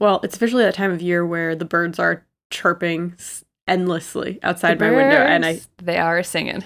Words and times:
Well, 0.00 0.20
it's 0.24 0.34
officially 0.34 0.64
that 0.64 0.74
time 0.74 0.90
of 0.90 1.02
year 1.02 1.24
where 1.24 1.54
the 1.54 1.64
birds 1.64 1.98
are 1.98 2.26
chirping 2.50 3.14
endlessly 3.68 4.40
outside 4.42 4.80
my 4.80 4.90
window, 4.90 5.18
and 5.18 5.46
I 5.46 5.60
they 5.76 5.98
are 5.98 6.22
singing. 6.22 6.64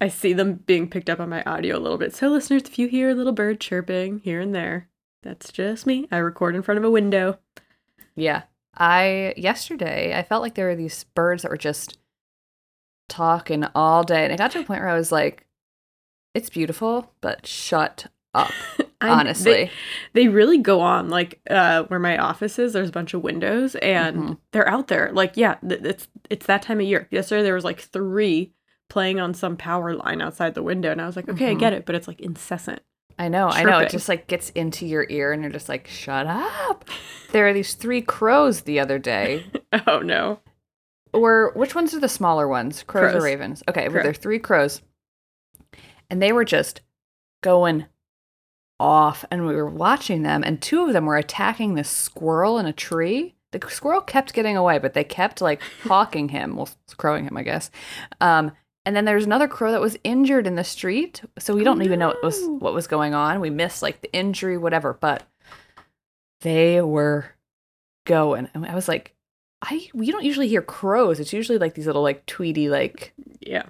I 0.00 0.08
see 0.08 0.32
them 0.32 0.54
being 0.66 0.90
picked 0.90 1.08
up 1.08 1.20
on 1.20 1.28
my 1.28 1.44
audio 1.44 1.78
a 1.78 1.80
little 1.80 1.96
bit. 1.96 2.14
So, 2.14 2.28
listeners, 2.28 2.62
if 2.64 2.78
you 2.78 2.88
hear 2.88 3.10
a 3.10 3.14
little 3.14 3.32
bird 3.32 3.60
chirping 3.60 4.18
here 4.18 4.40
and 4.40 4.52
there, 4.52 4.88
that's 5.22 5.52
just 5.52 5.86
me. 5.86 6.08
I 6.10 6.16
record 6.16 6.56
in 6.56 6.62
front 6.62 6.78
of 6.78 6.84
a 6.84 6.90
window. 6.90 7.38
Yeah. 8.16 8.42
I 8.76 9.34
yesterday 9.36 10.18
I 10.18 10.22
felt 10.22 10.42
like 10.42 10.54
there 10.54 10.66
were 10.66 10.74
these 10.74 11.04
birds 11.14 11.42
that 11.42 11.50
were 11.50 11.56
just 11.56 11.98
talking 13.08 13.64
all 13.74 14.02
day, 14.02 14.24
and 14.24 14.32
it 14.32 14.38
got 14.38 14.50
to 14.52 14.60
a 14.60 14.64
point 14.64 14.80
where 14.80 14.88
I 14.88 14.96
was 14.98 15.12
like, 15.12 15.46
"It's 16.34 16.50
beautiful, 16.50 17.12
but 17.20 17.46
shut 17.46 18.06
up." 18.34 18.50
I- 19.02 19.10
Honestly, 19.20 19.52
they, 19.52 19.70
they 20.14 20.28
really 20.28 20.58
go 20.58 20.80
on. 20.80 21.08
Like 21.10 21.40
uh, 21.50 21.84
where 21.84 22.00
my 22.00 22.16
office 22.18 22.58
is, 22.58 22.72
there's 22.72 22.88
a 22.88 22.92
bunch 22.92 23.14
of 23.14 23.22
windows, 23.22 23.74
and 23.76 24.16
Mhm. 24.16 24.38
they're 24.52 24.68
out 24.68 24.88
there. 24.88 25.10
Like, 25.12 25.36
yeah, 25.36 25.54
th- 25.66 25.82
it's 25.82 26.08
it's 26.30 26.46
that 26.46 26.62
time 26.62 26.80
of 26.80 26.86
year. 26.86 27.08
Yesterday 27.10 27.42
there 27.42 27.54
was 27.54 27.64
like 27.64 27.80
three 27.80 28.52
playing 28.88 29.18
on 29.20 29.32
some 29.34 29.56
power 29.56 29.94
line 29.94 30.20
outside 30.20 30.54
the 30.54 30.62
window, 30.62 30.90
and 30.92 31.00
I 31.00 31.06
was 31.06 31.16
like, 31.16 31.28
okay, 31.28 31.50
I 31.50 31.54
Mhm. 31.54 31.58
get 31.60 31.72
it, 31.72 31.86
but 31.86 31.94
it's 31.94 32.06
like 32.08 32.20
incessant. 32.20 32.80
I 33.18 33.28
know, 33.28 33.48
I 33.48 33.62
know. 33.62 33.78
It 33.78 33.90
just 33.90 34.08
like 34.08 34.26
gets 34.26 34.50
into 34.50 34.86
your 34.86 35.06
ear, 35.08 35.32
and 35.32 35.42
you're 35.42 35.52
just 35.52 35.68
like, 35.68 35.86
"Shut 35.86 36.26
up." 36.26 36.86
There 37.32 37.46
are 37.46 37.52
these 37.52 37.74
three 37.74 38.00
crows 38.02 38.62
the 38.62 38.80
other 38.80 38.98
day. 38.98 39.44
Oh 39.86 40.00
no. 40.00 40.40
or 41.14 41.52
which 41.54 41.74
ones 41.74 41.94
are 41.94 42.00
the 42.00 42.08
smaller 42.08 42.48
ones? 42.48 42.82
Crows, 42.82 43.12
Crows. 43.12 43.22
or 43.22 43.24
ravens? 43.24 43.62
Okay, 43.68 43.84
but 43.84 43.92
Crow. 43.92 44.02
they're 44.02 44.14
three 44.14 44.38
crows, 44.38 44.80
and 46.10 46.20
they 46.22 46.32
were 46.32 46.44
just 46.44 46.80
going 47.42 47.86
off, 48.82 49.24
and 49.30 49.46
we 49.46 49.54
were 49.54 49.68
watching 49.68 50.22
them, 50.22 50.42
and 50.44 50.60
two 50.60 50.82
of 50.82 50.92
them 50.92 51.06
were 51.06 51.16
attacking 51.16 51.74
this 51.74 51.88
squirrel 51.88 52.58
in 52.58 52.66
a 52.66 52.72
tree. 52.72 53.34
The 53.52 53.60
squirrel 53.68 54.00
kept 54.00 54.34
getting 54.34 54.56
away, 54.56 54.78
but 54.78 54.94
they 54.94 55.04
kept 55.04 55.40
like 55.40 55.62
hawking 55.84 56.28
him, 56.28 56.56
well, 56.56 56.68
crowing 56.96 57.24
him, 57.24 57.36
I 57.36 57.42
guess. 57.42 57.70
Um, 58.20 58.52
and 58.84 58.96
then 58.96 59.04
there's 59.04 59.24
another 59.24 59.46
crow 59.46 59.70
that 59.70 59.80
was 59.80 59.96
injured 60.02 60.46
in 60.46 60.56
the 60.56 60.64
street, 60.64 61.22
so 61.38 61.54
we 61.54 61.62
don't 61.62 61.82
even 61.82 62.00
know 62.00 62.08
what 62.08 62.22
was 62.22 62.42
what 62.44 62.74
was 62.74 62.88
going 62.88 63.14
on. 63.14 63.40
We 63.40 63.50
missed 63.50 63.80
like 63.80 64.00
the 64.00 64.12
injury, 64.12 64.58
whatever, 64.58 64.94
but 64.94 65.22
they 66.40 66.82
were 66.82 67.26
going, 68.04 68.48
and 68.52 68.66
I 68.66 68.74
was 68.74 68.88
like, 68.88 69.14
I 69.62 69.88
we 69.94 70.10
don't 70.10 70.24
usually 70.24 70.48
hear 70.48 70.62
crows. 70.62 71.20
It's 71.20 71.32
usually 71.32 71.58
like 71.58 71.74
these 71.74 71.86
little 71.86 72.02
like 72.02 72.26
tweety 72.26 72.68
like 72.68 73.14
Yeah. 73.40 73.66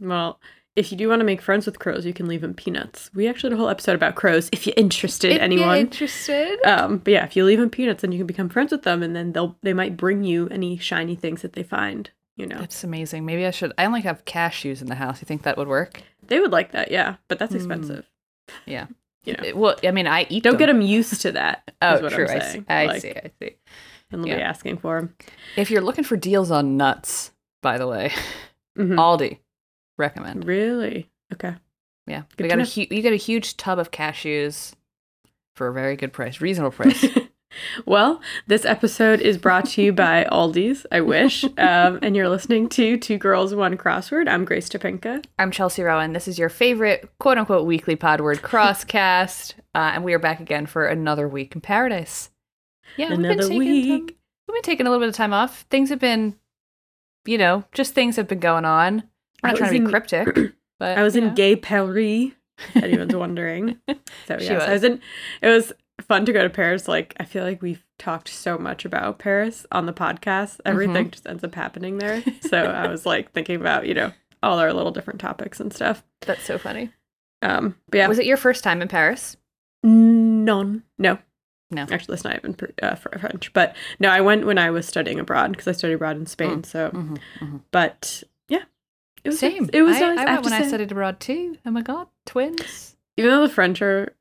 Well, 0.00 0.40
if 0.80 0.90
you 0.90 0.98
do 0.98 1.08
want 1.08 1.20
to 1.20 1.24
make 1.24 1.40
friends 1.40 1.66
with 1.66 1.78
crows, 1.78 2.04
you 2.04 2.12
can 2.12 2.26
leave 2.26 2.40
them 2.40 2.54
peanuts. 2.54 3.10
We 3.14 3.28
actually 3.28 3.50
did 3.50 3.56
a 3.56 3.58
whole 3.58 3.68
episode 3.68 3.94
about 3.94 4.14
crows. 4.16 4.48
If 4.52 4.66
you're 4.66 4.74
interested, 4.76 5.28
If 5.30 5.34
you're 5.36 5.44
anyone. 5.44 5.78
interested? 5.78 6.58
um, 6.66 6.98
but 6.98 7.12
yeah, 7.12 7.24
if 7.24 7.36
you 7.36 7.44
leave 7.44 7.58
them 7.60 7.70
peanuts, 7.70 8.02
then 8.02 8.10
you 8.12 8.18
can 8.18 8.26
become 8.26 8.48
friends 8.48 8.72
with 8.72 8.82
them, 8.82 9.02
and 9.02 9.14
then 9.14 9.32
they'll 9.32 9.56
they 9.62 9.72
might 9.74 9.96
bring 9.96 10.24
you 10.24 10.48
any 10.48 10.76
shiny 10.78 11.14
things 11.14 11.42
that 11.42 11.52
they 11.52 11.62
find. 11.62 12.10
You 12.36 12.46
know, 12.46 12.58
That's 12.58 12.82
amazing. 12.84 13.26
Maybe 13.26 13.44
I 13.46 13.50
should. 13.50 13.72
I 13.76 13.84
only 13.84 14.00
have 14.00 14.24
cashews 14.24 14.80
in 14.80 14.86
the 14.88 14.94
house. 14.94 15.20
You 15.20 15.26
think 15.26 15.42
that 15.42 15.56
would 15.58 15.68
work? 15.68 16.02
they 16.26 16.40
would 16.40 16.52
like 16.52 16.72
that. 16.72 16.90
Yeah, 16.90 17.16
but 17.28 17.38
that's 17.38 17.52
Hmm. 17.52 17.56
expensive. 17.58 18.08
Yeah. 18.66 18.86
You 19.24 19.34
know, 19.34 19.44
It- 19.44 19.56
well, 19.56 19.76
I 19.84 19.90
mean, 19.90 20.06
I 20.06 20.26
eat. 20.30 20.42
don't 20.44 20.56
get 20.56 20.66
them. 20.68 20.78
them 20.78 20.86
used 20.86 21.20
to 21.20 21.32
that. 21.32 21.62
is 21.68 21.74
Oh, 21.82 22.00
what 22.02 22.12
true. 22.12 22.26
I'm 22.28 22.36
I 22.40 22.44
see. 22.44 22.64
I 22.68 22.86
Like, 22.86 23.02
see. 23.02 23.10
I 23.10 23.30
see. 23.38 23.56
And 24.10 24.24
they'll 24.24 24.36
be 24.36 24.42
asking 24.42 24.78
for 24.78 24.98
them. 25.00 25.14
If 25.56 25.70
you're 25.70 25.82
looking 25.82 26.04
for 26.04 26.16
deals 26.16 26.50
on 26.50 26.76
nuts, 26.78 27.32
by 27.62 27.76
the 27.78 27.86
way, 27.86 28.10
Mm-hmm. 28.78 28.98
Aldi 28.98 29.38
recommend. 30.00 30.44
Really? 30.46 31.08
Okay. 31.32 31.54
Yeah, 32.06 32.22
Good 32.36 32.44
we 32.44 32.48
got 32.48 32.58
a 32.58 32.64
hu- 32.64 32.94
you 32.94 33.02
get 33.02 33.12
a 33.12 33.16
huge 33.16 33.56
tub 33.56 33.78
of 33.78 33.90
cashews 33.92 34.72
for 35.54 35.68
a 35.68 35.72
very 35.72 35.94
good 35.94 36.12
price, 36.12 36.40
reasonable 36.40 36.72
price. 36.72 37.06
well, 37.86 38.20
this 38.48 38.64
episode 38.64 39.20
is 39.20 39.38
brought 39.38 39.66
to 39.66 39.82
you 39.82 39.92
by 39.92 40.24
Aldi's, 40.32 40.86
I 40.90 41.02
wish. 41.02 41.44
Um, 41.58 41.98
and 42.02 42.16
you're 42.16 42.28
listening 42.28 42.68
to 42.70 42.96
Two 42.96 43.18
Girls, 43.18 43.54
One 43.54 43.76
Crossword. 43.76 44.28
I'm 44.28 44.44
Grace 44.44 44.68
Topinka. 44.68 45.24
I'm 45.38 45.50
Chelsea 45.52 45.82
Rowan. 45.82 46.12
This 46.12 46.26
is 46.26 46.38
your 46.38 46.48
favorite 46.48 47.08
quote 47.20 47.38
unquote 47.38 47.66
weekly 47.66 47.94
pod 47.94 48.20
word 48.20 48.38
crosscast, 48.42 49.54
uh, 49.74 49.92
and 49.94 50.02
we 50.02 50.12
are 50.14 50.18
back 50.18 50.40
again 50.40 50.66
for 50.66 50.86
another 50.86 51.28
week 51.28 51.54
in 51.54 51.60
paradise. 51.60 52.30
Yeah, 52.96 53.10
we've 53.10 53.18
been 53.18 53.26
Another 53.26 53.42
taking 53.48 53.58
week. 53.58 53.86
some- 54.08 54.16
we've 54.48 54.54
been 54.56 54.62
taking 54.62 54.86
a 54.86 54.90
little 54.90 55.02
bit 55.04 55.10
of 55.10 55.14
time 55.14 55.32
off. 55.32 55.64
Things 55.70 55.90
have 55.90 56.00
been, 56.00 56.34
you 57.24 57.38
know, 57.38 57.62
just 57.72 57.94
things 57.94 58.16
have 58.16 58.26
been 58.26 58.40
going 58.40 58.64
on. 58.64 59.04
We're 59.42 59.48
I 59.48 59.52
not 59.52 59.58
trying 59.58 59.68
was 59.68 59.68
to 59.68 59.78
be 59.80 59.84
in- 59.84 59.90
cryptic, 59.90 60.54
but 60.78 60.98
I 60.98 61.02
was 61.02 61.16
in 61.16 61.28
know. 61.28 61.34
Gay 61.34 61.56
Paris. 61.56 62.32
Anyone's 62.74 63.14
wondering? 63.16 63.78
So 63.88 64.36
yes, 64.38 64.50
I 64.50 64.54
was. 64.54 64.68
was 64.68 64.84
in. 64.84 65.00
It 65.42 65.48
was 65.48 65.72
fun 66.02 66.26
to 66.26 66.32
go 66.32 66.42
to 66.42 66.50
Paris. 66.50 66.88
Like 66.88 67.14
I 67.18 67.24
feel 67.24 67.44
like 67.44 67.62
we've 67.62 67.84
talked 67.98 68.28
so 68.28 68.58
much 68.58 68.84
about 68.84 69.18
Paris 69.18 69.66
on 69.72 69.86
the 69.86 69.92
podcast. 69.92 70.60
Everything 70.66 71.04
Mm-hmm. 71.04 71.10
just 71.10 71.26
ends 71.26 71.44
up 71.44 71.54
happening 71.54 71.98
there. 71.98 72.22
So 72.42 72.58
I 72.64 72.88
was 72.88 73.06
like 73.06 73.32
thinking 73.32 73.56
about 73.56 73.86
you 73.86 73.94
know 73.94 74.12
all 74.42 74.58
our 74.58 74.72
little 74.72 74.90
different 74.92 75.20
topics 75.20 75.58
and 75.60 75.72
stuff. 75.72 76.02
That's 76.22 76.42
so 76.44 76.58
funny. 76.58 76.90
Um, 77.42 77.76
but 77.88 77.98
yeah, 77.98 78.08
Was 78.08 78.18
it 78.18 78.26
your 78.26 78.36
first 78.36 78.62
time 78.62 78.82
in 78.82 78.88
Paris? 78.88 79.36
none. 79.82 80.82
No, 80.98 81.18
No. 81.70 81.82
actually, 81.82 82.14
that's 82.14 82.24
not 82.24 82.36
even 82.36 82.56
uh, 82.82 82.94
French. 82.96 83.52
But 83.52 83.74
no, 83.98 84.08
I 84.10 84.20
went 84.20 84.46
when 84.46 84.58
I 84.58 84.70
was 84.70 84.86
studying 84.86 85.18
abroad 85.18 85.52
because 85.52 85.66
I 85.68 85.72
studied 85.72 85.94
abroad 85.94 86.16
in 86.16 86.26
Spain. 86.26 86.64
So, 86.64 86.90
Mm-hmm, 86.90 87.14
mm-hmm. 87.44 87.56
but 87.70 88.22
it 89.24 89.28
was 89.30 89.38
Same. 89.38 89.68
It 89.72 89.82
was 89.82 89.96
I, 89.96 90.00
nice. 90.00 90.18
I 90.18 90.22
I 90.22 90.24
went 90.24 90.28
have 90.28 90.42
to 90.42 90.50
when 90.50 90.62
I 90.62 90.66
studied 90.68 90.92
abroad 90.92 91.20
too. 91.20 91.56
Oh 91.66 91.70
my 91.70 91.82
god, 91.82 92.08
twins. 92.26 92.96
Even 93.16 93.30
though 93.30 93.46
the 93.46 93.52
French 93.52 93.82
are, 93.82 94.14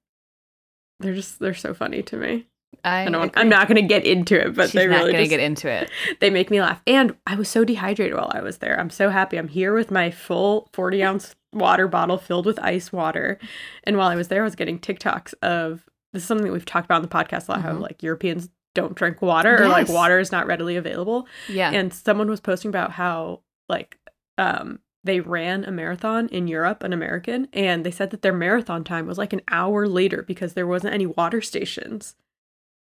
they're 0.99 1.15
just 1.15 1.39
they're 1.39 1.53
so 1.53 1.73
funny 1.73 2.01
to 2.03 2.17
me. 2.17 2.45
I, 2.83 3.07
I 3.07 3.09
don't, 3.09 3.35
I'm 3.35 3.49
not 3.49 3.67
going 3.67 3.81
to 3.81 3.87
get 3.87 4.05
into 4.05 4.39
it, 4.39 4.55
but 4.55 4.65
She's 4.67 4.73
they 4.73 4.87
not 4.87 4.97
really 4.99 5.11
gonna 5.11 5.27
get 5.27 5.39
into 5.41 5.67
it. 5.69 5.89
they 6.19 6.29
make 6.29 6.49
me 6.49 6.61
laugh. 6.61 6.81
And 6.87 7.15
I 7.27 7.35
was 7.35 7.49
so 7.49 7.65
dehydrated 7.65 8.15
while 8.15 8.31
I 8.33 8.41
was 8.41 8.59
there. 8.59 8.79
I'm 8.79 8.89
so 8.91 9.09
happy. 9.09 9.37
I'm 9.37 9.47
here 9.49 9.73
with 9.73 9.91
my 9.91 10.11
full 10.11 10.69
40 10.73 11.03
ounce 11.03 11.35
water 11.51 11.87
bottle 11.87 12.17
filled 12.17 12.45
with 12.45 12.59
ice 12.59 12.93
water. 12.93 13.37
And 13.83 13.97
while 13.97 14.07
I 14.07 14.15
was 14.15 14.27
there, 14.29 14.43
I 14.43 14.45
was 14.45 14.55
getting 14.55 14.79
TikToks 14.79 15.33
of 15.41 15.83
this 16.13 16.21
is 16.23 16.27
something 16.27 16.45
that 16.45 16.53
we've 16.53 16.63
talked 16.65 16.85
about 16.85 16.97
on 16.97 17.01
the 17.01 17.07
podcast 17.07 17.47
a 17.49 17.51
lot. 17.53 17.61
How 17.61 17.73
Mhm. 17.73 17.81
like 17.81 18.03
Europeans 18.03 18.49
don't 18.75 18.95
drink 18.95 19.21
water 19.21 19.63
or 19.63 19.67
like 19.67 19.89
water 19.89 20.19
is 20.19 20.31
not 20.31 20.45
readily 20.47 20.75
available. 20.77 21.27
Yeah. 21.49 21.71
And 21.71 21.93
someone 21.93 22.29
was 22.29 22.39
posting 22.39 22.69
about 22.69 22.91
how 22.91 23.41
like 23.67 23.97
um 24.37 24.79
they 25.03 25.19
ran 25.19 25.63
a 25.63 25.71
marathon 25.71 26.27
in 26.27 26.47
Europe, 26.47 26.83
an 26.83 26.91
American, 26.93 27.47
and 27.53 27.85
they 27.85 27.91
said 27.91 28.09
that 28.11 28.21
their 28.21 28.33
marathon 28.33 28.83
time 28.83 29.07
was 29.07 29.17
like 29.17 29.33
an 29.33 29.41
hour 29.49 29.87
later 29.87 30.23
because 30.23 30.53
there 30.53 30.67
wasn't 30.67 30.93
any 30.93 31.05
water 31.05 31.41
stations. 31.41 32.15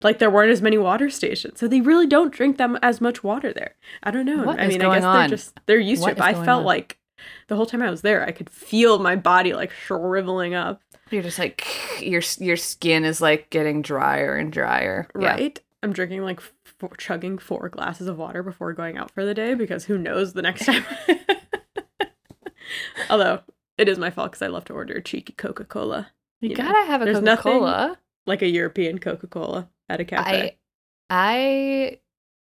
Like 0.01 0.19
there 0.19 0.29
weren't 0.29 0.51
as 0.51 0.61
many 0.61 0.77
water 0.77 1.09
stations. 1.09 1.59
So 1.59 1.67
they 1.67 1.81
really 1.81 2.07
don't 2.07 2.33
drink 2.33 2.57
them 2.57 2.77
as 2.81 3.01
much 3.01 3.23
water 3.23 3.51
there. 3.51 3.75
I 4.03 4.11
don't 4.11 4.25
know. 4.25 4.43
What 4.43 4.59
I 4.59 4.67
mean, 4.67 4.81
I 4.81 4.93
guess 4.93 5.01
they're 5.01 5.09
on? 5.11 5.29
just 5.29 5.59
they're 5.65 5.79
used 5.79 6.01
What 6.01 6.09
to 6.09 6.11
it. 6.13 6.17
But 6.17 6.25
I 6.25 6.33
felt 6.45 6.59
on? 6.59 6.65
like 6.65 6.97
the 7.47 7.55
whole 7.55 7.65
time 7.65 7.81
I 7.81 7.89
was 7.89 8.01
there, 8.01 8.25
I 8.25 8.31
could 8.31 8.49
feel 8.49 8.99
my 8.99 9.15
body 9.17 9.53
like 9.53 9.71
shriveling 9.71 10.53
up. 10.53 10.81
You're 11.11 11.23
just 11.23 11.39
like 11.39 11.65
your 12.01 12.21
your 12.37 12.55
skin 12.57 13.03
is 13.03 13.19
like 13.19 13.49
getting 13.49 13.81
drier 13.81 14.35
and 14.35 14.53
drier. 14.53 15.07
Yeah. 15.19 15.31
Right? 15.31 15.59
I'm 15.83 15.93
drinking 15.93 16.21
like 16.23 16.39
four, 16.39 16.95
chugging 16.97 17.37
four 17.37 17.67
glasses 17.69 18.07
of 18.07 18.17
water 18.17 18.43
before 18.43 18.73
going 18.73 18.97
out 18.97 19.11
for 19.11 19.25
the 19.25 19.33
day 19.33 19.53
because 19.53 19.85
who 19.85 19.97
knows 19.97 20.33
the 20.33 20.41
next 20.41 20.65
time. 20.65 20.85
Although 23.09 23.41
it 23.77 23.87
is 23.89 23.97
my 23.99 24.09
fault 24.09 24.31
because 24.31 24.41
I 24.41 24.47
love 24.47 24.65
to 24.65 24.73
order 24.73 24.95
a 24.95 25.01
cheeky 25.01 25.33
Coca 25.33 25.63
Cola, 25.65 26.11
You, 26.41 26.49
You 26.49 26.55
know, 26.55 26.63
gotta 26.63 26.85
have 26.87 27.01
a 27.01 27.13
Coca 27.13 27.37
Cola. 27.37 27.97
like 28.25 28.41
a 28.41 28.47
European 28.49 28.99
Coca 28.99 29.27
Cola 29.27 29.69
at 29.87 29.99
a 29.99 30.05
cafe. 30.05 30.57
I 31.09 31.09
I 31.11 31.99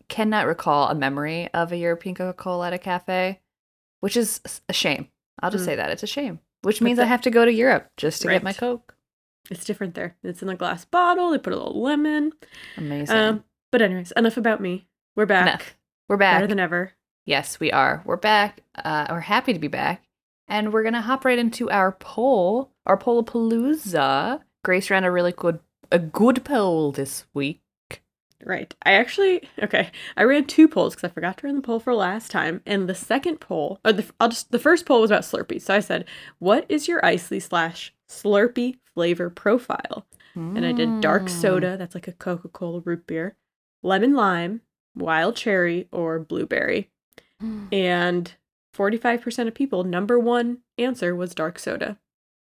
cannot 0.09 0.47
recall 0.47 0.89
a 0.89 0.95
memory 0.95 1.49
of 1.55 1.73
a 1.73 1.77
European 1.77 2.15
Coca 2.15 2.35
Cola 2.35 2.67
at 2.67 2.73
a 2.75 2.79
cafe, 2.79 3.41
which 4.01 4.17
is 4.17 4.41
a 4.69 4.73
shame. 4.73 5.09
I'll 5.41 5.51
just 5.51 5.63
Mm. 5.63 5.67
say 5.67 5.77
that 5.77 5.91
it's 5.91 6.03
a 6.03 6.07
shame. 6.07 6.41
Which 6.63 6.79
But 6.81 6.85
means 6.85 6.99
I 6.99 7.07
have 7.07 7.23
to 7.23 7.31
go 7.31 7.45
to 7.45 7.53
Europe 7.53 7.89
just 7.97 8.23
to 8.23 8.29
get 8.29 8.43
my 8.43 8.53
Coke. 8.53 8.95
It's 9.51 9.65
different 9.65 9.95
there. 9.95 10.17
It's 10.23 10.43
in 10.43 10.49
a 10.49 10.55
glass 10.55 10.85
bottle. 10.85 11.31
They 11.31 11.39
put 11.39 11.53
a 11.53 11.57
little 11.57 11.83
lemon. 11.83 12.33
Amazing. 12.77 13.17
Um, 13.17 13.45
but 13.73 13.83
anyways, 13.83 14.13
enough 14.13 14.37
about 14.37 14.61
me. 14.61 14.87
We're 15.17 15.27
back. 15.27 15.47
Enough. 15.49 15.77
We're 16.09 16.17
back. 16.19 16.37
Better 16.37 16.47
than 16.47 16.61
ever. 16.61 16.93
Yes, 17.25 17.61
we 17.61 17.71
are. 17.71 18.03
We're 18.05 18.17
back. 18.17 18.63
Uh, 18.75 19.07
we're 19.11 19.21
happy 19.21 19.53
to 19.53 19.59
be 19.59 19.69
back. 19.69 20.03
And 20.49 20.73
we're 20.73 20.83
going 20.83 20.95
to 20.95 21.01
hop 21.01 21.25
right 21.25 21.39
into 21.39 21.71
our 21.71 21.93
poll, 21.93 22.73
our 22.85 22.99
Pollapalooza. 22.99 24.41
Grace 24.65 24.91
ran 24.91 25.05
a 25.05 25.11
really 25.11 25.33
good 25.33 25.61
a 25.91 25.99
good 25.99 26.45
poll 26.45 26.91
this 26.93 27.27
week. 27.35 27.61
Right. 28.45 28.75
I 28.85 28.93
actually 28.95 29.49
okay. 29.63 29.91
I 30.17 30.25
ran 30.25 30.47
two 30.47 30.67
polls 30.67 30.95
because 30.95 31.09
I 31.09 31.13
forgot 31.15 31.39
to 31.39 31.47
run 31.47 31.57
the 31.57 31.63
poll 31.63 31.79
for 31.79 31.95
last 31.95 32.31
time, 32.33 32.61
and 32.67 32.89
the 32.89 32.95
second 32.95 33.39
poll, 33.39 33.79
or 33.85 33.93
the 33.93 34.05
I'll 34.19 34.29
just 34.31 34.51
the 34.51 34.59
first 34.59 34.85
poll 34.85 35.01
was 35.01 35.11
about 35.13 35.23
Slurpee. 35.23 35.63
So 35.63 35.75
I 35.75 35.81
said, 35.81 36.07
"What 36.41 36.67
is 36.69 36.89
your 36.89 37.01
Icee 37.03 37.41
slash 37.41 37.95
Slurpee 38.09 38.79
flavor 38.95 39.31
profile?" 39.31 40.07
And 40.35 40.65
I 40.67 40.73
did 40.73 41.01
dark 41.03 41.25
Mm. 41.25 41.29
soda. 41.29 41.77
That's 41.77 41.95
like 41.95 42.09
a 42.09 42.13
Coca 42.13 42.49
Cola 42.49 42.81
root 42.85 43.07
beer, 43.07 43.37
lemon 43.83 44.15
lime, 44.15 44.63
wild 44.97 45.37
cherry, 45.37 45.89
or 45.93 46.19
blueberry. 46.19 46.89
Mm. 47.43 47.73
And 47.73 48.33
forty 48.73 48.97
five 48.97 49.21
percent 49.21 49.49
of 49.49 49.55
people, 49.55 49.85
number 49.85 50.19
one 50.19 50.59
answer 50.79 51.15
was 51.15 51.35
dark 51.35 51.59
soda. 51.59 51.99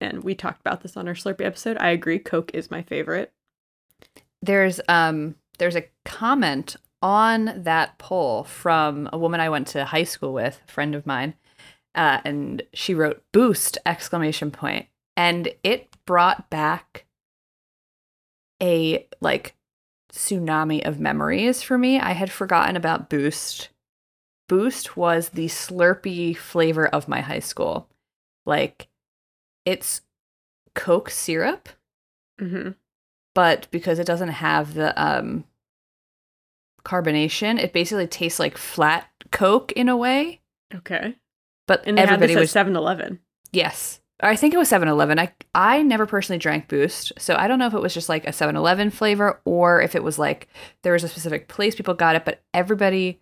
And 0.00 0.22
we 0.22 0.34
talked 0.34 0.60
about 0.60 0.82
this 0.82 0.96
on 0.96 1.08
our 1.08 1.14
Slurpee 1.14 1.46
episode. 1.46 1.78
I 1.78 1.90
agree. 1.90 2.18
Coke 2.18 2.50
is 2.52 2.70
my 2.70 2.82
favorite. 2.82 3.32
There's 4.42 4.80
um 4.88 5.36
there's 5.58 5.76
a 5.76 5.88
comment 6.04 6.76
on 7.00 7.62
that 7.64 7.98
poll 7.98 8.44
from 8.44 9.08
a 9.12 9.18
woman 9.18 9.40
I 9.40 9.48
went 9.48 9.68
to 9.68 9.84
high 9.84 10.04
school 10.04 10.32
with, 10.32 10.60
a 10.66 10.72
friend 10.72 10.94
of 10.94 11.06
mine, 11.06 11.34
uh, 11.94 12.20
and 12.24 12.62
she 12.72 12.94
wrote 12.94 13.22
"boost!" 13.32 13.78
exclamation 13.86 14.50
point, 14.50 14.86
and 15.16 15.48
it 15.62 15.88
brought 16.06 16.50
back 16.50 17.06
a 18.62 19.06
like 19.20 19.54
tsunami 20.12 20.86
of 20.86 21.00
memories 21.00 21.62
for 21.62 21.76
me. 21.76 21.98
I 21.98 22.12
had 22.12 22.30
forgotten 22.30 22.76
about 22.76 23.10
Boost. 23.10 23.70
Boost 24.48 24.96
was 24.96 25.30
the 25.30 25.46
Slurpee 25.46 26.36
flavor 26.36 26.86
of 26.86 27.08
my 27.08 27.20
high 27.20 27.38
school. 27.40 27.88
Like, 28.46 28.88
it's 29.64 30.02
Coke 30.74 31.10
syrup, 31.10 31.68
hmm 32.38 32.70
but 33.34 33.66
because 33.72 33.98
it 33.98 34.06
doesn't 34.06 34.28
have 34.28 34.74
the 34.74 34.92
um 35.02 35.44
carbonation, 36.84 37.58
it 37.58 37.72
basically 37.72 38.06
tastes 38.06 38.38
like 38.38 38.56
flat 38.58 39.08
Coke 39.32 39.72
in 39.72 39.88
a 39.88 39.96
way. 39.96 40.40
Okay. 40.74 41.16
But 41.66 41.84
And 41.86 41.98
everybody 41.98 42.34
was 42.36 42.50
at 42.50 42.52
7 42.52 42.76
Eleven. 42.76 43.20
yes. 43.52 44.00
I 44.20 44.36
think 44.36 44.54
it 44.54 44.58
was 44.58 44.70
7-Eleven. 44.70 45.18
I 45.18 45.32
I 45.56 45.82
never 45.82 46.06
personally 46.06 46.38
drank 46.38 46.68
Boost, 46.68 47.12
so 47.18 47.34
I 47.34 47.48
don't 47.48 47.58
know 47.58 47.66
if 47.66 47.74
it 47.74 47.80
was 47.82 47.92
just 47.92 48.08
like 48.08 48.24
a 48.26 48.30
7-Eleven 48.30 48.90
flavor 48.90 49.40
or 49.44 49.82
if 49.82 49.96
it 49.96 50.04
was 50.04 50.20
like 50.20 50.46
there 50.82 50.92
was 50.92 51.02
a 51.02 51.08
specific 51.08 51.48
place 51.48 51.74
people 51.74 51.94
got 51.94 52.14
it, 52.14 52.24
but 52.24 52.40
everybody 52.54 53.20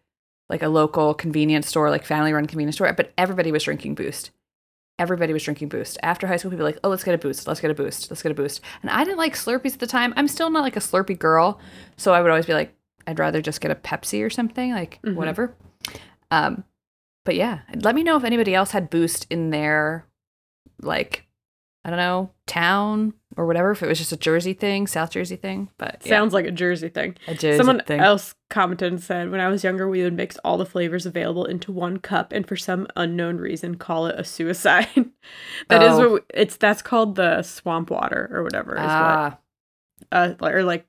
like 0.52 0.62
a 0.62 0.68
local 0.68 1.14
convenience 1.14 1.66
store, 1.66 1.90
like 1.90 2.04
family 2.04 2.32
run 2.32 2.46
convenience 2.46 2.76
store, 2.76 2.92
but 2.92 3.12
everybody 3.18 3.50
was 3.50 3.64
drinking 3.64 3.94
Boost. 3.96 4.30
Everybody 4.98 5.32
was 5.32 5.42
drinking 5.42 5.68
Boost. 5.70 5.98
After 6.02 6.26
high 6.26 6.36
school, 6.36 6.50
people 6.50 6.64
were 6.64 6.70
like, 6.70 6.78
oh, 6.84 6.90
let's 6.90 7.02
get 7.02 7.14
a 7.14 7.18
Boost, 7.18 7.48
let's 7.48 7.60
get 7.60 7.70
a 7.70 7.74
Boost, 7.74 8.10
let's 8.10 8.22
get 8.22 8.30
a 8.30 8.34
Boost. 8.34 8.60
And 8.82 8.90
I 8.90 9.02
didn't 9.02 9.16
like 9.18 9.34
Slurpees 9.34 9.72
at 9.72 9.80
the 9.80 9.86
time. 9.86 10.12
I'm 10.14 10.28
still 10.28 10.50
not 10.50 10.62
like 10.62 10.76
a 10.76 10.80
Slurpee 10.80 11.18
girl, 11.18 11.58
so 11.96 12.12
I 12.12 12.20
would 12.20 12.30
always 12.30 12.46
be 12.46 12.52
like, 12.54 12.74
I'd 13.06 13.18
rather 13.18 13.40
just 13.42 13.60
get 13.62 13.70
a 13.70 13.74
Pepsi 13.74 14.24
or 14.24 14.30
something, 14.30 14.72
like 14.72 15.00
Mhm. 15.02 15.14
whatever. 15.16 15.56
Um, 16.30 16.64
but 17.24 17.34
yeah, 17.34 17.60
let 17.74 17.94
me 17.94 18.02
know 18.04 18.16
if 18.16 18.22
anybody 18.24 18.54
else 18.54 18.70
had 18.72 18.90
Boost 18.90 19.26
in 19.30 19.50
their 19.50 20.06
like 20.82 21.26
I 21.84 21.90
don't 21.90 21.98
know 21.98 22.30
town 22.46 23.14
or 23.36 23.46
whatever. 23.46 23.70
If 23.72 23.82
it 23.82 23.86
was 23.88 23.98
just 23.98 24.12
a 24.12 24.16
Jersey 24.16 24.52
thing, 24.52 24.86
South 24.86 25.10
Jersey 25.10 25.36
thing, 25.36 25.68
but 25.78 25.98
yeah, 26.04 26.10
Sounds 26.10 26.34
like 26.34 26.46
a 26.46 26.50
Jersey 26.50 26.88
thing. 26.88 27.16
a 27.26 27.34
Jersey 27.34 27.56
Someone 27.56 27.80
thing. 27.86 28.00
else 28.00 28.34
commented 28.50 28.92
and 28.92 29.02
said, 29.02 29.30
when 29.30 29.40
I 29.40 29.48
was 29.48 29.64
younger, 29.64 29.88
we 29.88 30.02
would 30.02 30.12
mix 30.14 30.36
all 30.44 30.58
the 30.58 30.66
flavors 30.66 31.06
available 31.06 31.44
into 31.44 31.72
one 31.72 31.98
cup 31.98 32.32
and 32.32 32.46
for 32.46 32.56
some 32.56 32.86
unknown 32.96 33.38
reason 33.38 33.76
call 33.76 34.06
it 34.06 34.18
a 34.18 34.24
suicide. 34.24 34.88
That 35.68 35.82
is 35.82 35.92
Oh. 35.92 35.98
what 35.98 36.12
we- 36.12 36.20
it's 36.42 36.56
that's 36.56 36.82
called 36.82 37.14
the 37.14 37.42
swamp 37.42 37.90
water 37.90 38.28
or 38.32 38.42
whatever 38.42 38.74
is 38.74 38.80
ah, 38.82 39.38
what 40.10 40.18
uh 40.18 40.34
or 40.50 40.62
like 40.64 40.86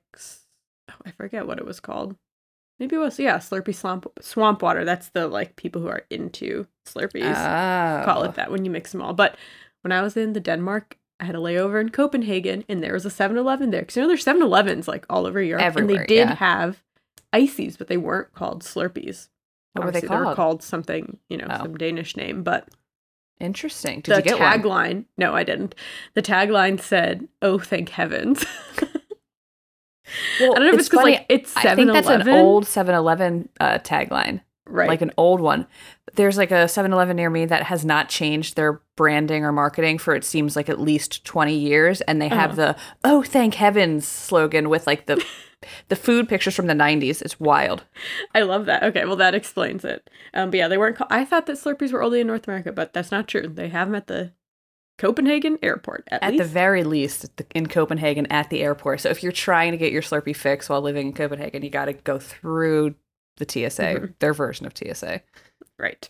oh, 0.90 0.94
I 1.06 1.10
forget 1.12 1.46
what 1.46 1.58
it 1.58 1.66
was 1.66 1.80
called. 1.80 2.16
Maybe 2.80 2.96
it 2.96 2.98
was 2.98 3.18
yeah, 3.20 3.38
Slurpee 3.38 3.74
swamp 3.74 4.06
swamp 4.20 4.60
water. 4.62 4.84
That's 4.84 5.08
the 5.10 5.28
like 5.28 5.54
people 5.56 5.80
who 5.80 5.88
are 5.88 6.02
into 6.10 6.66
Slurpees 6.86 8.04
call 8.04 8.22
oh. 8.22 8.24
it 8.24 8.34
that 8.34 8.50
when 8.50 8.64
you 8.64 8.70
mix 8.70 8.90
them 8.92 9.00
all. 9.00 9.14
But 9.14 9.36
when 9.82 9.92
I 9.92 10.02
was 10.02 10.16
in 10.16 10.32
the 10.32 10.40
Denmark, 10.40 10.98
I 11.20 11.24
had 11.26 11.34
a 11.34 11.38
layover 11.38 11.80
in 11.80 11.90
Copenhagen, 11.90 12.64
and 12.68 12.82
there 12.82 12.92
was 12.92 13.06
a 13.06 13.10
7-Eleven 13.10 13.70
there. 13.70 13.82
Because 13.82 13.96
you 13.96 14.02
know 14.02 14.08
there's 14.08 14.24
7-Elevens 14.24 14.88
like 14.88 15.06
all 15.08 15.26
over 15.26 15.40
Europe, 15.40 15.76
and 15.76 15.88
they 15.88 16.04
did 16.06 16.28
yeah. 16.28 16.34
have 16.36 16.82
ices, 17.32 17.76
but 17.76 17.88
they 17.88 17.96
weren't 17.96 18.32
called 18.34 18.62
Slurpees. 18.62 19.28
What 19.72 19.86
were 19.86 19.90
they 19.90 19.98
Obviously, 19.98 20.08
They 20.08 20.16
were 20.16 20.24
called? 20.24 20.36
called 20.36 20.62
something, 20.62 21.18
you 21.28 21.36
know, 21.36 21.46
Oh. 21.50 21.58
some 21.58 21.76
Danish 21.76 22.16
name. 22.16 22.42
But 22.42 22.68
Interesting. 23.40 24.00
Did 24.00 24.12
the 24.12 24.16
you 24.18 24.22
get 24.22 24.40
one? 24.40 24.62
tagline, 24.62 25.04
no, 25.18 25.34
I 25.34 25.42
didn't. 25.42 25.74
The 26.14 26.22
tagline 26.22 26.80
said, 26.80 27.26
"Oh, 27.42 27.58
thank 27.58 27.88
heavens." 27.88 28.44
Well, 30.38 30.52
I 30.52 30.58
don't 30.58 30.66
know 30.66 30.72
if 30.74 30.80
it's 30.80 30.88
because 30.88 31.04
like 31.04 31.26
it's 31.28 31.56
I 31.56 31.74
think 31.74 31.90
that's 31.90 32.08
an 32.08 32.28
old 32.28 32.64
7-Eleven 32.64 33.48
uh, 33.58 33.78
tagline, 33.78 34.42
right? 34.66 34.88
like 34.88 35.00
an 35.02 35.12
old 35.16 35.40
one. 35.40 35.66
There's 36.14 36.36
like 36.36 36.50
a 36.50 36.64
7-Eleven 36.66 37.16
near 37.16 37.30
me 37.30 37.44
that 37.46 37.64
has 37.64 37.84
not 37.84 38.08
changed 38.08 38.56
their 38.56 38.80
branding 38.96 39.44
or 39.44 39.52
marketing 39.52 39.98
for 39.98 40.14
it 40.14 40.24
seems 40.24 40.54
like 40.56 40.68
at 40.68 40.80
least 40.80 41.24
20 41.24 41.56
years, 41.56 42.00
and 42.02 42.20
they 42.22 42.28
have 42.28 42.56
the 42.56 42.76
"Oh, 43.02 43.22
thank 43.22 43.54
heavens" 43.54 44.06
slogan 44.06 44.68
with 44.68 44.86
like 44.86 45.06
the 45.06 45.24
the 45.88 45.96
food 45.96 46.28
pictures 46.28 46.54
from 46.54 46.66
the 46.66 46.74
90s. 46.74 47.22
It's 47.22 47.40
wild. 47.40 47.84
I 48.34 48.42
love 48.42 48.66
that. 48.66 48.82
Okay, 48.84 49.04
well 49.04 49.16
that 49.16 49.34
explains 49.34 49.84
it. 49.84 50.08
Um, 50.34 50.50
but 50.50 50.58
yeah, 50.58 50.68
they 50.68 50.78
weren't. 50.78 50.96
Call- 50.96 51.06
I 51.10 51.24
thought 51.24 51.46
that 51.46 51.56
Slurpees 51.56 51.92
were 51.92 52.02
only 52.02 52.20
in 52.20 52.26
North 52.26 52.46
America, 52.46 52.70
but 52.72 52.92
that's 52.92 53.10
not 53.10 53.26
true. 53.28 53.48
They 53.48 53.68
have 53.68 53.88
them 53.88 53.94
at 53.94 54.06
the 54.06 54.32
Copenhagen 54.98 55.58
airport 55.62 56.04
at, 56.10 56.22
At 56.22 56.36
the 56.36 56.44
very 56.44 56.84
least, 56.84 57.24
at 57.24 57.36
the- 57.36 57.46
in 57.54 57.66
Copenhagen 57.66 58.26
at 58.26 58.50
the 58.50 58.62
airport. 58.62 59.00
So 59.00 59.08
if 59.08 59.22
you're 59.22 59.32
trying 59.32 59.72
to 59.72 59.78
get 59.78 59.90
your 59.92 60.02
Slurpee 60.02 60.36
fix 60.36 60.68
while 60.68 60.80
living 60.82 61.08
in 61.08 61.12
Copenhagen, 61.12 61.62
you 61.62 61.70
got 61.70 61.86
to 61.86 61.92
go 61.94 62.18
through 62.18 62.94
the 63.38 63.44
TSA, 63.44 63.82
Mhm. 63.82 64.14
their 64.20 64.32
version 64.32 64.64
of 64.66 64.74
TSA. 64.76 65.20
Right. 65.78 66.08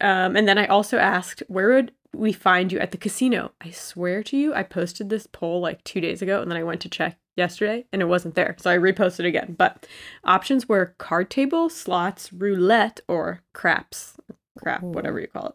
Um, 0.00 0.36
and 0.36 0.48
then 0.48 0.58
I 0.58 0.66
also 0.66 0.98
asked, 0.98 1.42
where 1.48 1.74
would 1.74 1.92
we 2.14 2.32
find 2.32 2.72
you 2.72 2.78
at 2.78 2.90
the 2.90 2.98
casino? 2.98 3.52
I 3.60 3.70
swear 3.70 4.22
to 4.24 4.36
you, 4.36 4.54
I 4.54 4.62
posted 4.62 5.10
this 5.10 5.26
poll 5.26 5.60
like 5.60 5.84
two 5.84 6.00
days 6.00 6.22
ago, 6.22 6.40
and 6.40 6.50
then 6.50 6.58
I 6.58 6.64
went 6.64 6.80
to 6.82 6.88
check 6.88 7.18
yesterday, 7.36 7.86
and 7.92 8.00
it 8.00 8.06
wasn't 8.06 8.34
there. 8.34 8.56
So 8.58 8.70
I 8.70 8.78
reposted 8.78 9.26
again. 9.26 9.54
But 9.58 9.86
options 10.24 10.68
were 10.68 10.94
card 10.98 11.30
table, 11.30 11.68
slots, 11.68 12.32
roulette, 12.32 13.00
or 13.08 13.42
craps, 13.52 14.16
crap, 14.58 14.82
whatever 14.82 15.20
you 15.20 15.26
call 15.26 15.48
it. 15.48 15.54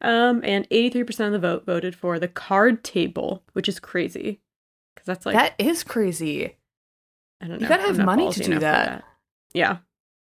Um, 0.00 0.40
and 0.44 0.68
83% 0.70 1.26
of 1.26 1.32
the 1.32 1.38
vote 1.38 1.64
voted 1.64 1.94
for 1.94 2.18
the 2.18 2.28
card 2.28 2.84
table, 2.84 3.42
which 3.52 3.68
is 3.68 3.80
crazy. 3.80 4.40
Because 4.94 5.06
that's 5.06 5.26
like, 5.26 5.34
that 5.34 5.54
is 5.58 5.82
crazy. 5.82 6.56
I 7.40 7.46
don't 7.46 7.60
know. 7.60 7.64
you 7.64 7.68
gotta 7.68 7.82
have 7.82 7.98
money 7.98 8.30
to 8.30 8.40
do 8.40 8.54
for 8.54 8.60
that. 8.60 9.04
Yeah. 9.52 9.78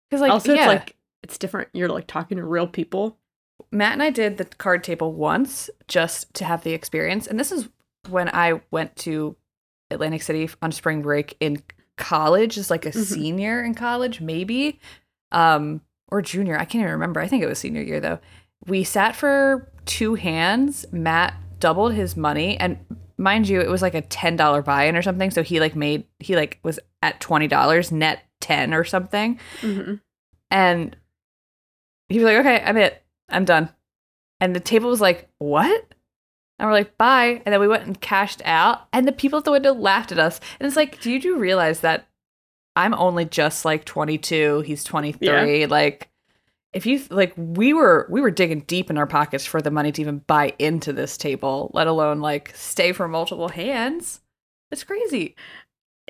Because 0.09 0.21
like, 0.21 0.33
also, 0.33 0.55
yeah, 0.55 0.61
it's 0.61 0.67
like, 0.69 0.97
it's 1.23 1.39
different. 1.39 1.69
You're 1.73 1.89
like 1.89 2.07
talking 2.07 2.37
to 2.39 2.45
real 2.45 2.67
people. 2.67 3.19
Matt 3.71 3.93
and 3.93 4.03
I 4.03 4.11
did 4.11 4.37
the 4.39 4.45
card 4.45 4.83
table 4.85 5.13
once 5.13 5.71
just 5.89 6.33
to 6.35 6.45
have 6.45 6.65
the 6.65 6.73
experience, 6.73 7.27
and 7.27 7.39
this 7.39 7.53
is 7.53 7.69
when 8.09 8.29
I 8.29 8.61
went 8.71 8.97
to 8.97 9.37
Atlantic 9.91 10.23
City 10.23 10.49
on 10.61 10.73
spring 10.73 11.03
break 11.03 11.37
in 11.41 11.63
college, 11.97 12.59
as 12.59 12.71
like 12.71 12.87
a 12.87 12.91
Mhm. 12.91 13.05
senior 13.05 13.63
in 13.63 13.75
college, 13.75 14.21
maybe, 14.21 14.81
um, 15.31 15.81
or 16.09 16.23
junior. 16.23 16.55
I 16.57 16.65
can't 16.65 16.81
even 16.83 16.93
remember. 16.93 17.21
I 17.21 17.29
think 17.29 17.43
it 17.43 17.47
was 17.47 17.59
senior 17.59 17.83
year 17.83 18.01
though. 18.01 18.19
We 18.67 18.85
sat 18.85 19.15
for 19.15 19.71
two 19.87 20.15
hands. 20.15 20.85
Matt 20.93 21.35
doubled 21.61 21.95
his 21.95 22.17
money, 22.17 22.59
and 22.59 22.79
mind 23.19 23.49
you, 23.49 23.61
it 23.61 23.69
was 23.69 23.83
like 23.83 23.95
a 23.95 24.03
ten 24.03 24.35
dollar 24.37 24.63
buy-in 24.63 24.97
or 24.97 25.03
something. 25.03 25.31
So 25.31 25.43
he 25.43 25.61
like 25.61 25.77
made 25.77 26.05
he 26.19 26.35
like 26.35 26.59
was 26.63 26.81
at 27.03 27.21
twenty 27.21 27.47
dollars 27.47 27.93
net 27.93 28.25
ten 28.41 28.75
or 28.75 28.85
something. 28.85 29.39
hmm 29.61 29.95
And 30.51 30.97
he 32.13 32.19
was 32.19 32.25
like, 32.25 32.39
okay, 32.39 32.63
I'm 32.65 32.77
it. 32.77 33.03
I'm 33.29 33.45
done. 33.45 33.71
And 34.41 34.55
the 34.55 34.61
table 34.61 34.91
was 34.91 35.01
like, 35.01 35.29
what? 35.39 35.95
And 36.59 36.69
we're 36.69 36.75
like, 36.75 36.97
bye. 36.97 37.43
And 37.45 37.53
then 37.53 37.61
we 37.61 37.69
went 37.69 37.87
and 37.87 38.01
cashed 38.01 38.43
out. 38.45 38.87
And 38.93 39.07
the 39.07 39.13
people 39.13 39.39
at 39.39 39.45
the 39.45 39.53
window 39.53 39.73
laughed 39.73 40.13
at 40.13 40.19
us. 40.19 40.41
And 40.59 40.67
it's 40.67 40.77
like, 40.77 41.01
do 41.01 41.11
you 41.11 41.21
do 41.21 41.39
realize 41.39 41.81
that 41.81 42.07
I'm 42.77 42.95
only 42.95 43.25
just 43.25 43.65
like 43.65 43.85
22? 43.85 44.61
He's 44.61 44.85
23. 44.85 45.67
Like, 45.67 46.11
if 46.73 46.87
you 46.87 47.03
like, 47.11 47.35
we 47.37 47.75
were 47.75 48.07
we 48.09 48.21
were 48.21 48.31
digging 48.31 48.61
deep 48.61 48.91
in 48.91 48.99
our 48.99 49.07
pockets 49.07 49.45
for 49.45 49.61
the 49.61 49.71
money 49.71 49.93
to 49.93 50.01
even 50.01 50.19
buy 50.27 50.55
into 50.59 50.93
this 50.93 51.17
table, 51.17 51.71
let 51.75 51.87
alone 51.87 52.21
like 52.21 52.53
stay 52.55 52.93
for 52.93 53.09
multiple 53.09 53.49
hands. 53.49 54.21
It's 54.71 54.85
crazy. 54.85 55.37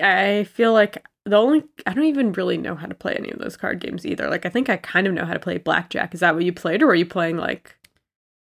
I 0.00 0.44
feel 0.44 0.72
like 0.72 1.04
the 1.24 1.36
only 1.36 1.64
I 1.86 1.94
don't 1.94 2.04
even 2.04 2.32
really 2.32 2.56
know 2.56 2.74
how 2.74 2.86
to 2.86 2.94
play 2.94 3.14
any 3.14 3.30
of 3.30 3.38
those 3.38 3.56
card 3.56 3.80
games 3.80 4.04
either. 4.04 4.28
Like 4.28 4.44
I 4.46 4.48
think 4.48 4.68
I 4.68 4.76
kind 4.76 5.06
of 5.06 5.14
know 5.14 5.24
how 5.24 5.34
to 5.34 5.38
play 5.40 5.58
blackjack. 5.58 6.14
Is 6.14 6.20
that 6.20 6.34
what 6.34 6.44
you 6.44 6.52
played, 6.52 6.82
or 6.82 6.86
were 6.86 6.94
you 6.94 7.06
playing 7.06 7.36
like? 7.36 7.76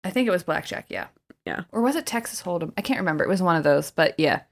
I 0.03 0.11
think 0.11 0.27
it 0.29 0.33
was 0.33 0.43
blackjack. 0.43 0.87
Yeah. 0.89 1.07
Yeah. 1.47 1.63
Or 1.73 1.83
was 1.83 1.95
it 1.97 2.07
Texas 2.07 2.43
Hold'em? 2.43 2.73
I 2.77 2.83
can't 2.83 3.01
remember. 3.01 3.23
It 3.25 3.29
was 3.29 3.43
one 3.43 3.57
of 3.57 3.65
those. 3.65 3.91
But 3.91 4.15
yeah. 4.19 4.43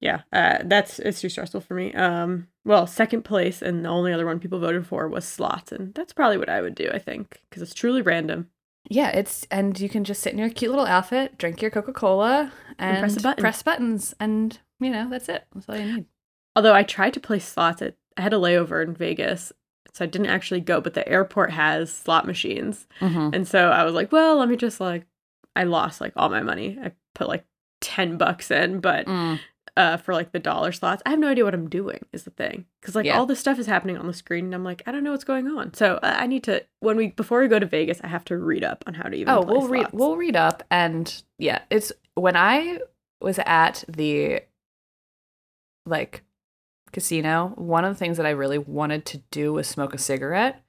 Yeah, 0.00 0.22
uh, 0.32 0.58
that's 0.64 0.98
it's 0.98 1.20
too 1.20 1.28
stressful 1.28 1.60
for 1.60 1.74
me. 1.74 1.94
Um, 1.94 2.48
well, 2.64 2.88
second 2.88 3.22
place 3.22 3.62
and 3.62 3.84
the 3.84 3.88
only 3.88 4.12
other 4.12 4.26
one 4.26 4.40
people 4.40 4.58
voted 4.58 4.84
for 4.84 5.06
was 5.08 5.24
slots, 5.24 5.70
and 5.70 5.94
that's 5.94 6.12
probably 6.12 6.38
what 6.38 6.48
I 6.48 6.60
would 6.60 6.74
do. 6.74 6.90
I 6.92 6.98
think 6.98 7.40
because 7.48 7.62
it's 7.62 7.72
truly 7.72 8.02
random. 8.02 8.48
Yeah, 8.90 9.10
it's 9.10 9.46
and 9.48 9.78
you 9.78 9.88
can 9.88 10.02
just 10.02 10.20
sit 10.20 10.32
in 10.32 10.40
your 10.40 10.50
cute 10.50 10.72
little 10.72 10.86
outfit, 10.86 11.38
drink 11.38 11.62
your 11.62 11.70
Coca 11.70 11.92
Cola, 11.92 12.52
and, 12.80 12.96
And 12.96 12.98
press 12.98 13.16
a 13.16 13.20
button. 13.20 13.42
press 13.42 13.62
buttons, 13.62 14.12
and 14.18 14.58
you 14.80 14.90
know 14.90 15.08
that's 15.08 15.28
it. 15.28 15.44
That's 15.54 15.68
all 15.68 15.76
you 15.78 15.92
need. 15.94 16.06
Although 16.56 16.74
I 16.74 16.82
tried 16.82 17.14
to 17.14 17.20
play 17.20 17.38
slots, 17.38 17.80
at, 17.82 17.94
I 18.16 18.22
had 18.22 18.32
a 18.32 18.36
layover 18.36 18.82
in 18.82 18.94
Vegas, 18.94 19.52
so 19.94 20.04
I 20.04 20.08
didn't 20.08 20.28
actually 20.28 20.60
go. 20.60 20.80
But 20.80 20.94
the 20.94 21.08
airport 21.08 21.50
has 21.52 21.92
slot 21.92 22.26
machines, 22.26 22.86
Mm-hmm. 23.00 23.30
and 23.34 23.48
so 23.48 23.70
I 23.70 23.84
was 23.84 23.94
like, 23.94 24.12
well, 24.12 24.36
let 24.36 24.48
me 24.48 24.56
just 24.56 24.80
like, 24.80 25.06
I 25.56 25.64
lost 25.64 26.00
like 26.00 26.12
all 26.16 26.28
my 26.28 26.42
money. 26.42 26.78
I 26.82 26.92
put 27.14 27.28
like 27.28 27.44
ten 27.80 28.16
bucks 28.18 28.50
in, 28.50 28.80
but 28.80 29.06
Mm. 29.06 29.38
uh, 29.76 29.96
for 29.96 30.12
like 30.14 30.32
the 30.32 30.38
dollar 30.38 30.72
slots, 30.72 31.02
I 31.06 31.10
have 31.10 31.18
no 31.18 31.28
idea 31.28 31.44
what 31.44 31.54
I'm 31.54 31.68
doing. 31.70 32.04
Is 32.12 32.24
the 32.24 32.30
thing 32.30 32.66
because 32.80 32.94
like 32.94 33.06
Yeah. 33.06 33.18
all 33.18 33.24
this 33.26 33.40
stuff 33.40 33.58
is 33.58 33.66
happening 33.66 33.96
on 33.96 34.06
the 34.06 34.12
screen, 34.14 34.44
and 34.46 34.54
I'm 34.54 34.64
like, 34.64 34.82
I 34.86 34.92
don't 34.92 35.02
know 35.04 35.12
what's 35.12 35.24
going 35.24 35.48
on. 35.48 35.72
So 35.74 35.94
uh, 36.02 36.16
I 36.18 36.26
need 36.26 36.44
to 36.44 36.62
when 36.80 36.96
we 36.98 37.08
before 37.08 37.40
we 37.40 37.48
go 37.48 37.58
to 37.58 37.66
Vegas, 37.66 37.98
I 38.04 38.08
have 38.08 38.24
to 38.26 38.36
read 38.36 38.62
up 38.64 38.84
on 38.86 38.92
how 38.94 39.04
to 39.08 39.16
even. 39.16 39.32
Oh, 39.34 39.42
play 39.42 39.52
we'll 39.56 39.68
read. 39.68 39.86
We'll 39.92 40.16
read 40.16 40.36
up, 40.36 40.62
and 40.70 41.22
yeah, 41.38 41.60
it's 41.70 41.92
when 42.14 42.36
I 42.36 42.80
was 43.22 43.38
at 43.46 43.84
the 43.88 44.42
like 45.86 46.22
casino, 46.92 47.52
one 47.56 47.84
of 47.84 47.94
the 47.94 47.98
things 47.98 48.16
that 48.18 48.26
I 48.26 48.30
really 48.30 48.58
wanted 48.58 49.04
to 49.06 49.18
do 49.30 49.52
was 49.52 49.66
smoke 49.68 49.94
a 49.94 49.98
cigarette. 49.98 50.62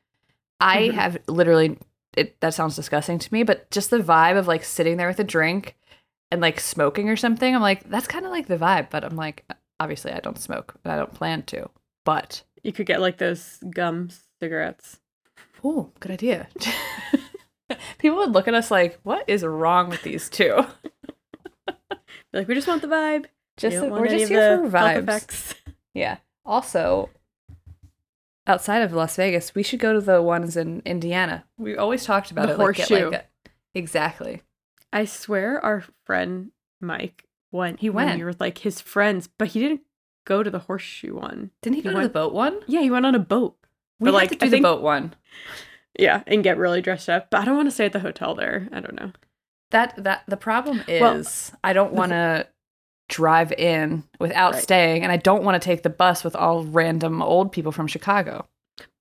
I 0.60 0.88
Mhm. 0.90 0.94
have 0.94 1.18
literally 1.28 1.78
it 2.16 2.40
that 2.42 2.54
sounds 2.54 2.76
disgusting 2.76 3.18
to 3.20 3.34
me, 3.34 3.42
but 3.44 3.70
just 3.72 3.90
the 3.90 3.98
vibe 4.00 4.38
of 4.38 4.48
like 4.48 4.64
sitting 4.64 4.98
there 4.98 5.08
with 5.08 5.20
a 5.20 5.24
drink 5.24 5.76
and 6.32 6.42
like 6.42 6.60
smoking 6.60 7.10
or 7.10 7.16
something, 7.16 7.56
I'm 7.56 7.62
like, 7.62 7.90
that's 7.90 8.08
kind 8.08 8.26
of 8.26 8.32
like 8.32 8.48
the 8.48 8.58
vibe. 8.58 8.90
But 8.92 9.04
I'm 9.04 9.16
like, 9.16 9.46
obviously 9.80 10.12
I 10.12 10.20
don't 10.20 10.38
smoke 10.38 10.76
and 10.84 10.94
I 10.94 10.98
don't 10.98 11.14
plan 11.14 11.42
to. 11.44 11.70
But 12.06 12.44
You 12.62 12.72
could 12.72 12.86
get 12.86 13.02
like 13.02 13.18
those 13.18 13.58
gum 13.74 14.10
cigarettes. 14.40 15.00
oh, 15.64 15.90
good 16.00 16.12
idea. 16.12 16.48
People 17.98 18.18
would 18.20 18.32
look 18.32 18.48
at 18.48 18.54
us 18.54 18.70
like, 18.70 19.00
what 19.04 19.24
is 19.28 19.44
wrong 19.44 19.90
with 19.90 20.04
these 20.04 20.30
two? 20.30 20.66
Like, 22.32 22.48
we 22.48 22.56
just 22.56 22.68
want 22.68 22.82
the 22.82 22.88
vibe. 22.88 23.26
Just 23.58 23.76
We 23.76 23.82
don't 23.82 23.92
we're 23.92 24.08
just 24.08 24.28
here 24.28 24.58
the 24.64 24.70
for 24.72 24.76
vibes. 24.76 25.54
Yeah. 25.94 26.18
Also, 26.46 27.10
outside 28.48 28.82
of 28.82 28.94
Las 28.94 29.16
Vegas, 29.16 29.56
we 29.56 29.64
should 29.64 29.80
go 29.80 29.94
to 29.94 30.02
the 30.02 30.22
ones 30.22 30.58
in 30.58 30.82
Indiana. 30.86 31.46
We 31.58 31.78
always 31.78 32.06
talked 32.06 32.32
about 32.32 32.48
The 32.48 32.54
it. 32.54 32.58
like, 32.60 32.76
get, 32.76 32.88
horseshoe. 32.90 33.10
like, 33.12 33.28
exactly. 33.74 34.42
I 34.92 35.06
swear 35.06 35.64
our 35.64 35.84
friend 36.06 36.52
Mike 36.82 37.26
went. 37.52 37.80
He 37.80 37.90
went. 37.90 38.18
We 38.18 38.24
were 38.26 38.36
like 38.40 38.60
his 38.60 38.82
friends, 38.82 39.28
but 39.38 39.50
he 39.50 39.60
didn't 39.60 39.82
go 40.26 40.44
to 40.44 40.50
the 40.50 40.60
horseshoe 40.60 41.16
one. 41.16 41.52
Didn't 41.62 41.76
he 41.78 41.82
He 41.82 41.90
go 41.90 41.96
to 42.00 42.08
the 42.08 42.14
boat 42.14 42.34
one? 42.34 42.60
Yeah, 42.68 42.82
he 42.82 42.92
went 42.92 43.06
on 43.06 43.16
a 43.16 43.20
boat. 43.20 43.56
We 44.00 44.06
But, 44.08 44.14
like 44.16 44.30
to 44.30 44.36
I 44.36 44.46
do 44.46 44.50
think- 44.50 44.64
the 44.64 44.70
boat 44.70 44.82
one. 44.82 45.14
Yeah, 45.98 46.24
and 46.26 46.44
get 46.44 46.58
really 46.58 46.82
dressed 46.82 47.08
up. 47.08 47.30
But 47.30 47.42
I 47.42 47.46
don't 47.46 47.56
want 47.56 47.68
to 47.68 47.72
stay 47.72 47.86
at 47.86 47.94
the 47.94 48.00
hotel 48.00 48.34
there. 48.34 48.68
I 48.72 48.80
don't 48.80 49.00
know. 49.00 49.12
That 49.70 49.94
that 50.04 50.24
the 50.28 50.38
problem 50.38 50.84
is 50.88 51.02
Well, 51.02 51.60
I 51.64 51.74
don't 51.74 51.94
want 51.94 52.12
to 52.12 52.48
drive 53.10 53.52
in 53.54 54.04
without 54.20 54.54
Right. 54.54 54.64
staying, 54.64 55.04
and 55.04 55.12
I 55.12 55.18
don't 55.18 55.44
want 55.44 55.62
to 55.62 55.66
take 55.66 55.84
the 55.84 55.90
bus 55.90 56.24
with 56.24 56.36
all 56.36 56.64
random 56.64 57.22
old 57.22 57.52
people 57.52 57.72
from 57.72 57.88
Chicago. 57.88 58.48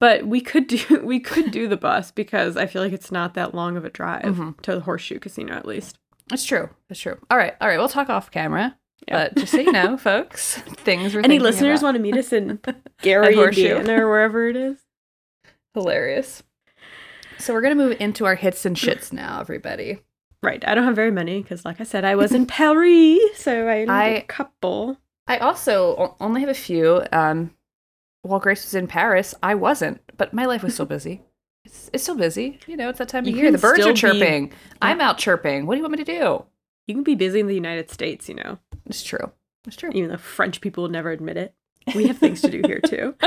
But 0.00 0.26
we 0.26 0.40
could 0.40 0.66
do 0.66 1.00
we 1.04 1.20
could 1.20 1.50
do 1.50 1.66
the 1.68 1.76
bus 1.76 2.10
because 2.10 2.56
I 2.56 2.66
feel 2.66 2.82
like 2.82 2.92
it's 2.92 3.12
not 3.12 3.34
that 3.34 3.54
long 3.54 3.76
of 3.76 3.84
a 3.84 3.90
drive 3.90 4.22
Mhm. 4.24 4.60
to 4.62 4.74
the 4.74 4.80
Horseshoe 4.80 5.18
Casino 5.18 5.54
at 5.54 5.66
least. 5.66 5.96
It's 6.30 6.44
true. 6.44 6.68
It's 6.90 7.00
true. 7.00 7.18
All 7.30 7.36
right. 7.38 7.54
All 7.60 7.68
right. 7.68 7.78
We'll 7.78 7.88
talk 7.88 8.08
off 8.10 8.30
camera. 8.30 8.76
Yeah. 9.08 9.24
But 9.24 9.34
just 9.36 9.52
so 9.52 9.58
you 9.60 9.72
know, 9.72 9.96
folks, 9.98 10.56
things 10.84 11.14
we're 11.14 11.22
Any 11.22 11.38
listeners 11.38 11.80
about. 11.80 11.88
want 11.88 11.96
to 11.96 12.02
meet 12.02 12.16
us 12.16 12.32
in 12.32 12.60
Gary, 13.00 13.34
Horseshoe. 13.34 13.76
Indiana, 13.78 14.04
or 14.04 14.08
wherever 14.08 14.46
it 14.48 14.56
is? 14.56 14.78
Hilarious. 15.74 16.42
So 17.38 17.52
we're 17.54 17.62
gonna 17.62 17.74
move 17.74 17.96
into 18.00 18.24
our 18.26 18.34
hits 18.36 18.64
and 18.66 18.76
shits 18.76 19.12
now, 19.12 19.40
everybody. 19.40 19.98
Right. 20.42 20.62
I 20.66 20.74
don't 20.74 20.84
have 20.84 20.96
very 20.96 21.10
many 21.12 21.40
because, 21.40 21.64
like 21.64 21.80
I 21.80 21.84
said, 21.84 22.04
I 22.04 22.16
was 22.16 22.32
in 22.32 22.46
Paris, 22.58 23.20
so 23.36 23.68
I 23.68 23.80
only 23.82 23.88
I- 23.90 24.08
a 24.08 24.22
couple. 24.22 24.98
I 25.28 25.38
also 25.38 26.16
only 26.20 26.40
have 26.40 26.50
a 26.50 26.54
few. 26.54 27.02
Um, 27.12 27.54
while 28.22 28.40
Grace 28.40 28.64
was 28.64 28.74
in 28.74 28.86
Paris, 28.88 29.34
I 29.42 29.54
wasn't, 29.54 30.00
but 30.16 30.34
my 30.34 30.46
life 30.46 30.62
was 30.64 30.74
still 30.74 30.86
busy. 30.96 31.22
It's, 31.64 31.88
it's 31.92 32.02
still 32.02 32.16
busy. 32.16 32.58
You 32.66 32.76
know, 32.76 32.88
it's 32.88 32.98
that 32.98 33.08
time 33.08 33.24
of 33.24 33.28
You 33.30 33.36
year. 33.36 33.52
The 33.52 33.58
birds 33.58 33.78
are 33.86 33.94
still 33.96 34.12
be- 34.14 34.18
chirping. 34.20 34.52
I'm 34.80 35.00
out 35.00 35.18
chirping. 35.18 35.66
What 35.66 35.74
do 35.74 35.78
you 35.78 35.82
want 35.84 35.92
me 35.98 36.04
to 36.04 36.18
do? 36.18 36.44
You 36.88 36.94
can 36.96 37.04
be 37.04 37.14
busy 37.14 37.38
in 37.38 37.46
the 37.46 37.54
United 37.54 37.88
States, 37.90 38.28
you 38.28 38.34
know, 38.34 38.58
It's 38.86 39.04
true. 39.04 39.30
It's 39.64 39.76
true. 39.76 39.90
even 39.94 40.10
though 40.10 40.16
French 40.16 40.60
people 40.60 40.82
would 40.82 40.90
never 40.90 41.12
admit 41.12 41.36
it. 41.36 41.54
We 41.94 42.08
have 42.08 42.18
things 42.18 42.40
to 42.42 42.50
do 42.50 42.62
here 42.66 42.80
too. 42.80 43.14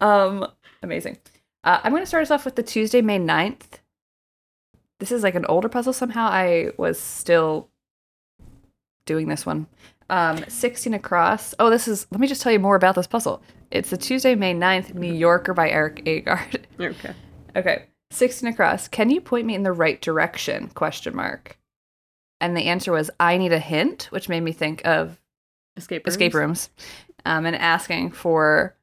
Um, 0.00 0.46
amazing. 0.82 1.18
Uh, 1.64 1.78
I'm 1.82 1.92
going 1.92 2.02
to 2.02 2.06
start 2.06 2.22
us 2.22 2.30
off 2.30 2.44
with 2.46 2.56
the 2.56 2.62
Tuesday, 2.62 3.02
May 3.02 3.18
9th. 3.18 3.79
This 5.00 5.10
is 5.10 5.22
like 5.22 5.34
an 5.34 5.46
older 5.46 5.68
puzzle. 5.68 5.92
Somehow 5.92 6.26
I 6.26 6.70
was 6.76 7.00
still 7.00 7.68
doing 9.06 9.28
this 9.28 9.44
one. 9.44 9.66
Um, 10.08 10.44
16 10.46 10.94
across. 10.94 11.54
Oh, 11.58 11.70
this 11.70 11.88
is, 11.88 12.06
let 12.10 12.20
me 12.20 12.26
just 12.26 12.42
tell 12.42 12.52
you 12.52 12.58
more 12.58 12.76
about 12.76 12.94
this 12.94 13.06
puzzle. 13.06 13.42
It's 13.70 13.90
the 13.90 13.96
Tuesday, 13.96 14.34
May 14.34 14.54
9th, 14.54 14.94
New 14.94 15.12
Yorker 15.12 15.54
by 15.54 15.70
Erik 15.70 16.04
Agard. 16.04 16.64
Okay. 16.80 17.14
okay. 17.54 17.84
16 18.10 18.48
across. 18.48 18.88
Can 18.88 19.10
you 19.10 19.20
point 19.20 19.46
me 19.46 19.54
in 19.54 19.62
the 19.62 19.72
right 19.72 20.00
direction? 20.00 20.68
Question 20.68 21.14
mark. 21.14 21.58
And 22.40 22.56
the 22.56 22.66
answer 22.66 22.90
was, 22.90 23.10
I 23.20 23.36
need 23.36 23.52
a 23.52 23.58
hint, 23.58 24.08
which 24.10 24.28
made 24.28 24.40
me 24.40 24.52
think 24.52 24.84
of 24.86 25.20
Escape 25.76 26.06
rooms. 26.06 26.14
escape 26.14 26.34
rooms 26.34 26.70
um, 27.24 27.46
and 27.46 27.54
asking 27.54 28.12
for 28.12 28.74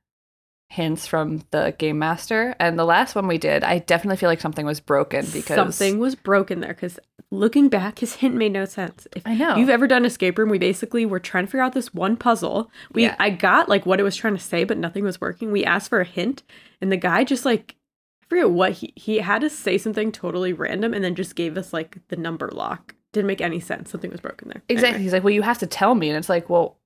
hints 0.69 1.07
from 1.07 1.43
the 1.51 1.73
game 1.77 1.97
master. 1.97 2.55
And 2.59 2.77
the 2.77 2.85
last 2.85 3.15
one 3.15 3.27
we 3.27 3.37
did, 3.37 3.63
I 3.63 3.79
definitely 3.79 4.17
feel 4.17 4.29
like 4.29 4.41
something 4.41 4.65
was 4.65 4.79
broken 4.79 5.25
because 5.31 5.55
something 5.55 5.97
was 5.97 6.15
broken 6.15 6.59
there. 6.59 6.73
Because 6.73 6.99
looking 7.31 7.69
back, 7.69 7.99
his 7.99 8.15
hint 8.15 8.35
made 8.35 8.51
no 8.51 8.65
sense. 8.65 9.07
If 9.15 9.25
I 9.25 9.35
know. 9.35 9.55
you've 9.55 9.69
ever 9.69 9.87
done 9.87 10.05
escape 10.05 10.37
room, 10.37 10.49
we 10.49 10.57
basically 10.57 11.05
were 11.05 11.19
trying 11.19 11.45
to 11.45 11.47
figure 11.47 11.61
out 11.63 11.73
this 11.73 11.93
one 11.93 12.17
puzzle. 12.17 12.69
We 12.91 13.03
Yeah. 13.03 13.15
I 13.19 13.29
got 13.29 13.69
like 13.69 13.85
what 13.85 13.99
it 13.99 14.03
was 14.03 14.15
trying 14.15 14.35
to 14.35 14.43
say, 14.43 14.65
but 14.65 14.77
nothing 14.77 15.03
was 15.03 15.21
working. 15.21 15.51
We 15.51 15.63
asked 15.63 15.89
for 15.89 16.01
a 16.01 16.05
hint, 16.05 16.43
and 16.81 16.91
the 16.91 16.97
guy 16.97 17.23
just 17.23 17.45
like 17.45 17.75
I 18.23 18.27
forget 18.27 18.49
what 18.49 18.73
he 18.73 18.93
he 18.95 19.19
had 19.19 19.39
to 19.41 19.49
say 19.49 19.77
something 19.77 20.11
totally 20.11 20.51
random, 20.51 20.93
and 20.93 21.03
then 21.03 21.15
just 21.15 21.35
gave 21.35 21.57
us 21.57 21.71
like 21.71 21.97
the 22.09 22.17
number 22.17 22.49
lock. 22.53 22.93
Didn't 23.13 23.27
make 23.27 23.39
any 23.41 23.61
sense. 23.61 23.89
Something 23.89 24.11
was 24.11 24.19
broken 24.19 24.49
there. 24.49 24.61
exactly. 24.67 24.95
Anyway, 24.95 25.03
He's 25.03 25.13
like, 25.13 25.23
well, 25.23 25.33
you 25.33 25.41
have 25.43 25.59
to 25.59 25.65
tell 25.67 25.95
me, 25.95 26.09
and 26.09 26.17
it's 26.17 26.27
like, 26.27 26.49
well, 26.49 26.76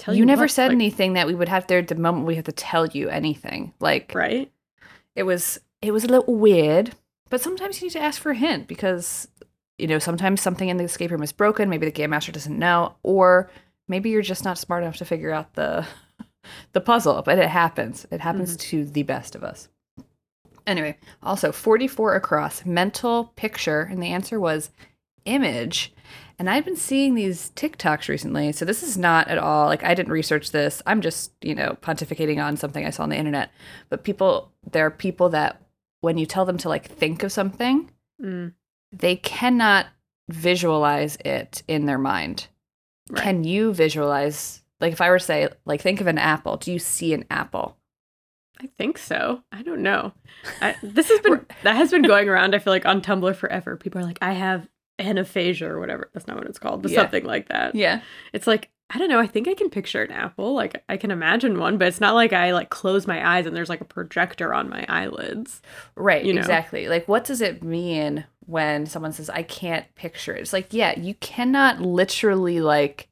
tell 0.00 0.14
you, 0.14 0.24
never 0.24 0.44
what, 0.44 0.50
said 0.50 0.68
like, 0.68 0.76
anything 0.76 1.12
that 1.14 1.26
we 1.26 1.34
would 1.34 1.48
have 1.48 1.66
there 1.66 1.82
the 1.82 1.94
moment 1.94 2.26
we 2.26 2.36
have 2.36 2.44
to 2.44 2.52
tell 2.52 2.86
you 2.86 3.08
anything. 3.08 3.72
Like 3.80 4.12
right? 4.14 4.50
it 5.14 5.22
was, 5.24 5.60
it 5.82 5.92
was 5.92 6.04
a 6.04 6.08
little 6.08 6.34
weird. 6.34 6.92
But 7.28 7.40
sometimes 7.40 7.80
you 7.80 7.86
need 7.86 7.92
to 7.92 8.00
ask 8.00 8.20
for 8.20 8.32
a 8.32 8.36
hint 8.36 8.66
because 8.66 9.28
you 9.78 9.86
know 9.86 9.98
sometimes 9.98 10.40
something 10.40 10.68
in 10.68 10.76
the 10.76 10.84
escape 10.84 11.10
room 11.10 11.22
is 11.22 11.32
broken. 11.32 11.70
Maybe 11.70 11.86
the 11.86 11.92
game 11.92 12.10
master 12.10 12.32
doesn't 12.32 12.58
know, 12.58 12.96
or 13.02 13.50
maybe 13.88 14.10
you're 14.10 14.20
just 14.20 14.44
not 14.44 14.58
smart 14.58 14.82
enough 14.82 14.96
to 14.96 15.04
figure 15.04 15.30
out 15.30 15.54
the 15.54 15.86
the 16.72 16.80
puzzle. 16.80 17.22
But 17.22 17.38
it 17.38 17.48
happens. 17.48 18.04
It 18.10 18.20
happens 18.20 18.56
mm-hmm. 18.56 18.70
to 18.70 18.84
the 18.84 19.04
best 19.04 19.36
of 19.36 19.44
us. 19.44 19.68
Anyway, 20.66 20.98
also 21.22 21.52
44 21.52 22.16
across 22.16 22.66
mental 22.66 23.32
picture, 23.36 23.82
and 23.82 24.02
the 24.02 24.08
answer 24.08 24.38
was 24.38 24.70
image. 25.24 25.92
And 26.38 26.48
I've 26.48 26.64
been 26.64 26.76
seeing 26.76 27.14
these 27.14 27.50
TikToks 27.50 28.08
recently. 28.08 28.52
So 28.52 28.64
this 28.64 28.82
is 28.82 28.96
not 28.96 29.28
at 29.28 29.38
all 29.38 29.66
like 29.66 29.84
I 29.84 29.94
didn't 29.94 30.12
research 30.12 30.52
this. 30.52 30.82
I'm 30.86 31.00
just, 31.02 31.32
you 31.42 31.54
know, 31.54 31.76
pontificating 31.82 32.42
on 32.42 32.56
something 32.56 32.86
I 32.86 32.90
saw 32.90 33.02
on 33.02 33.10
the 33.10 33.18
internet. 33.18 33.50
But 33.90 34.04
people, 34.04 34.50
there 34.70 34.86
are 34.86 34.90
people 34.90 35.28
that 35.30 35.60
when 36.00 36.16
you 36.16 36.24
tell 36.24 36.46
them 36.46 36.56
to 36.58 36.68
like 36.68 36.86
think 36.86 37.22
of 37.22 37.30
something, 37.32 37.90
Mm, 38.22 38.52
they 38.92 39.16
cannot 39.16 39.86
visualize 40.28 41.16
it 41.24 41.62
in 41.66 41.86
their 41.86 41.98
mind. 41.98 42.48
Right. 43.10 43.22
Can 43.22 43.44
you 43.44 43.72
visualize, 43.72 44.62
like 44.80 44.92
if 44.92 45.00
I 45.00 45.10
were 45.10 45.18
to 45.18 45.24
say, 45.24 45.48
like, 45.64 45.80
think 45.80 46.00
of 46.00 46.06
an 46.06 46.18
apple, 46.18 46.56
do 46.56 46.72
you 46.72 46.78
see 46.78 47.14
an 47.14 47.24
apple? 47.30 47.76
I 48.60 48.66
think 48.66 48.98
so. 48.98 49.42
I 49.50 49.62
don't 49.62 49.82
know. 49.82 50.12
I, 50.60 50.76
this 50.82 51.08
has 51.08 51.20
been 51.24 51.46
that 51.62 51.76
has 51.76 51.90
been 51.90 52.02
going 52.06 52.28
around. 52.28 52.54
I 52.54 52.58
feel 52.58 52.72
like 52.72 52.86
on 52.86 53.00
Tumblr 53.00 53.34
forever. 53.36 53.76
People 53.76 54.00
are 54.00 54.04
like, 54.04 54.18
I 54.20 54.32
have 54.32 54.68
anaphasia 55.00 55.68
or 55.68 55.80
whatever. 55.80 56.10
That's 56.12 56.26
not 56.26 56.36
what 56.36 56.46
it's 56.46 56.58
called, 56.58 56.82
but 56.82 56.90
Yeah. 56.90 57.00
something 57.02 57.24
like 57.24 57.48
that. 57.48 57.74
Yeah. 57.74 58.00
It's 58.32 58.46
like 58.46 58.70
I 58.92 58.98
don't 58.98 59.08
know. 59.08 59.20
I 59.20 59.28
think 59.28 59.46
I 59.46 59.54
can 59.54 59.70
picture 59.70 60.02
an 60.02 60.10
apple. 60.10 60.52
Like 60.52 60.82
I 60.88 60.96
can 60.96 61.12
imagine 61.12 61.60
one, 61.60 61.78
but 61.78 61.86
it's 61.86 62.00
not 62.00 62.14
like 62.16 62.32
I 62.32 62.52
like 62.52 62.70
close 62.70 63.06
my 63.06 63.36
eyes 63.36 63.46
and 63.46 63.56
there's 63.56 63.68
like 63.68 63.80
a 63.80 63.84
projector 63.84 64.52
on 64.52 64.68
my 64.68 64.84
eyelids. 64.88 65.62
Right, 65.94 66.24
you 66.24 66.32
know? 66.32 66.40
exactly. 66.40 66.88
Like, 66.88 67.06
what 67.06 67.22
does 67.24 67.40
it 67.40 67.62
mean 67.62 68.24
when 68.46 68.86
someone 68.86 69.12
says, 69.12 69.30
I 69.30 69.44
can't 69.44 69.86
picture 69.94 70.34
it? 70.34 70.40
It's 70.40 70.52
like, 70.52 70.72
yeah, 70.72 70.98
you 70.98 71.14
cannot 71.14 71.80
literally, 71.80 72.58
like, 72.58 73.08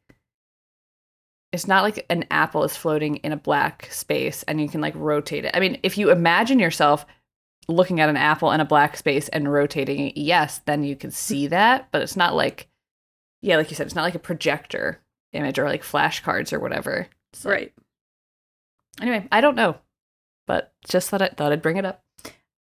it's 1.52 1.68
not 1.68 1.84
like 1.84 2.04
an 2.10 2.24
apple 2.30 2.64
is 2.64 2.76
floating 2.76 3.16
in 3.18 3.30
a 3.30 3.36
black 3.36 3.86
space 3.92 4.42
and 4.48 4.60
you 4.60 4.68
can, 4.68 4.80
like, 4.80 4.94
rotate 4.96 5.44
it. 5.44 5.52
I 5.54 5.60
mean, 5.60 5.78
if 5.84 5.96
you 5.96 6.10
imagine 6.10 6.58
yourself 6.58 7.06
looking 7.68 8.00
at 8.00 8.08
an 8.08 8.16
apple 8.16 8.50
in 8.52 8.60
a 8.60 8.64
black 8.64 8.96
space 8.96 9.28
and 9.28 9.52
rotating 9.52 10.08
it, 10.08 10.16
yes, 10.16 10.58
then 10.66 10.82
you 10.84 10.96
can 10.96 11.10
see 11.10 11.46
that. 11.48 11.88
But 11.92 12.02
it's 12.02 12.16
not 12.16 12.34
like, 12.34 12.68
yeah, 13.42 13.56
like 13.56 13.70
you 13.70 13.76
said, 13.76 13.86
it's 13.86 13.94
not 13.94 14.02
like 14.04 14.14
a 14.14 14.18
projector 14.20 15.00
image 15.32 15.58
or 15.58 15.64
like 15.68 15.82
flashcards 15.82 16.52
or 16.52 16.58
whatever. 16.60 17.08
Like- 17.44 17.52
Right. 17.52 17.72
Anyway, 19.00 19.28
I 19.30 19.40
don't 19.40 19.54
know, 19.54 19.76
but 20.46 20.72
just 20.88 21.08
thought 21.10 21.22
I 21.22 21.28
thought 21.28 21.52
I'd 21.52 21.62
bring 21.62 21.76
it 21.76 21.84
up. 21.84 22.02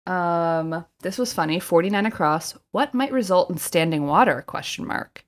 Um, 0.06 0.86
this 1.02 1.18
was 1.18 1.34
funny. 1.34 1.60
Forty 1.60 1.90
nine 1.90 2.06
across. 2.06 2.56
What 2.72 2.94
might 2.94 3.12
result 3.12 3.50
in 3.50 3.58
standing 3.58 4.06
water? 4.08 4.42
Question 4.44 4.86
mark. 4.86 5.26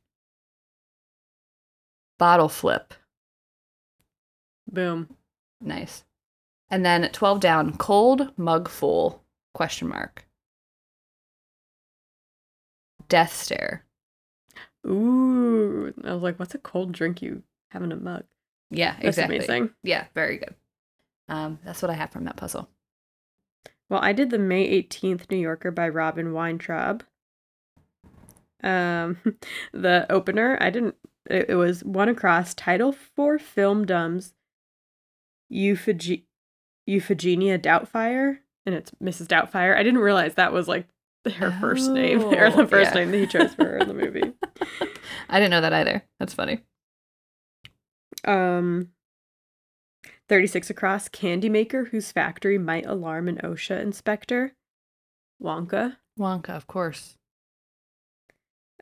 Bottle 2.19 2.47
flip. 2.49 2.93
Boom. 4.71 5.09
Nice. 5.59 6.03
And 6.69 6.85
then 6.85 7.09
twelve 7.11 7.39
down. 7.39 7.75
Cold 7.77 8.31
mug 8.37 8.69
full? 8.69 9.22
Question 9.53 9.87
mark. 9.87 10.25
Death 13.09 13.33
stare. 13.33 13.83
Ooh. 14.87 15.93
I 16.03 16.13
was 16.13 16.23
like, 16.23 16.39
what's 16.39 16.55
a 16.55 16.59
cold 16.59 16.91
drink 16.91 17.21
you 17.21 17.43
have 17.71 17.83
in 17.83 17.91
a 17.91 17.95
mug? 17.95 18.23
Yeah, 18.71 18.93
That's 18.95 19.17
exactly. 19.17 19.37
amazing. 19.37 19.69
Yeah, 19.83 20.05
very 20.15 20.37
good. 20.37 20.55
Um, 21.29 21.59
that's 21.63 21.81
what 21.81 21.91
I 21.91 21.95
have 21.95 22.11
from 22.11 22.25
that 22.25 22.37
puzzle. 22.37 22.69
Well, 23.89 24.01
I 24.01 24.13
did 24.13 24.29
the 24.31 24.39
May 24.39 24.81
18th 24.81 25.29
New 25.29 25.37
Yorker 25.37 25.69
by 25.71 25.87
Robyn 25.89 26.33
Weintraub. 26.33 27.03
Um, 28.63 29.17
the 29.73 30.07
opener, 30.11 30.57
I 30.59 30.69
didn't, 30.69 30.95
it, 31.29 31.51
it 31.51 31.55
was 31.55 31.83
one 31.83 32.09
across 32.09 32.53
title 32.53 32.91
for 32.91 33.37
film 33.37 33.85
dumbs. 33.85 34.33
Euphig- 35.51 36.23
Euphegenia 36.89 37.59
Doubtfire, 37.59 38.39
and 38.65 38.75
it's 38.75 38.91
Mrs. 39.03 39.27
Doubtfire. 39.27 39.75
I 39.75 39.83
didn't 39.83 39.99
realize 39.99 40.35
that 40.35 40.53
was 40.53 40.67
like 40.67 40.87
her 41.37 41.51
first 41.59 41.89
name 41.91 42.21
or 42.23 42.49
the 42.51 42.63
Oh, 42.63 42.67
first 42.67 42.91
yeah. 42.93 43.01
name 43.01 43.11
that 43.11 43.17
he 43.17 43.27
chose 43.27 43.53
for 43.53 43.63
her 43.65 43.77
in 43.77 43.87
the 43.87 43.93
movie. 43.93 44.33
I 45.29 45.39
didn't 45.39 45.51
know 45.51 45.61
that 45.61 45.73
either. 45.73 46.03
That's 46.19 46.33
funny. 46.33 46.59
Um, 48.25 48.89
36 50.29 50.69
across, 50.69 51.09
candy 51.09 51.49
maker 51.49 51.85
whose 51.85 52.11
factory 52.11 52.57
might 52.57 52.85
alarm 52.85 53.27
an 53.27 53.37
OSHA 53.43 53.81
inspector. 53.81 54.53
Wonka. 55.41 55.97
Wonka, 56.19 56.49
of 56.51 56.67
course. 56.67 57.17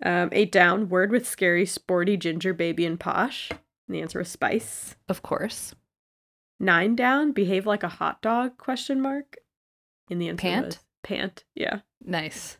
Um, 0.03 0.29
eight 0.31 0.51
down, 0.51 0.89
word 0.89 1.11
with 1.11 1.27
scary, 1.27 1.65
sporty 1.65 2.17
ginger 2.17 2.53
baby 2.53 2.85
and 2.85 3.00
posh. 3.00 3.50
And 3.51 3.95
the 3.95 4.01
answer 4.01 4.19
was 4.19 4.29
spice. 4.29 4.95
Of 5.07 5.21
course. 5.21 5.73
Nine 6.59 6.95
down, 6.95 7.31
behave 7.31 7.65
like 7.65 7.83
a 7.83 7.88
hot 7.88 8.21
dog? 8.21 8.57
Question 8.57 9.01
mark. 9.01 9.38
And 10.12 10.22
the 10.22 10.27
answer 10.30 10.41
Pant? 10.41 10.80
pant. 11.03 11.44
Yeah. 11.56 11.80
Nice. 12.03 12.58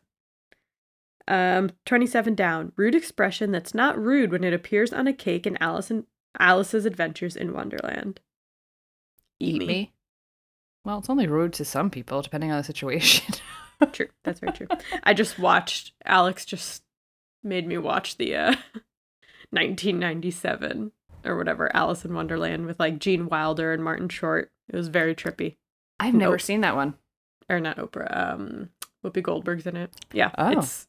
Um, 1.28 1.72
27 1.86 2.34
down, 2.34 2.72
rude 2.76 2.96
expression 2.96 3.52
that's 3.52 3.74
not 3.74 4.02
rude 4.02 4.32
when 4.32 4.44
it 4.44 4.54
appears 4.54 4.92
on 4.92 5.06
a 5.06 5.14
cake 5.14 5.46
in 5.46 5.58
Alice 5.62 5.92
and 5.92 6.06
Alice's 6.40 6.86
Adventures 6.86 7.36
in 7.36 7.54
Wonderland. 7.54 8.22
Eat 9.40 9.66
me. 9.66 9.94
Well, 10.86 11.00
it's 11.00 11.10
only 11.10 11.28
rude 11.28 11.54
to 11.54 11.66
some 11.66 11.90
people, 11.90 12.22
depending 12.22 12.52
on 12.52 12.58
the 12.58 12.64
situation. 12.64 13.36
True. 13.92 14.08
That's 14.24 14.40
very 14.40 14.54
true. 14.54 14.68
I 15.04 15.16
just 15.16 15.40
watched 15.40 15.94
Alex 16.06 16.46
just 16.46 16.84
made 17.44 17.66
me 17.66 17.80
watch 17.80 18.18
the 18.18 18.36
uh 18.36 18.46
1997 19.50 20.92
or 21.26 21.36
whatever 21.36 21.76
Alice 21.76 22.06
in 22.06 22.14
Wonderland 22.14 22.68
with 22.68 22.80
like 22.80 23.00
Gene 23.00 23.28
Wilder 23.28 23.74
and 23.74 23.84
Martin 23.84 24.08
Short. 24.08 24.52
It 24.70 24.76
was 24.76 24.88
very 24.88 25.16
trippy. 25.16 25.58
I've 26.00 26.14
never 26.14 26.38
seen 26.38 26.62
that 26.62 26.76
one. 26.76 26.94
Or 27.52 27.60
not 27.60 27.78
Oprah. 27.78 28.16
Um 28.16 28.70
Whoopi 29.04 29.22
Goldberg's 29.22 29.66
in 29.68 29.76
it. 29.76 29.94
Yeah. 30.14 30.32
Oh. 30.38 30.52
It's 30.52 30.88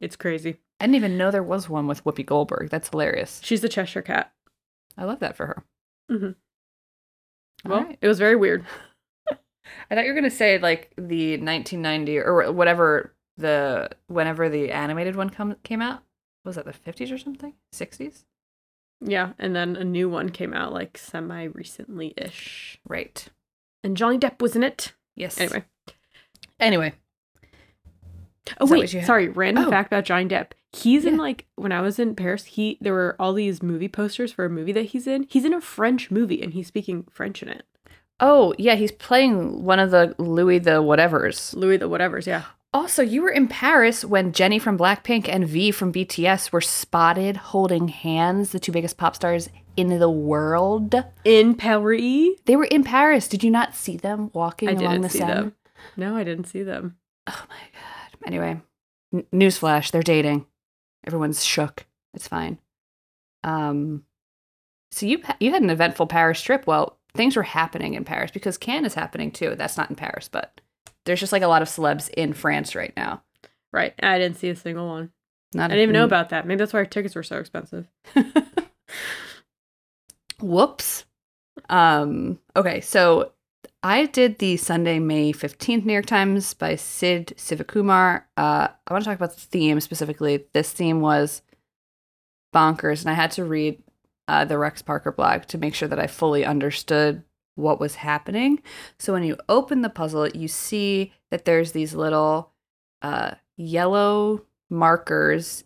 it's 0.00 0.16
crazy. 0.16 0.58
I 0.80 0.86
didn't 0.86 0.96
even 0.96 1.16
know 1.18 1.30
there 1.30 1.42
was 1.42 1.68
one 1.68 1.86
with 1.86 2.04
Whoopi 2.04 2.24
Goldberg. 2.24 2.70
That's 2.70 2.88
hilarious. 2.88 3.40
She's 3.42 3.60
the 3.60 3.68
Cheshire 3.68 4.02
Cat. 4.02 4.32
I 4.96 5.04
love 5.04 5.20
that 5.20 5.36
for 5.36 5.46
her. 5.46 5.64
Mm-hmm. 6.10 7.68
Well, 7.68 7.82
right. 7.82 7.98
it 8.00 8.08
was 8.08 8.18
very 8.18 8.36
weird. 8.36 8.64
I 9.30 9.94
thought 9.94 10.04
you 10.04 10.12
were 10.12 10.20
gonna 10.20 10.30
say 10.30 10.58
like 10.58 10.92
the 10.96 11.32
1990 11.32 12.18
or 12.18 12.52
whatever 12.52 13.14
the 13.36 13.90
whenever 14.06 14.48
the 14.48 14.70
animated 14.70 15.16
one 15.16 15.30
come 15.30 15.56
came 15.62 15.82
out. 15.82 16.02
Was 16.44 16.56
that 16.56 16.64
the 16.64 16.72
50s 16.72 17.12
or 17.12 17.18
something? 17.18 17.54
60s? 17.74 18.24
Yeah, 19.00 19.32
and 19.38 19.54
then 19.54 19.76
a 19.76 19.84
new 19.84 20.08
one 20.08 20.30
came 20.30 20.54
out 20.54 20.72
like 20.72 20.98
semi 20.98 21.44
recently 21.44 22.14
ish. 22.16 22.80
Right. 22.86 23.28
And 23.84 23.96
Johnny 23.96 24.18
Depp 24.18 24.40
was 24.40 24.56
in 24.56 24.62
it. 24.62 24.94
Yes. 25.18 25.38
Anyway. 25.40 25.64
Anyway. 26.60 26.92
Oh 28.60 28.64
Is 28.64 28.94
wait, 28.94 29.04
sorry. 29.04 29.28
Random 29.28 29.66
Oh. 29.66 29.70
fact 29.70 29.88
about 29.92 30.04
Johnny 30.04 30.24
Depp. 30.26 30.52
He's 30.72 31.04
in 31.04 31.16
like 31.16 31.46
when 31.56 31.72
I 31.72 31.80
was 31.80 31.98
in 31.98 32.14
Paris. 32.14 32.44
He 32.44 32.78
there 32.80 32.92
were 32.94 33.16
all 33.18 33.32
these 33.34 33.62
movie 33.62 33.88
posters 33.88 34.32
for 34.32 34.44
a 34.44 34.50
movie 34.50 34.72
that 34.72 34.86
he's 34.86 35.06
in. 35.06 35.26
He's 35.28 35.44
in 35.44 35.52
a 35.52 35.60
French 35.60 36.10
movie 36.10 36.42
and 36.42 36.54
he's 36.54 36.66
speaking 36.66 37.06
French 37.10 37.42
in 37.42 37.48
it. 37.48 37.64
Oh 38.20 38.54
yeah, 38.58 38.74
he's 38.74 38.92
playing 38.92 39.64
one 39.64 39.78
of 39.78 39.90
the 39.90 40.14
Louis 40.18 40.58
the 40.60 40.82
whatevers. 40.82 41.54
Louis 41.54 41.76
the 41.76 41.88
whatever's. 41.88 42.26
Yeah. 42.26 42.44
Also, 42.74 43.02
you 43.02 43.22
were 43.22 43.30
in 43.30 43.48
Paris 43.48 44.04
when 44.04 44.32
Jennie 44.32 44.58
from 44.58 44.76
Blackpink 44.78 45.26
and 45.28 45.48
V 45.48 45.70
from 45.70 45.90
BTS 45.92 46.52
were 46.52 46.60
spotted 46.60 47.36
holding 47.38 47.88
hands, 47.88 48.52
the 48.52 48.60
two 48.60 48.72
biggest 48.72 48.98
pop 48.98 49.16
stars 49.16 49.48
in 49.78 49.98
the 49.98 50.10
world. 50.10 50.94
In 51.24 51.54
Paris. 51.54 52.36
They 52.46 52.56
were 52.56 52.64
in 52.64 52.82
Paris. 52.84 53.28
Did 53.28 53.44
you 53.44 53.50
not 53.50 53.74
see 53.74 53.96
them 53.96 54.30
walking 54.32 54.68
I 54.68 54.72
along 54.72 54.82
didn't 54.94 55.02
the 55.02 55.08
see 55.10 55.18
Seine? 55.20 55.34
them. 55.34 55.54
No, 55.96 56.16
I 56.16 56.24
didn't 56.24 56.46
see 56.46 56.62
them. 56.62 56.96
Oh 57.28 57.44
my 57.48 57.56
god. 57.72 58.26
Anyway, 58.26 58.60
n- 59.14 59.24
newsflash: 59.32 59.90
they're 59.90 60.02
dating. 60.02 60.46
Everyone's 61.06 61.44
shook. 61.44 61.86
It's 62.14 62.26
fine. 62.28 62.58
Um, 63.44 64.04
so 64.90 65.06
you 65.06 65.22
you 65.38 65.52
had 65.52 65.62
an 65.62 65.70
eventful 65.70 66.06
Paris 66.08 66.40
trip. 66.42 66.66
Well, 66.66 66.98
things 67.14 67.36
were 67.36 67.42
happening 67.44 67.94
in 67.94 68.04
Paris 68.04 68.30
because 68.32 68.58
Cannes 68.58 68.86
is 68.86 68.94
happening 68.94 69.30
too. 69.30 69.54
That's 69.54 69.76
not 69.76 69.90
in 69.90 69.96
Paris, 69.96 70.28
but 70.28 70.60
there's 71.04 71.20
just 71.20 71.32
like 71.32 71.42
a 71.42 71.48
lot 71.48 71.62
of 71.62 71.68
celebs 71.68 72.10
in 72.10 72.32
France 72.32 72.74
right 72.74 72.92
now. 72.96 73.22
Right. 73.72 73.94
I 74.02 74.18
didn't 74.18 74.38
see 74.38 74.48
a 74.48 74.56
single 74.56 74.88
one. 74.88 75.12
Not 75.54 75.66
I 75.70 75.74
didn't 75.74 75.82
even 75.84 75.92
know 75.94 76.04
about 76.04 76.30
that. 76.30 76.46
Maybe 76.46 76.58
that's 76.58 76.72
why 76.72 76.80
our 76.80 76.84
tickets 76.86 77.14
were 77.14 77.22
so 77.22 77.38
expensive. 77.38 77.86
Whoops. 80.40 81.04
Um, 81.68 82.38
okay, 82.56 82.80
so 82.80 83.32
I 83.82 84.06
did 84.06 84.38
the 84.38 84.56
Sunday, 84.56 84.98
May 84.98 85.32
15th 85.32 85.84
New 85.84 85.92
York 85.92 86.06
Times 86.06 86.54
by 86.54 86.76
Sid 86.76 87.34
Sivakumar. 87.36 88.22
Uh, 88.36 88.68
I 88.86 88.92
want 88.92 89.04
to 89.04 89.10
talk 89.10 89.16
about 89.16 89.34
the 89.34 89.40
theme 89.40 89.80
specifically. 89.80 90.44
This 90.52 90.72
theme 90.72 91.00
was 91.00 91.42
bonkers, 92.54 93.02
and 93.02 93.10
I 93.10 93.14
had 93.14 93.30
to 93.32 93.44
read 93.44 93.82
uh, 94.26 94.44
the 94.44 94.58
Rex 94.58 94.82
Parker 94.82 95.12
blog 95.12 95.46
to 95.46 95.58
make 95.58 95.74
sure 95.74 95.88
that 95.88 95.98
I 95.98 96.06
fully 96.06 96.44
understood 96.44 97.22
what 97.54 97.80
was 97.80 97.96
happening. 97.96 98.62
So 98.98 99.12
when 99.12 99.24
you 99.24 99.36
open 99.48 99.82
the 99.82 99.90
puzzle, 99.90 100.28
you 100.28 100.48
see 100.48 101.12
that 101.30 101.44
there's 101.44 101.72
these 101.72 101.94
little 101.94 102.52
uh, 103.02 103.32
yellow 103.56 104.44
markers 104.70 105.64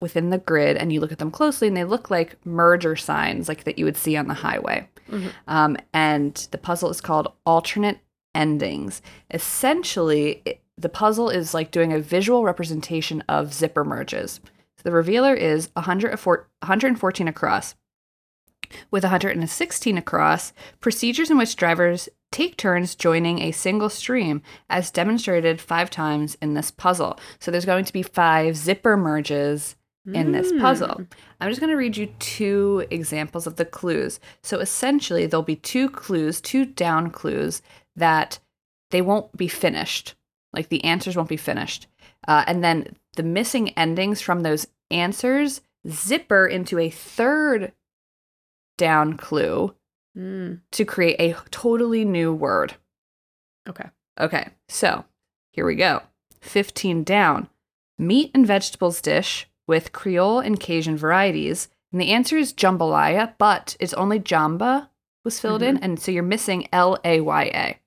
within 0.00 0.30
the 0.30 0.38
grid, 0.38 0.76
and 0.76 0.92
you 0.92 1.00
look 1.00 1.12
at 1.12 1.18
them 1.18 1.30
closely, 1.30 1.68
and 1.68 1.76
they 1.76 1.84
look 1.84 2.10
like 2.10 2.36
merger 2.46 2.96
signs, 2.96 3.48
like 3.48 3.64
that 3.64 3.78
you 3.78 3.84
would 3.84 3.96
see 3.96 4.16
on 4.16 4.28
the 4.28 4.34
highway. 4.34 4.88
Mhm. 5.10 5.30
Um, 5.46 5.76
and 5.92 6.34
the 6.50 6.58
puzzle 6.58 6.90
is 6.90 7.00
called 7.00 7.32
alternate 7.44 7.98
endings. 8.34 9.02
Essentially, 9.30 10.42
it, 10.44 10.60
the 10.76 10.88
puzzle 10.88 11.28
is 11.28 11.54
like 11.54 11.70
doing 11.70 11.92
a 11.92 11.98
visual 11.98 12.44
representation 12.44 13.24
of 13.28 13.52
zipper 13.52 13.84
merges. 13.84 14.40
So 14.76 14.82
the 14.84 14.92
revealer 14.92 15.34
is 15.34 15.70
104 15.74 16.48
114 16.60 17.28
across. 17.28 17.74
With 18.90 19.02
116 19.02 19.96
across, 19.96 20.52
procedures 20.80 21.30
in 21.30 21.38
which 21.38 21.56
drivers 21.56 22.08
take 22.30 22.56
turns 22.56 22.94
joining 22.94 23.40
a 23.40 23.50
single 23.50 23.88
stream, 23.88 24.42
as 24.68 24.90
demonstrated 24.90 25.58
five 25.60 25.88
times 25.88 26.36
in 26.42 26.52
this 26.52 26.70
puzzle. 26.70 27.18
So 27.40 27.50
there's 27.50 27.64
going 27.64 27.86
to 27.86 27.92
be 27.92 28.02
five 28.02 28.56
zipper 28.56 28.96
merges 28.96 29.74
in 30.14 30.32
this 30.32 30.52
puzzle. 30.60 30.88
Mm. 30.88 31.06
I'm 31.40 31.48
just 31.50 31.60
going 31.60 31.70
to 31.70 31.76
read 31.76 31.96
you 31.96 32.06
two 32.18 32.86
examples 32.90 33.46
of 33.46 33.56
the 33.56 33.64
clues. 33.64 34.20
So 34.42 34.58
essentially, 34.58 35.26
there'll 35.26 35.42
be 35.42 35.56
two 35.56 35.88
clues, 35.90 36.40
two 36.40 36.64
down 36.64 37.10
clues 37.10 37.62
that 37.96 38.38
they 38.90 39.02
won't 39.02 39.36
be 39.36 39.48
finished. 39.48 40.14
Like 40.52 40.68
the 40.68 40.82
answers 40.84 41.16
won't 41.16 41.28
be 41.28 41.36
finished. 41.36 41.86
Uh, 42.26 42.44
and 42.46 42.64
then 42.64 42.96
the 43.16 43.22
missing 43.22 43.70
endings 43.70 44.20
from 44.20 44.42
those 44.42 44.66
answers 44.90 45.60
zipper 45.88 46.46
into 46.46 46.78
a 46.78 46.90
third 46.90 47.72
down 48.76 49.16
clue 49.16 49.74
Mm. 50.16 50.60
to 50.72 50.84
create 50.84 51.20
a 51.20 51.36
totally 51.50 52.04
new 52.04 52.32
word. 52.32 52.74
Okay. 53.68 53.88
Okay, 54.18 54.48
so 54.68 55.04
here 55.52 55.64
we 55.64 55.76
go. 55.76 56.02
15 56.40 57.04
down. 57.04 57.48
Meat 57.98 58.32
and 58.34 58.44
vegetables 58.44 59.00
dish 59.00 59.46
with 59.68 59.92
Creole 59.92 60.40
and 60.40 60.58
Cajun 60.58 60.96
varieties. 60.96 61.68
And 61.92 62.00
the 62.00 62.10
answer 62.10 62.36
is 62.36 62.52
jambalaya, 62.52 63.34
but 63.38 63.76
it's 63.78 63.94
only 63.94 64.18
jamba 64.18 64.88
was 65.24 65.38
filled 65.38 65.62
in. 65.62 65.76
Mm-hmm. 65.76 65.84
And 65.84 66.00
so 66.00 66.10
you're 66.10 66.22
missing 66.22 66.68
L 66.72 66.98
A 67.04 67.20
Y 67.20 67.44
A. 67.54 67.78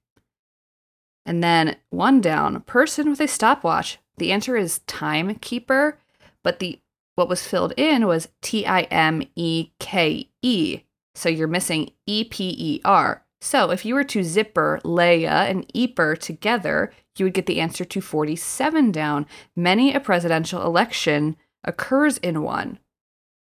And 1.25 1.43
then 1.43 1.75
one 1.89 2.21
down. 2.21 2.61
Person 2.61 3.09
with 3.09 3.19
a 3.19 3.27
stopwatch. 3.27 3.99
The 4.17 4.31
answer 4.31 4.55
is 4.55 4.79
timekeeper, 4.87 5.97
but 6.43 6.59
the 6.59 6.79
what 7.15 7.29
was 7.29 7.45
filled 7.45 7.73
in 7.77 8.07
was 8.07 8.29
T 8.41 8.65
I 8.65 8.81
M 8.83 9.23
E 9.35 9.71
K 9.79 10.29
E. 10.41 10.81
So 11.15 11.29
you're 11.29 11.47
missing 11.47 11.91
E 12.05 12.23
P 12.23 12.55
E 12.57 12.81
R. 12.85 13.23
So 13.41 13.71
if 13.71 13.85
you 13.85 13.95
were 13.95 14.03
to 14.05 14.23
zipper 14.23 14.79
Leia 14.83 15.49
and 15.49 15.67
Eper 15.73 16.17
together, 16.17 16.91
you 17.17 17.25
would 17.25 17.33
get 17.33 17.47
the 17.47 17.59
answer 17.59 17.83
to 17.83 18.01
47 18.01 18.91
down. 18.91 19.25
Many 19.55 19.93
a 19.93 19.99
presidential 19.99 20.61
election 20.61 21.35
occurs 21.63 22.17
in 22.17 22.41
one. 22.41 22.79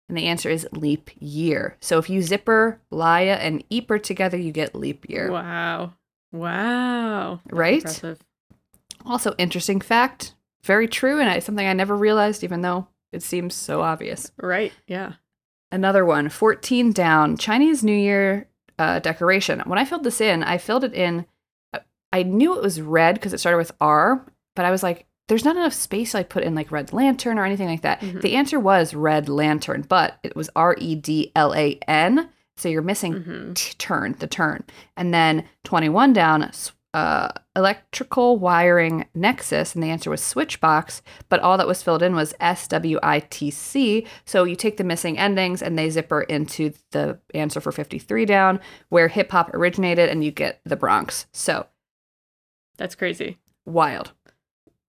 And 0.10 0.18
the 0.18 0.28
answer 0.28 0.50
is 0.50 0.68
leap 0.72 1.10
year. 1.20 1.76
So 1.82 1.98
if 1.98 2.10
you 2.10 2.22
zipper 2.22 2.80
Leia 2.92 3.38
and 3.40 3.68
Eper 3.70 4.02
together, 4.02 4.38
you 4.38 4.52
get 4.52 4.74
leap 4.74 5.10
year. 5.10 5.30
Wow. 5.32 5.94
Wow. 6.32 7.42
That's 7.46 7.54
Right? 7.54 7.78
Impressive. 7.78 8.20
Also, 9.06 9.34
interesting 9.38 9.82
fact, 9.82 10.34
very 10.64 10.88
true, 10.88 11.20
and 11.20 11.30
I, 11.30 11.40
something 11.40 11.66
I 11.66 11.74
never 11.74 11.96
realized, 11.96 12.44
even 12.44 12.62
though 12.62 12.88
it 13.12 13.22
seems 13.24 13.54
so 13.54 13.82
obvious. 13.82 14.32
Right. 14.42 14.74
Yeah. 14.88 15.14
Another 15.72 16.06
one, 16.06 16.30
14 16.30 16.94
down, 16.94 17.38
Chinese 17.38 17.84
New 17.84 17.96
Year 17.96 18.48
uh, 18.80 19.00
decoration. 19.00 19.62
When 19.66 19.80
I 19.80 19.86
filled 19.86 20.04
this 20.04 20.22
in, 20.22 20.44
I 20.44 20.58
filled 20.58 20.84
it 20.84 20.94
in. 20.94 21.26
uh, 21.74 21.80
I 22.14 22.24
knew 22.24 22.56
it 22.56 22.64
was 22.64 22.82
red 22.82 23.16
because 23.16 23.34
it 23.34 23.40
started 23.40 23.58
with 23.58 23.74
R, 23.82 24.26
but 24.56 24.66
I 24.66 24.72
was 24.72 24.84
like, 24.84 25.06
there's 25.28 25.46
not 25.46 25.56
enough 25.58 25.74
space 25.74 26.14
like 26.14 26.30
put 26.30 26.44
in 26.44 26.56
like 26.56 26.72
red 26.72 26.94
lantern 26.94 27.38
or 27.38 27.46
anything 27.46 27.68
like 27.68 27.82
that. 27.82 28.00
Mhm. 28.02 28.22
The 28.22 28.36
answer 28.36 28.60
was 28.60 28.94
red 28.94 29.28
lantern, 29.30 29.84
but 29.88 30.18
it 30.24 30.36
was 30.36 30.50
R 30.56 30.76
E 30.80 30.96
D 30.96 31.32
L 31.36 31.54
A 31.54 31.78
N, 31.88 32.30
So 32.60 32.70
you're 32.70 32.82
missing 32.82 33.14
Mhm. 33.14 33.54
t- 33.56 33.74
turn, 33.78 34.16
the 34.18 34.26
turn. 34.26 34.64
And 34.96 35.14
then 35.14 35.44
21 35.64 36.12
down, 36.12 36.50
uh, 36.96 37.30
electrical 37.56 38.40
wiring 38.40 39.06
nexus, 39.14 39.76
and 39.76 39.84
the 39.84 39.92
answer 39.92 40.10
was 40.10 40.24
switchbox, 40.24 41.04
but 41.30 41.40
all 41.42 41.56
that 41.60 41.68
was 41.68 41.84
filled 41.84 42.02
in 42.02 42.16
was 42.16 42.34
SWITC. 42.42 44.08
So 44.26 44.44
you 44.44 44.56
take 44.56 44.78
the 44.78 44.84
missing 44.84 45.20
endings 45.20 45.62
and 45.62 45.78
they 45.78 45.90
zipper 45.92 46.22
into 46.22 46.74
the 46.92 47.20
answer 47.36 47.62
for 47.62 47.72
53 47.72 48.26
down, 48.26 48.60
where 48.90 49.08
hip 49.08 49.32
hop 49.32 49.54
originated, 49.54 50.10
and 50.10 50.24
you 50.24 50.32
get 50.32 50.60
the 50.66 50.76
Bronx. 50.76 51.28
So 51.32 51.68
That's 52.78 52.96
crazy. 52.96 53.38
wild 53.66 54.14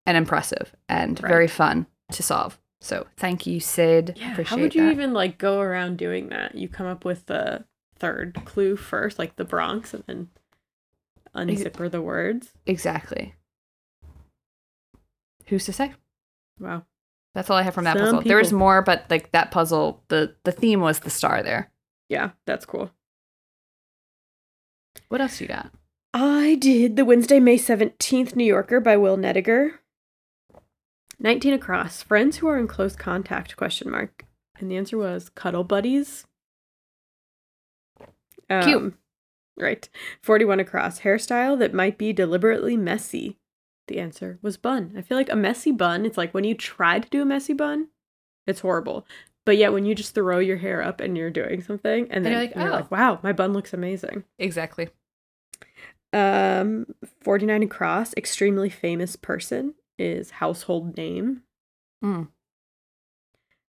and 0.09 0.17
impressive 0.17 0.75
and 0.89 1.21
Right. 1.21 1.29
very 1.29 1.47
fun 1.47 1.85
to 2.13 2.23
solve. 2.23 2.59
So 2.81 3.05
thank 3.15 3.45
you, 3.45 3.59
Sid. 3.59 4.15
Yeah. 4.17 4.31
Appreciate 4.31 4.47
How 4.49 4.57
would 4.61 4.73
you 4.73 4.85
that. 4.87 4.91
even 4.91 5.13
like 5.13 5.37
go 5.37 5.59
around 5.59 5.97
doing 5.99 6.29
that? 6.29 6.55
You 6.55 6.67
come 6.67 6.87
up 6.87 7.05
with 7.05 7.27
the 7.27 7.65
third 7.99 8.41
clue 8.45 8.75
first, 8.75 9.19
like 9.19 9.35
the 9.35 9.45
Bronx, 9.45 9.93
and 9.93 10.03
then 10.07 10.29
unzipper 11.35 11.91
the 11.91 12.01
words. 12.01 12.53
Exactly. 12.65 13.35
Who's 15.47 15.65
to 15.65 15.73
say? 15.73 15.93
Wow. 16.59 16.85
That's 17.35 17.49
all 17.51 17.57
I 17.57 17.61
have 17.61 17.75
from 17.75 17.83
that 17.83 17.97
Some 17.97 18.05
puzzle. 18.05 18.21
There 18.21 18.37
was 18.37 18.51
more, 18.51 18.81
but 18.81 19.05
like 19.11 19.31
that 19.33 19.51
puzzle, 19.51 20.03
the 20.07 20.35
the 20.43 20.51
theme 20.51 20.81
was 20.81 20.99
the 21.01 21.09
star 21.11 21.43
there. 21.43 21.69
Yeah, 22.07 22.31
that's 22.47 22.65
cool. 22.65 22.89
What 25.09 25.21
else 25.21 25.39
you 25.39 25.47
got? 25.47 25.71
I 26.13 26.55
did 26.55 26.95
the 26.95 27.05
Wednesday, 27.05 27.39
May 27.39 27.57
17th 27.57 28.35
New 28.35 28.43
Yorker 28.45 28.79
by 28.79 28.97
Will 28.97 29.17
Nediger. 29.17 29.73
19 31.19 31.53
across. 31.53 32.01
Friends 32.01 32.37
who 32.37 32.47
are 32.47 32.57
in 32.57 32.67
close 32.67 32.95
contact, 32.95 33.57
question 33.57 33.89
mark. 33.91 34.25
And 34.59 34.69
the 34.71 34.77
answer 34.77 34.97
was 34.97 35.29
cuddle 35.29 35.63
buddies. 35.63 36.25
Cute. 38.49 38.93
Right. 39.57 39.87
41 40.23 40.59
across. 40.59 41.01
Hairstyle 41.01 41.59
that 41.59 41.73
might 41.73 41.97
be 41.97 42.13
deliberately 42.13 42.77
messy. 42.77 43.37
The 43.87 43.99
answer 43.99 44.39
was 44.41 44.57
bun. 44.57 44.93
I 44.97 45.01
feel 45.01 45.17
like 45.17 45.31
a 45.31 45.35
messy 45.35 45.71
bun, 45.71 46.05
it's 46.05 46.17
like 46.17 46.33
when 46.33 46.43
you 46.43 46.55
try 46.55 46.99
to 46.99 47.09
do 47.09 47.21
a 47.21 47.25
messy 47.25 47.53
bun, 47.53 47.89
it's 48.47 48.59
horrible. 48.61 49.05
But 49.45 49.57
yet 49.57 49.73
when 49.73 49.85
you 49.85 49.95
just 49.95 50.13
throw 50.13 50.39
your 50.39 50.57
hair 50.57 50.81
up 50.81 51.01
and 51.01 51.17
you're 51.17 51.31
doing 51.31 51.61
something 51.61 52.03
and 52.11 52.25
And 52.25 52.25
you're 52.25 52.33
you're 52.33 52.41
like, 52.41 52.55
like, 52.55 52.85
"Oh." 52.85 52.87
wow, 52.91 53.19
my 53.23 53.33
bun 53.33 53.51
looks 53.51 53.73
amazing. 53.73 54.23
Exactly. 54.37 54.89
Um, 56.13 56.85
49 57.21 57.63
across, 57.63 58.13
extremely 58.15 58.69
famous 58.69 59.15
person 59.15 59.73
is 59.99 60.31
household 60.31 60.97
name. 60.97 61.43
Mm. 62.03 62.29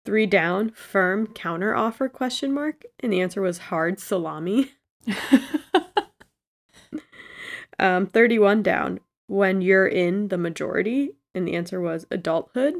Three 0.04 0.26
down, 0.26 0.70
firm 0.70 1.26
counter 1.28 1.74
offer 1.74 2.08
question 2.08 2.52
mark. 2.52 2.84
And 3.00 3.12
the 3.12 3.20
answer 3.20 3.42
was 3.42 3.58
hard 3.58 3.98
salami. 3.98 4.72
Um, 7.80 8.06
31 8.06 8.62
down, 8.62 9.00
when 9.26 9.62
you're 9.62 9.86
in 9.86 10.28
the 10.28 10.36
majority. 10.38 11.16
And 11.34 11.48
the 11.48 11.54
answer 11.54 11.80
was 11.80 12.06
adulthood. 12.10 12.74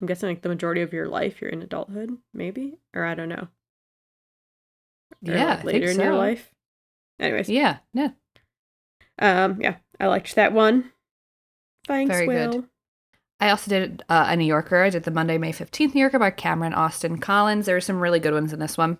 I'm 0.00 0.06
guessing 0.06 0.28
like 0.28 0.42
the 0.42 0.48
majority 0.48 0.82
of 0.82 0.92
your 0.92 1.08
life 1.08 1.40
you're 1.40 1.50
in 1.50 1.62
adulthood, 1.62 2.18
maybe? 2.34 2.78
Or 2.92 3.04
I 3.04 3.14
don't 3.14 3.28
know. 3.28 3.48
Or, 5.26 5.34
yeah, 5.34 5.46
like, 5.46 5.60
I 5.60 5.62
later 5.62 5.90
in 5.90 6.00
your 6.00 6.14
life. 6.14 6.52
Anyways. 7.20 7.48
Yeah, 7.48 7.78
yeah. 7.94 8.10
Um, 9.18 9.60
yeah, 9.60 9.76
I 9.98 10.08
liked 10.08 10.34
that 10.34 10.52
one. 10.52 10.90
Thanks, 11.86 12.14
Very 12.14 12.26
good. 12.26 12.64
I 13.40 13.50
also 13.50 13.68
did 13.68 14.04
uh, 14.08 14.26
a 14.28 14.36
New 14.36 14.44
Yorker. 14.44 14.82
I 14.84 14.90
did 14.90 15.02
the 15.02 15.10
Monday, 15.10 15.36
May 15.36 15.52
15th 15.52 15.94
New 15.94 16.00
Yorker 16.00 16.18
by 16.20 16.30
Kameron 16.30 16.76
Austin 16.76 17.18
Collins. 17.18 17.66
There 17.66 17.74
were 17.74 17.80
some 17.80 18.00
really 18.00 18.20
good 18.20 18.34
ones 18.34 18.52
in 18.52 18.60
this 18.60 18.78
one. 18.78 18.98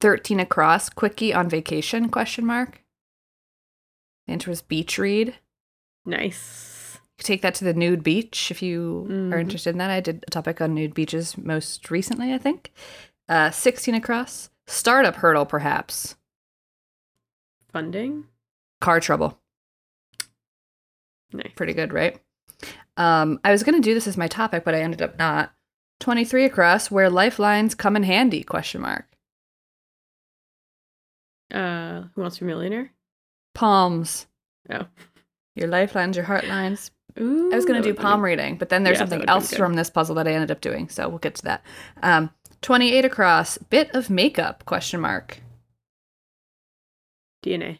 13 0.00 0.38
across, 0.40 0.88
quickie 0.88 1.34
on 1.34 1.48
vacation, 1.48 2.08
question 2.08 2.46
mark. 2.46 2.82
The 4.26 4.32
answer 4.34 4.50
was 4.50 4.62
beach 4.62 4.96
read. 4.96 5.34
Nice. 6.06 6.94
You 6.94 7.00
could 7.18 7.26
take 7.26 7.42
that 7.42 7.54
to 7.56 7.64
the 7.64 7.74
nude 7.74 8.04
beach 8.04 8.50
if 8.52 8.62
you 8.62 9.06
are 9.08 9.12
Mhm. 9.36 9.40
interested 9.40 9.70
in 9.70 9.78
that. 9.78 9.90
I 9.90 10.00
did 10.00 10.24
a 10.26 10.30
topic 10.30 10.60
on 10.60 10.72
nude 10.74 10.94
beaches 10.94 11.36
most 11.36 11.90
recently, 11.90 12.32
I 12.32 12.38
think. 12.38 12.72
Uh, 13.28 13.50
16 13.50 13.94
across, 13.94 14.50
startup 14.68 15.16
hurdle, 15.16 15.46
perhaps. 15.46 16.16
Funding. 17.72 18.28
Car 18.80 19.00
trouble. 19.00 19.38
Nice. 21.32 21.52
Pretty 21.54 21.72
good, 21.74 21.92
right? 21.92 22.18
Um, 22.96 23.40
I 23.44 23.50
was 23.52 23.62
going 23.62 23.80
to 23.80 23.86
do 23.88 23.94
this 23.94 24.06
as 24.06 24.16
my 24.16 24.28
topic, 24.28 24.64
but 24.64 24.74
I 24.74 24.80
ended 24.82 25.02
up 25.02 25.18
not. 25.18 25.52
23 26.00 26.44
across, 26.44 26.90
where 26.90 27.10
lifelines 27.10 27.74
come 27.74 27.94
in 27.96 28.02
handy, 28.02 28.42
question 28.42 28.80
mark. 28.80 29.06
Uh, 31.52 32.02
Who 32.14 32.22
Wants 32.22 32.38
to 32.38 32.44
Be 32.44 32.50
a 32.50 32.54
Millionaire? 32.54 32.90
Palms. 33.54 34.26
Oh. 34.70 34.86
Your 35.56 35.68
lifelines, 35.68 36.16
your 36.16 36.26
heartlines. 36.26 36.90
Ooh, 37.18 37.50
I 37.52 37.56
was 37.56 37.64
going 37.64 37.82
to 37.82 37.86
do 37.88 37.94
palm 37.94 38.20
been- 38.20 38.24
reading, 38.24 38.56
but 38.56 38.68
then 38.68 38.82
there's 38.84 38.94
Yeah, 38.96 39.00
something 39.00 39.28
else 39.28 39.52
from 39.54 39.74
this 39.74 39.90
puzzle 39.90 40.14
that 40.14 40.28
I 40.28 40.32
ended 40.32 40.50
up 40.50 40.60
doing, 40.60 40.88
so 40.88 41.08
we'll 41.08 41.18
get 41.18 41.34
to 41.36 41.42
that. 41.44 41.62
Um, 42.02 42.30
28 42.62 43.04
across, 43.04 43.58
bit 43.58 43.90
of 43.94 44.10
makeup, 44.10 44.64
question 44.64 45.00
mark. 45.00 45.40
DNA. 47.44 47.78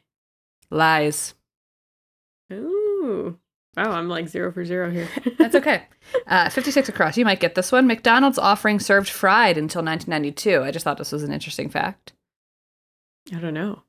Lies. 0.71 1.35
Ooh. 3.11 3.39
Wow, 3.77 3.93
I'm 3.93 4.09
like 4.09 4.29
zero 4.29 4.51
for 4.51 4.65
zero 4.65 4.91
here. 4.91 5.09
That's 5.39 5.55
okay. 5.55 5.85
Uh, 6.27 6.49
56 6.49 6.89
across, 6.89 7.17
you 7.17 7.25
might 7.25 7.39
get 7.41 7.55
this 7.55 7.71
one. 7.71 7.87
McDonald's 7.87 8.39
offering 8.39 8.81
served 8.81 9.09
fried 9.09 9.57
until 9.57 9.83
1992. 9.85 10.63
I 10.63 10.71
just 10.73 10.85
thought 10.85 10.99
this 10.99 11.13
was 11.13 11.23
an 11.23 11.33
interesting 11.33 11.69
fact. 11.69 12.13
I 13.33 13.39
don't 13.39 13.55
know. 13.55 13.83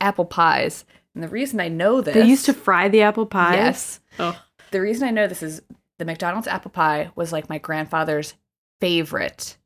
Apple 0.00 0.26
pies. 0.26 0.84
And 1.14 1.24
the 1.24 1.28
reason 1.28 1.60
I 1.60 1.68
know 1.68 2.00
this. 2.00 2.14
They 2.14 2.24
used 2.26 2.46
to 2.46 2.54
fry 2.54 2.88
the 2.88 3.02
apple 3.02 3.26
pies. 3.26 3.56
Yes. 3.56 4.00
Oh, 4.18 4.40
The 4.70 4.80
reason 4.80 5.08
I 5.08 5.10
know 5.10 5.26
this 5.26 5.42
is 5.42 5.60
the 5.98 6.04
McDonald's 6.04 6.46
apple 6.46 6.70
pie 6.70 7.10
was 7.16 7.32
like 7.32 7.48
my 7.48 7.58
grandfather's 7.58 8.34
favorite. 8.80 9.56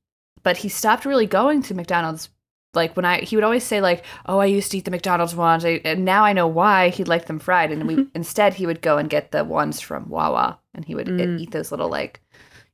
But 0.43 0.59
he 0.59 0.69
stopped 0.71 1.05
really 1.05 1.27
going 1.27 1.63
to 1.65 1.75
McDonald's. 1.75 2.31
Like 2.75 2.95
when 2.95 3.05
I, 3.05 3.21
he 3.21 3.37
would 3.37 3.45
always 3.45 3.65
say 3.65 3.81
like, 3.81 4.05
"Oh, 4.27 4.39
I 4.39 4.47
used 4.47 4.71
to 4.71 4.79
eat 4.79 4.85
the 4.85 4.91
McDonald's 4.93 5.35
ones," 5.35 5.65
I, 5.65 5.81
and 5.85 6.05
now 6.05 6.25
I 6.25 6.33
know 6.33 6.47
why 6.47 6.91
he 6.91 7.03
liked 7.05 7.27
them 7.27 7.39
fried. 7.41 7.73
And 7.73 7.87
we 7.89 8.07
instead 8.15 8.55
he 8.55 8.67
would 8.67 8.81
go 8.83 8.97
and 8.99 9.11
get 9.11 9.33
the 9.33 9.45
ones 9.45 9.81
from 9.81 10.09
Wawa, 10.09 10.59
and 10.75 10.85
he 10.85 10.95
would 10.95 11.09
Mm. 11.09 11.41
eat 11.41 11.51
those 11.51 11.71
little 11.73 11.89
like, 11.89 12.21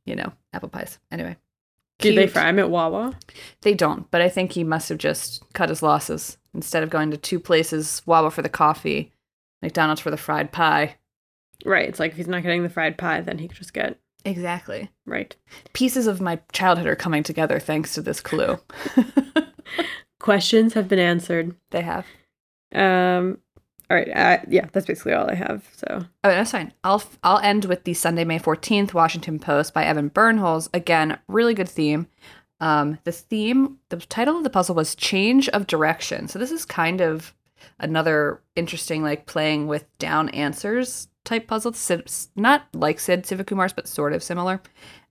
you 0.04 0.14
know, 0.14 0.32
apple 0.52 0.68
pies. 0.68 0.98
Anyway, 1.10 1.36
do 1.98 2.14
they 2.14 2.26
fry 2.26 2.44
them 2.44 2.58
at 2.58 2.68
Wawa? 2.70 3.18
They 3.62 3.72
don't, 3.72 4.10
but 4.10 4.20
I 4.20 4.28
think 4.28 4.52
he 4.52 4.64
must 4.64 4.90
have 4.90 4.98
just 4.98 5.42
cut 5.54 5.70
his 5.70 5.82
losses. 5.82 6.36
Instead 6.52 6.82
of 6.82 6.90
going 6.90 7.10
to 7.10 7.16
two 7.16 7.40
places, 7.40 8.02
Wawa 8.06 8.30
for 8.30 8.42
the 8.42 8.48
coffee, 8.50 9.12
McDonald's 9.62 10.00
for 10.02 10.10
the 10.10 10.16
fried 10.18 10.52
pie. 10.52 10.96
Right. 11.64 11.88
It's 11.88 11.98
like 11.98 12.10
if 12.12 12.16
he's 12.18 12.28
not 12.28 12.42
getting 12.42 12.62
the 12.62 12.68
fried 12.70 12.98
pie, 12.98 13.22
then 13.22 13.38
he 13.38 13.48
could 13.48 13.56
just 13.56 13.72
get 13.72 13.98
Exactly. 14.26 14.90
right. 15.06 15.34
Pieces 15.72 16.06
of 16.06 16.20
my 16.20 16.40
childhood 16.52 16.86
are 16.86 16.96
coming 16.96 17.22
together 17.22 17.58
thanks 17.58 17.94
to 17.94 18.02
this 18.02 18.20
clue. 18.20 18.58
Questions 20.18 20.74
have 20.74 20.88
been 20.88 20.98
answered. 20.98 21.54
they 21.70 21.82
have. 21.82 22.06
Um. 22.74 23.38
All 23.88 23.96
right. 23.96 24.08
Uh, 24.08 24.38
yeah, 24.48 24.66
that's 24.72 24.86
basically 24.86 25.12
all 25.12 25.30
I 25.30 25.34
have. 25.34 25.68
So 25.76 25.86
Oh, 26.24 26.28
that's 26.30 26.50
fine. 26.50 26.72
I'll 26.82 27.02
I'll 27.22 27.38
end 27.38 27.66
with 27.66 27.84
the 27.84 27.94
Sunday, 27.94 28.24
May 28.24 28.38
fourteenth 28.38 28.94
Washington 28.94 29.38
Post 29.38 29.72
by 29.72 29.84
Evan 29.84 30.10
Birnholz. 30.10 30.68
Again, 30.74 31.18
really 31.28 31.54
good 31.54 31.68
theme. 31.68 32.08
Um, 32.58 32.98
the 33.04 33.12
theme, 33.12 33.78
the 33.90 33.98
title 33.98 34.36
of 34.36 34.42
the 34.44 34.50
puzzle 34.50 34.74
was 34.74 34.94
"Change 34.96 35.48
of 35.50 35.66
Direction." 35.68 36.26
So 36.26 36.38
this 36.38 36.50
is 36.50 36.64
kind 36.64 37.00
of 37.00 37.32
another 37.78 38.42
interesting, 38.56 39.02
like 39.02 39.26
playing 39.26 39.68
with 39.68 39.86
down 39.98 40.30
answers 40.30 41.08
type 41.26 41.46
puzzle. 41.46 41.74
Not 42.34 42.66
like 42.72 42.98
Sid 42.98 43.24
Sivakumar's, 43.24 43.74
but 43.74 43.86
sort 43.86 44.14
of 44.14 44.22
similar. 44.22 44.62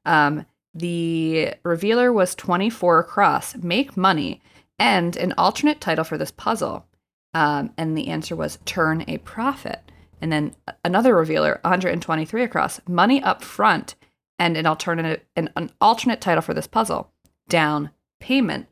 Um, 0.06 0.46
the 0.74 1.54
revealer 1.64 2.12
was 2.12 2.34
twenty 2.34 2.72
four 2.72 2.98
across. 2.98 3.56
Make 3.58 3.96
money, 3.96 4.42
and 4.80 5.16
an 5.18 5.34
alternate 5.38 5.80
title 5.80 6.04
for 6.04 6.18
this 6.18 6.32
puzzle. 6.32 6.86
Um, 7.36 7.74
and 7.78 7.98
the 7.98 8.08
answer 8.08 8.36
was 8.36 8.60
turn 8.66 9.04
a 9.08 9.18
profit. 9.20 9.92
And 10.22 10.32
then 10.32 10.56
another 10.86 11.14
revealer, 11.14 11.60
123 11.64 12.44
across, 12.44 12.80
money 12.88 13.22
up 13.22 13.44
front, 13.44 13.96
and 14.40 14.56
an 14.56 14.66
alternative, 14.66 15.22
an, 15.36 15.50
an 15.58 15.70
alternate 15.82 16.22
title 16.22 16.42
for 16.42 16.54
this 16.54 16.68
puzzle, 16.68 17.12
down 17.50 17.92
payment. 18.22 18.68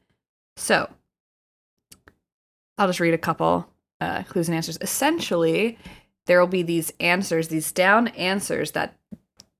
So 0.55 0.89
I'll 2.77 2.87
just 2.87 3.01
read 3.01 3.13
a 3.13 3.19
couple 3.19 3.67
uh, 3.99 4.23
clues 4.23 4.47
and 4.47 4.55
answers. 4.55 4.77
Essentially, 4.81 5.77
there 6.25 6.39
will 6.39 6.47
be 6.47 6.63
these 6.63 6.91
answers, 6.99 7.47
these 7.49 7.71
down 7.71 8.07
answers 8.09 8.71
that 8.71 8.97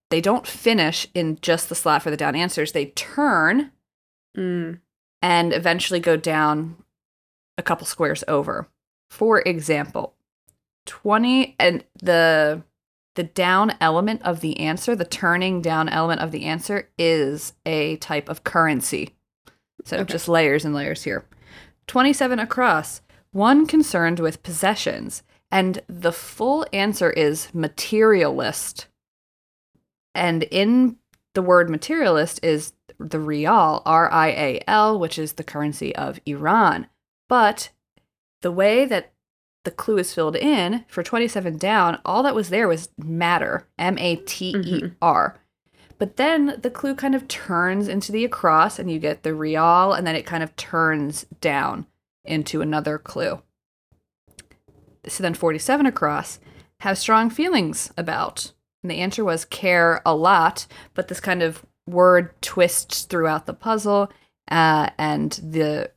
they 0.10 0.22
don't 0.22 0.48
finish 0.48 1.08
in 1.14 1.38
just 1.42 1.70
the 1.70 1.76
slot 1.76 2.04
for 2.04 2.12
the 2.12 2.18
down 2.18 2.36
answers. 2.36 2.72
They 2.72 2.88
turn 2.88 3.72
mm, 4.38 4.80
and 5.22 5.54
eventually 5.54 6.00
go 6.00 6.16
down 6.18 6.78
a 7.58 7.64
couple 7.64 7.86
squares 7.88 8.24
over. 8.28 8.68
For 9.10 9.42
example, 9.42 10.14
20 10.86 11.56
and 11.60 11.84
the 12.02 12.64
the 13.16 13.24
down 13.24 13.76
element 13.80 14.24
of 14.24 14.40
the 14.40 14.60
answer, 14.60 14.96
the 14.96 15.06
turning 15.06 15.62
down 15.62 15.88
element 15.88 16.20
of 16.20 16.32
the 16.32 16.46
answer 16.46 16.90
is 16.98 17.54
a 17.64 17.96
type 17.98 18.28
of 18.28 18.44
currency. 18.44 19.14
So 19.86 19.98
Okay. 19.98 20.14
just 20.14 20.28
layers 20.28 20.66
and 20.66 20.74
layers 20.74 21.04
here. 21.04 21.24
27 21.86 22.40
across, 22.40 23.02
one 23.32 23.68
concerned 23.68 24.20
with 24.20 24.42
possessions. 24.42 25.22
And 25.54 25.84
the 25.88 26.12
full 26.12 26.66
answer 26.74 27.12
is 27.12 27.54
materialist. 27.54 28.88
And 30.16 30.42
in 30.42 30.98
the 31.36 31.44
word 31.44 31.70
materialist 31.70 32.40
is 32.44 32.74
the 32.98 33.20
rial, 33.20 33.84
R 33.86 34.12
I 34.12 34.30
A 34.30 34.64
L, 34.68 34.98
which 34.98 35.20
is 35.20 35.34
the 35.34 35.44
currency 35.44 35.96
of 35.96 36.20
Iran. 36.26 36.88
But 37.30 37.70
the 38.42 38.52
way 38.52 38.86
that 38.86 39.14
the 39.64 39.70
clue 39.70 40.00
is 40.00 40.12
filled 40.12 40.36
in 40.36 40.86
for 40.88 41.04
27 41.04 41.60
down, 41.60 42.00
all 42.04 42.24
that 42.24 42.34
was 42.34 42.50
there 42.50 42.68
was 42.68 42.90
matter, 42.98 43.68
M 43.78 44.00
A 44.00 44.16
T 44.16 44.56
E 44.58 44.92
R. 45.04 45.38
Mm-hmm. 45.38 45.94
But 46.00 46.18
then 46.18 46.58
the 46.64 46.72
clue 46.72 46.96
kind 46.96 47.14
of 47.14 47.28
turns 47.28 47.88
into 47.88 48.12
the 48.12 48.26
across, 48.26 48.80
and 48.80 48.90
you 48.90 48.98
get 48.98 49.22
the 49.22 49.36
rial, 49.36 49.94
and 49.94 50.08
then 50.08 50.16
it 50.16 50.26
kind 50.26 50.42
of 50.42 50.56
turns 50.56 51.28
down 51.42 51.86
into 52.26 52.62
another 52.62 52.98
clue. 52.98 53.44
So 55.08 55.24
then 55.24 55.34
47 55.34 55.86
across, 55.86 56.40
have 56.80 56.98
strong 56.98 57.30
feelings 57.30 57.92
about. 57.98 58.52
And 58.82 58.92
the 58.92 59.00
answer 59.00 59.24
was 59.24 59.46
care 59.46 60.02
a 60.06 60.16
lot, 60.16 60.68
but 60.94 61.08
this 61.08 61.20
kind 61.20 61.42
of 61.42 61.66
word 61.88 62.40
twists 62.42 63.04
throughout 63.04 63.46
the 63.46 63.54
puzzle. 63.54 64.12
Uh, 64.50 64.90
and 64.98 65.32
the 65.32 65.92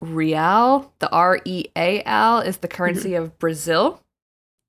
real, 0.00 0.92
the 0.98 1.10
R 1.10 1.40
E 1.44 1.66
A 1.76 2.02
L, 2.04 2.40
is 2.40 2.58
the 2.58 2.68
currency 2.68 3.14
of 3.14 3.38
Brazil. 3.38 4.02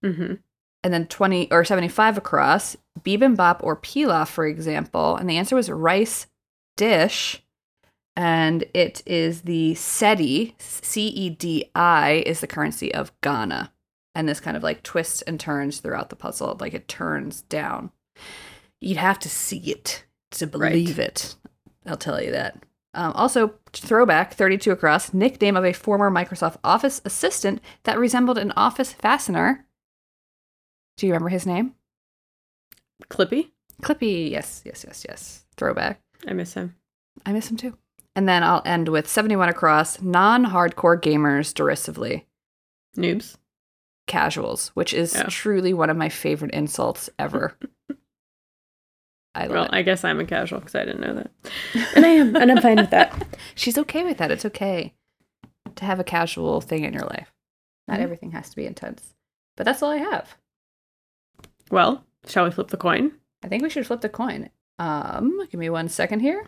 Mm-hmm. 0.03 0.35
And 0.83 0.93
then 0.93 1.07
20 1.07 1.51
or 1.51 1.65
75 1.65 2.17
across, 2.17 2.77
bibimbap 2.99 3.57
or 3.61 3.75
pilaf, 3.75 4.27
for 4.27 4.45
example. 4.45 5.15
And 5.15 5.29
the 5.29 5.37
answer 5.37 5.55
was 5.55 5.69
rice 5.69 6.27
dish. 6.75 7.43
And 8.17 8.65
it 8.73 9.03
is 9.05 9.43
the 9.43 9.73
cedi, 9.75 10.59
C 10.59 11.07
E 11.07 11.29
D 11.29 11.69
I, 11.75 12.23
is 12.25 12.39
the 12.39 12.47
currency 12.47 12.91
of 12.91 13.11
Ghana. 13.21 13.71
And 14.15 14.27
this 14.27 14.39
kind 14.39 14.57
of 14.57 14.63
like 14.63 14.81
twists 14.81 15.21
and 15.21 15.39
turns 15.39 15.79
throughout 15.79 16.09
the 16.09 16.15
puzzle, 16.15 16.57
like 16.59 16.73
it 16.73 16.87
turns 16.87 17.43
down. 17.43 17.91
You'd 18.81 18.97
have 18.97 19.19
to 19.19 19.29
see 19.29 19.59
it 19.59 20.03
to 20.31 20.47
believe 20.47 20.97
it. 20.97 21.35
I'll 21.85 21.95
tell 21.95 22.19
you 22.19 22.31
that. 22.31 22.63
Um, 22.95 23.13
also, 23.13 23.53
throwback 23.71 24.33
32 24.33 24.71
across, 24.71 25.13
nickname 25.13 25.55
of 25.55 25.63
a 25.63 25.71
former 25.71 26.09
Microsoft 26.09 26.57
Office 26.63 26.99
assistant 27.05 27.61
that 27.83 27.99
resembled 27.99 28.39
an 28.39 28.51
office 28.57 28.93
fastener. 28.93 29.67
Do 30.97 31.05
you 31.05 31.13
remember 31.13 31.29
his 31.29 31.45
name? 31.45 31.75
Clippy. 33.11 33.51
Clippy. 33.83 34.31
Yes, 34.31 34.63
yes, 34.65 34.83
yes, 34.87 35.05
yes. 35.07 35.45
Throwback. 35.55 36.01
I 36.27 36.33
miss 36.33 36.55
him. 36.55 36.75
I 37.23 37.31
miss 37.31 37.51
him 37.51 37.57
too. 37.57 37.77
And 38.17 38.27
then 38.27 38.43
I'll 38.43 38.63
end 38.65 38.89
with 38.89 39.07
71 39.07 39.47
across, 39.47 40.01
non 40.01 40.45
hardcore 40.47 40.99
gamers 40.99 41.53
derisively. 41.53 42.25
Noobs. 42.97 43.37
Casuals, 44.07 44.69
which 44.69 44.91
is 44.91 45.13
Yeah. 45.13 45.27
truly 45.29 45.71
one 45.71 45.91
of 45.91 45.97
my 45.97 46.09
favorite 46.09 46.49
insults 46.51 47.11
ever. 47.19 47.55
I 49.35 49.41
love 49.43 49.51
Well, 49.51 49.63
it. 49.65 49.69
I 49.73 49.81
guess 49.83 50.03
I'm 50.03 50.19
a 50.19 50.25
casual 50.25 50.59
because 50.59 50.73
I 50.73 50.83
didn't 50.83 51.01
know 51.01 51.13
that, 51.13 51.31
and 51.95 52.03
I 52.05 52.09
am, 52.09 52.35
and 52.35 52.51
I'm 52.51 52.59
fine 52.59 52.77
with 52.77 52.89
that. 52.89 53.37
She's 53.55 53.77
okay 53.77 54.03
with 54.03 54.17
that. 54.17 54.31
It's 54.31 54.45
okay 54.45 54.95
to 55.75 55.85
have 55.85 55.99
a 55.99 56.03
casual 56.03 56.59
thing 56.59 56.85
in 56.85 56.93
your 56.93 57.03
life. 57.03 57.31
Not 57.87 57.99
Mhm. 57.99 58.03
everything 58.03 58.31
has 58.31 58.49
to 58.49 58.55
be 58.55 58.65
intense. 58.65 59.13
But 59.55 59.65
that's 59.65 59.83
all 59.83 59.91
I 59.91 59.97
have. 59.97 60.35
Well, 61.69 62.03
shall 62.25 62.45
we 62.45 62.51
flip 62.51 62.69
the 62.69 62.77
coin? 62.77 63.11
I 63.43 63.47
think 63.47 63.61
we 63.61 63.69
should 63.69 63.85
flip 63.85 64.01
the 64.01 64.09
coin. 64.09 64.49
Um, 64.79 65.45
give 65.51 65.59
me 65.59 65.69
one 65.69 65.87
second 65.89 66.21
here. 66.21 66.47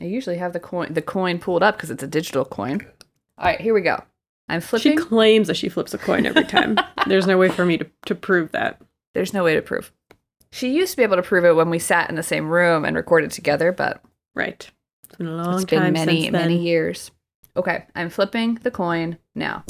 I 0.00 0.04
usually 0.04 0.38
have 0.38 0.52
the 0.52 0.60
coin 0.60 0.92
the 0.92 1.02
coin 1.02 1.38
pulled 1.38 1.62
up 1.62 1.76
because 1.76 1.90
it's 1.90 2.02
a 2.02 2.06
digital 2.08 2.44
coin. 2.44 2.86
All 3.36 3.46
right, 3.46 3.60
here 3.60 3.74
we 3.74 3.80
go. 3.80 4.02
I'm 4.48 4.60
flipping. 4.60 4.98
She 4.98 5.04
claims 5.04 5.48
that 5.48 5.56
she 5.56 5.68
flips 5.68 5.92
a 5.92 5.98
coin 5.98 6.24
every 6.24 6.44
time. 6.44 6.78
There's 7.06 7.26
no 7.26 7.36
way 7.36 7.50
for 7.50 7.64
me 7.64 7.78
to, 7.78 7.86
to 8.06 8.14
prove 8.14 8.52
that. 8.52 8.80
There's 9.14 9.34
no 9.34 9.44
way 9.44 9.54
to 9.54 9.62
prove. 9.62 9.92
She 10.50 10.72
used 10.72 10.92
to 10.92 10.96
be 10.96 11.02
able 11.02 11.16
to 11.16 11.22
prove 11.22 11.44
it 11.44 11.54
when 11.54 11.68
we 11.68 11.78
sat 11.78 12.08
in 12.08 12.16
the 12.16 12.22
same 12.22 12.48
room 12.48 12.84
and 12.84 12.96
recorded 12.96 13.30
together, 13.30 13.72
but 13.72 14.02
Right. 14.38 14.70
It's 15.04 15.16
been 15.16 15.26
a 15.26 15.34
long 15.34 15.56
it's 15.56 15.64
been 15.64 15.92
many, 15.92 16.22
since 16.22 16.32
many 16.32 16.56
years. 16.58 17.10
Okay, 17.56 17.86
I'm 17.96 18.08
flipping 18.08 18.54
the 18.62 18.70
coin 18.70 19.18
now. 19.34 19.64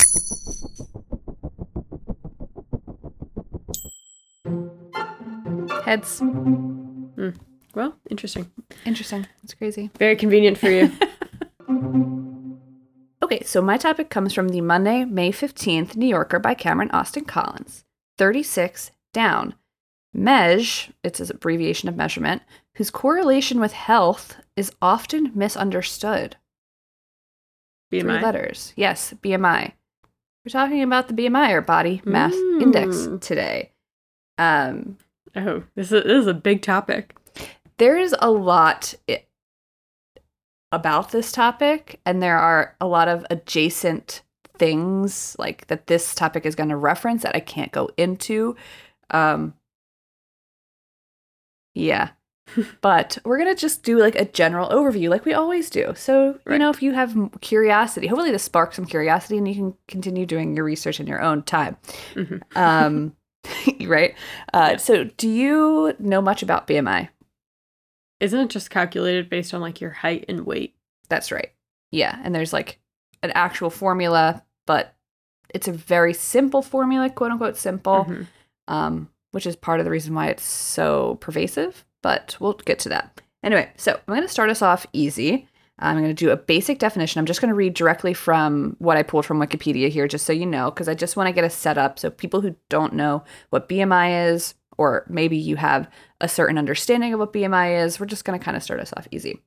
Heads. 5.86 6.18
Hmm. 6.18 7.30
Well, 7.74 7.96
interesting. 8.10 8.50
Interesting. 8.84 9.26
It's 9.44 9.54
crazy. 9.54 9.90
Very 9.98 10.16
convenient 10.16 10.58
for 10.58 10.70
you. 10.70 10.90
Okay, 13.20 13.42
so 13.42 13.60
my 13.60 13.76
topic 13.76 14.08
comes 14.08 14.32
from 14.32 14.48
the 14.48 14.60
Monday, 14.62 15.04
May 15.04 15.32
15th 15.32 15.96
New 15.96 16.06
Yorker 16.06 16.38
by 16.38 16.54
Kameron 16.54 16.88
Austin 16.94 17.24
Collins. 17.26 17.84
36 18.16 18.90
down. 19.12 19.54
MEAS, 20.14 20.88
it's 21.04 21.20
an 21.20 21.30
abbreviation 21.32 21.88
of 21.90 21.96
measurement, 21.96 22.40
whose 22.76 22.90
correlation 22.90 23.60
with 23.60 23.72
health 23.74 24.36
is 24.56 24.72
often 24.80 25.32
misunderstood. 25.34 26.36
Three 27.90 28.02
letters. 28.02 28.72
Yes, 28.76 29.12
BMI. 29.22 29.72
We're 30.46 30.50
talking 30.50 30.82
about 30.82 31.08
the 31.08 31.14
BMI 31.14 31.50
or 31.52 31.60
body 31.60 32.00
mass 32.06 32.32
Mm. 32.32 32.62
index 32.62 33.08
today. 33.26 33.72
Um, 34.38 34.96
Oh, 35.36 35.64
this 35.74 35.92
is, 35.92 36.04
this 36.04 36.22
is 36.22 36.26
a 36.26 36.32
big 36.34 36.62
topic. 36.62 37.14
There 37.78 37.96
is 37.96 38.14
a 38.20 38.30
lot 38.30 38.94
about 40.70 41.10
this 41.12 41.32
topic, 41.32 42.00
and 42.04 42.22
there 42.22 42.38
are 42.38 42.76
a 42.80 42.86
lot 42.86 43.08
of 43.08 43.24
adjacent 43.30 44.22
things 44.58 45.36
like 45.38 45.66
that 45.68 45.86
this 45.86 46.14
topic 46.14 46.44
is 46.44 46.54
going 46.54 46.68
to 46.68 46.76
reference 46.76 47.22
that 47.22 47.34
I 47.36 47.40
can't 47.40 47.72
go 47.72 47.88
into. 47.96 48.56
Um, 49.10 49.54
yeah. 51.74 52.10
but 52.80 53.18
we're 53.24 53.36
going 53.38 53.54
to 53.54 53.60
just 53.60 53.82
do 53.82 53.98
like 53.98 54.14
a 54.16 54.24
general 54.24 54.70
overview 54.70 55.10
like 55.10 55.24
we 55.24 55.34
always 55.34 55.68
do. 55.70 55.92
So, 55.94 56.38
you 56.48 56.58
know, 56.58 56.70
if 56.70 56.82
you 56.82 56.92
have 56.94 57.14
curiosity, 57.42 58.06
hopefully 58.06 58.30
this 58.30 58.42
sparks 58.42 58.76
some 58.76 58.86
curiosity 58.86 59.36
and 59.36 59.46
you 59.46 59.54
can 59.54 59.74
continue 59.86 60.24
doing 60.26 60.56
your 60.56 60.64
research 60.64 60.98
in 60.98 61.06
your 61.06 61.20
own 61.20 61.42
time. 61.42 61.76
Mhm. 62.14 62.40
Um, 62.56 63.14
right? 63.86 64.14
Uh, 64.52 64.76
So, 64.78 65.04
do 65.04 65.28
you 65.28 65.94
know 65.98 66.20
much 66.22 66.42
about 66.42 66.66
BMI? 66.66 67.08
Isn't 68.20 68.40
it 68.40 68.50
just 68.50 68.70
calculated 68.70 69.30
based 69.30 69.54
on 69.54 69.60
like 69.60 69.80
your 69.80 69.90
height 69.90 70.24
and 70.28 70.44
weight? 70.46 70.74
That's 71.08 71.30
right. 71.32 71.50
Yeah, 71.90 72.18
and 72.22 72.34
there's 72.34 72.52
like 72.52 72.80
an 73.22 73.30
actual 73.32 73.70
formula, 73.70 74.42
but 74.66 74.94
it's 75.54 75.68
a 75.68 75.72
very 75.72 76.12
simple 76.14 76.62
formula, 76.62 77.08
quote 77.10 77.30
unquote 77.30 77.56
simple, 77.56 78.04
Mhm. 78.04 78.26
um, 78.66 79.08
which 79.30 79.46
is 79.46 79.56
part 79.56 79.80
of 79.80 79.84
the 79.84 79.90
reason 79.90 80.14
why 80.14 80.28
it's 80.28 80.44
so 80.44 81.16
pervasive. 81.20 81.84
But 82.02 82.36
we'll 82.38 82.52
get 82.54 82.78
to 82.80 82.88
that. 82.90 83.20
Anyway, 83.42 83.70
so 83.76 83.92
I'm 83.92 84.00
going 84.14 84.22
to 84.22 84.28
start 84.28 84.50
us 84.50 84.62
off 84.62 84.86
easy. 84.92 85.48
I'm 85.80 85.96
going 85.96 86.08
to 86.08 86.24
do 86.24 86.30
a 86.30 86.36
basic 86.36 86.78
definition. 86.80 87.18
I'm 87.20 87.26
just 87.26 87.40
going 87.40 87.50
to 87.50 87.54
read 87.54 87.74
directly 87.74 88.12
from 88.12 88.74
what 88.80 88.96
I 88.96 89.04
pulled 89.04 89.24
from 89.26 89.38
Wikipedia 89.38 89.88
here, 89.88 90.08
just 90.08 90.26
so 90.26 90.32
you 90.32 90.44
know, 90.44 90.70
because 90.70 90.88
I 90.88 90.94
just 90.94 91.16
want 91.16 91.28
to 91.28 91.32
get 91.32 91.44
a 91.44 91.50
setup. 91.50 91.98
So 92.00 92.10
people 92.10 92.40
who 92.40 92.56
don't 92.68 92.94
know 92.94 93.22
what 93.50 93.68
BMI 93.68 94.26
is, 94.32 94.54
or 94.78 95.04
maybe 95.08 95.36
you 95.36 95.56
have 95.56 95.90
a 96.20 96.28
certain 96.28 96.56
understanding 96.56 97.12
of 97.12 97.20
what 97.20 97.32
BMI 97.32 97.84
is, 97.84 98.00
we're 98.00 98.06
just 98.06 98.24
going 98.24 98.38
to 98.38 98.44
kind 98.44 98.56
of 98.56 98.62
start 98.62 98.80
us 98.80 98.92
off 98.96 99.08
easy. 99.10 99.40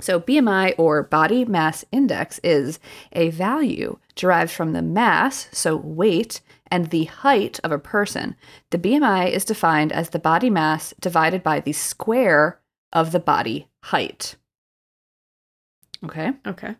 So, 0.00 0.20
BMI 0.20 0.74
or 0.78 1.02
body 1.02 1.44
mass 1.44 1.84
index 1.90 2.38
is 2.44 2.78
a 3.12 3.30
value 3.30 3.98
derived 4.14 4.52
from 4.52 4.72
the 4.72 4.82
mass, 4.82 5.48
so 5.50 5.76
weight, 5.76 6.40
and 6.70 6.90
the 6.90 7.04
height 7.04 7.58
of 7.64 7.72
a 7.72 7.78
person. 7.78 8.36
The 8.70 8.78
BMI 8.78 9.30
is 9.30 9.44
defined 9.44 9.92
as 9.92 10.10
the 10.10 10.20
body 10.20 10.50
mass 10.50 10.94
divided 11.00 11.42
by 11.42 11.60
the 11.60 11.72
square 11.72 12.60
of 12.92 13.10
the 13.10 13.20
body 13.20 13.68
height. 13.84 14.36
Okay. 16.04 16.32
Okay. 16.46 16.76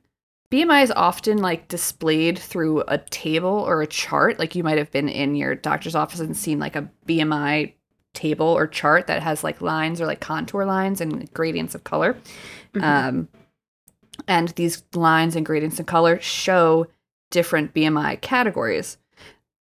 BMI 0.50 0.82
is 0.82 0.92
often 0.92 1.38
like 1.38 1.68
displayed 1.68 2.38
through 2.38 2.82
a 2.88 2.98
table 2.98 3.50
or 3.50 3.82
a 3.82 3.86
chart. 3.86 4.38
Like 4.38 4.54
you 4.54 4.64
might 4.64 4.78
have 4.78 4.90
been 4.90 5.08
in 5.08 5.34
your 5.34 5.54
doctor's 5.54 5.94
office 5.94 6.20
and 6.20 6.36
seen 6.36 6.58
like 6.58 6.74
a 6.74 6.90
BMI 7.06 7.74
table 8.14 8.46
or 8.46 8.66
chart 8.66 9.06
that 9.06 9.22
has 9.22 9.44
like 9.44 9.60
lines 9.60 10.00
or 10.00 10.06
like 10.06 10.20
contour 10.20 10.64
lines 10.64 11.00
and 11.00 11.32
gradients 11.34 11.74
of 11.74 11.84
color. 11.84 12.16
Mhm. 12.72 12.82
Um, 12.82 13.28
and 14.26 14.48
these 14.50 14.82
lines 14.94 15.36
and 15.36 15.44
gradients 15.44 15.78
of 15.78 15.86
color 15.86 16.18
show 16.20 16.86
different 17.30 17.74
BMI 17.74 18.16
categories. 18.20 18.96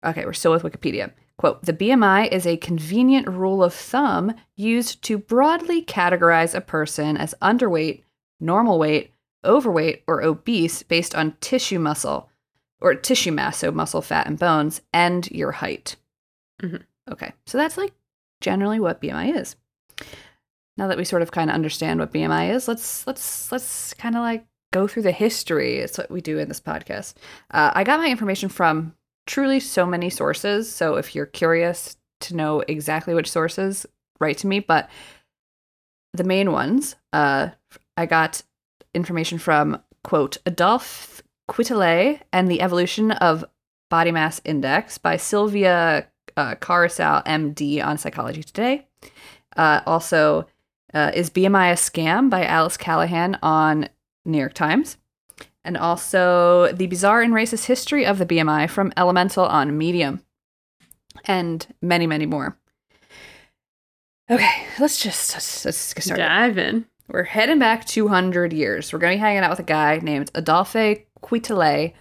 Okay, 0.05 0.23
we're 0.23 0.33
still 0.33 0.51
with 0.51 0.63
Wikipedia. 0.63 1.11
Quote 1.37 1.63
The 1.65 1.73
BMI 1.73 2.27
is 2.31 2.45
a 2.45 2.57
convenient 2.57 3.27
rule 3.27 3.63
of 3.63 3.73
thumb 3.73 4.35
used 4.55 5.01
to 5.03 5.17
broadly 5.17 5.83
categorize 5.83 6.53
a 6.53 6.61
person 6.61 7.17
as 7.17 7.33
underweight, 7.41 8.03
normal 8.39 8.77
weight, 8.77 9.13
overweight, 9.45 10.03
or 10.07 10.21
obese 10.21 10.83
based 10.83 11.15
on 11.15 11.35
tissue 11.41 11.79
muscle 11.79 12.29
or 12.81 12.95
tissue 12.95 13.31
mass, 13.31 13.57
so 13.57 13.71
muscle, 13.71 14.01
fat, 14.01 14.25
and 14.27 14.39
bones, 14.39 14.81
and 14.93 15.29
your 15.31 15.51
height. 15.51 15.95
Mhm. 16.61 16.83
Okay, 17.11 17.33
so 17.45 17.57
that's 17.57 17.77
like 17.77 17.93
generally 18.41 18.79
what 18.79 19.01
BMI 19.01 19.35
is. 19.37 19.55
Now 20.77 20.87
that 20.87 20.97
we 20.97 21.03
sort 21.03 21.21
of 21.21 21.31
kind 21.31 21.49
of 21.49 21.55
understand 21.55 21.99
what 21.99 22.13
BMI 22.13 22.51
is, 22.51 22.67
let's 22.67 23.05
let's 23.05 23.51
let's 23.51 23.93
kind 23.95 24.15
of 24.15 24.21
like 24.21 24.45
go 24.71 24.87
through 24.87 25.03
the 25.03 25.11
history. 25.11 25.77
It's 25.77 25.97
what 25.97 26.11
we 26.11 26.21
do 26.21 26.37
in 26.37 26.47
this 26.47 26.61
podcast. 26.61 27.15
Uh, 27.51 27.71
I 27.73 27.83
got 27.83 27.99
my 27.99 28.09
information 28.09 28.49
from 28.49 28.95
truly 29.27 29.59
so 29.59 29.85
many 29.85 30.09
sources. 30.09 30.71
So 30.71 30.95
if 30.95 31.15
you're 31.15 31.25
curious 31.25 31.97
to 32.21 32.35
know 32.35 32.61
exactly 32.67 33.13
which 33.13 33.29
sources, 33.31 33.85
write 34.19 34.37
to 34.39 34.47
me. 34.47 34.59
But 34.59 34.89
the 36.13 36.23
main 36.23 36.51
ones, 36.51 36.95
uh, 37.13 37.49
I 37.97 38.05
got 38.05 38.41
information 38.93 39.37
from 39.37 39.81
quote 40.03 40.37
Adolphe 40.45 41.21
Quetelet 41.47 42.21
and 42.31 42.49
the 42.49 42.61
Evolution 42.61 43.11
of 43.11 43.43
Body 43.89 44.11
Mass 44.11 44.39
Index 44.45 44.97
by 44.97 45.17
Sylvia 45.17 46.07
uh, 46.37 46.55
MD, 46.55 47.83
on 47.83 47.97
Psychology 47.97 48.43
Today. 48.43 48.87
Uh, 49.57 49.81
also, 49.85 50.45
uh, 50.93 51.11
is 51.13 51.29
BMI 51.29 51.71
a 51.71 51.75
scam 51.75 52.29
by 52.29 52.45
Alice 52.45 52.77
Callahan 52.77 53.37
on 53.41 53.89
New 54.25 54.37
York 54.37 54.53
Times. 54.53 54.97
And 55.63 55.75
also, 55.75 56.71
The 56.71 56.87
Bizarre 56.87 57.21
and 57.21 57.33
Racist 57.33 57.65
History 57.65 58.05
of 58.05 58.17
the 58.17 58.25
BMI 58.25 58.69
from 58.69 58.93
Elemental 58.95 59.45
on 59.45 59.77
Medium. 59.77 60.23
And 61.25 61.67
many, 61.81 62.07
many 62.07 62.25
more. 62.25 62.57
Okay, 64.31 64.67
let's 64.79 65.01
just 65.01 65.33
let's, 65.33 65.65
let's 65.65 65.93
get 65.93 66.03
started. 66.03 66.23
Dive 66.23 66.57
in. 66.57 66.85
We're 67.09 67.23
heading 67.23 67.57
back 67.57 67.85
200 67.85 68.53
years. 68.53 68.93
We're 68.93 68.99
going 68.99 69.13
to 69.13 69.17
be 69.17 69.21
hanging 69.21 69.41
out 69.41 69.49
with 69.49 69.59
a 69.59 69.63
guy 69.63 69.97
named 69.97 70.29
Adolphe 70.35 71.07
Quetelet. 71.23 71.93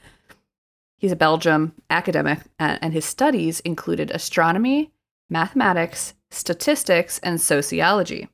He's 0.99 1.13
a 1.13 1.17
Belgium 1.17 1.73
academic, 1.89 2.41
and, 2.59 2.79
and 2.83 2.93
his 2.93 3.07
studies 3.07 3.61
included 3.61 4.11
astronomy, 4.11 4.93
mathematics, 5.31 6.13
statistics, 6.31 7.19
and 7.21 7.41
sociology. 7.41 8.29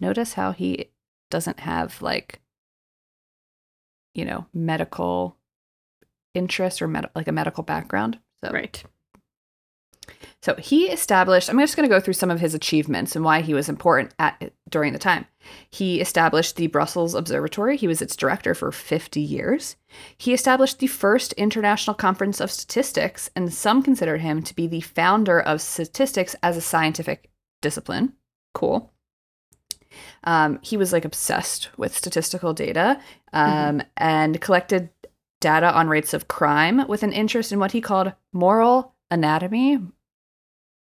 Notice 0.00 0.32
how 0.32 0.52
he 0.52 0.86
doesn't 1.30 1.60
have 1.60 2.00
like, 2.00 2.40
you 4.14 4.24
know, 4.24 4.46
medical 4.54 5.36
interest 6.32 6.80
or 6.80 6.88
med- 6.88 7.10
like 7.14 7.28
a 7.28 7.32
medical 7.32 7.62
background. 7.62 8.18
So 8.42 8.50
Right. 8.50 8.82
So 10.40 10.54
he 10.56 10.86
established, 10.90 11.48
I'm 11.48 11.58
just 11.58 11.76
going 11.76 11.88
to 11.88 11.94
go 11.94 12.00
through 12.00 12.14
some 12.14 12.30
of 12.30 12.40
his 12.40 12.54
achievements 12.54 13.16
and 13.16 13.24
why 13.24 13.40
he 13.40 13.54
was 13.54 13.68
important 13.68 14.14
at 14.18 14.52
during 14.68 14.92
the 14.92 14.98
time. 14.98 15.26
He 15.70 16.00
established 16.00 16.56
the 16.56 16.66
Brussels 16.66 17.14
Observatory. 17.14 17.76
He 17.76 17.86
was 17.86 18.02
its 18.02 18.16
director 18.16 18.54
for 18.54 18.70
50 18.70 19.20
years. 19.20 19.76
He 20.18 20.34
established 20.34 20.78
the 20.78 20.86
first 20.86 21.32
International 21.34 21.94
Conference 21.94 22.40
of 22.40 22.50
Statistics, 22.50 23.30
and 23.34 23.52
some 23.52 23.82
consider 23.82 24.18
him 24.18 24.42
to 24.42 24.54
be 24.54 24.66
the 24.66 24.80
founder 24.80 25.40
of 25.40 25.60
statistics 25.60 26.36
as 26.42 26.56
a 26.56 26.62
scientific 26.62 27.30
discipline. 27.62 28.12
Cool. 28.52 28.92
Um, 30.24 30.58
he 30.62 30.76
was 30.76 30.92
like 30.92 31.04
obsessed 31.04 31.70
with 31.78 31.96
statistical 31.96 32.52
data 32.52 33.00
um, 33.32 33.82
and 33.96 34.40
collected 34.40 34.90
data 35.40 35.72
on 35.72 35.88
rates 35.88 36.14
of 36.14 36.28
crime 36.28 36.86
with 36.88 37.02
an 37.02 37.12
interest 37.12 37.52
in 37.52 37.58
what 37.58 37.72
he 37.72 37.80
called 37.80 38.12
moral 38.32 38.94
anatomy. 39.10 39.78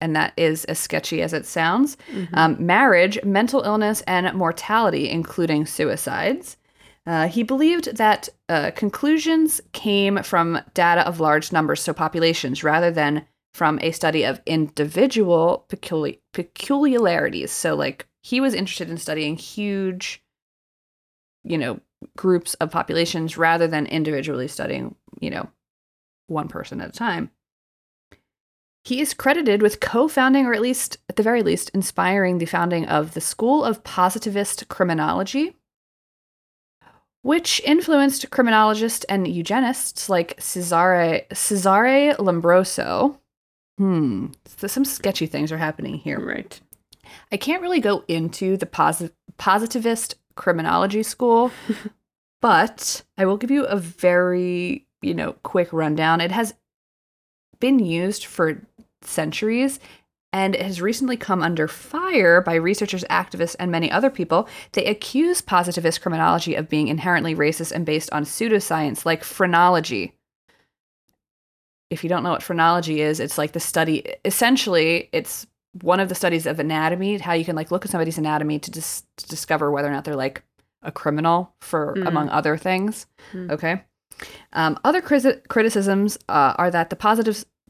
And 0.01 0.15
that 0.15 0.33
is 0.37 0.65
as 0.65 0.79
sketchy 0.79 1.21
as 1.21 1.33
it 1.33 1.45
sounds. 1.45 1.97
Mhm. 2.11 2.29
Um, 2.33 2.65
marriage, 2.65 3.21
mental 3.23 3.61
illness, 3.61 4.01
and 4.07 4.33
mortality, 4.33 5.09
including 5.09 5.65
suicides. 5.65 6.55
Uh, 7.05 7.27
he 7.27 7.43
believed 7.43 7.97
that 7.97 8.29
uh, 8.49 8.71
conclusions 8.75 9.59
came 9.73 10.21
from 10.23 10.61
data 10.73 11.05
of 11.07 11.19
large 11.19 11.51
numbers, 11.51 11.81
so 11.81 11.93
populations, 11.93 12.63
rather 12.63 12.91
than 12.91 13.25
from 13.53 13.79
a 13.81 13.91
study 13.91 14.23
of 14.23 14.41
individual 14.45 15.65
peculi- 15.69 16.19
peculiarities. 16.33 17.51
So, 17.51 17.75
like, 17.75 18.07
he 18.21 18.39
was 18.39 18.53
interested 18.53 18.89
in 18.89 18.97
studying 18.97 19.35
huge, 19.35 20.23
you 21.43 21.57
know, 21.57 21.79
groups 22.15 22.53
of 22.55 22.71
populations 22.71 23.37
rather 23.37 23.67
than 23.67 23.85
individually 23.87 24.47
studying, 24.47 24.95
you 25.19 25.29
know, 25.29 25.49
one 26.27 26.47
person 26.47 26.79
at 26.79 26.89
a 26.89 26.93
time. 26.93 27.31
He 28.83 29.01
is 29.01 29.13
credited 29.13 29.61
with 29.61 29.79
co 29.79 30.07
founding, 30.07 30.45
or 30.45 30.53
at 30.53 30.61
least, 30.61 30.97
at 31.09 31.15
the 31.15 31.23
very 31.23 31.43
least, 31.43 31.69
inspiring 31.73 32.37
the 32.37 32.45
founding 32.45 32.85
of 32.85 33.13
the 33.13 33.21
School 33.21 33.63
of 33.63 33.83
Positivist 33.83 34.67
Criminology, 34.69 35.55
which 37.21 37.61
influenced 37.65 38.29
criminologists 38.31 39.03
and 39.05 39.27
eugenists 39.27 40.09
like 40.09 40.39
Cesare, 40.39 41.25
Cesare 41.33 42.15
Lombroso. 42.17 43.17
Hmm, 43.77 44.27
so 44.45 44.67
some 44.67 44.85
sketchy 44.85 45.25
things 45.25 45.51
are 45.51 45.57
happening 45.57 45.95
here. 45.95 46.19
Right. 46.19 46.59
I 47.31 47.37
can't 47.37 47.61
really 47.61 47.79
go 47.79 48.03
into 48.07 48.57
the 48.57 48.65
posi- 48.65 49.11
positivist 49.37 50.15
criminology 50.35 51.03
school, 51.03 51.51
but 52.41 53.03
I 53.17 53.25
will 53.25 53.37
give 53.37 53.51
you 53.51 53.65
a 53.65 53.77
very, 53.77 54.87
you 55.01 55.13
know, 55.13 55.33
quick 55.43 55.71
rundown. 55.73 56.21
It 56.21 56.31
has 56.31 56.53
been 57.59 57.79
used 57.79 58.25
for 58.25 58.61
centuries 59.01 59.79
and 60.31 60.53
it 60.53 60.61
has 60.61 60.79
recently 60.81 61.17
come 61.17 61.41
under 61.41 61.67
fire 61.67 62.39
by 62.41 62.53
researchers, 62.53 63.03
activists, 63.05 63.55
and 63.59 63.71
many 63.71 63.91
other 63.91 64.11
people. 64.11 64.47
They 64.73 64.85
accuse 64.85 65.41
positivist 65.41 66.01
criminology 66.01 66.53
of 66.53 66.69
being 66.69 66.87
inherently 66.87 67.33
racist 67.33 67.71
and 67.71 67.83
based 67.85 68.11
on 68.11 68.25
pseudoscience 68.25 69.05
like 69.05 69.23
phrenology. 69.23 70.13
If 71.89 72.03
you 72.03 72.09
don't 72.09 72.21
know 72.21 72.29
what 72.29 72.43
phrenology 72.43 73.01
is, 73.01 73.19
it's 73.19 73.39
like 73.39 73.53
the 73.53 73.59
study, 73.59 74.03
essentially, 74.23 75.09
it's 75.11 75.47
one 75.81 75.99
of 75.99 76.09
the 76.09 76.15
studies 76.15 76.45
of 76.45 76.59
anatomy, 76.59 77.17
how 77.17 77.33
you 77.33 77.45
can 77.45 77.55
like 77.55 77.71
look 77.71 77.83
at 77.85 77.89
somebody's 77.91 78.19
anatomy 78.19 78.59
to, 78.59 78.69
dis- 78.69 79.03
to 79.17 79.27
discover 79.27 79.71
whether 79.71 79.87
or 79.87 79.91
not 79.91 80.03
they're 80.05 80.15
like 80.15 80.43
a 80.83 80.91
criminal 80.91 81.53
for 81.59 81.95
Mm. 81.97 82.07
among 82.07 82.29
other 82.29 82.55
things. 82.55 83.07
Mm. 83.33 83.51
Okay. 83.51 83.83
Um, 84.53 84.79
other 84.83 85.01
criti- 85.01 85.47
criticisms 85.47 86.17
uh, 86.27 86.53
are 86.57 86.71
that 86.71 86.89
the 86.89 86.95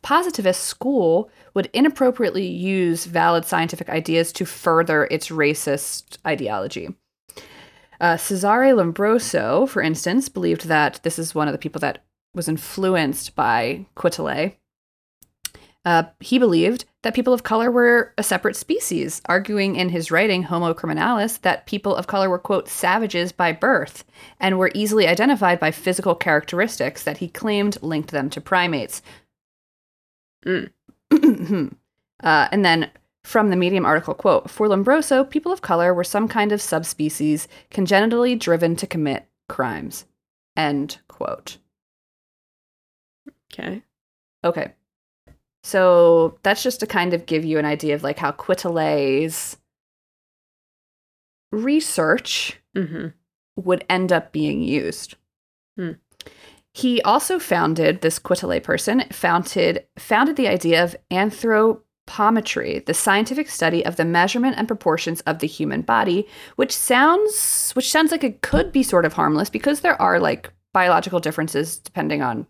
positivist 0.01 0.63
school 0.65 1.29
would 1.53 1.69
inappropriately 1.73 2.47
use 2.47 3.05
valid 3.05 3.45
scientific 3.45 3.89
ideas 3.89 4.31
to 4.33 4.45
further 4.45 5.07
its 5.12 5.29
racist 5.29 6.17
ideology. 6.25 6.95
Uh, 8.01 8.15
Cesare 8.15 8.73
Lombroso, 8.73 9.67
for 9.67 9.81
instance, 9.81 10.29
believed 10.29 10.67
that 10.67 11.01
this 11.03 11.19
is 11.19 11.35
one 11.35 11.47
of 11.47 11.51
the 11.51 11.57
people 11.57 11.79
that 11.81 12.03
was 12.33 12.47
influenced 12.47 13.35
by 13.35 13.85
Quetelet. 13.95 14.55
Uh, 15.85 16.03
he 16.19 16.37
believed 16.37 16.85
that 17.03 17.13
people 17.13 17.33
of 17.33 17.43
color 17.43 17.71
were 17.71 18.13
a 18.17 18.23
separate 18.23 18.55
species, 18.55 19.21
arguing 19.27 19.77
in 19.77 19.89
his 19.89 20.11
writing 20.11 20.43
Homo 20.43 20.73
Criminalis 20.73 21.39
that 21.41 21.65
people 21.65 21.95
of 21.95 22.07
color 22.07 22.29
were, 22.29 22.37
quote, 22.39 22.67
savages 22.67 23.31
by 23.31 23.53
birth 23.53 24.03
and 24.39 24.57
were 24.57 24.71
easily 24.73 25.07
identified 25.07 25.59
by 25.59 25.71
physical 25.71 26.15
characteristics 26.15 27.03
that 27.03 27.19
he 27.19 27.29
claimed 27.29 27.81
linked 27.81 28.11
them 28.11 28.29
to 28.29 28.41
primates. 28.41 29.01
Mm. 30.45 30.71
uh, 32.23 32.47
and 32.51 32.65
then 32.65 32.91
from 33.23 33.49
the 33.49 33.55
Medium 33.55 33.85
article, 33.85 34.13
quote, 34.13 34.49
for 34.49 34.67
Lombroso, 34.67 35.29
people 35.29 35.51
of 35.51 35.61
color 35.61 35.93
were 35.93 36.03
some 36.03 36.27
kind 36.27 36.51
of 36.51 36.61
subspecies 36.61 37.47
congenitally 37.69 38.35
driven 38.35 38.75
to 38.75 38.87
commit 38.87 39.27
crimes. 39.47 40.05
End 40.57 40.99
quote. 41.07 41.57
Okay. 43.53 43.83
Okay. 44.43 44.73
So 45.69 46.39
that's 46.41 46.63
just 46.63 46.79
to 46.79 46.88
kind 46.88 47.13
of 47.13 47.27
give 47.27 47.45
you 47.45 47.60
an 47.60 47.65
idea 47.65 47.93
of 47.93 48.01
like 48.01 48.17
how 48.17 48.32
Quetelet's 48.32 49.58
research 51.51 52.60
Mm-hmm. 52.77 53.08
would 53.55 53.84
end 53.89 54.12
up 54.13 54.32
being 54.32 54.62
used. 54.62 55.15
Hmm. 55.75 55.93
He 56.73 57.01
also 57.01 57.39
founded 57.39 58.01
this 58.01 58.19
Quetelet 58.19 58.63
person 58.63 59.03
founded 59.12 59.86
founded 59.97 60.36
the 60.38 60.47
idea 60.47 60.83
of 60.83 60.96
anthropometry, 61.12 62.85
the 62.85 62.93
scientific 62.93 63.50
study 63.50 63.83
of 63.85 63.96
the 63.96 64.06
measurement 64.06 64.56
and 64.58 64.67
proportions 64.67 65.21
of 65.21 65.39
the 65.39 65.48
human 65.48 65.81
body, 65.81 66.27
which 66.56 66.71
sounds 66.71 67.71
which 67.73 67.91
sounds 67.91 68.12
like 68.12 68.23
it 68.23 68.41
could 68.41 68.71
be 68.71 68.83
sort 68.83 69.06
of 69.06 69.13
harmless 69.13 69.50
because 69.50 69.81
there 69.81 70.00
are 70.02 70.19
like 70.19 70.52
biological 70.73 71.19
differences 71.19 71.79
depending 71.79 72.21
on 72.21 72.48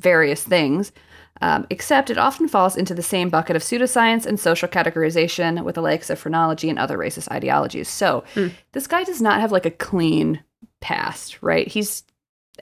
various 0.00 0.42
things. 0.42 0.92
Um, 1.40 1.66
except 1.70 2.10
it 2.10 2.18
often 2.18 2.48
falls 2.48 2.76
into 2.76 2.94
the 2.94 3.02
same 3.02 3.28
bucket 3.30 3.54
of 3.56 3.62
pseudoscience 3.62 4.26
and 4.26 4.40
social 4.40 4.68
categorization 4.68 5.62
with 5.64 5.76
the 5.76 5.82
likes 5.82 6.10
of 6.10 6.18
phrenology 6.18 6.68
and 6.68 6.78
other 6.78 6.98
racist 6.98 7.30
ideologies. 7.30 7.88
So 7.88 8.24
Hmm. 8.34 8.48
this 8.72 8.86
guy 8.86 9.04
does 9.04 9.22
not 9.22 9.40
have 9.40 9.52
like 9.52 9.66
a 9.66 9.70
clean 9.70 10.42
past, 10.80 11.38
right? 11.42 11.68
He's 11.68 12.02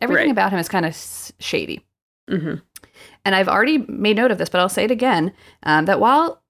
everything 0.01 0.27
Right. 0.27 0.33
about 0.33 0.53
him 0.53 0.59
is 0.59 0.69
kind 0.69 0.85
of 0.85 0.91
s- 0.91 1.33
shady. 1.39 1.85
Mm-hmm. 2.31 2.57
And 3.25 3.35
I've 3.35 3.49
already 3.49 3.79
made 3.89 4.17
note 4.17 4.31
of 4.31 4.39
this, 4.39 4.49
but 4.51 4.61
I'll 4.61 4.69
say 4.69 4.85
it 4.85 4.91
again 4.91 5.33
um, 5.63 5.87
that 5.87 6.01
while 6.01 6.43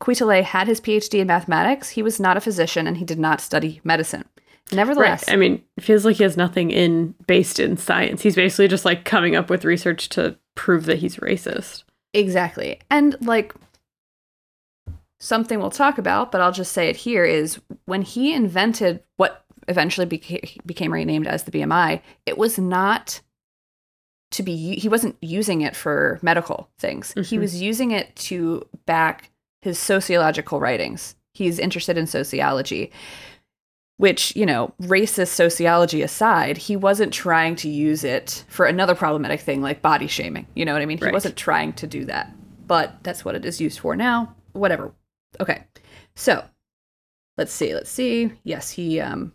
Quetelet 0.00 0.44
had 0.44 0.66
his 0.68 0.80
PhD 0.80 1.20
in 1.20 1.26
mathematics, 1.26 1.90
he 1.90 2.02
was 2.02 2.20
not 2.20 2.36
a 2.36 2.40
physician 2.40 2.86
and 2.86 2.96
he 2.96 3.04
did 3.04 3.18
not 3.18 3.40
study 3.40 3.80
medicine. 3.84 4.24
Nevertheless, 4.72 5.24
Right. 5.26 5.34
I 5.34 5.36
mean, 5.36 5.62
it 5.76 5.84
feels 5.84 6.04
like 6.04 6.16
he 6.16 6.22
has 6.22 6.36
nothing 6.36 6.70
in 6.70 7.14
based 7.26 7.58
in 7.60 7.76
science. 7.76 8.22
He's 8.22 8.36
basically 8.36 8.68
just 8.68 8.84
like 8.84 9.04
coming 9.04 9.34
up 9.36 9.50
with 9.50 9.64
research 9.64 10.08
to 10.10 10.36
prove 10.54 10.86
that 10.86 10.98
he's 10.98 11.16
racist. 11.16 11.84
Exactly. 12.14 12.78
And 12.90 13.16
like 13.26 13.54
something 15.20 15.58
we'll 15.60 15.70
talk 15.70 15.98
about, 15.98 16.32
but 16.32 16.40
I'll 16.40 16.52
just 16.52 16.72
say 16.72 16.88
it 16.88 16.96
here 16.96 17.24
is 17.24 17.60
when 17.84 18.02
he 18.02 18.34
invented 18.34 19.02
what 19.16 19.44
eventually 19.68 20.06
became, 20.06 20.40
became 20.66 20.92
renamed 20.92 21.26
as 21.26 21.44
the 21.44 21.52
BMI, 21.52 22.00
it 22.26 22.36
was 22.36 22.58
not 22.58 23.20
to 24.32 24.42
be 24.42 24.76
he 24.76 24.88
wasn't 24.88 25.16
using 25.20 25.60
it 25.60 25.76
for 25.76 26.18
medical 26.22 26.68
things. 26.78 27.12
He 27.12 27.36
Mhm. 27.36 27.40
was 27.40 27.60
using 27.62 27.90
it 27.90 28.16
to 28.16 28.66
back 28.86 29.30
his 29.60 29.78
sociological 29.78 30.58
writings. 30.58 31.14
He's 31.34 31.58
interested 31.58 31.96
in 31.96 32.06
sociology, 32.06 32.90
which, 34.02 34.34
you 34.34 34.44
know, 34.44 34.74
racist 34.82 35.28
sociology 35.28 36.02
aside, 36.02 36.56
he 36.56 36.74
wasn't 36.74 37.12
trying 37.12 37.54
to 37.54 37.68
use 37.68 38.02
it 38.02 38.44
for 38.48 38.66
another 38.66 38.96
problematic 38.96 39.38
thing 39.38 39.62
like 39.62 39.80
body 39.80 40.08
shaming. 40.08 40.44
You 40.56 40.64
know 40.64 40.72
what 40.72 40.82
I 40.82 40.86
mean? 40.86 40.98
He 40.98 41.08
wasn't 41.12 41.36
trying 41.36 41.72
to 41.74 41.86
do 41.86 42.04
that. 42.06 42.34
But 42.66 42.96
that's 43.04 43.24
what 43.24 43.36
it 43.36 43.44
is 43.44 43.60
used 43.60 43.78
for 43.78 43.94
now. 43.94 44.34
Whatever. 44.54 44.92
Okay. 45.38 45.62
So, 46.16 46.44
let's 47.38 47.52
see. 47.52 47.74
Let's 47.74 47.90
see. 47.90 48.32
Yes, 48.42 48.70
he 48.72 48.98
um 48.98 49.34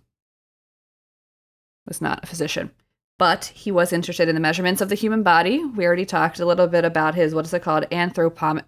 was 1.87 2.01
not 2.01 2.25
a 2.25 2.27
physician 2.27 2.69
but 3.17 3.45
he 3.45 3.71
was 3.71 3.93
interested 3.93 4.27
in 4.27 4.35
the 4.35 4.41
measurements 4.41 4.81
of 4.81 4.89
the 4.89 4.95
human 4.95 5.23
body. 5.23 5.63
We 5.63 5.85
already 5.85 6.05
talked 6.05 6.39
a 6.39 6.45
little 6.45 6.67
bit 6.67 6.83
about 6.85 7.15
his 7.15 7.33
what 7.33 7.45
is 7.45 7.53
it 7.53 7.63
called 7.63 7.85
anthropom- 7.89 8.63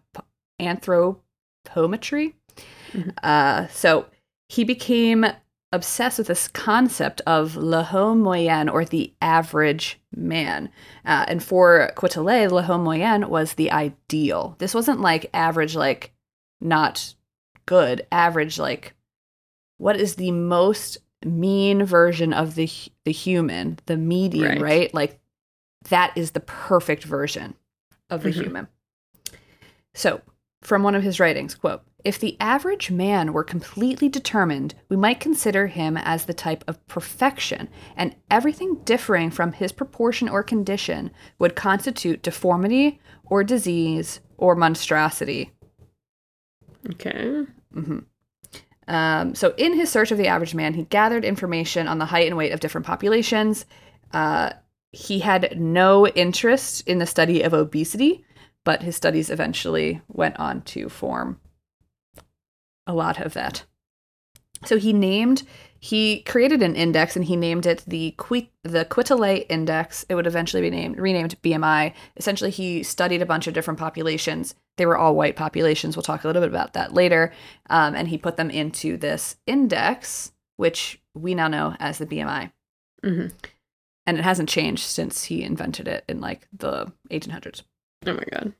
anthropometry. 0.61 2.33
Mhm. 2.93 3.13
Uh, 3.21 3.67
so 3.67 4.07
he 4.47 4.63
became 4.63 5.25
obsessed 5.71 6.17
with 6.17 6.27
this 6.27 6.47
concept 6.47 7.21
of 7.27 7.55
le 7.55 7.83
homme 7.83 8.21
moyen 8.21 8.67
or 8.69 8.83
the 8.85 9.13
average 9.21 9.99
man. 10.15 10.69
Uh, 11.05 11.25
and 11.27 11.43
for 11.43 11.91
Quetelet, 11.95 12.51
le 12.51 12.63
homme 12.63 12.83
moyen 12.83 13.29
was 13.29 13.53
the 13.53 13.71
ideal. 13.71 14.55
This 14.59 14.73
wasn't 14.73 14.99
like 15.01 15.29
average, 15.33 15.75
like 15.75 16.11
not 16.59 17.13
good, 17.65 18.05
average, 18.11 18.57
like 18.57 18.93
what 19.77 19.95
is 19.95 20.15
the 20.15 20.31
most 20.31 20.97
mean 21.23 21.83
version 21.85 22.33
of 22.33 22.55
the 22.55 22.69
the 23.05 23.11
human, 23.11 23.77
the 23.85 23.97
median, 23.97 24.53
Right. 24.53 24.61
right? 24.61 24.93
Like 24.93 25.19
that 25.89 26.13
is 26.15 26.31
the 26.31 26.39
perfect 26.39 27.03
version 27.03 27.55
of 28.09 28.23
the 28.23 28.29
Mhm. 28.29 28.41
human. 28.43 28.67
So, 29.93 30.21
from 30.61 30.83
one 30.83 30.95
of 30.95 31.03
his 31.03 31.19
writings, 31.19 31.55
quote, 31.55 31.83
if 32.05 32.17
the 32.17 32.37
average 32.39 32.89
man 32.89 33.33
were 33.33 33.43
completely 33.43 34.07
determined, 34.07 34.73
we 34.87 34.95
might 34.95 35.19
consider 35.19 35.67
him 35.67 35.97
as 35.97 36.25
the 36.25 36.33
type 36.33 36.63
of 36.67 36.85
perfection, 36.87 37.67
and 37.95 38.15
everything 38.31 38.75
differing 38.85 39.31
from 39.31 39.51
his 39.51 39.71
proportion 39.71 40.29
or 40.29 40.41
condition 40.41 41.11
would 41.39 41.55
constitute 41.55 42.21
deformity 42.21 42.99
or 43.25 43.43
disease 43.43 44.21
or 44.37 44.55
monstrosity. 44.55 45.51
Okay. 46.91 47.45
Mm-hmm. 47.75 47.99
Um, 48.87 49.35
so, 49.35 49.53
in 49.57 49.73
his 49.75 49.89
search 49.89 50.11
of 50.11 50.17
the 50.17 50.27
average 50.27 50.55
man, 50.55 50.73
he 50.73 50.83
gathered 50.83 51.25
information 51.25 51.87
on 51.87 51.99
the 51.99 52.05
height 52.05 52.27
and 52.27 52.37
weight 52.37 52.53
of 52.53 52.61
different 52.61 52.87
populations. 52.87 53.65
Uh, 54.13 54.51
he 54.91 55.19
had 55.19 55.59
no 55.59 56.07
interest 56.07 56.87
in 56.87 56.97
the 56.97 57.05
study 57.05 57.43
of 57.43 57.53
obesity, 57.53 58.25
but 58.63 58.81
his 58.81 58.95
studies 58.95 59.29
eventually 59.29 60.01
went 60.07 60.39
on 60.39 60.61
to 60.63 60.89
form 60.89 61.39
a 62.89 62.93
lot 62.93 63.21
of 63.21 63.33
that. 63.33 63.63
So 64.65 64.77
he 64.77 64.91
named, 64.91 65.43
he 65.79 66.21
created 66.23 66.61
an 66.61 66.75
index 66.75 67.15
and 67.15 67.23
he 67.23 67.37
named 67.37 67.65
it 67.65 67.83
the 67.87 68.13
the 68.63 68.85
Quetelet 68.85 69.45
Index. 69.47 70.05
It 70.09 70.15
would 70.15 70.27
eventually 70.27 70.61
be 70.61 70.69
named 70.69 70.97
renamed 70.97 71.41
BMI. 71.41 71.93
Essentially, 72.17 72.49
he 72.49 72.83
studied 72.83 73.21
a 73.21 73.25
bunch 73.25 73.47
of 73.47 73.53
different 73.53 73.79
populations. 73.79 74.55
They 74.77 74.85
were 74.85 74.97
all 74.97 75.15
white 75.15 75.37
populations. 75.37 75.95
We'll 75.95 76.03
talk 76.03 76.23
a 76.23 76.27
little 76.27 76.41
bit 76.41 76.49
about 76.49 76.73
that 76.73 76.93
later. 76.93 77.31
Um, 77.69 77.95
and 77.95 78.09
he 78.09 78.17
put 78.17 78.35
them 78.35 78.49
into 78.49 78.97
this 78.97 79.37
index, 79.45 80.33
which 80.57 80.99
we 81.13 81.35
now 81.35 81.47
know 81.47 81.75
as 81.79 81.99
the 81.99 82.05
BMI. 82.05 82.51
hmm 83.03 83.27
And 84.05 84.17
it 84.17 84.23
hasn't 84.23 84.49
changed 84.49 84.83
since 84.83 85.25
he 85.25 85.43
invented 85.43 85.87
it 85.87 86.03
in 86.09 86.19
like 86.19 86.47
the 86.51 86.91
1800s. 87.11 87.61
Oh 88.05 88.13
my 88.13 88.25
god. 88.29 88.53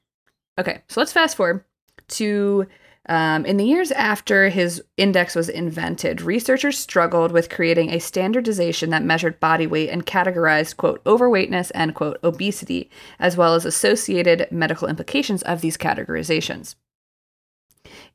Okay, 0.57 0.81
so 0.87 1.01
let's 1.01 1.13
fast 1.13 1.35
forward 1.35 1.65
to 2.09 2.67
um, 3.09 3.43
in 3.43 3.57
the 3.57 3.65
years 3.65 3.91
after 3.91 4.49
his 4.49 4.83
index 4.95 5.33
was 5.33 5.49
invented, 5.49 6.21
researchers 6.21 6.77
struggled 6.77 7.31
with 7.31 7.49
creating 7.49 7.89
a 7.89 7.99
standardization 7.99 8.91
that 8.91 9.03
measured 9.03 9.39
body 9.39 9.65
weight 9.65 9.89
and 9.89 10.05
categorized, 10.05 10.77
quote, 10.77 11.01
overweightness 11.07 11.71
and, 11.71 11.95
quote, 11.95 12.19
obesity, 12.23 12.87
as 13.17 13.35
well 13.35 13.55
as 13.55 13.65
associated 13.65 14.47
medical 14.51 14.87
implications 14.87 15.41
of 15.41 15.61
these 15.61 15.75
categorizations. 15.75 16.75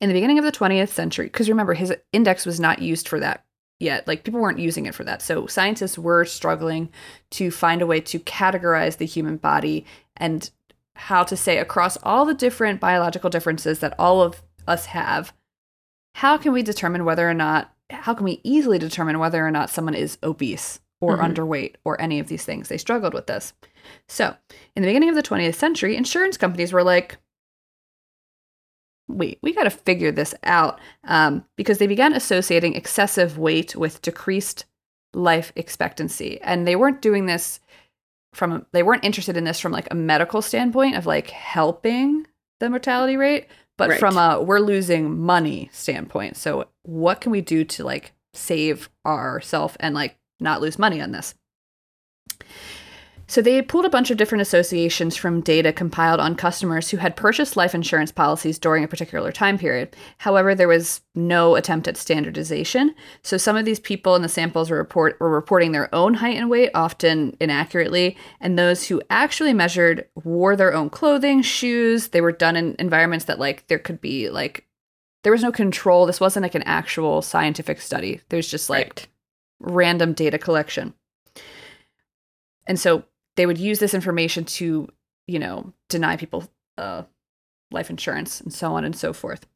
In 0.01 0.09
the 0.09 0.15
beginning 0.15 0.39
of 0.39 0.45
the 0.45 0.53
20th 0.53 0.91
century, 0.91 1.27
because 1.27 1.49
remember, 1.49 1.75
his 1.75 1.93
index 2.13 2.47
was 2.47 2.61
not 2.61 2.81
used 2.81 3.09
for 3.09 3.19
that 3.19 3.45
yet. 3.81 4.07
Like, 4.07 4.23
people 4.23 4.41
weren't 4.41 4.61
using 4.61 4.87
it 4.87 4.95
for 4.95 5.03
that. 5.03 5.23
So, 5.23 5.49
scientists 5.49 5.99
were 5.99 6.25
struggling 6.25 6.89
to 7.31 7.51
find 7.51 7.83
a 7.83 7.87
way 7.87 8.01
to 8.03 8.21
categorize 8.21 8.99
the 8.99 9.07
human 9.07 9.39
body 9.39 9.87
and 10.17 10.49
how 10.95 11.25
to 11.25 11.37
say 11.37 11.59
across 11.59 11.97
all 12.05 12.25
the 12.25 12.33
different 12.33 12.79
biological 12.79 13.29
differences 13.29 13.81
that 13.81 13.97
all 13.99 14.23
of 14.23 14.41
us 14.67 14.87
have, 14.87 15.33
how 16.15 16.37
can 16.37 16.53
we 16.53 16.63
determine 16.63 17.05
whether 17.05 17.29
or 17.29 17.35
not, 17.35 17.73
how 17.91 18.15
can 18.15 18.25
we 18.25 18.41
easily 18.45 18.79
determine 18.79 19.19
whether 19.19 19.47
or 19.47 19.51
not 19.51 19.71
someone 19.71 19.95
is 19.95 20.19
obese 20.23 20.81
or 21.01 21.19
Mhm. 21.19 21.35
underweight 21.35 21.75
or 21.85 22.01
any 22.01 22.19
of 22.21 22.29
these 22.29 22.45
things? 22.45 22.69
They 22.69 22.79
struggled 22.79 23.15
with 23.15 23.27
this. 23.27 23.53
So, 24.09 24.37
in 24.75 24.83
the 24.83 24.89
beginning 24.89 25.09
of 25.11 25.15
the 25.15 25.23
20th 25.23 25.57
century, 25.57 25.97
insurance 25.97 26.37
companies 26.37 26.73
were 26.73 26.83
like, 26.85 27.19
wait, 29.09 29.39
we 29.43 29.53
got 29.53 29.65
to 29.65 29.71
figure 29.71 30.11
this 30.11 30.35
out 30.45 30.81
um, 31.05 31.45
because 31.57 31.79
they 31.79 31.87
began 31.87 32.15
associating 32.15 32.75
excessive 32.75 33.37
weight 33.39 33.77
with 33.77 34.01
decreased 34.03 34.65
life 35.13 35.53
expectancy. 35.57 36.41
And 36.41 36.67
they 36.67 36.75
weren't 36.77 37.03
doing 37.03 37.27
this 37.27 37.61
from, 38.33 38.65
they 38.73 38.83
weren't 38.83 39.05
interested 39.05 39.37
in 39.37 39.45
this 39.45 39.61
from 39.61 39.73
like 39.73 39.89
a 39.91 39.95
medical 39.95 40.41
standpoint 40.43 40.97
of 40.97 41.07
like 41.07 41.31
helping 41.31 42.27
the 42.61 42.71
mortality 42.71 43.17
rate, 43.17 43.47
but 43.77 43.91
Right. 43.91 43.99
from 43.99 44.17
a 44.17 44.41
we're 44.43 44.61
losing 44.61 45.19
money 45.21 45.69
standpoint. 45.73 46.37
So, 46.37 46.69
what 46.83 47.21
can 47.21 47.33
we 47.33 47.41
do 47.41 47.65
to 47.65 47.85
like 47.85 48.13
save 48.33 48.89
ourself 49.07 49.77
and 49.81 49.95
like 49.95 50.17
not 50.41 50.61
lose 50.61 50.79
money 50.79 51.01
on 51.01 51.13
this? 51.13 51.35
So 53.27 53.41
they 53.41 53.63
pulled 53.63 53.87
a 53.87 53.91
bunch 53.91 54.11
of 54.11 54.17
different 54.17 54.43
associations 54.43 55.17
from 55.17 55.41
data 55.41 55.73
compiled 55.73 56.21
on 56.21 56.35
customers 56.35 56.91
who 56.91 56.99
had 56.99 57.17
purchased 57.17 57.57
life 57.57 57.75
insurance 57.75 58.13
policies 58.13 58.59
during 58.59 58.85
a 58.85 58.89
particular 58.89 59.33
time 59.33 59.57
period. 59.59 59.97
However, 60.19 60.55
there 60.55 60.69
was 60.69 61.01
no 61.15 61.55
attempt 61.55 61.89
at 61.89 61.97
standardization. 61.97 62.95
So 63.23 63.37
some 63.37 63.57
of 63.57 63.65
these 63.65 63.81
people 63.81 64.15
in 64.15 64.23
the 64.23 64.29
samples 64.29 64.71
were, 64.71 64.77
report, 64.77 65.19
were 65.21 65.31
reporting 65.31 65.73
their 65.73 65.95
own 65.95 66.15
height 66.15 66.37
and 66.37 66.51
weight, 66.51 66.71
often 66.75 67.37
inaccurately, 67.41 68.17
and 68.41 68.59
those 68.59 68.89
who 68.89 69.01
actually 69.09 69.55
measured 69.55 70.07
wore 70.23 70.55
their 70.55 70.75
own 70.75 70.91
clothing, 70.91 71.41
shoes. 71.41 72.09
They 72.09 72.21
were 72.21 72.33
done 72.33 72.57
in 72.57 72.77
environments 72.79 73.25
that 73.27 73.39
like 73.39 73.67
there 73.69 73.79
could 73.79 74.01
be 74.01 74.29
like 74.29 74.67
there 75.23 75.33
was 75.33 75.43
no 75.43 75.51
control. 75.53 76.05
This 76.05 76.21
wasn't 76.21 76.43
like 76.43 76.55
an 76.55 76.63
actual 76.65 77.23
scientific 77.23 77.81
study. 77.81 78.21
There's 78.29 78.51
just 78.51 78.69
like 78.69 78.85
Right. 78.87 79.09
random 79.61 80.13
data 80.13 80.37
collection. 80.37 80.93
And 82.67 82.79
so 82.79 83.05
they 83.37 83.47
would 83.47 83.59
use 83.59 83.79
this 83.79 83.95
information 83.95 84.45
to, 84.45 84.89
you 85.27 85.39
know, 85.39 85.73
deny 85.89 86.17
people 86.17 86.49
uh, 86.79 87.03
life 87.71 87.91
insurance 87.91 88.41
and 88.41 88.53
so 88.53 88.75
on 88.75 88.85
and 88.85 88.97
so 88.97 89.13
forth. 89.13 89.47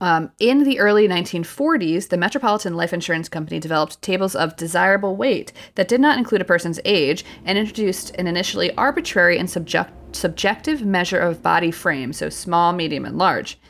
Um, 0.00 0.32
in 0.40 0.64
the 0.64 0.80
early 0.80 1.06
1940s, 1.06 2.08
the 2.08 2.16
Metropolitan 2.16 2.74
Life 2.74 2.92
Insurance 2.92 3.28
Company 3.28 3.60
developed 3.60 4.02
tables 4.02 4.34
of 4.34 4.56
desirable 4.56 5.14
weight 5.14 5.52
that 5.76 5.86
did 5.86 6.00
not 6.00 6.18
include 6.18 6.40
a 6.40 6.44
person's 6.44 6.80
age 6.84 7.24
and 7.44 7.56
introduced 7.56 8.10
an 8.16 8.26
initially 8.26 8.74
arbitrary 8.74 9.38
and 9.38 9.48
subject- 9.48 10.16
subjective 10.16 10.84
measure 10.84 11.20
of 11.20 11.40
body 11.40 11.70
frame, 11.70 12.12
so 12.12 12.28
small, 12.28 12.72
medium, 12.72 13.04
and 13.04 13.16
large. 13.16 13.60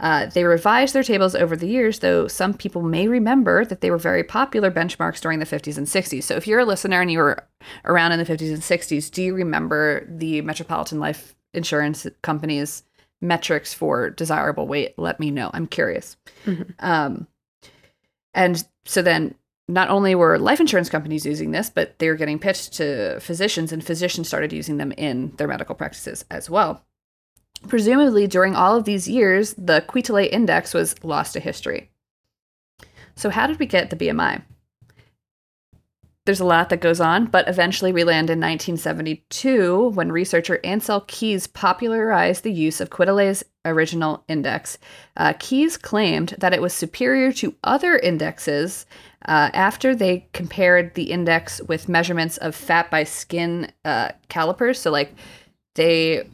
Uh, 0.00 0.26
they 0.26 0.44
revised 0.44 0.94
their 0.94 1.02
tables 1.02 1.34
over 1.34 1.54
the 1.54 1.66
years, 1.68 1.98
though 1.98 2.26
some 2.26 2.54
people 2.54 2.82
may 2.82 3.06
remember 3.06 3.64
that 3.66 3.82
they 3.82 3.90
were 3.90 3.98
very 3.98 4.24
popular 4.24 4.70
benchmarks 4.70 5.20
during 5.20 5.38
the 5.38 5.44
50s 5.46 5.76
and 5.76 5.86
60s. 5.86 6.22
So 6.22 6.36
if 6.36 6.46
you're 6.46 6.60
a 6.60 6.64
listener 6.64 7.00
and 7.00 7.10
you 7.10 7.18
were 7.18 7.44
around 7.84 8.12
in 8.12 8.18
the 8.18 8.24
50s 8.24 8.52
and 8.52 8.62
60s, 8.62 9.10
do 9.10 9.22
you 9.22 9.34
remember 9.34 10.06
the 10.08 10.40
Metropolitan 10.40 11.00
Life 11.00 11.34
Insurance 11.52 12.06
Company's 12.22 12.82
metrics 13.20 13.74
for 13.74 14.08
desirable 14.08 14.66
weight? 14.66 14.94
Let 14.98 15.20
me 15.20 15.30
know. 15.30 15.50
I'm 15.52 15.66
curious. 15.66 16.16
Mhm. 16.46 16.72
Um, 16.78 17.26
and 18.32 18.64
so 18.86 19.02
then 19.02 19.34
not 19.68 19.90
only 19.90 20.14
were 20.14 20.38
life 20.38 20.60
insurance 20.60 20.88
companies 20.88 21.26
using 21.26 21.50
this, 21.50 21.70
but 21.70 21.98
they 21.98 22.08
were 22.08 22.16
getting 22.16 22.38
pitched 22.38 22.72
to 22.74 23.20
physicians, 23.20 23.70
and 23.72 23.84
physicians 23.84 24.26
started 24.26 24.52
using 24.52 24.78
them 24.78 24.92
in 24.92 25.32
their 25.36 25.46
medical 25.46 25.74
practices 25.74 26.24
as 26.30 26.48
well. 26.50 26.84
Presumably, 27.68 28.26
during 28.26 28.56
all 28.56 28.74
of 28.74 28.84
these 28.84 29.08
years, 29.08 29.54
the 29.54 29.84
Quetelet 29.86 30.32
index 30.32 30.72
was 30.72 31.02
lost 31.04 31.34
to 31.34 31.40
history. 31.40 31.90
So, 33.14 33.30
how 33.30 33.46
did 33.46 33.58
we 33.58 33.66
get 33.66 33.90
the 33.90 33.96
BMI? 33.96 34.42
There's 36.26 36.40
a 36.40 36.44
lot 36.44 36.68
that 36.68 36.80
goes 36.80 37.00
on, 37.00 37.26
but 37.26 37.48
eventually 37.48 37.92
we 37.92 38.04
land 38.04 38.30
in 38.30 38.38
1972 38.38 39.88
when 39.90 40.12
researcher 40.12 40.60
Ancel 40.62 41.06
Keys 41.06 41.46
popularized 41.46 42.44
the 42.44 42.52
use 42.52 42.80
of 42.80 42.90
Quetelet's 42.90 43.42
original 43.64 44.22
index, 44.28 44.78
uh, 45.16 45.32
Keys 45.38 45.76
claimed 45.76 46.36
that 46.38 46.52
it 46.52 46.62
was 46.62 46.72
superior 46.72 47.32
to 47.32 47.54
other 47.64 47.96
indexes 47.96 48.86
uh, 49.26 49.50
after 49.52 49.94
they 49.94 50.28
compared 50.32 50.94
the 50.94 51.10
index 51.10 51.60
with 51.62 51.88
measurements 51.88 52.36
of 52.38 52.54
fat 52.54 52.90
by 52.90 53.04
skin 53.04 53.72
uh, 53.84 54.10
calipers. 54.28 54.78
So, 54.78 54.90
like, 54.90 55.14
they 55.74 56.28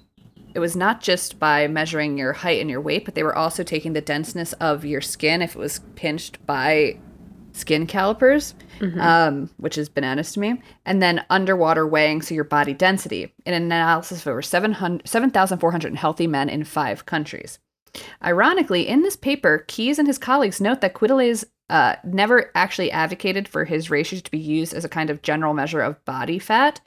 it 0.56 0.60
was 0.60 0.74
not 0.74 1.02
just 1.02 1.38
by 1.38 1.68
measuring 1.68 2.16
your 2.16 2.32
height 2.32 2.62
and 2.62 2.70
your 2.70 2.80
weight, 2.80 3.04
but 3.04 3.14
they 3.14 3.22
were 3.22 3.36
also 3.36 3.62
taking 3.62 3.92
the 3.92 4.00
denseness 4.00 4.54
of 4.54 4.86
your 4.86 5.02
skin 5.02 5.42
if 5.42 5.54
it 5.54 5.58
was 5.58 5.80
pinched 5.96 6.44
by 6.46 6.96
skin 7.52 7.86
calipers, 7.86 8.54
um, 8.98 9.50
which 9.58 9.76
is 9.76 9.90
bananas 9.90 10.32
to 10.32 10.40
me, 10.40 10.62
and 10.86 11.02
then 11.02 11.22
underwater 11.28 11.86
weighing, 11.86 12.22
so 12.22 12.34
your 12.34 12.42
body 12.42 12.72
density, 12.72 13.34
in 13.44 13.52
an 13.52 13.64
analysis 13.64 14.22
of 14.22 14.28
over 14.28 14.40
700 14.40 15.06
7,400 15.06 15.94
healthy 15.94 16.26
men 16.26 16.48
in 16.48 16.64
five 16.64 17.04
countries. 17.04 17.58
Ironically, 18.24 18.88
in 18.88 19.02
this 19.02 19.16
paper, 19.16 19.62
Keys 19.68 19.98
and 19.98 20.08
his 20.08 20.16
colleagues 20.16 20.58
note 20.58 20.80
that 20.80 20.94
Quetelet's 20.94 21.44
uh, 21.68 21.96
never 22.04 22.50
actually 22.54 22.90
advocated 22.92 23.48
for 23.48 23.64
his 23.64 23.90
ratio 23.90 24.20
to 24.20 24.30
be 24.30 24.38
used 24.38 24.72
as 24.72 24.84
a 24.84 24.88
kind 24.88 25.10
of 25.10 25.22
general 25.22 25.52
measure 25.52 25.80
of 25.80 26.02
body 26.04 26.38
fat. 26.38 26.80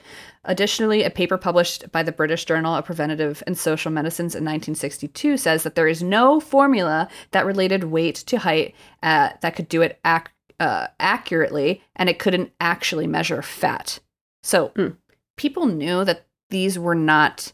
Additionally, 0.44 1.02
a 1.02 1.10
paper 1.10 1.36
published 1.36 1.92
by 1.92 2.02
the 2.02 2.12
British 2.12 2.46
Journal 2.46 2.74
of 2.74 2.86
Preventive 2.86 3.42
and 3.46 3.58
Social 3.58 3.90
Medicines 3.90 4.34
in 4.34 4.42
1962 4.44 5.36
says 5.36 5.64
that 5.64 5.74
there 5.74 5.86
is 5.88 6.02
no 6.02 6.40
formula 6.40 7.08
that 7.32 7.44
related 7.44 7.84
weight 7.84 8.14
to 8.14 8.38
height 8.38 8.74
uh, 9.02 9.30
that 9.42 9.54
could 9.54 9.68
do 9.68 9.82
it 9.82 10.00
ac- 10.06 10.24
uh, 10.58 10.86
accurately, 10.98 11.82
and 11.96 12.08
it 12.08 12.18
couldn't 12.18 12.52
actually 12.60 13.06
measure 13.06 13.42
fat. 13.42 13.98
So 14.42 14.68
Hmm. 14.76 14.88
people 15.36 15.66
knew 15.66 16.04
that 16.06 16.26
these 16.48 16.78
were 16.78 16.94
not 16.94 17.52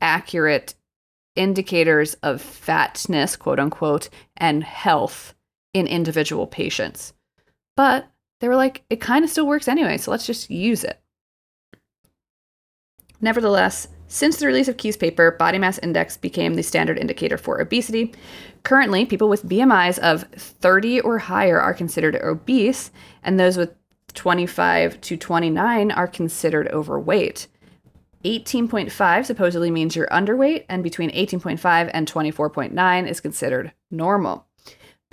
accurate 0.00 0.74
indicators 1.36 2.14
of 2.14 2.40
fatness, 2.42 3.36
quote 3.36 3.58
unquote, 3.58 4.08
and 4.36 4.62
health 4.64 5.33
in 5.74 5.86
individual 5.86 6.46
patients. 6.46 7.12
But 7.76 8.06
they 8.40 8.48
were 8.48 8.56
like, 8.56 8.84
it 8.88 9.00
kind 9.00 9.24
of 9.24 9.30
still 9.30 9.46
works 9.46 9.68
anyway, 9.68 9.98
so 9.98 10.10
let's 10.10 10.26
just 10.26 10.50
use 10.50 10.84
it. 10.84 11.00
Nevertheless, 13.20 13.88
since 14.06 14.36
the 14.36 14.46
release 14.46 14.68
of 14.68 14.76
Keys' 14.76 14.96
paper, 14.96 15.30
body 15.32 15.58
mass 15.58 15.78
index 15.78 16.16
became 16.16 16.54
the 16.54 16.62
standard 16.62 16.98
indicator 16.98 17.38
for 17.38 17.60
obesity. 17.60 18.14
Currently, 18.62 19.06
people 19.06 19.28
with 19.28 19.48
BMIs 19.48 19.98
of 19.98 20.22
30 20.32 21.00
or 21.00 21.18
higher 21.18 21.60
are 21.60 21.74
considered 21.74 22.16
obese, 22.16 22.90
and 23.22 23.40
those 23.40 23.56
with 23.56 23.74
25 24.12 25.00
to 25.00 25.16
29 25.16 25.90
are 25.90 26.06
considered 26.06 26.68
overweight. 26.68 27.48
18.5 28.24 29.24
supposedly 29.24 29.70
means 29.70 29.96
you're 29.96 30.06
underweight, 30.06 30.64
and 30.68 30.82
between 30.82 31.10
18.5 31.10 31.90
and 31.92 32.10
24.9 32.10 33.08
is 33.08 33.20
considered 33.20 33.72
normal. 33.90 34.46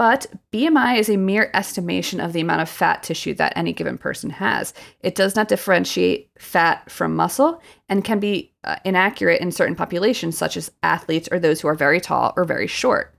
But 0.02 0.26
BMI 0.52 0.98
is 0.98 1.10
a 1.12 1.16
mere 1.16 1.52
estimation 1.54 2.20
of 2.20 2.34
the 2.34 2.42
amount 2.42 2.64
of 2.64 2.70
fat 2.70 3.04
tissue 3.04 3.36
that 3.36 3.54
any 3.56 3.72
given 3.72 4.00
person 4.00 4.32
has. 4.32 4.74
It 5.02 5.14
does 5.14 5.36
not 5.36 5.48
differentiate 5.48 6.32
fat 6.40 6.90
from 6.90 7.16
muscle 7.16 7.62
and 7.88 8.04
can 8.04 8.20
be 8.20 8.52
uh, 8.64 8.78
inaccurate 8.84 9.42
in 9.42 9.52
certain 9.52 9.76
populations, 9.76 10.36
such 10.36 10.58
as 10.58 10.72
athletes 10.82 11.30
or 11.32 11.38
those 11.38 11.62
who 11.62 11.68
are 11.68 11.76
very 11.76 12.02
tall 12.02 12.34
or 12.36 12.46
very 12.46 12.66
short. 12.66 13.14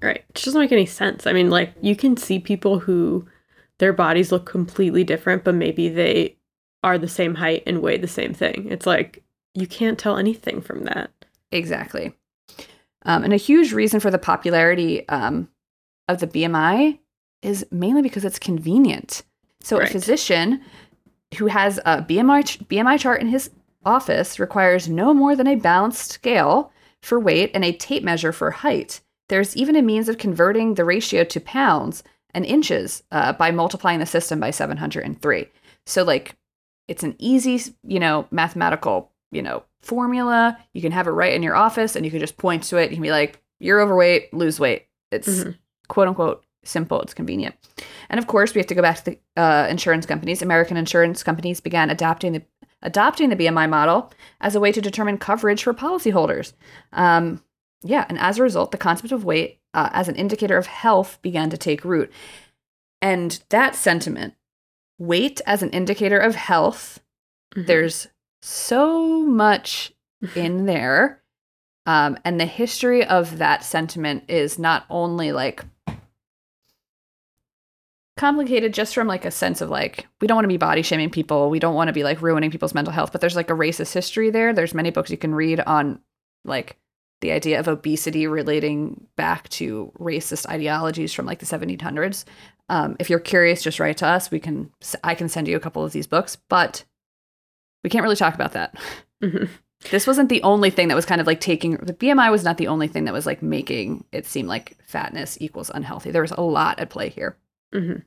Right. 0.00 0.24
It 0.28 0.42
doesn't 0.44 0.60
make 0.60 0.70
any 0.70 0.86
sense. 0.86 1.26
I 1.26 1.32
mean, 1.32 1.50
like, 1.50 1.72
you 1.80 1.96
can 1.96 2.16
see 2.16 2.38
people 2.38 2.78
who 2.78 3.26
their 3.78 3.92
bodies 3.92 4.30
look 4.30 4.46
completely 4.46 5.02
different, 5.02 5.42
but 5.42 5.56
maybe 5.56 5.88
they 5.88 6.36
are 6.84 6.98
the 6.98 7.08
same 7.08 7.34
height 7.34 7.64
and 7.66 7.82
weigh 7.82 7.98
the 7.98 8.06
same 8.06 8.32
thing. 8.32 8.68
It's 8.70 8.86
like, 8.86 9.24
you 9.54 9.66
can't 9.66 9.98
tell 9.98 10.18
anything 10.18 10.60
from 10.60 10.84
that. 10.84 11.10
Exactly. 11.50 12.14
Um, 13.06 13.24
and 13.24 13.32
a 13.32 13.36
huge 13.36 13.72
reason 13.72 13.98
for 13.98 14.12
the 14.12 14.18
popularity 14.18 15.08
um, 15.08 15.48
of 16.08 16.20
the 16.20 16.26
BMI 16.26 16.98
is 17.42 17.66
mainly 17.70 18.02
because 18.02 18.24
it's 18.24 18.38
convenient. 18.38 19.22
So 19.60 19.78
Right. 19.78 19.88
a 19.88 19.92
physician 19.92 20.60
who 21.38 21.46
has 21.46 21.78
a 21.84 22.02
BMI 22.02 22.42
ch- 22.42 22.58
BMI 22.68 22.98
chart 22.98 23.20
in 23.20 23.28
his 23.28 23.50
office 23.84 24.38
requires 24.38 24.88
no 24.88 25.12
more 25.14 25.34
than 25.34 25.46
a 25.46 25.56
balanced 25.56 26.10
scale 26.10 26.72
for 27.02 27.18
weight 27.18 27.50
and 27.54 27.64
a 27.64 27.72
tape 27.72 28.02
measure 28.04 28.32
for 28.32 28.50
height. 28.50 29.00
There's 29.28 29.56
even 29.56 29.76
a 29.76 29.82
means 29.82 30.08
of 30.08 30.18
converting 30.18 30.74
the 30.74 30.84
ratio 30.84 31.24
to 31.24 31.40
pounds 31.40 32.04
and 32.34 32.44
inches 32.44 33.02
uh, 33.10 33.32
by 33.32 33.50
multiplying 33.50 33.98
the 33.98 34.06
system 34.06 34.38
by 34.40 34.50
703. 34.50 35.48
So 35.86 36.02
like 36.04 36.36
it's 36.88 37.02
an 37.02 37.16
easy, 37.18 37.60
you 37.82 37.98
know, 37.98 38.26
mathematical, 38.30 39.10
you 39.30 39.42
know, 39.42 39.62
formula. 39.80 40.58
You 40.74 40.82
can 40.82 40.92
have 40.92 41.06
it 41.06 41.10
right 41.12 41.32
in 41.32 41.42
your 41.42 41.56
office 41.56 41.96
and 41.96 42.04
you 42.04 42.10
can 42.10 42.20
just 42.20 42.36
point 42.36 42.62
to 42.64 42.76
it. 42.76 42.90
You 42.90 42.96
can 42.96 43.02
be 43.02 43.10
like, 43.10 43.40
you're 43.58 43.80
overweight, 43.80 44.32
lose 44.34 44.60
weight. 44.60 44.86
It's 45.10 45.28
Mhm. 45.44 45.56
Quote 45.92 46.08
unquote 46.08 46.42
simple, 46.64 47.02
it's 47.02 47.12
convenient. 47.12 47.54
And 48.08 48.18
of 48.18 48.26
course, 48.26 48.54
we 48.54 48.60
have 48.60 48.66
to 48.68 48.74
go 48.74 48.80
back 48.82 48.96
to 49.04 49.04
the 49.04 49.18
uh, 49.36 49.66
insurance 49.68 50.06
companies. 50.06 50.40
American 50.40 50.76
insurance 50.78 51.22
companies 51.22 51.60
began 51.60 51.90
adapting 51.90 52.32
the 52.32 52.42
adopting 52.82 53.28
the 53.28 53.36
BMI 53.36 53.68
model 53.68 54.10
as 54.40 54.54
a 54.54 54.60
way 54.60 54.72
to 54.72 54.80
determine 54.80 55.18
coverage 55.18 55.62
for 55.62 55.74
policyholders. 55.74 56.54
Um, 56.92 57.42
yeah, 57.82 58.06
and 58.08 58.18
as 58.18 58.38
a 58.38 58.42
result, 58.42 58.70
the 58.72 58.78
concept 58.78 59.12
of 59.12 59.24
weight 59.24 59.60
uh, 59.74 59.90
as 59.92 60.08
an 60.08 60.16
indicator 60.16 60.56
of 60.56 60.66
health 60.66 61.18
began 61.20 61.50
to 61.50 61.56
take 61.58 61.84
root. 61.84 62.10
And 63.02 63.40
that 63.50 63.74
sentiment, 63.74 64.34
weight 64.98 65.40
as 65.46 65.62
an 65.62 65.70
indicator 65.70 66.18
of 66.18 66.34
health, 66.36 67.00
Mhm. 67.54 67.66
there's 67.66 68.08
so 68.40 69.20
much 69.20 69.92
in 70.34 70.64
there. 70.66 71.22
Um, 71.86 72.16
and 72.24 72.38
the 72.40 72.46
history 72.46 73.04
of 73.04 73.38
that 73.38 73.62
sentiment 73.64 74.24
is 74.28 74.58
not 74.58 74.86
only 74.88 75.32
like 75.32 75.64
complicated 78.22 78.72
just 78.72 78.94
from 78.94 79.08
like 79.08 79.24
a 79.24 79.30
sense 79.32 79.60
of 79.60 79.68
like 79.68 80.06
we 80.20 80.28
don't 80.28 80.36
want 80.36 80.44
to 80.44 80.48
be 80.48 80.56
body 80.56 80.80
shaming 80.82 81.10
people 81.10 81.50
we 81.50 81.58
don't 81.58 81.74
want 81.74 81.88
to 81.88 81.92
be 81.92 82.04
like 82.04 82.22
ruining 82.22 82.52
people's 82.52 82.72
mental 82.72 82.92
health 82.92 83.10
but 83.10 83.20
there's 83.20 83.34
like 83.34 83.50
a 83.50 83.54
racist 83.54 83.92
history 83.92 84.30
there 84.30 84.52
there's 84.52 84.74
many 84.74 84.90
books 84.90 85.10
you 85.10 85.16
can 85.18 85.34
read 85.34 85.58
on 85.60 85.98
like 86.44 86.76
the 87.20 87.32
idea 87.32 87.58
of 87.58 87.66
obesity 87.66 88.28
relating 88.28 89.08
back 89.16 89.48
to 89.48 89.90
racist 89.98 90.46
ideologies 90.48 91.12
from 91.12 91.26
like 91.26 91.40
the 91.40 91.46
1700s 91.46 92.24
um, 92.68 92.96
if 93.00 93.10
you're 93.10 93.18
curious 93.18 93.60
just 93.60 93.80
write 93.80 93.96
to 93.96 94.06
us 94.06 94.30
we 94.30 94.38
can 94.38 94.70
i 95.02 95.16
can 95.16 95.28
send 95.28 95.48
you 95.48 95.56
a 95.56 95.60
couple 95.60 95.84
of 95.84 95.90
these 95.90 96.06
books 96.06 96.36
but 96.48 96.84
we 97.82 97.90
can't 97.90 98.04
really 98.04 98.14
talk 98.14 98.34
about 98.36 98.52
that 98.52 98.76
Mhm. 99.20 99.48
this 99.90 100.06
wasn't 100.06 100.28
the 100.28 100.42
only 100.44 100.70
thing 100.70 100.86
that 100.86 100.94
was 100.94 101.06
kind 101.06 101.20
of 101.20 101.26
like 101.26 101.40
taking 101.40 101.72
the 101.78 101.92
BMI 101.92 102.30
was 102.30 102.44
not 102.44 102.56
the 102.56 102.68
only 102.68 102.86
thing 102.86 103.04
that 103.06 103.14
was 103.14 103.26
like 103.26 103.42
making 103.42 104.04
it 104.12 104.26
seem 104.26 104.46
like 104.46 104.76
fatness 104.86 105.36
equals 105.40 105.72
unhealthy. 105.74 106.12
There 106.12 106.22
was 106.22 106.30
a 106.30 106.40
lot 106.40 106.78
at 106.78 106.88
play 106.88 107.08
here. 107.08 107.36
Mhm. 107.74 108.02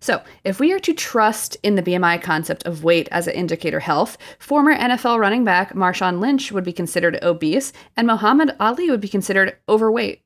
So, 0.00 0.22
if 0.44 0.60
we 0.60 0.72
are 0.72 0.78
to 0.80 0.92
trust 0.92 1.56
in 1.62 1.74
the 1.74 1.82
BMI 1.82 2.20
concept 2.20 2.64
of 2.64 2.84
weight 2.84 3.08
as 3.10 3.26
an 3.26 3.34
indicator 3.34 3.80
health, 3.80 4.18
former 4.38 4.76
NFL 4.76 5.18
running 5.18 5.44
back 5.44 5.74
Marshawn 5.74 6.20
Lynch 6.20 6.52
would 6.52 6.64
be 6.64 6.72
considered 6.72 7.22
obese 7.22 7.72
and 7.96 8.06
Muhammad 8.06 8.54
Ali 8.60 8.90
would 8.90 9.00
be 9.00 9.08
considered 9.08 9.56
overweight. 9.68 10.22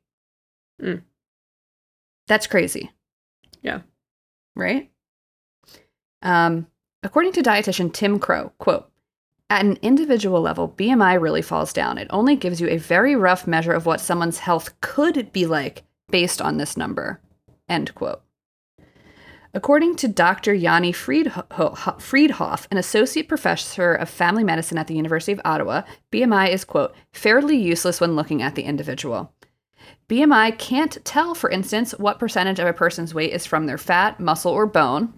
Mm. 0.82 1.02
That's 2.26 2.46
crazy. 2.46 2.90
Yeah. 3.62 3.80
Right? 4.56 4.90
Um, 6.22 6.66
according 7.02 7.32
to 7.32 7.42
dietitian 7.42 7.92
Tim 7.92 8.18
Crowe, 8.18 8.52
quote, 8.58 8.90
at 9.50 9.64
an 9.64 9.78
individual 9.80 10.40
level, 10.40 10.68
BMI 10.76 11.20
really 11.20 11.42
falls 11.42 11.72
down. 11.72 11.96
It 11.96 12.08
only 12.10 12.36
gives 12.36 12.60
you 12.60 12.68
a 12.68 12.76
very 12.76 13.16
rough 13.16 13.46
measure 13.46 13.72
of 13.72 13.86
what 13.86 14.00
someone's 14.00 14.38
health 14.38 14.78
could 14.80 15.32
be 15.32 15.46
like 15.46 15.84
based 16.10 16.42
on 16.42 16.58
this 16.58 16.76
number. 16.76 17.20
End 17.68 17.94
quote. 17.94 18.22
According 19.54 19.96
to 19.96 20.08
Dr. 20.08 20.52
Yanni 20.52 20.92
Friedho- 20.92 21.46
Freedhoff, 21.98 22.66
an 22.70 22.76
associate 22.76 23.28
professor 23.28 23.94
of 23.94 24.10
family 24.10 24.44
medicine 24.44 24.76
at 24.76 24.86
the 24.86 24.94
University 24.94 25.32
of 25.32 25.40
Ottawa, 25.44 25.82
BMI 26.12 26.50
is, 26.50 26.64
quote, 26.64 26.94
fairly 27.12 27.56
useless 27.56 28.00
when 28.00 28.14
looking 28.14 28.42
at 28.42 28.54
the 28.54 28.62
individual. 28.62 29.32
BMI 30.08 30.58
can't 30.58 30.98
tell, 31.04 31.34
for 31.34 31.50
instance, 31.50 31.92
what 31.92 32.18
percentage 32.18 32.58
of 32.58 32.66
a 32.66 32.72
person's 32.72 33.14
weight 33.14 33.32
is 33.32 33.46
from 33.46 33.66
their 33.66 33.78
fat, 33.78 34.20
muscle, 34.20 34.52
or 34.52 34.66
bone. 34.66 35.14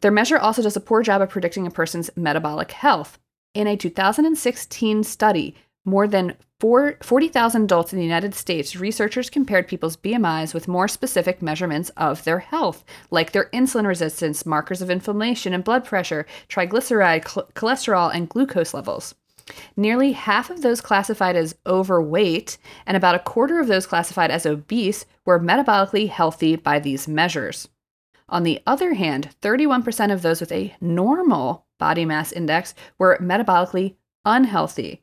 Their 0.00 0.10
measure 0.10 0.38
also 0.38 0.62
does 0.62 0.76
a 0.76 0.80
poor 0.80 1.02
job 1.02 1.22
of 1.22 1.30
predicting 1.30 1.66
a 1.66 1.70
person's 1.70 2.10
metabolic 2.16 2.72
health. 2.72 3.18
In 3.54 3.66
a 3.66 3.76
2016 3.76 5.04
study, 5.04 5.54
more 5.84 6.08
than 6.08 6.36
four- 6.62 6.96
40,000 7.02 7.64
adults 7.64 7.92
in 7.92 7.98
the 7.98 8.04
United 8.04 8.36
States, 8.36 8.76
researchers 8.76 9.28
compared 9.28 9.66
people's 9.66 9.96
BMIs 9.96 10.54
with 10.54 10.68
more 10.68 10.86
specific 10.86 11.42
measurements 11.42 11.90
of 11.96 12.22
their 12.22 12.38
health, 12.38 12.84
like 13.10 13.32
their 13.32 13.50
insulin 13.52 13.84
resistance, 13.84 14.46
markers 14.46 14.80
of 14.80 14.88
inflammation 14.88 15.52
and 15.52 15.64
blood 15.64 15.84
pressure, 15.84 16.24
triglyceride, 16.48 17.24
chl- 17.24 17.52
cholesterol, 17.54 18.14
and 18.14 18.28
glucose 18.28 18.72
levels. 18.72 19.16
Nearly 19.76 20.12
half 20.12 20.50
of 20.50 20.62
those 20.62 20.80
classified 20.80 21.34
as 21.34 21.56
overweight 21.66 22.58
and 22.86 22.96
about 22.96 23.16
a 23.16 23.18
quarter 23.18 23.58
of 23.58 23.66
those 23.66 23.84
classified 23.84 24.30
as 24.30 24.46
obese 24.46 25.04
were 25.26 25.40
metabolically 25.40 26.08
healthy 26.08 26.54
by 26.54 26.78
these 26.78 27.08
measures. 27.08 27.68
On 28.28 28.44
the 28.44 28.60
other 28.68 28.94
hand, 28.94 29.30
31% 29.42 30.12
of 30.12 30.22
those 30.22 30.38
with 30.38 30.52
a 30.52 30.76
normal 30.80 31.66
body 31.80 32.04
mass 32.04 32.30
index 32.30 32.72
were 33.00 33.18
metabolically 33.20 33.96
unhealthy. 34.24 35.02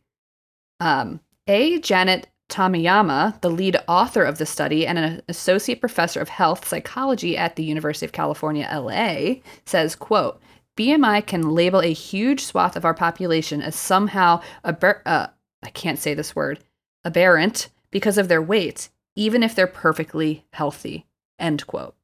Um, 0.79 1.19
a. 1.49 1.79
Janet 1.79 2.27
Tomiyama, 2.49 3.39
the 3.41 3.49
lead 3.49 3.77
author 3.87 4.23
of 4.23 4.37
the 4.37 4.45
study 4.45 4.85
and 4.87 4.97
an 4.97 5.21
associate 5.27 5.81
professor 5.81 6.19
of 6.21 6.29
health 6.29 6.67
psychology 6.67 7.37
at 7.37 7.55
the 7.55 7.63
University 7.63 8.05
of 8.05 8.11
California, 8.11 8.69
LA, 8.71 9.41
says, 9.65 9.95
quote, 9.95 10.39
BMI 10.77 11.25
can 11.25 11.51
label 11.51 11.81
a 11.81 11.91
huge 11.91 12.43
swath 12.43 12.75
of 12.75 12.85
our 12.85 12.93
population 12.93 13.61
as 13.61 13.75
somehow 13.75 14.41
aber- 14.63 15.01
uh, 15.05 15.27
I 15.61 15.69
can't 15.71 15.99
say 15.99 16.13
this 16.13 16.35
word, 16.35 16.59
aberrant 17.03 17.69
because 17.91 18.17
of 18.17 18.29
their 18.29 18.41
weight, 18.41 18.89
even 19.15 19.43
if 19.43 19.53
they're 19.53 19.67
perfectly 19.67 20.45
healthy. 20.53 21.05
End 21.37 21.67
quote. 21.67 21.95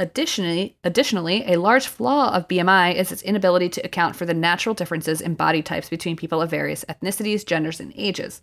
Additionally, 0.00 0.76
additionally, 0.84 1.42
a 1.46 1.56
large 1.56 1.88
flaw 1.88 2.32
of 2.32 2.46
BMI 2.46 2.94
is 2.94 3.10
its 3.10 3.22
inability 3.22 3.68
to 3.70 3.80
account 3.82 4.14
for 4.14 4.26
the 4.26 4.34
natural 4.34 4.74
differences 4.74 5.20
in 5.20 5.34
body 5.34 5.60
types 5.60 5.88
between 5.88 6.16
people 6.16 6.40
of 6.40 6.50
various 6.50 6.84
ethnicities, 6.88 7.44
genders, 7.44 7.80
and 7.80 7.92
ages. 7.96 8.42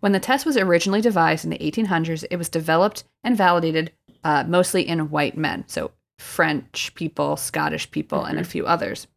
When 0.00 0.12
the 0.12 0.20
test 0.20 0.46
was 0.46 0.56
originally 0.56 1.00
devised 1.00 1.44
in 1.44 1.50
the 1.50 1.58
1800s, 1.58 2.24
it 2.30 2.36
was 2.36 2.48
developed 2.48 3.04
and 3.24 3.36
validated 3.36 3.92
uh, 4.22 4.44
mostly 4.46 4.86
in 4.86 5.10
white 5.10 5.36
men, 5.36 5.64
so 5.66 5.90
French 6.18 6.94
people, 6.94 7.36
Scottish 7.36 7.90
people, 7.90 8.24
and 8.24 8.38
a 8.38 8.44
few 8.44 8.64
others. 8.66 9.08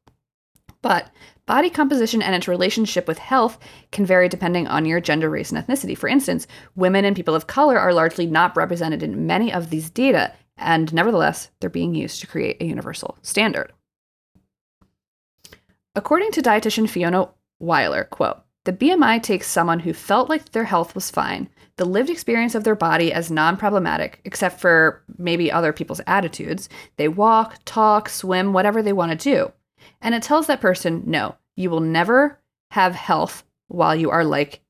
But 0.82 1.12
body 1.46 1.70
composition 1.70 2.22
and 2.22 2.34
its 2.34 2.48
relationship 2.48 3.08
with 3.08 3.18
health 3.18 3.60
can 3.92 4.06
vary 4.06 4.30
depending 4.30 4.68
on 4.68 4.86
your 4.86 5.02
gender, 5.02 5.30
race, 5.30 5.52
and 5.52 5.64
ethnicity. 5.64 5.98
For 5.98 6.08
instance, 6.08 6.48
women 6.76 7.06
and 7.06 7.16
people 7.16 7.36
of 7.36 7.48
color 7.48 7.78
are 7.78 7.94
largely 7.94 8.26
not 8.26 8.56
represented 8.56 9.04
in 9.04 9.28
many 9.28 9.52
of 9.52 9.70
these 9.70 9.90
data, 9.90 10.34
and 10.60 10.94
nevertheless, 10.94 11.50
they're 11.60 11.70
being 11.70 11.96
used 11.96 12.22
to 12.22 12.28
create 12.28 12.62
a 12.62 12.66
universal 12.66 13.18
standard. 13.22 13.72
According 15.96 16.32
to 16.34 16.42
dietitian 16.42 16.90
Fiona 16.90 17.30
Willer, 17.60 18.06
quote, 18.06 18.42
the 18.66 18.74
BMI 18.74 19.24
takes 19.24 19.48
someone 19.48 19.80
who 19.80 19.94
felt 19.94 20.30
like 20.30 20.52
their 20.52 20.66
health 20.66 20.94
was 20.94 21.10
fine, 21.10 21.50
the 21.78 21.86
lived 21.86 22.10
experience 22.10 22.56
of 22.56 22.64
their 22.64 22.76
body 22.76 23.12
as 23.12 23.32
non 23.32 23.58
problematic, 23.58 24.20
except 24.26 24.60
for 24.60 25.02
maybe 25.18 25.52
other 25.52 25.74
people's 25.74 26.02
attitudes. 26.06 26.70
They 26.98 27.08
walk, 27.08 27.56
talk, 27.66 28.10
swim, 28.10 28.54
whatever 28.54 28.84
they 28.84 28.94
want 28.94 29.12
to 29.12 29.18
do. 29.18 29.52
And 30.02 30.14
it 30.14 30.22
tells 30.22 30.48
that 30.48 30.62
person, 30.62 31.04
no, 31.06 31.36
you 31.56 31.70
will 31.70 31.80
never 31.80 32.40
have 32.72 32.96
health 32.96 33.44
while 33.70 33.96
you 33.96 34.10
are 34.10 34.26
like, 34.26 34.62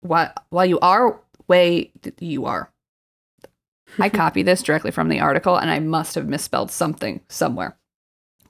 while, 0.00 0.32
while 0.50 0.66
you 0.66 0.78
are 0.78 1.20
way 1.48 1.92
you 2.20 2.46
are. 2.46 2.70
I 3.98 4.08
copy 4.08 4.42
this 4.42 4.62
directly 4.62 4.90
from 4.90 5.08
the 5.08 5.20
article 5.20 5.56
and 5.56 5.70
I 5.70 5.78
must 5.78 6.14
have 6.14 6.28
misspelled 6.28 6.70
something 6.70 7.20
somewhere. 7.28 7.76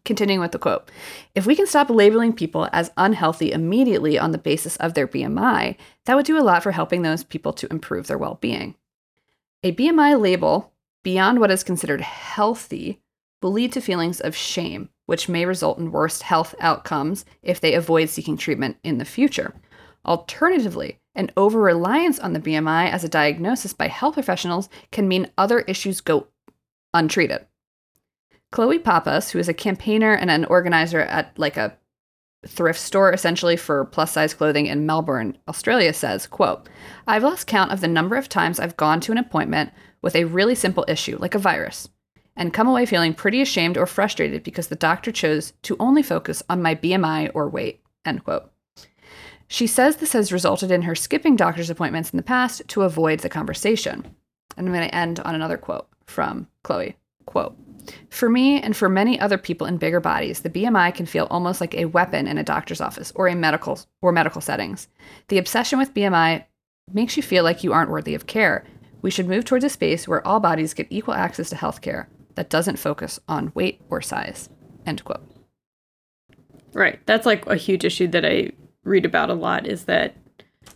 Continuing 0.05 0.41
with 0.41 0.53
the 0.53 0.59
quote 0.59 0.91
If 1.35 1.47
we 1.47 1.57
can 1.57 1.67
stop 1.67 1.89
labeling 1.89 2.33
people 2.35 2.69
as 2.73 2.93
unhealthy 2.97 3.53
immediately 3.53 4.19
on 4.19 4.33
the 4.33 4.39
basis 4.39 4.77
of 4.77 4.95
their 4.95 5.09
BMI, 5.09 5.77
that 6.05 6.15
would 6.15 6.27
do 6.27 6.39
a 6.39 6.45
lot 6.45 6.63
for 6.63 6.73
helping 6.73 7.03
those 7.03 7.25
people 7.25 7.53
to 7.55 7.71
improve 7.71 8.07
their 8.07 8.19
well 8.19 8.39
being. 8.41 8.75
A 9.63 9.73
BMI 9.73 10.21
label, 10.21 10.73
beyond 11.03 11.41
what 11.41 11.51
is 11.51 11.63
considered 11.63 12.03
healthy, 12.03 13.01
will 13.43 13.53
lead 13.53 13.73
to 13.73 13.81
feelings 13.81 14.21
of 14.21 14.37
shame, 14.37 14.91
which 15.07 15.29
may 15.29 15.47
result 15.47 15.79
in 15.79 15.91
worse 15.91 16.23
health 16.23 16.55
outcomes 16.61 17.25
if 17.43 17.61
they 17.61 17.75
avoid 17.75 18.11
seeking 18.11 18.37
treatment 18.37 18.77
in 18.85 18.99
the 18.99 19.05
future. 19.05 19.55
Alternatively, 20.05 20.99
an 21.15 21.31
over 21.37 21.61
reliance 21.61 22.19
on 22.19 22.33
the 22.33 22.41
BMI 22.41 22.91
as 22.91 23.05
a 23.05 23.09
diagnosis 23.09 23.73
by 23.73 23.89
health 23.89 24.15
professionals 24.15 24.69
can 24.91 25.09
mean 25.09 25.31
other 25.39 25.61
issues 25.61 26.01
go 26.01 26.29
untreated. 26.93 27.47
Chloe 28.53 28.79
Pappas, 28.79 29.31
who 29.31 29.39
is 29.39 29.49
a 29.49 29.55
campaigner 29.55 30.15
and 30.15 30.31
an 30.31 30.45
organizer 30.45 31.01
at 31.01 31.37
like 31.39 31.57
a 31.57 31.77
thrift 32.47 32.79
store 32.79 33.13
essentially 33.13 33.57
for 33.57 33.85
plus 33.87 34.13
size 34.13 34.35
clothing 34.35 34.67
in 34.67 34.87
Melbourne, 34.87 35.37
Australia 35.49 35.93
says, 35.93 36.27
quote, 36.27 36.69
I've 37.07 37.23
lost 37.23 37.47
count 37.47 37.73
of 37.73 37.81
the 37.81 37.89
number 37.89 38.17
of 38.17 38.29
times 38.29 38.61
I've 38.61 38.77
gone 38.77 39.01
to 39.01 39.13
an 39.13 39.19
appointment 39.19 39.73
with 40.03 40.15
a 40.15 40.25
really 40.25 40.55
simple 40.55 40.85
issue, 40.87 41.17
like 41.19 41.35
a 41.35 41.39
virus, 41.39 41.89
and 42.37 42.53
come 42.53 42.69
away 42.69 42.87
feeling 42.87 43.15
pretty 43.15 43.41
ashamed 43.41 43.77
or 43.77 43.87
frustrated 43.87 44.43
because 44.43 44.69
the 44.69 44.77
doctor 44.77 45.11
chose 45.11 45.53
to 45.63 45.77
only 45.81 46.03
focus 46.03 46.43
on 46.49 46.63
my 46.63 46.75
BMI 46.75 47.31
or 47.35 47.49
weight, 47.49 47.81
end 48.05 48.23
quote. 48.25 48.51
She 49.55 49.69
says 49.69 49.99
this 49.99 50.15
has 50.15 50.33
resulted 50.33 50.73
in 50.73 50.83
her 50.83 50.97
skipping 50.97 51.37
doctor's 51.37 51.71
appointments 51.71 52.11
in 52.11 52.17
the 52.17 52.25
past 52.25 52.67
to 52.67 52.83
avoid 52.83 53.21
the 53.21 53.29
conversation. 53.29 54.05
And 54.57 54.67
I'm 54.67 54.75
going 54.75 54.89
to 54.89 54.93
end 54.93 55.21
on 55.21 55.37
another 55.37 55.57
quote 55.57 55.87
from 56.07 56.49
Chloe. 56.65 56.97
Quote, 57.27 57.57
for 58.11 58.29
me 58.29 58.61
and 58.61 58.77
for 58.77 58.89
many 58.89 59.21
other 59.21 59.39
people 59.39 59.69
in 59.69 59.77
bigger 59.77 60.01
bodies, 60.01 60.41
the 60.41 60.51
BMI 60.51 60.93
can 60.93 61.07
feel 61.07 61.29
almost 61.31 61.61
like 61.61 61.73
a 61.77 61.85
weapon 61.85 62.27
in 62.27 62.37
a 62.37 62.43
doctor's 62.43 62.81
office 62.81 63.13
or 63.15 63.29
a 63.29 63.37
medical 63.37 63.79
or 64.03 64.11
medical 64.11 64.41
settings. 64.41 64.89
The 65.29 65.39
obsession 65.39 65.79
with 65.79 65.95
BMI 65.95 66.47
makes 66.93 67.17
you 67.17 67.23
feel 67.23 67.45
like 67.45 67.63
you 67.63 67.73
aren't 67.73 67.93
worthy 67.93 68.17
of 68.17 68.27
care. 68.27 68.65
We 69.03 69.13
should 69.13 69.29
move 69.29 69.45
towards 69.45 69.65
a 69.65 69.69
space 69.69 70.09
where 70.09 70.27
all 70.27 70.41
bodies 70.41 70.75
get 70.75 70.89
equal 70.91 71.15
access 71.15 71.51
to 71.51 71.57
health 71.57 71.81
care 71.81 72.09
that 72.35 72.51
doesn't 72.51 72.81
focus 72.81 73.21
on 73.29 73.53
weight 73.55 73.81
or 73.89 74.03
size. 74.03 74.49
End 74.85 75.05
quote. 75.05 75.23
Right. 76.73 76.99
That's 77.07 77.25
like 77.25 77.47
a 77.47 77.55
huge 77.55 77.85
issue 77.85 78.09
that 78.09 78.25
I 78.25 78.51
read 78.85 79.05
about 79.05 79.31
a 79.31 79.35
lot 79.35 79.67
is 79.67 79.85
that 79.85 80.15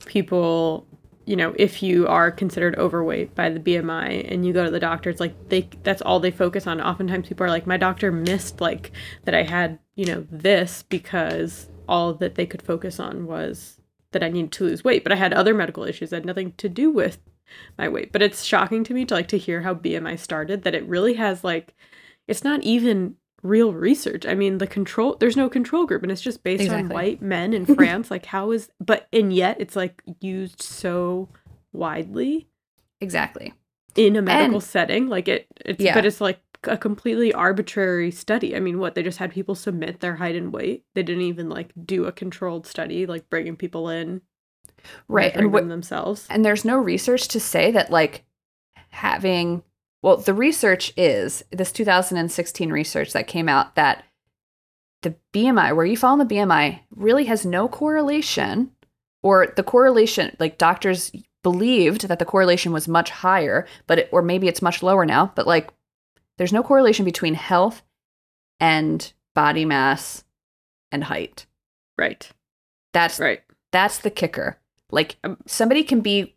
people 0.06 0.86
you 1.26 1.36
know 1.36 1.54
if 1.58 1.82
you 1.82 2.08
are 2.08 2.30
considered 2.30 2.74
overweight 2.76 3.34
by 3.34 3.50
the 3.50 3.60
bmi 3.60 4.32
and 4.32 4.46
you 4.46 4.52
go 4.52 4.64
to 4.64 4.70
the 4.70 4.80
doctor 4.80 5.10
it's 5.10 5.20
like 5.20 5.48
they 5.50 5.68
that's 5.82 6.02
all 6.02 6.18
they 6.18 6.30
focus 6.30 6.66
on. 6.66 6.80
Oftentimes 6.80 7.28
people 7.28 7.44
are 7.46 7.50
like 7.50 7.66
my 7.66 7.76
doctor 7.76 8.10
missed 8.10 8.60
like 8.60 8.92
that 9.24 9.34
i 9.34 9.42
had 9.42 9.78
you 9.94 10.06
know 10.06 10.26
this 10.30 10.82
because 10.84 11.68
all 11.86 12.14
that 12.14 12.34
they 12.34 12.46
could 12.46 12.62
focus 12.62 12.98
on 12.98 13.26
was 13.26 13.80
that 14.12 14.22
i 14.22 14.28
needed 14.28 14.52
to 14.52 14.64
lose 14.64 14.82
weight. 14.82 15.02
But 15.02 15.12
i 15.12 15.16
had 15.16 15.34
other 15.34 15.52
medical 15.54 15.84
issues 15.84 16.10
that 16.10 16.16
had 16.16 16.24
nothing 16.24 16.52
to 16.56 16.68
do 16.68 16.90
with 16.90 17.18
my 17.76 17.88
weight. 17.88 18.12
But 18.12 18.22
it's 18.22 18.44
shocking 18.44 18.84
to 18.84 18.94
me 18.94 19.04
to 19.04 19.14
like 19.14 19.28
to 19.28 19.38
hear 19.38 19.62
how 19.62 19.74
bmi 19.74 20.18
started 20.18 20.62
that 20.62 20.74
it 20.74 20.86
really 20.86 21.14
has 21.14 21.44
like 21.44 21.74
it's 22.26 22.44
not 22.44 22.62
even 22.62 23.16
real 23.42 23.72
research. 23.72 24.26
I 24.26 24.34
mean, 24.34 24.58
the 24.58 24.66
control 24.66 25.16
there's 25.18 25.36
no 25.36 25.48
control 25.48 25.86
group 25.86 26.02
and 26.02 26.12
it's 26.12 26.20
just 26.20 26.42
based 26.42 26.62
exactly. 26.62 26.84
on 26.84 26.88
white 26.88 27.22
men 27.22 27.52
in 27.52 27.66
France. 27.74 28.10
like 28.10 28.26
how 28.26 28.50
is 28.50 28.70
but 28.80 29.08
and 29.12 29.32
yet 29.32 29.56
it's 29.60 29.76
like 29.76 30.02
used 30.20 30.62
so 30.62 31.28
widely. 31.72 32.48
Exactly. 33.00 33.54
In 33.94 34.16
a 34.16 34.22
medical 34.22 34.56
and, 34.56 34.64
setting. 34.64 35.08
Like 35.08 35.28
it 35.28 35.46
it's 35.64 35.80
yeah. 35.82 35.94
but 35.94 36.06
it's 36.06 36.20
like 36.20 36.40
a 36.64 36.76
completely 36.76 37.32
arbitrary 37.32 38.10
study. 38.10 38.56
I 38.56 38.60
mean, 38.60 38.78
what 38.78 38.94
they 38.94 39.02
just 39.02 39.18
had 39.18 39.30
people 39.30 39.54
submit 39.54 40.00
their 40.00 40.16
height 40.16 40.34
and 40.34 40.52
weight. 40.52 40.84
They 40.94 41.02
didn't 41.02 41.22
even 41.22 41.48
like 41.48 41.72
do 41.84 42.06
a 42.06 42.12
controlled 42.12 42.66
study, 42.66 43.06
like 43.06 43.30
bringing 43.30 43.56
people 43.56 43.88
in, 43.88 44.22
right, 45.06 45.34
and 45.34 45.54
wh- 45.54 45.68
themselves. 45.68 46.26
And 46.28 46.44
there's 46.44 46.64
no 46.64 46.76
research 46.76 47.28
to 47.28 47.40
say 47.40 47.70
that 47.70 47.90
like 47.90 48.24
having 48.90 49.62
well, 50.02 50.16
the 50.16 50.34
research 50.34 50.92
is 50.96 51.44
this 51.50 51.72
2016 51.72 52.70
research 52.70 53.12
that 53.12 53.26
came 53.26 53.48
out 53.48 53.74
that 53.74 54.04
the 55.02 55.14
BMI, 55.32 55.74
where 55.74 55.86
you 55.86 55.96
fall 55.96 56.20
in 56.20 56.26
the 56.26 56.34
BMI, 56.34 56.80
really 56.90 57.24
has 57.24 57.46
no 57.46 57.68
correlation, 57.68 58.70
or 59.22 59.52
the 59.56 59.62
correlation, 59.62 60.36
like 60.38 60.58
doctors 60.58 61.12
believed 61.42 62.08
that 62.08 62.18
the 62.18 62.24
correlation 62.24 62.72
was 62.72 62.88
much 62.88 63.10
higher, 63.10 63.66
but 63.86 64.00
it, 64.00 64.08
or 64.12 64.22
maybe 64.22 64.48
it's 64.48 64.62
much 64.62 64.82
lower 64.82 65.04
now, 65.04 65.32
but 65.34 65.46
like 65.46 65.70
there's 66.36 66.52
no 66.52 66.62
correlation 66.62 67.04
between 67.04 67.34
health 67.34 67.82
and 68.60 69.12
body 69.34 69.64
mass 69.64 70.24
and 70.90 71.04
height. 71.04 71.46
Right. 71.96 72.28
That's 72.92 73.18
right. 73.18 73.42
That's 73.72 73.98
the 73.98 74.10
kicker. 74.10 74.58
Like 74.90 75.16
um, 75.24 75.36
somebody 75.46 75.82
can 75.82 76.00
be 76.00 76.36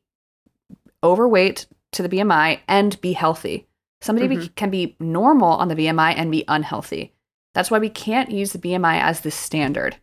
overweight 1.03 1.67
to 1.91 2.03
the 2.03 2.09
BMI 2.09 2.59
and 2.67 2.99
be 3.01 3.13
healthy. 3.13 3.67
Somebody 4.01 4.27
mm-hmm. 4.27 4.41
be, 4.41 4.49
can 4.49 4.69
be 4.69 4.95
normal 4.99 5.51
on 5.51 5.67
the 5.67 5.75
BMI 5.75 6.13
and 6.15 6.31
be 6.31 6.43
unhealthy. 6.47 7.13
That's 7.53 7.69
why 7.69 7.79
we 7.79 7.89
can't 7.89 8.31
use 8.31 8.53
the 8.53 8.59
BMI 8.59 9.01
as 9.01 9.21
the 9.21 9.31
standard. 9.31 9.97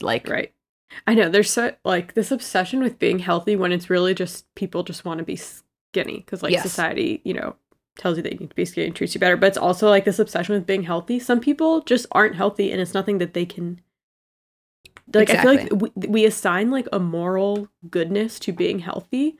Like, 0.00 0.28
right. 0.28 0.52
I 1.06 1.14
know 1.14 1.28
there's 1.28 1.50
so 1.50 1.74
like 1.84 2.14
this 2.14 2.30
obsession 2.30 2.80
with 2.80 2.98
being 2.98 3.18
healthy 3.18 3.56
when 3.56 3.72
it's 3.72 3.90
really 3.90 4.14
just 4.14 4.52
people 4.54 4.82
just 4.82 5.04
want 5.04 5.18
to 5.18 5.24
be 5.24 5.36
skinny 5.36 6.18
because 6.18 6.42
like 6.42 6.52
yes. 6.52 6.62
society, 6.62 7.20
you 7.24 7.34
know, 7.34 7.56
tells 7.98 8.16
you 8.16 8.22
that 8.22 8.32
you 8.32 8.38
need 8.38 8.50
to 8.50 8.56
be 8.56 8.64
skinny 8.64 8.86
and 8.86 8.96
treats 8.96 9.14
you 9.14 9.20
better. 9.20 9.36
But 9.36 9.48
it's 9.48 9.58
also 9.58 9.88
like 9.88 10.04
this 10.04 10.18
obsession 10.18 10.54
with 10.54 10.66
being 10.66 10.84
healthy. 10.84 11.18
Some 11.18 11.40
people 11.40 11.82
just 11.82 12.06
aren't 12.12 12.36
healthy, 12.36 12.72
and 12.72 12.80
it's 12.80 12.94
nothing 12.94 13.18
that 13.18 13.34
they 13.34 13.44
can. 13.44 13.80
Like 15.12 15.30
exactly. 15.30 15.58
I 15.58 15.66
feel 15.66 15.78
like 15.78 15.94
we, 15.96 16.08
we 16.08 16.24
assign 16.24 16.70
like 16.70 16.88
a 16.92 16.98
moral 16.98 17.68
goodness 17.90 18.38
to 18.40 18.52
being 18.52 18.78
healthy, 18.78 19.38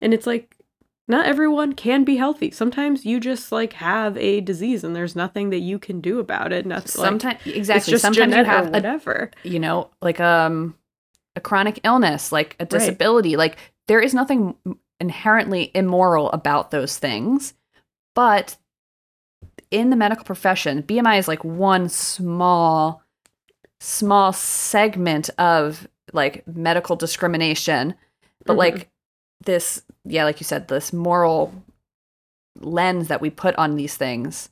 and 0.00 0.12
it's 0.12 0.26
like 0.26 0.56
not 1.08 1.26
everyone 1.26 1.72
can 1.72 2.04
be 2.04 2.16
healthy. 2.16 2.50
Sometimes 2.50 3.06
you 3.06 3.18
just 3.18 3.50
like 3.50 3.72
have 3.74 4.16
a 4.18 4.40
disease 4.42 4.84
and 4.84 4.94
there's 4.94 5.16
nothing 5.16 5.48
that 5.50 5.60
you 5.60 5.78
can 5.78 6.00
do 6.00 6.18
about 6.18 6.52
it. 6.52 6.66
Nothing 6.66 6.88
sometimes 6.88 7.46
like, 7.46 7.56
exactly. 7.56 7.96
Sometimes 7.98 8.34
you 8.34 8.44
have 8.44 8.70
whatever. 8.70 9.30
A, 9.44 9.48
you 9.48 9.58
know, 9.58 9.88
like 10.02 10.20
um 10.20 10.74
a 11.34 11.40
chronic 11.40 11.80
illness, 11.82 12.30
like 12.30 12.56
a 12.60 12.66
disability. 12.66 13.30
Right. 13.30 13.38
Like 13.52 13.58
there 13.86 14.00
is 14.00 14.12
nothing 14.12 14.54
inherently 15.00 15.70
immoral 15.74 16.30
about 16.32 16.70
those 16.70 16.98
things. 16.98 17.54
But 18.14 18.56
in 19.70 19.90
the 19.90 19.96
medical 19.96 20.24
profession, 20.24 20.82
BMI 20.82 21.18
is 21.18 21.28
like 21.28 21.42
one 21.44 21.88
small 21.88 23.02
small 23.80 24.32
segment 24.32 25.30
of 25.38 25.88
like 26.12 26.46
medical 26.48 26.96
discrimination 26.96 27.94
but 28.44 28.54
Mhm. 28.54 28.58
like 28.58 28.90
this 29.44 29.82
yeah 30.04 30.24
like 30.24 30.40
you 30.40 30.44
said 30.44 30.68
this 30.68 30.92
moral 30.92 31.52
lens 32.60 33.08
that 33.08 33.20
we 33.20 33.30
put 33.30 33.54
on 33.56 33.76
these 33.76 33.96
things 33.96 34.50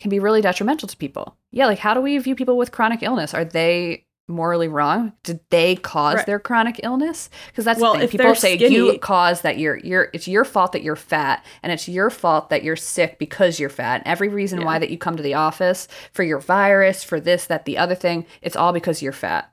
can 0.00 0.10
be 0.10 0.18
really 0.18 0.40
detrimental 0.40 0.88
to 0.88 0.96
people 0.96 1.36
yeah 1.50 1.66
like 1.66 1.78
how 1.78 1.94
do 1.94 2.00
we 2.00 2.16
view 2.18 2.34
people 2.34 2.56
with 2.56 2.72
chronic 2.72 3.02
illness 3.02 3.34
are 3.34 3.44
they 3.44 4.04
morally 4.26 4.68
wrong 4.68 5.12
did 5.24 5.40
they 5.50 5.74
cause 5.74 6.16
Right. 6.16 6.26
their 6.26 6.38
chronic 6.38 6.78
illness 6.84 7.30
because 7.48 7.64
that's 7.64 7.80
Well, 7.80 7.94
the 7.94 7.98
thing 7.98 8.04
if 8.04 8.10
people 8.12 8.34
say 8.36 8.56
you 8.56 8.86
skinny- 8.86 8.98
caused 8.98 9.42
that 9.42 9.58
you're 9.58 9.78
you're 9.78 10.08
it's 10.12 10.28
your 10.28 10.44
fault 10.44 10.70
that 10.72 10.84
you're 10.84 10.94
fat 10.94 11.44
and 11.64 11.72
it's 11.72 11.88
your 11.88 12.10
fault 12.10 12.48
that 12.50 12.62
you're 12.62 12.76
sick 12.76 13.18
because 13.18 13.58
you're 13.58 13.68
fat 13.68 13.96
and 13.96 14.06
every 14.06 14.28
reason 14.28 14.64
why 14.64 14.78
that 14.78 14.90
you 14.90 14.98
come 14.98 15.16
to 15.16 15.22
the 15.22 15.34
office 15.34 15.88
for 16.12 16.22
your 16.22 16.38
virus 16.38 17.02
for 17.02 17.18
this 17.18 17.46
that 17.46 17.64
the 17.64 17.76
other 17.76 17.96
thing 17.96 18.24
it's 18.40 18.54
all 18.54 18.72
because 18.72 19.02
you're 19.02 19.12
fat 19.12 19.50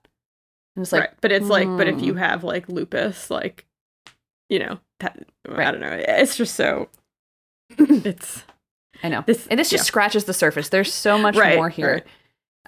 and 0.78 0.84
it's 0.84 0.93
like 0.93 1.01
right. 1.01 1.10
But 1.22 1.32
it's 1.32 1.47
like, 1.47 1.68
but 1.76 1.88
if 1.88 2.01
you 2.01 2.14
hmm. 2.14 2.20
have 2.20 2.43
like 2.43 2.70
lupus, 2.70 3.32
like, 3.32 3.66
you 4.50 4.60
know, 4.60 4.80
that, 5.00 5.18
I 5.50 5.72
don't 5.72 5.82
know. 5.82 5.91
It's 6.08 6.36
just 6.38 6.56
so. 6.56 6.89
it's 7.78 8.43
I 9.04 9.10
know. 9.10 9.24
this. 9.28 9.48
And 9.48 9.60
this 9.60 9.70
just 9.70 9.84
yeah. 9.84 9.88
scratches 9.88 10.24
the 10.26 10.34
surface. 10.34 10.70
There's 10.70 10.93
so 10.93 11.18
much 11.18 11.36
Right, 11.36 11.56
more 11.58 11.70
here. 11.70 11.91
right. 11.93 12.04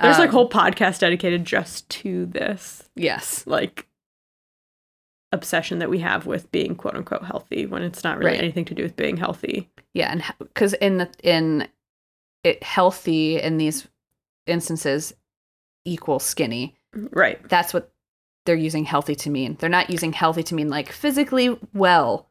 There's 0.02 0.18
like 0.20 0.30
Um, 0.30 0.34
whole 0.36 0.50
podcast 0.50 1.00
dedicated 1.00 1.44
just 1.46 1.90
to 1.90 2.26
this, 2.28 2.90
yes, 2.96 3.46
like, 3.46 3.86
obsession 5.32 5.80
that 5.80 5.90
we 5.90 6.00
have 6.00 6.26
with 6.26 6.52
being 6.52 6.76
quote 6.76 6.96
unquote 6.96 7.24
healthy 7.24 7.66
when 7.66 7.84
it's 7.84 8.04
not 8.04 8.18
really 8.18 8.32
Right. 8.32 8.40
anything 8.40 8.66
to 8.66 8.74
do 8.74 8.84
with 8.84 8.96
being 8.96 9.18
healthy. 9.18 9.70
yeah, 9.94 10.12
and 10.12 10.24
because 10.40 10.74
in 10.76 10.98
the 10.98 11.10
in 11.24 11.68
it 12.44 12.64
healthy 12.64 13.40
in 13.42 13.58
these 13.58 13.88
instances 14.48 15.14
equal 15.86 16.20
skinny. 16.20 16.76
Right. 16.94 17.48
That's 17.50 17.74
what 17.74 17.92
they're 18.50 18.56
using 18.56 18.84
healthy 18.86 19.14
to 19.14 19.30
mean. 19.30 19.58
They're 19.60 19.70
not 19.70 19.92
using 19.92 20.12
healthy 20.12 20.42
to 20.42 20.56
mean 20.56 20.70
like 20.72 20.92
physically 20.92 21.56
well. 21.72 22.28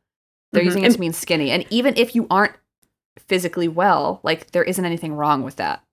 They're 0.50 0.62
Mhm. 0.62 0.66
using 0.66 0.82
it 0.84 0.92
to 0.94 0.98
mean 0.98 1.12
skinny. 1.12 1.52
And 1.52 1.64
even 1.70 1.96
if 1.96 2.16
you 2.16 2.26
aren't 2.28 2.54
physically 3.28 3.68
well, 3.68 4.18
like 4.24 4.50
there 4.50 4.64
isn't 4.64 4.84
anything 4.84 5.14
wrong 5.14 5.44
with 5.44 5.54
that 5.56 5.84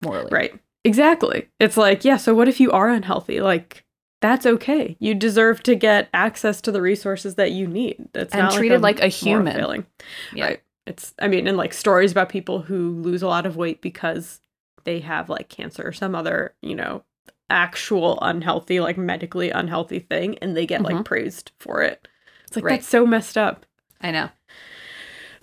morally. 0.00 0.28
Right. 0.30 0.54
Exactly. 0.84 1.48
It's 1.58 1.76
like, 1.76 2.04
yeah, 2.04 2.16
so 2.16 2.32
what 2.32 2.46
if 2.46 2.60
you 2.60 2.70
are 2.70 2.90
unhealthy? 2.90 3.40
Like, 3.40 3.84
that's 4.22 4.46
okay. 4.46 4.96
You 5.00 5.16
deserve 5.16 5.64
to 5.64 5.74
get 5.74 6.08
access 6.14 6.60
to 6.60 6.70
the 6.70 6.80
resources 6.80 7.34
that 7.34 7.50
you 7.50 7.66
need. 7.66 8.08
That's 8.12 8.32
And 8.32 8.42
not 8.44 8.52
treated 8.52 8.82
like 8.82 8.98
a 9.00 9.10
moral 9.10 9.10
human. 9.10 9.56
failing. 9.56 9.86
Yeah. 10.32 10.44
Right. 10.44 10.62
It's 10.86 11.12
I 11.20 11.26
mean, 11.26 11.48
and 11.48 11.56
like 11.56 11.72
stories 11.74 12.12
about 12.12 12.28
people 12.28 12.62
who 12.62 12.92
lose 13.02 13.22
a 13.22 13.26
lot 13.26 13.46
of 13.46 13.56
weight 13.56 13.80
because 13.82 14.40
they 14.84 15.00
have 15.00 15.28
like 15.28 15.48
cancer 15.48 15.82
or 15.86 15.92
some 15.92 16.14
other, 16.14 16.54
you 16.62 16.76
know, 16.76 17.02
actual 17.50 18.18
unhealthy, 18.22 18.80
like 18.80 18.96
medically 18.96 19.50
unhealthy 19.50 19.98
thing, 19.98 20.38
and 20.38 20.56
they 20.56 20.66
get 20.66 20.82
like 20.82 20.96
Mhm. 20.96 21.04
praised 21.04 21.52
for 21.58 21.82
it. 21.82 22.06
It's 22.46 22.56
like 22.56 22.64
Right. 22.64 22.72
that's 22.80 22.88
so 22.88 23.04
messed 23.06 23.36
up. 23.36 23.66
I 24.00 24.10
know. 24.10 24.30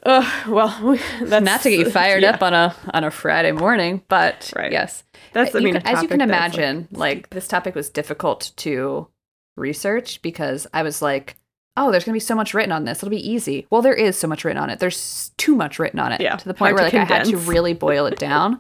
Ugh, 0.05 0.47
well, 0.47 0.79
we, 0.83 0.97
that's 1.21 1.43
not 1.45 1.61
to 1.61 1.69
get 1.69 1.79
you 1.79 1.89
fired 1.89 2.23
yeah. 2.23 2.31
up 2.31 2.43
on 2.43 2.53
a 2.53 2.75
on 2.93 3.03
a 3.03 3.11
Friday 3.11 3.51
morning, 3.51 4.03
but 4.07 4.51
Right. 4.55 4.71
yes, 4.71 5.03
That's 5.33 5.53
I 5.55 5.59
You 5.59 5.65
mean, 5.65 5.73
can- 5.75 5.87
as 5.87 6.01
you 6.01 6.07
can 6.07 6.19
topic 6.19 6.29
that's, 6.29 6.53
like, 6.55 6.59
imagine, 6.63 6.87
like, 6.91 7.29
this 7.31 7.47
topic 7.47 7.75
was 7.75 7.89
difficult 7.89 8.51
to 8.57 9.07
research 9.55 10.21
because 10.21 10.65
I 10.73 10.83
was 10.83 11.01
like, 11.01 11.35
oh, 11.75 11.91
there's 11.91 12.03
gonna 12.05 12.13
be 12.13 12.19
so 12.19 12.35
much 12.35 12.53
written 12.53 12.71
on 12.71 12.85
this. 12.85 12.99
It'll 12.99 13.09
be 13.09 13.29
easy. 13.29 13.67
Well, 13.69 13.81
there 13.81 13.93
is 13.93 14.17
so 14.17 14.27
much 14.27 14.45
written 14.45 14.61
on 14.61 14.69
it. 14.69 14.79
There's 14.79 15.31
too 15.37 15.55
much 15.55 15.77
written 15.79 15.99
on 15.99 16.11
it 16.11 16.21
Yeah, 16.21 16.35
to 16.35 16.47
the 16.47 16.53
point 16.53 16.71
hard 16.71 16.81
where 16.81 16.89
to 16.89 16.97
like 16.97 17.11
I 17.11 17.13
had 17.17 17.25
to 17.25 17.37
really 17.37 17.73
boil 17.73 18.05
it 18.05 18.17
down. 18.19 18.59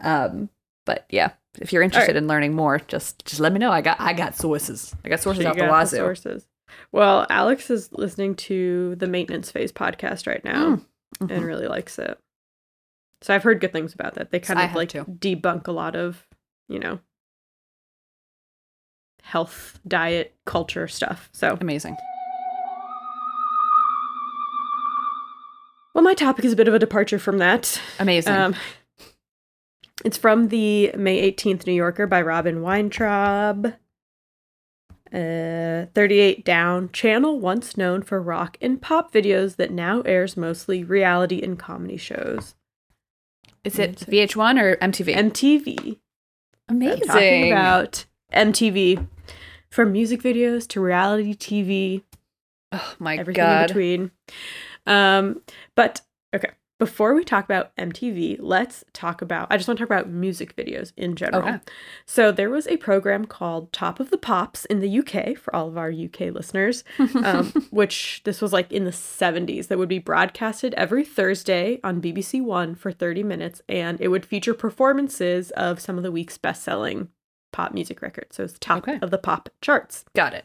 um, 0.00 0.48
but 0.86 1.04
yeah, 1.10 1.30
if 1.60 1.72
you're 1.72 1.82
interested 1.82 2.16
in 2.16 2.26
learning 2.26 2.54
more, 2.54 2.78
just 2.88 3.24
just 3.24 3.40
let 3.40 3.52
me 3.52 3.58
know. 3.58 3.70
I 3.70 3.80
got 3.80 4.00
I 4.00 4.12
got 4.12 4.34
sources. 4.36 4.94
I 5.04 5.08
got 5.08 5.20
sources 5.20 5.42
You 5.44 5.48
out 5.50 5.54
the 5.56 5.62
got 5.62 5.70
wazoo. 5.70 5.96
sources. 5.96 6.46
Well, 6.92 7.26
Alex 7.30 7.70
is 7.70 7.90
listening 7.92 8.34
to 8.36 8.94
the 8.96 9.06
Maintenance 9.06 9.50
Phase 9.50 9.72
podcast 9.72 10.26
right 10.26 10.44
now 10.44 10.76
Mm, 10.76 10.84
mhm. 11.28 11.30
and 11.36 11.44
really 11.44 11.66
likes 11.66 11.98
it. 11.98 12.18
So 13.22 13.34
I've 13.34 13.42
heard 13.42 13.60
good 13.60 13.72
things 13.72 13.94
about 13.94 14.14
that. 14.14 14.30
They 14.30 14.38
kind 14.40 14.60
of 14.60 14.74
like 14.74 14.90
too. 14.90 15.04
debunk 15.04 15.66
a 15.66 15.72
lot 15.72 15.96
of, 15.96 16.26
you 16.68 16.78
know, 16.78 17.00
health, 19.22 19.80
diet, 19.88 20.34
culture 20.44 20.86
stuff. 20.86 21.28
So, 21.32 21.56
Amazing. 21.60 21.96
well, 25.94 26.04
my 26.04 26.14
topic 26.14 26.44
is 26.44 26.52
a 26.52 26.56
bit 26.56 26.68
of 26.68 26.74
a 26.74 26.78
departure 26.78 27.18
from 27.18 27.38
that. 27.38 27.80
Amazing. 27.98 28.32
Um, 28.34 28.54
it's 30.04 30.18
from 30.18 30.48
the 30.48 30.92
May 30.96 31.30
18th 31.32 31.66
New 31.66 31.72
Yorker 31.72 32.06
by 32.06 32.22
Robyn 32.22 32.62
Weintraub. 32.62 33.74
Uh, 35.12 35.86
38 35.94 36.44
Down, 36.44 36.90
channel 36.92 37.40
once 37.40 37.78
known 37.78 38.02
for 38.02 38.20
rock 38.20 38.58
and 38.60 38.82
pop 38.82 39.10
videos 39.10 39.56
that 39.56 39.70
now 39.70 40.02
airs 40.02 40.36
mostly 40.36 40.84
reality 40.84 41.40
and 41.42 41.58
comedy 41.58 41.96
shows. 41.96 42.54
Is 43.64 43.78
it. 43.78 43.96
VH1 44.00 44.60
or 44.60 44.76
MTV? 44.76 45.14
MTV. 45.14 45.98
Amazing. 46.68 47.02
I'm 47.02 47.08
talking 47.08 47.52
about 47.52 48.04
MTV. 48.32 49.06
From 49.70 49.92
music 49.92 50.22
videos 50.22 50.66
to 50.68 50.80
reality 50.80 51.34
TV, 51.34 52.02
oh 52.72 52.94
my 52.98 53.16
god. 53.16 53.20
everything 53.20 53.44
in 53.44 53.66
between. 53.66 54.10
Um, 54.86 55.42
but 55.74 56.00
okay, 56.34 56.50
before 56.78 57.12
we 57.14 57.24
talk 57.24 57.44
about 57.44 57.74
MTV, 57.76 58.36
let's 58.40 58.84
talk 58.92 59.20
about. 59.20 59.48
I 59.50 59.56
just 59.56 59.66
want 59.68 59.78
to 59.78 59.84
talk 59.84 59.90
about 59.90 60.08
music 60.08 60.54
videos 60.56 60.92
in 60.96 61.16
general. 61.16 61.42
Okay. 61.48 61.58
So 62.06 62.30
there 62.30 62.50
was 62.50 62.68
a 62.68 62.76
program 62.76 63.24
called 63.24 63.72
Top 63.72 63.98
of 63.98 64.10
the 64.10 64.18
Pops 64.18 64.64
in 64.66 64.78
the 64.80 64.98
UK 65.00 65.36
for 65.36 65.54
all 65.54 65.66
of 65.68 65.76
our 65.76 65.90
UK 65.90 66.32
listeners, 66.32 66.84
um, 67.24 67.46
which 67.70 68.22
this 68.24 68.40
was 68.40 68.52
like 68.52 68.70
in 68.72 68.84
the 68.84 68.90
70s 68.92 69.66
that 69.68 69.78
would 69.78 69.88
be 69.88 69.98
broadcasted 69.98 70.72
every 70.74 71.04
Thursday 71.04 71.80
on 71.82 72.00
BBC 72.00 72.42
One 72.42 72.74
for 72.76 72.92
30 72.92 73.24
minutes, 73.24 73.60
and 73.68 74.00
it 74.00 74.08
would 74.08 74.24
feature 74.24 74.54
performances 74.54 75.50
of 75.52 75.80
some 75.80 75.96
of 75.96 76.04
the 76.04 76.12
week's 76.12 76.38
best-selling 76.38 77.08
pop 77.52 77.72
music 77.74 78.02
records. 78.02 78.36
So 78.36 78.44
it's 78.44 78.56
top 78.60 78.78
Okay. 78.78 78.98
of 79.02 79.10
the 79.10 79.18
pop 79.18 79.48
charts. 79.60 80.04
got 80.14 80.32
it. 80.34 80.44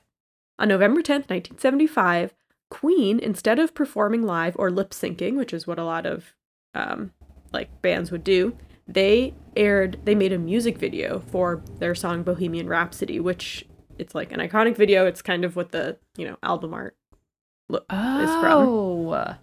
On 0.58 0.68
November 0.68 1.02
10th, 1.02 1.30
1975, 1.30 2.34
Queen, 2.74 3.20
instead 3.20 3.60
of 3.60 3.76
performing 3.76 4.24
live 4.24 4.56
or 4.58 4.72
lip 4.72 4.90
syncing, 4.90 5.36
which 5.36 5.54
is 5.54 5.68
what 5.68 5.78
a 5.78 5.86
lot 5.86 6.08
of 6.08 6.34
um, 6.74 7.12
like 7.52 7.70
bands 7.84 8.12
would 8.12 8.24
do, 8.24 8.58
they 8.88 9.36
aired, 9.56 10.00
they 10.06 10.16
made 10.16 10.34
a 10.34 10.40
music 10.40 10.80
video 10.80 11.20
for 11.20 11.62
their 11.78 11.94
song 11.94 12.24
Bohemian 12.24 12.68
Rhapsody, 12.68 13.20
which 13.20 13.64
it's 14.00 14.16
like 14.16 14.32
an 14.32 14.40
iconic 14.40 14.76
video. 14.76 15.06
It's 15.06 15.22
kind 15.22 15.46
of 15.46 15.56
what 15.56 15.72
the, 15.72 15.98
you 16.18 16.26
know, 16.28 16.38
album 16.42 16.74
art 16.74 16.98
look 17.70 17.86
is 17.92 18.30
from. 18.42 18.68
Oh. 18.68 19.36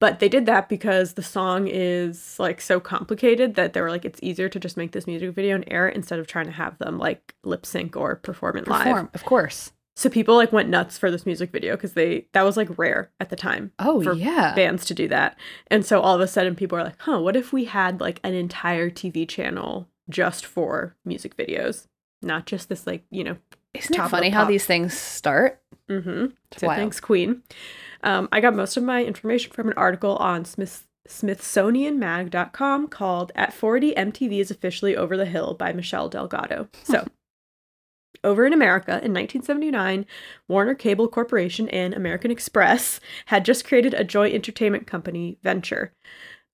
But 0.00 0.18
they 0.18 0.28
did 0.28 0.44
that 0.46 0.68
because 0.68 1.14
the 1.14 1.22
song 1.22 1.68
is 1.68 2.36
like 2.40 2.60
so 2.60 2.80
complicated 2.80 3.54
that 3.54 3.74
they 3.74 3.80
were 3.80 3.90
like, 3.90 4.04
it's 4.04 4.20
easier 4.24 4.48
to 4.48 4.58
just 4.58 4.76
make 4.76 4.90
this 4.90 5.06
music 5.06 5.34
video 5.34 5.54
and 5.54 5.64
air 5.68 5.88
it 5.88 5.94
instead 5.94 6.18
of 6.18 6.26
trying 6.26 6.46
to 6.46 6.52
have 6.52 6.76
them 6.78 6.98
like 6.98 7.36
lip 7.44 7.64
sync 7.64 7.96
or 7.96 8.16
perform 8.16 8.56
it 8.56 8.66
live. 8.66 9.08
Of 9.14 9.24
course. 9.24 9.72
So 9.96 10.10
people 10.10 10.36
like 10.36 10.52
went 10.52 10.68
nuts 10.68 10.98
for 10.98 11.10
this 11.10 11.24
music 11.24 11.50
video 11.50 11.74
because 11.74 11.94
they 11.94 12.26
that 12.32 12.42
was 12.42 12.56
like 12.56 12.76
rare 12.78 13.10
at 13.18 13.30
the 13.30 13.36
time 13.36 13.72
Oh 13.78 14.02
for 14.02 14.12
yeah. 14.12 14.54
bands 14.54 14.84
to 14.86 14.94
do 14.94 15.08
that. 15.08 15.38
And 15.68 15.86
so 15.86 16.00
all 16.00 16.14
of 16.14 16.20
a 16.20 16.28
sudden 16.28 16.54
people 16.54 16.76
are 16.78 16.84
like, 16.84 17.00
huh, 17.00 17.20
what 17.20 17.34
if 17.34 17.52
we 17.52 17.64
had 17.64 18.00
like 18.00 18.20
an 18.22 18.34
entire 18.34 18.90
TV 18.90 19.26
channel 19.26 19.88
just 20.10 20.44
for 20.44 20.94
music 21.04 21.34
videos? 21.36 21.86
Not 22.22 22.44
just 22.46 22.68
this 22.68 22.86
like, 22.86 23.04
you 23.10 23.24
know, 23.24 23.36
Isn't 23.74 23.94
it 23.98 24.08
funny 24.10 24.30
how 24.30 24.44
these 24.44 24.66
things 24.66 24.96
start? 24.96 25.62
mm-hmm. 25.88 26.26
It's 26.52 26.60
So 26.60 26.66
wild. 26.66 26.78
thanks, 26.78 27.00
Queen. 27.00 27.42
Um, 28.02 28.28
I 28.32 28.40
got 28.40 28.54
most 28.54 28.76
of 28.76 28.82
my 28.82 29.02
information 29.02 29.52
from 29.52 29.68
an 29.68 29.74
article 29.78 30.16
on 30.16 30.44
Smith 30.44 30.84
SmithsonianMag.com 31.08 32.88
called 32.88 33.32
At 33.34 33.52
40 33.52 33.94
MTV 33.94 34.40
is 34.40 34.50
Officially 34.50 34.96
Over 34.96 35.16
the 35.16 35.24
Hill 35.26 35.54
by 35.54 35.72
Michelle 35.72 36.08
Delgado. 36.08 36.68
So, 36.82 37.06
over 38.24 38.46
in 38.46 38.52
America 38.52 38.92
in 38.92 39.12
1979, 39.12 40.06
Warner 40.48 40.74
Cable 40.74 41.08
Corporation 41.08 41.68
and 41.68 41.94
American 41.94 42.30
Express 42.30 43.00
had 43.26 43.44
just 43.44 43.66
created 43.66 43.94
a 43.94 44.04
joint 44.04 44.34
entertainment 44.34 44.86
company 44.86 45.38
venture. 45.42 45.92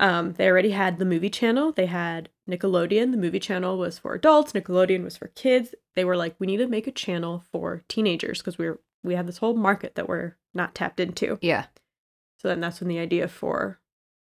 Um, 0.01 0.33
they 0.33 0.49
already 0.49 0.73
had 0.73 0.99
the 0.99 1.05
movie 1.05 1.31
channel. 1.31 1.73
They 1.73 1.87
had 1.87 2.29
Nickelodeon. 2.51 3.13
The 3.13 3.19
movie 3.19 3.39
channel 3.39 3.79
was 3.79 3.99
for 3.99 4.15
adults. 4.15 4.53
Nickelodeon 4.53 5.05
was 5.05 5.17
for 5.17 5.29
kids. 5.29 5.75
They 5.95 6.05
were 6.05 6.17
like, 6.17 6.35
we 6.39 6.47
need 6.47 6.57
to 6.57 6.67
make 6.67 6.87
a 6.87 6.93
channel 6.93 7.45
for 7.53 7.85
teenagers 7.89 8.39
because 8.39 8.59
we're 8.59 8.81
we 9.05 9.15
have 9.15 9.27
this 9.27 9.39
whole 9.39 9.55
market 9.55 9.95
that 9.95 10.09
we're 10.09 10.37
not 10.55 10.75
tapped 10.75 11.01
into. 11.01 11.39
Yeah. 11.41 11.67
So 12.39 12.49
then 12.49 12.61
that's 12.61 12.81
when 12.81 12.89
the 12.89 12.99
idea 12.99 13.29
for 13.29 13.81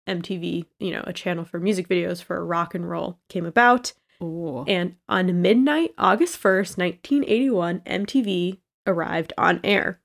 MTV, 0.09 0.67
you 0.79 0.91
know, 0.93 1.03
a 1.07 1.13
channel 1.13 1.45
for 1.45 1.59
music 1.59 1.89
videos 1.89 2.23
for 2.23 2.45
rock 2.45 2.75
and 2.75 2.89
roll 2.89 3.19
came 3.29 3.47
about. 3.47 3.93
Ooh. 4.25 4.65
And 4.67 4.97
on 5.09 5.43
midnight, 5.43 5.95
August 5.99 6.41
1st, 6.43 6.79
1981, 6.79 7.81
MTV 7.81 8.59
arrived 8.87 9.33
on 9.37 9.61
air. 9.63 10.01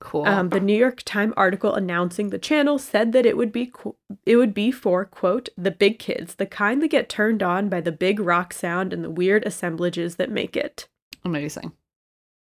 Cool. 0.00 0.24
Um, 0.26 0.48
the 0.48 0.60
New 0.60 0.76
York 0.76 1.02
Times 1.04 1.34
article 1.36 1.74
announcing 1.74 2.30
the 2.30 2.38
channel 2.38 2.78
said 2.78 3.12
that 3.12 3.26
it 3.26 3.36
would 3.36 3.52
be 3.52 3.66
qu- 3.66 3.96
it 4.24 4.36
would 4.36 4.54
be 4.54 4.70
for 4.70 5.04
quote 5.04 5.50
the 5.58 5.70
big 5.70 5.98
kids, 5.98 6.36
the 6.36 6.46
kind 6.46 6.82
that 6.82 6.88
get 6.88 7.10
turned 7.10 7.42
on 7.42 7.68
by 7.68 7.82
the 7.82 7.92
big 7.92 8.18
rock 8.18 8.54
sound 8.54 8.94
and 8.94 9.04
the 9.04 9.10
weird 9.10 9.44
assemblages 9.44 10.16
that 10.16 10.30
make 10.30 10.56
it. 10.56 10.88
Amazing. 11.22 11.72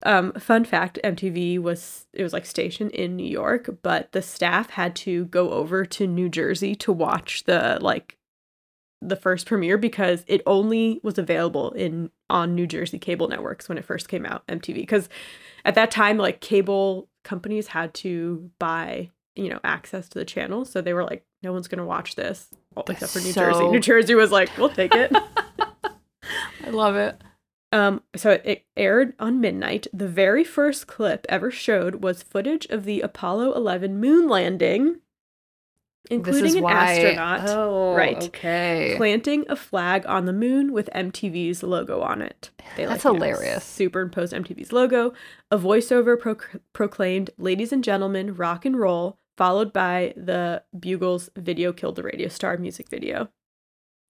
um, 0.04 0.34
fun 0.34 0.66
fact: 0.66 0.98
MTV 1.04 1.60
was 1.60 2.08
it 2.12 2.24
was 2.24 2.34
like 2.34 2.48
stationed 2.48 2.90
in 2.90 3.16
New 3.16 3.30
York, 3.30 3.70
but 3.84 4.12
the 4.14 4.24
staff 4.24 4.72
had 4.72 4.96
to 4.98 5.26
go 5.26 5.52
over 5.52 5.86
to 5.86 6.08
New 6.08 6.30
Jersey 6.30 6.74
to 6.78 6.92
watch 6.92 7.44
the 7.44 7.78
like 7.82 8.18
the 9.08 9.16
first 9.16 9.46
premiere 9.46 9.78
because 9.78 10.24
it 10.28 10.42
only 10.46 11.00
was 11.04 11.18
available 11.18 11.72
in 11.72 12.10
on 12.30 12.56
New 12.56 12.68
Jersey 12.68 13.00
cable 13.00 13.28
networks 13.28 13.68
when 13.68 13.78
it 13.78 13.86
first 13.86 14.08
came 14.08 14.26
out. 14.26 14.46
MTV 14.48 14.76
because 14.76 15.10
at 15.66 15.76
that 15.76 15.92
time, 15.92 16.18
like 16.18 16.42
cable 16.42 17.10
companies 17.24 17.68
had 17.68 17.94
to 17.96 18.50
buy 18.60 19.10
you 19.36 19.50
know 19.50 19.60
access 19.64 20.08
to 20.10 20.20
the 20.20 20.26
channel, 20.26 20.66
so 20.66 20.82
they 20.82 20.94
were 20.94 21.04
like, 21.04 21.26
no 21.42 21.52
one's 21.54 21.68
gonna 21.68 21.86
watch 21.86 22.16
this 22.16 22.50
except 22.88 23.14
for 23.14 23.20
New 23.20 23.32
so- 23.32 23.52
Jersey. 23.52 23.68
New 23.70 23.80
Jersey 23.80 24.16
was 24.16 24.32
like, 24.32 24.56
we'll 24.58 24.70
take 24.70 24.96
it. 24.96 25.12
I 26.66 26.70
love 26.70 26.96
it. 26.96 27.22
Um, 27.74 28.04
so 28.16 28.40
it 28.44 28.66
aired 28.78 29.14
on 29.20 29.42
midnight. 29.42 29.88
The 29.92 30.08
very 30.08 30.44
first 30.44 30.86
clip 30.86 31.26
ever 31.28 31.50
showed 31.50 32.04
was 32.04 32.22
footage 32.22 32.68
of 32.68 32.86
the 32.86 33.02
Apollo 33.02 33.54
11 33.54 34.00
moon 34.00 34.30
landing, 34.30 34.98
including 36.12 36.58
an 36.58 36.66
astronaut 36.66 37.42
Oh, 37.50 37.96
Right. 37.96 38.24
Okay. 38.24 38.94
planting 38.98 39.46
a 39.50 39.56
flag 39.56 40.06
on 40.06 40.26
the 40.26 40.34
moon 40.34 40.74
with 40.74 40.90
MTV's 40.94 41.64
logo 41.64 42.02
on 42.02 42.22
it. 42.22 42.52
They 42.76 42.86
That's 42.86 43.04
you 43.04 43.12
know, 43.12 43.16
hilarious. 43.16 43.64
superimposed 43.64 44.34
MTV's 44.34 44.72
logo. 44.74 45.14
A 45.52 45.58
voiceover 45.58 46.20
proc- 46.20 46.56
proclaimed, 46.74 47.30
"Ladies 47.38 47.72
and 47.72 47.84
gentlemen, 47.84 48.36
rock 48.36 48.66
and 48.66 48.78
roll," 48.78 49.18
followed 49.38 49.72
by 49.74 50.14
the 50.18 50.64
Buggles' 50.76 51.30
"Video 51.36 51.72
Killed 51.74 51.96
the 51.96 52.04
Radio 52.04 52.28
Star" 52.28 52.58
music 52.58 52.90
video. 52.90 53.30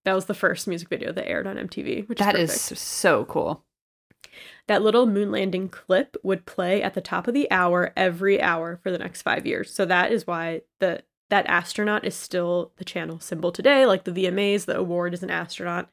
That 0.05 0.13
was 0.15 0.25
the 0.25 0.33
first 0.33 0.67
music 0.67 0.89
video 0.89 1.11
that 1.13 1.27
aired 1.29 1.47
on 1.47 1.57
MTV, 1.57 2.01
which 2.09 2.19
That 2.19 2.35
is 2.35 2.71
is 2.71 2.79
so 2.79 3.23
cool. 3.25 3.63
that 4.67 4.81
little 4.81 5.05
moon 5.05 5.31
landing 5.31 5.69
clip 5.69 6.17
would 6.23 6.45
play 6.45 6.81
at 6.81 6.93
the 6.93 7.01
top 7.01 7.27
of 7.27 7.33
the 7.33 7.49
hour 7.51 7.93
every 7.95 8.41
hour 8.41 8.79
for 8.81 8.91
the 8.91 8.97
next 8.97 9.21
five 9.21 9.45
years. 9.45 9.71
So 9.73 9.85
that 9.85 10.11
is 10.11 10.25
why 10.27 10.61
the 10.79 11.03
that 11.30 11.45
astronaut 11.47 12.05
is 12.05 12.15
still 12.15 12.71
the 12.78 12.86
channel 12.86 13.19
symbol 13.19 13.51
today. 13.51 13.86
Like 13.86 14.03
the 14.03 14.11
VMAs, 14.11 14.65
the 14.65 14.78
award 14.78 15.13
is 15.13 15.24
an 15.24 15.32
astronaut. 15.32 15.89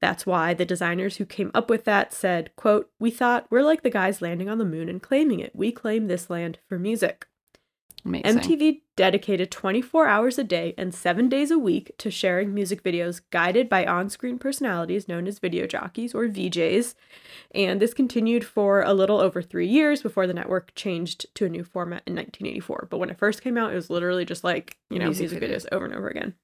That's 0.00 0.26
why 0.26 0.54
the 0.54 0.64
designers 0.64 1.16
who 1.16 1.24
came 1.24 1.50
up 1.54 1.70
with 1.70 1.84
that 1.84 2.12
said, 2.12 2.54
quote, 2.56 2.90
We 2.98 3.10
thought 3.10 3.46
we're 3.50 3.62
like 3.62 3.82
the 3.82 3.90
guys 3.90 4.22
landing 4.22 4.48
on 4.48 4.58
the 4.58 4.64
moon 4.64 4.88
and 4.88 5.02
claiming 5.02 5.40
it. 5.40 5.56
We 5.56 5.72
claim 5.72 6.06
this 6.06 6.30
land 6.30 6.58
for 6.68 6.78
music. 6.78 7.26
Amazing. 8.04 8.38
MTV 8.38 8.80
dedicated 8.96 9.50
24 9.50 10.06
hours 10.06 10.38
a 10.38 10.44
day 10.44 10.74
and 10.76 10.94
seven 10.94 11.28
days 11.28 11.50
a 11.50 11.58
week 11.58 11.92
to 11.98 12.10
sharing 12.10 12.54
music 12.54 12.82
videos 12.82 13.20
guided 13.30 13.68
by 13.68 13.84
on 13.84 14.10
screen 14.10 14.38
personalities 14.38 15.08
known 15.08 15.26
as 15.26 15.38
video 15.38 15.66
jockeys 15.66 16.14
or 16.14 16.26
VJs. 16.26 16.94
And 17.54 17.80
this 17.80 17.94
continued 17.94 18.44
for 18.44 18.82
a 18.82 18.94
little 18.94 19.20
over 19.20 19.42
three 19.42 19.68
years 19.68 20.02
before 20.02 20.26
the 20.26 20.34
network 20.34 20.74
changed 20.74 21.26
to 21.34 21.46
a 21.46 21.48
new 21.48 21.64
format 21.64 22.02
in 22.06 22.14
1984. 22.14 22.88
But 22.90 22.98
when 22.98 23.10
it 23.10 23.18
first 23.18 23.42
came 23.42 23.56
out, 23.56 23.72
it 23.72 23.76
was 23.76 23.90
literally 23.90 24.24
just 24.24 24.44
like, 24.44 24.76
you 24.90 24.98
know, 24.98 25.06
Music 25.06 25.30
music, 25.30 25.42
videos 25.42 25.66
over 25.72 25.84
and 25.84 25.94
over 25.94 26.08
again. 26.08 26.34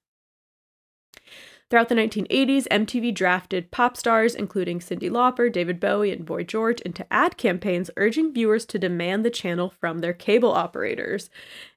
Throughout 1.69 1.89
the 1.89 1.95
1980s, 1.95 2.65
MTV 2.71 3.13
drafted 3.13 3.71
pop 3.71 3.97
stars, 3.97 4.33
including 4.35 4.79
Cyndi 4.79 5.09
Lauper, 5.09 5.51
David 5.51 5.79
Bowie, 5.81 6.11
and 6.13 6.25
Boy 6.25 6.43
George, 6.43 6.79
into 6.81 7.05
ad 7.11 7.35
campaigns 7.37 7.91
urging 7.97 8.33
viewers 8.33 8.65
to 8.67 8.79
demand 8.79 9.25
the 9.25 9.29
channel 9.29 9.69
from 9.69 9.99
their 9.99 10.13
cable 10.13 10.51
operators. 10.51 11.29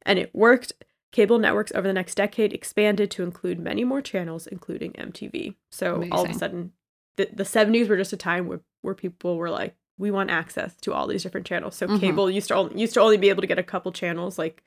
And 0.03 0.19
it 0.19 0.35
worked. 0.35 0.73
Cable 1.13 1.41
networks 1.41 1.73
over 1.75 1.89
the 1.89 1.93
next 1.93 2.15
decade 2.15 2.53
expanded 2.53 3.11
to 3.11 3.25
include 3.25 3.59
many 3.59 3.83
more 3.83 4.01
channels, 4.01 4.47
including 4.47 4.93
MTV. 4.93 5.57
So 5.73 6.07
all 6.13 6.23
of 6.23 6.31
a 6.31 6.35
sudden, 6.35 6.73
the, 7.17 7.29
the 7.33 7.43
70s 7.43 7.89
were 7.89 7.97
just 7.97 8.13
a 8.13 8.17
time 8.17 8.47
where, 8.47 8.61
where 8.83 8.95
people 8.95 9.37
were 9.37 9.51
like, 9.51 9.75
we 9.99 10.13
want 10.13 10.31
access 10.31 10.77
to 10.83 10.95
all 10.95 11.09
these 11.09 11.25
different 11.25 11.49
channels. 11.49 11.75
So 11.75 11.89
Mhm. 11.89 11.99
cable 12.01 12.31
used 12.31 12.47
to 12.49 12.55
only, 12.55 12.81
used 12.81 12.95
to 12.95 13.01
only 13.01 13.17
be 13.17 13.29
able 13.29 13.41
to 13.41 13.49
get 13.49 13.59
a 13.59 13.65
couple 13.65 13.91
channels 13.91 14.39
like 14.39 14.63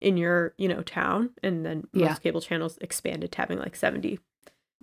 in 0.00 0.16
your, 0.16 0.52
you 0.58 0.66
know, 0.66 0.82
town. 0.82 1.30
And 1.44 1.64
then 1.64 1.86
most 1.92 2.02
Yeah. 2.02 2.14
cable 2.16 2.40
channels 2.40 2.76
expanded 2.80 3.30
to 3.30 3.38
having 3.38 3.60
like 3.60 3.76
70 3.76 4.18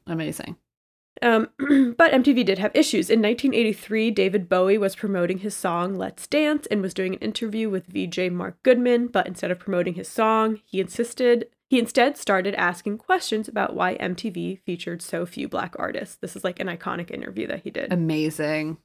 Amazing. 0.08 0.58
um, 1.22 1.49
but 1.97 2.12
MTV 2.12 2.45
did 2.45 2.60
have 2.60 2.72
issues. 2.76 3.10
In 3.10 3.22
1983, 3.22 4.12
David 4.12 4.49
Bowie 4.49 4.78
was 4.78 4.95
promoting 4.95 5.39
his 5.39 5.56
song 5.56 5.95
Let's 5.95 6.28
Dance 6.28 6.68
and 6.68 6.82
was 6.82 6.93
doing 6.93 7.14
an 7.14 7.20
interview 7.20 7.70
with 7.70 7.88
VJ 7.88 8.32
Mark 8.32 8.62
Goodman, 8.64 9.08
but 9.08 9.28
instead 9.28 9.52
of 9.52 9.60
promoting 9.60 9.93
his 9.95 10.08
song, 10.08 10.60
he 10.66 10.80
insisted 10.80 11.47
he 11.72 11.80
instead 11.80 12.18
started 12.18 12.54
asking 12.56 12.97
questions 12.97 13.47
about 13.47 13.74
why 13.74 13.95
MTV 13.95 14.60
featured 14.60 15.02
so 15.02 15.26
few 15.26 15.47
black 15.47 15.74
artists. 15.80 16.18
This 16.18 16.36
is 16.36 16.43
like 16.43 16.60
an 16.60 16.68
iconic 16.68 17.10
interview 17.10 17.47
that 17.47 17.62
he 17.64 17.70
did. 17.70 17.93
Amazing. 17.93 18.78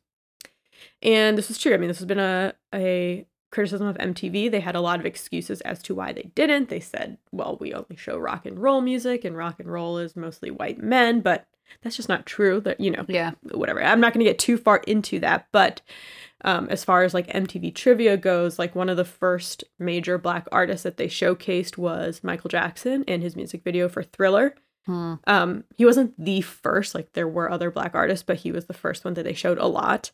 And 1.03 1.37
this 1.37 1.51
is 1.51 1.59
true. 1.59 1.75
I 1.75 1.79
mean, 1.79 1.89
this 1.89 1.99
has 1.99 2.07
been 2.07 2.21
a, 2.21 2.55
a 2.73 3.27
criticism 3.57 3.87
of 3.89 3.97
MTV. 3.99 4.51
They 4.51 4.61
had 4.61 4.77
a 4.77 4.81
lot 4.81 5.01
of 5.01 5.07
excuses 5.07 5.61
as 5.63 5.83
to 5.85 5.95
why 5.95 6.13
they 6.13 6.31
didn't. 6.37 6.69
They 6.69 6.79
said, 6.81 7.19
well, 7.33 7.57
we 7.61 7.75
only 7.75 7.97
show 7.97 8.17
rock 8.19 8.47
and 8.47 8.59
roll 8.59 8.81
music, 8.81 9.25
and 9.25 9.37
rock 9.37 9.59
and 9.59 9.71
roll 9.73 9.99
is 9.99 10.15
mostly 10.15 10.51
white 10.53 10.79
men, 10.79 11.21
but 11.21 11.49
that's 11.83 11.97
just 11.97 12.09
not 12.09 12.27
true. 12.27 12.61
That, 12.61 12.79
you 12.79 12.93
know, 12.93 13.05
Yeah. 13.09 13.33
whatever. 13.51 13.83
I'm 13.83 13.99
not 14.01 14.13
going 14.13 14.25
to 14.25 14.31
get 14.31 14.39
too 14.39 14.57
far 14.57 14.77
into 14.87 15.19
that, 15.21 15.49
but 15.51 15.81
um, 16.45 16.69
as 16.71 16.85
far 16.85 17.03
as 17.03 17.13
like 17.15 17.27
MTV 17.29 17.75
trivia 17.75 18.17
goes, 18.17 18.59
like 18.59 18.77
one 18.77 18.89
of 18.89 18.97
the 18.97 19.05
first 19.05 19.65
major 19.79 20.17
black 20.19 20.47
artists 20.53 20.85
that 20.85 20.97
they 20.97 21.09
showcased 21.09 21.77
was 21.77 22.23
Michael 22.23 22.49
Jackson 22.49 23.05
and 23.09 23.23
his 23.23 23.35
music 23.35 23.65
video 23.65 23.89
for 23.89 24.03
Thriller. 24.05 24.55
Hmm. 24.85 25.15
Um, 25.27 25.65
he 25.77 25.85
wasn't 25.85 26.15
the 26.23 26.43
first, 26.43 26.95
like 26.95 27.15
there 27.15 27.27
were 27.27 27.51
other 27.51 27.73
black 27.73 27.95
artists, 27.97 28.23
but 28.23 28.37
he 28.37 28.53
was 28.53 28.67
the 28.67 28.75
first 28.75 29.05
one 29.05 29.15
that 29.15 29.25
they 29.25 29.33
showed 29.33 29.59
a 29.59 29.67
lot. 29.67 30.13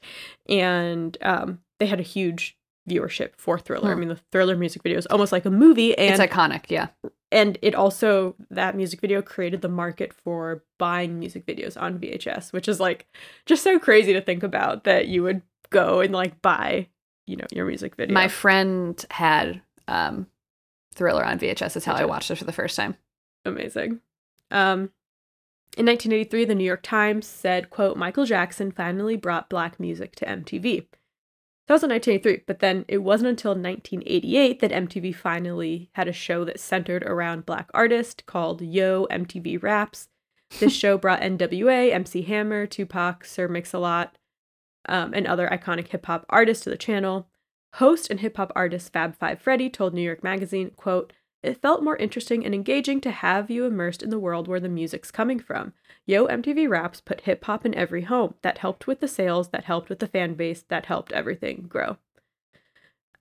And 0.49 1.19
um, 1.21 1.59
they 1.79 1.87
had 1.87 2.01
a 2.01 2.05
huge 2.05 2.57
viewership 2.89 3.31
for 3.37 3.59
Thriller. 3.59 3.91
I 3.91 3.95
Hmm. 3.95 4.01
mean, 4.01 4.09
the 4.09 4.21
Thriller 4.33 4.57
music 4.57 4.83
video 4.83 4.99
is 4.99 5.07
almost 5.07 5.31
like 5.33 5.45
a 5.45 5.51
movie, 5.51 5.97
and 5.97 6.21
it's 6.21 6.33
iconic. 6.33 6.65
Yeah. 6.69 6.89
and 7.31 7.57
it 7.63 7.75
also 7.75 8.35
that 8.51 8.77
music 8.77 9.01
video 9.01 9.23
created 9.23 9.63
the 9.63 9.69
market 9.69 10.13
for 10.13 10.63
buying 10.79 11.19
music 11.19 11.47
videos 11.47 11.81
on 11.81 11.99
VHS, 11.99 12.53
which 12.53 12.69
is 12.69 12.79
like 12.81 13.07
just 13.47 13.63
so 13.63 13.79
crazy 13.79 14.13
to 14.13 14.21
think 14.21 14.43
about 14.43 14.85
that 14.85 15.09
you 15.09 15.23
would 15.23 15.43
go 15.71 16.01
and 16.01 16.13
like 16.13 16.43
buy, 16.43 16.89
you 17.27 17.37
know, 17.37 17.47
your 17.53 17.65
music 17.67 17.95
video. 17.97 18.13
My 18.13 18.29
friend 18.29 19.03
had 19.11 19.63
um, 19.89 20.27
Thriller 20.95 21.25
on 21.25 21.39
VHS. 21.39 21.73
That's 21.75 21.87
how 21.87 21.95
I 21.95 22.05
watched 22.05 22.31
it 22.31 22.37
for 22.37 22.45
the 22.45 22.53
first 22.53 22.77
time. 22.77 22.97
Amazing. 23.47 24.01
Um, 24.51 24.91
in 25.79 25.87
1983, 25.87 26.45
the 26.45 26.55
New 26.55 26.65
York 26.65 26.83
Times 26.83 27.27
said, 27.27 27.71
"quote 27.71 27.97
Michael 27.97 28.27
Jackson 28.27 28.71
finally 28.73 29.17
brought 29.17 29.49
black 29.49 29.81
music 29.81 30.15
to 30.17 30.27
MTV." 30.29 30.87
That 31.69 31.75
was 31.75 31.85
in 31.85 31.91
1983, 31.91 32.45
but 32.47 32.59
then 32.59 32.85
it 32.89 32.99
wasn't 32.99 33.31
until 33.31 33.53
1988 33.53 34.61
that 34.61 34.73
MTV 34.73 35.15
finally 35.15 35.91
had 35.93 36.09
a 36.09 36.13
show 36.13 36.45
that 36.45 36.59
centered 36.59 37.05
around 37.05 37.47
black 37.47 37.71
artists 37.73 38.23
called 38.27 38.61
Yo 38.61 39.07
MTV 39.11 39.63
Raps. 39.63 40.09
This 40.59 40.75
show 40.75 40.99
brought 40.99 41.21
NWA, 41.23 41.93
MC 41.93 42.23
Hammer, 42.23 42.67
Tupac, 42.67 43.25
Sir 43.25 43.47
Mix-a-Lot, 43.47 44.17
um, 44.89 45.15
and 45.15 45.27
other 45.27 45.49
iconic 45.49 45.89
hip 45.89 46.07
hop 46.07 46.27
artists 46.29 46.65
to 46.65 46.71
the 46.71 46.77
channel. 46.77 47.29
Host 47.75 48.11
and 48.11 48.21
hip 48.21 48.37
hop 48.37 48.53
artist 48.57 48.93
Fab 48.93 49.17
Five 49.17 49.41
Freddy 49.41 49.71
told 49.71 49.95
New 49.95 50.03
York 50.03 50.25
Magazine, 50.25 50.73
quote, 50.77 51.13
it 51.43 51.61
felt 51.61 51.83
more 51.83 51.97
interesting 51.97 52.45
and 52.45 52.55
engaging 52.55 53.01
to 53.01 53.11
have 53.11 53.51
you 53.51 53.65
immersed 53.65 54.03
in 54.03 54.11
the 54.11 54.19
world 54.19 54.47
where 54.47 54.61
the 54.61 54.69
music's 54.69 55.11
coming 55.11 55.39
from. 55.39 55.73
Yo 56.07 56.27
MTV 56.27 56.69
Raps 56.69 57.01
put 57.01 57.23
hip 57.23 57.45
hop 57.45 57.67
in 57.67 57.75
every 57.75 58.03
home. 58.03 58.35
That 58.43 58.59
helped 58.59 58.87
with 58.87 59.01
the 59.01 59.09
sales, 59.09 59.49
that 59.49 59.65
helped 59.65 59.89
with 59.89 59.99
the 59.99 60.07
fan 60.07 60.35
base, 60.35 60.65
that 60.69 60.87
helped 60.87 61.13
everything 61.13 61.67
grow. 61.69 61.97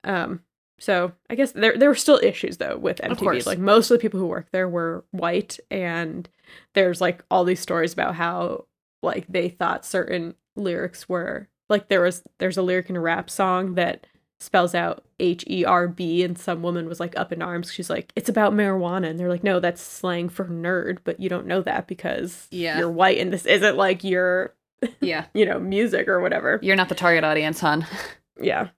Um, 0.04 0.42
so 0.80 1.14
I 1.30 1.36
guess 1.36 1.52
there 1.52 1.78
there 1.78 1.90
were 1.90 1.96
still 1.96 2.20
issues 2.24 2.58
though 2.58 2.78
with 2.78 2.98
MTV. 3.02 3.46
Like 3.46 3.60
most 3.60 3.92
of 3.92 3.98
the 3.98 4.02
people 4.02 4.20
who 4.20 4.28
worked 4.28 4.52
there 4.52 4.70
were 4.70 5.06
white, 5.12 5.60
and 5.70 6.28
there's 6.74 7.02
like 7.02 7.24
all 7.30 7.44
these 7.44 7.60
stories 7.60 7.94
about 7.94 8.16
how 8.16 8.66
like 9.04 9.26
they 9.28 9.50
thought 9.50 9.86
certain 9.86 10.36
lyrics 10.56 11.08
were 11.08 11.50
like 11.70 11.88
there 11.88 12.02
was 12.02 12.24
there's 12.40 12.58
a 12.58 12.62
lyric 12.62 12.90
in 12.90 12.96
a 12.96 13.02
rap 13.02 13.30
song 13.30 13.76
that 13.76 14.06
spells 14.42 14.74
out 14.74 15.04
H 15.20 15.44
E 15.48 15.64
R 15.64 15.88
B, 15.88 16.24
and 16.24 16.38
some 16.38 16.64
woman 16.64 16.88
was 16.88 17.00
like 17.00 17.18
up 17.18 17.32
in 17.32 17.42
arms. 17.42 17.72
She's 17.72 17.90
like, 17.90 18.12
"It's 18.16 18.30
about 18.30 18.54
marijuana," 18.54 19.08
and 19.10 19.20
they're 19.20 19.30
like, 19.30 19.44
"No, 19.44 19.60
that's 19.60 19.82
slang 19.82 20.30
for 20.30 20.46
nerd." 20.46 20.98
But 21.04 21.20
you 21.20 21.30
don't 21.30 21.46
know 21.48 21.62
that 21.62 21.88
because 21.88 22.48
Yeah. 22.52 22.80
you're 22.80 22.90
white, 22.90 23.20
and 23.20 23.32
this 23.32 23.46
isn't 23.46 23.78
like 23.78 24.04
your 24.04 24.54
Yeah. 25.00 25.26
you 25.34 25.46
know 25.46 25.60
music 25.60 26.08
or 26.08 26.20
whatever. 26.22 26.60
You're 26.64 26.76
not 26.76 26.90
the 26.90 26.96
target 26.96 27.24
audience, 27.24 27.60
hon. 27.60 27.86
Yeah, 28.42 28.70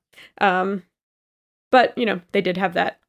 um, 0.41 0.84
but 1.72 1.97
you 1.97 2.05
know 2.05 2.20
they 2.34 2.41
did 2.41 2.57
have 2.57 2.74
that 2.74 2.99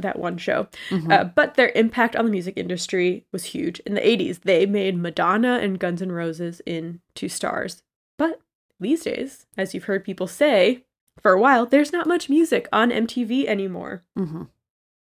that 0.00 0.18
one 0.18 0.36
show. 0.38 0.68
Mhm. 0.90 1.12
Uh, 1.12 1.24
but 1.24 1.54
their 1.54 1.70
impact 1.74 2.14
on 2.16 2.24
the 2.24 2.30
music 2.30 2.54
industry 2.56 3.24
was 3.32 3.44
huge. 3.46 3.80
In 3.80 3.94
the 3.94 4.00
80s, 4.00 4.40
they 4.42 4.64
made 4.66 4.96
Madonna 4.96 5.58
and 5.60 5.78
Guns 5.78 6.00
N' 6.02 6.12
Roses 6.12 6.60
into 6.66 7.28
stars. 7.28 7.82
But 8.16 8.40
these 8.80 9.02
days, 9.02 9.46
as 9.56 9.74
you've 9.74 9.84
heard 9.84 10.04
people 10.04 10.26
say 10.28 10.84
for 11.20 11.32
a 11.32 11.40
while, 11.40 11.66
there's 11.66 11.92
not 11.92 12.06
much 12.06 12.28
music 12.28 12.68
on 12.72 12.90
MTV 12.90 13.46
anymore. 13.46 14.04
Mhm. 14.16 14.48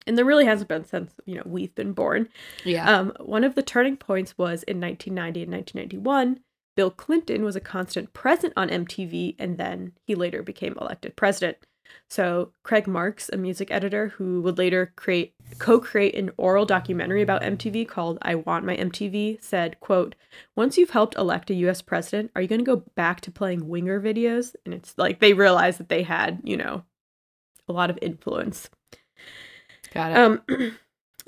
And 0.07 0.18
there 0.18 0.24
really 0.24 0.44
hasn't 0.44 0.68
been 0.68 0.84
since, 0.84 1.14
you 1.24 1.34
know, 1.36 1.42
we've 1.46 1.74
been 1.74 1.92
born. 1.92 2.28
Yeah. 2.64 2.88
Um, 2.88 3.12
one 3.20 3.42
of 3.42 3.55
the 3.55 3.62
turning 3.62 3.96
points 3.96 4.36
was 4.36 4.62
in 4.64 4.78
1990 4.78 5.42
and 5.42 5.50
1991. 5.52 6.40
Bill 6.76 6.90
Clinton 6.90 7.44
was 7.44 7.57
a 7.57 7.61
constant 7.61 8.12
present 8.12 8.52
on 8.57 8.68
MTV, 8.68 9.36
and 9.38 9.57
then 9.59 9.92
he 10.07 10.14
later 10.14 10.42
became 10.42 10.76
elected 10.80 11.16
president. 11.16 11.59
So 12.09 12.53
Craig 12.62 12.87
Marks, 12.87 13.28
a 13.32 13.37
music 13.37 13.70
editor 13.70 14.09
who 14.09 14.41
would 14.43 14.59
later 14.59 14.93
create 14.97 15.35
co-create 15.59 16.14
an 16.14 16.30
oral 16.37 16.64
documentary 16.64 17.22
about 17.22 17.43
MTV 17.43 17.89
called 17.89 18.18
I 18.22 18.35
Want 18.35 18.64
My 18.64 18.76
MTV, 18.76 19.43
said, 19.43 19.78
quote, 19.80 20.14
Once 20.57 20.76
you've 20.78 20.91
helped 20.91 21.16
elect 21.16 21.51
a 21.51 21.55
US 21.55 21.82
president, 21.82 22.30
are 22.35 22.43
you 22.43 22.49
gonna 22.49 22.62
go 22.62 22.85
back 22.95 23.20
to 23.22 23.30
playing 23.30 23.68
winger 23.68 24.01
videos? 24.01 24.55
And 24.64 24.74
it's 24.74 24.95
like 24.97 25.20
they 25.20 25.32
realized 25.32 25.78
that 25.80 25.89
they 25.89 26.03
had, 26.03 26.41
you 26.45 26.57
know, 26.57 26.85
a 27.68 27.72
lot 27.72 27.91
of 27.91 27.99
influence. 28.03 28.70
Got 29.93 30.12
it. 30.12 30.18
Um 30.18 30.43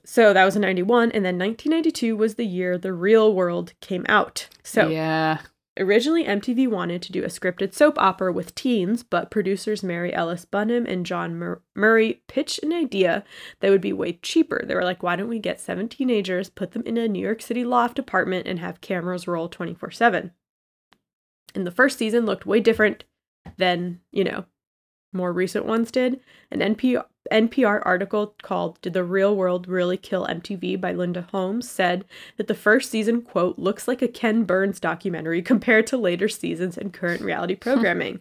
so 0.05 0.33
that 0.33 0.45
was 0.45 0.57
in 0.57 0.63
91 0.63 1.13
and 1.13 1.25
then 1.25 1.39
1992 1.39 2.17
was 2.17 2.35
the 2.35 2.47
year 2.47 2.79
the 2.79 2.93
real 2.93 3.33
world 3.33 3.73
came 3.81 4.07
out. 4.09 4.49
So 4.63 4.89
yeah. 4.89 5.41
Originally, 5.79 6.25
MTV 6.25 6.69
wanted 6.69 7.03
to 7.03 7.13
do 7.13 7.23
a 7.23 7.29
scripted 7.29 7.75
soap 7.75 7.99
opera 7.99 8.33
with 8.33 8.55
teens, 8.55 9.03
but 9.03 9.31
producers 9.31 9.83
Mary 9.83 10.13
Ellis 10.15 10.47
Bunim 10.47 10.91
and 10.91 11.05
John 11.05 11.37
Mur- 11.37 11.61
Murray 11.75 12.23
pitched 12.29 12.63
an 12.63 12.73
idea 12.73 13.25
that 13.61 13.71
would 13.71 13.83
be 13.83 13.93
way 13.93 14.15
cheaper. 14.15 14.63
They 14.65 14.75
were 14.75 14.85
like, 14.85 15.03
why 15.03 15.17
don't 15.17 15.29
we 15.29 15.39
get 15.39 15.61
seven 15.61 15.89
teenagers, 15.89 16.49
put 16.49 16.73
them 16.73 16.83
in 16.87 16.97
a 16.97 17.07
New 17.07 17.23
York 17.23 17.43
City 17.43 17.63
loft 17.63 17.99
apartment, 17.99 18.47
and 18.47 18.59
have 18.59 18.81
cameras 18.81 19.29
roll 19.29 19.51
24 19.51 19.91
7? 19.91 20.31
And 21.55 21.67
the 21.67 21.71
first 21.71 21.99
season 21.99 22.25
looked 22.25 22.47
way 22.47 22.61
different 22.61 23.05
than, 23.59 24.01
you 24.11 24.25
know, 24.25 24.47
more 25.13 25.33
recent 25.33 25.67
ones 25.67 25.91
did. 25.91 26.21
And 26.51 26.63
NPR, 26.63 27.05
NPR 27.31 27.83
article 27.85 28.35
called 28.43 28.81
Did 28.83 28.93
the 28.93 29.05
Real 29.05 29.35
World 29.35 29.69
Really 29.69 29.97
Kill 29.97 30.27
MTV 30.27 30.81
by 30.81 30.93
Linda 30.93 31.27
Holmes 31.31 31.69
said 31.69 32.05
that 32.37 32.47
the 32.47 32.55
first 32.55 32.91
season, 32.91 33.23
quote, 33.23 33.59
looks 33.59 33.89
like 33.89 34.03
a 34.03 34.09
Ken 34.09 34.45
Burns 34.45 34.81
documentary 34.81 35.43
compared 35.43 35.87
to 35.89 35.97
later 35.97 36.29
seasons 36.29 36.77
and 36.77 36.93
current 36.93 37.23
reality 37.23 37.55
programming. 37.57 38.21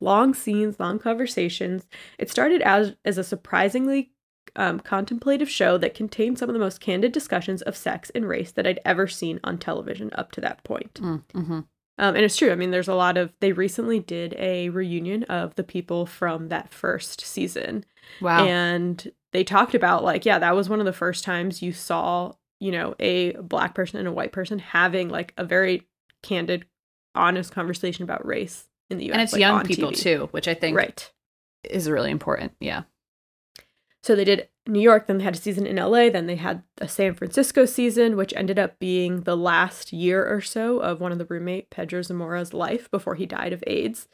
long 0.00 0.34
scenes, 0.34 0.78
long 0.80 0.98
conversations. 0.98 1.86
It 2.18 2.30
started 2.30 2.62
as, 2.62 2.94
as 3.04 3.18
a 3.18 3.24
surprisingly 3.24 4.10
um, 4.56 4.80
contemplative 4.80 5.50
show 5.50 5.78
that 5.78 5.94
contained 5.94 6.38
some 6.38 6.48
of 6.48 6.52
the 6.52 6.58
most 6.60 6.80
candid 6.80 7.12
discussions 7.12 7.62
of 7.62 7.76
sex 7.76 8.10
and 8.14 8.28
race 8.28 8.52
that 8.52 8.66
I'd 8.66 8.80
ever 8.84 9.08
seen 9.08 9.40
on 9.42 9.58
television 9.58 10.10
up 10.14 10.32
to 10.32 10.40
that 10.42 10.62
point. 10.64 10.94
Mm-hmm. 10.94 11.60
Um, 11.98 12.16
and 12.16 12.24
it's 12.24 12.36
true. 12.36 12.50
I 12.50 12.56
mean, 12.56 12.70
there's 12.72 12.88
a 12.88 12.94
lot 12.94 13.16
of. 13.16 13.32
They 13.40 13.52
recently 13.52 14.00
did 14.00 14.34
a 14.38 14.68
reunion 14.70 15.22
of 15.24 15.54
the 15.54 15.62
people 15.64 16.06
from 16.06 16.48
that 16.48 16.72
first 16.72 17.20
season. 17.20 17.84
Wow. 18.20 18.44
And 18.46 19.12
they 19.32 19.44
talked 19.44 19.74
about, 19.74 20.02
like, 20.04 20.24
yeah, 20.24 20.38
that 20.38 20.56
was 20.56 20.68
one 20.68 20.80
of 20.80 20.86
the 20.86 20.92
first 20.92 21.22
times 21.24 21.62
you 21.62 21.72
saw, 21.72 22.32
you 22.60 22.72
know, 22.72 22.94
a 22.98 23.32
black 23.34 23.74
person 23.74 23.98
and 23.98 24.08
a 24.08 24.12
white 24.12 24.32
person 24.32 24.58
having, 24.58 25.08
like, 25.08 25.32
a 25.36 25.44
very 25.44 25.82
candid, 26.22 26.64
honest 27.14 27.52
conversation 27.52 28.02
about 28.02 28.26
race 28.26 28.66
in 28.90 28.98
the 28.98 29.06
US. 29.06 29.12
and 29.14 29.22
it's 29.22 29.32
like, 29.32 29.40
young 29.40 29.64
people 29.64 29.90
TV. 29.92 29.96
too, 30.00 30.28
which 30.32 30.48
I 30.48 30.54
think 30.54 30.76
Right. 30.76 31.12
is 31.64 31.88
really 31.88 32.10
important. 32.10 32.52
Yeah. 32.60 32.82
So 34.02 34.14
they 34.16 34.24
did 34.24 34.48
New 34.66 34.80
York, 34.80 35.06
then 35.06 35.18
they 35.18 35.24
had 35.24 35.34
a 35.34 35.38
season 35.38 35.66
in 35.66 35.76
LA, 35.76 36.08
then 36.08 36.26
they 36.26 36.36
had 36.36 36.62
a 36.80 36.88
San 36.88 37.14
Francisco 37.14 37.66
season, 37.66 38.16
which 38.16 38.32
ended 38.34 38.58
up 38.58 38.78
being 38.78 39.22
the 39.22 39.36
last 39.36 39.92
year 39.92 40.24
or 40.26 40.40
so 40.40 40.78
of 40.78 41.00
one 41.00 41.12
of 41.12 41.18
the 41.18 41.26
roommate, 41.26 41.68
Pedro 41.70 42.00
Zamora's 42.00 42.54
life 42.54 42.90
before 42.90 43.14
he 43.14 43.26
died 43.26 43.52
of 43.52 43.62
AIDS. 43.66 44.08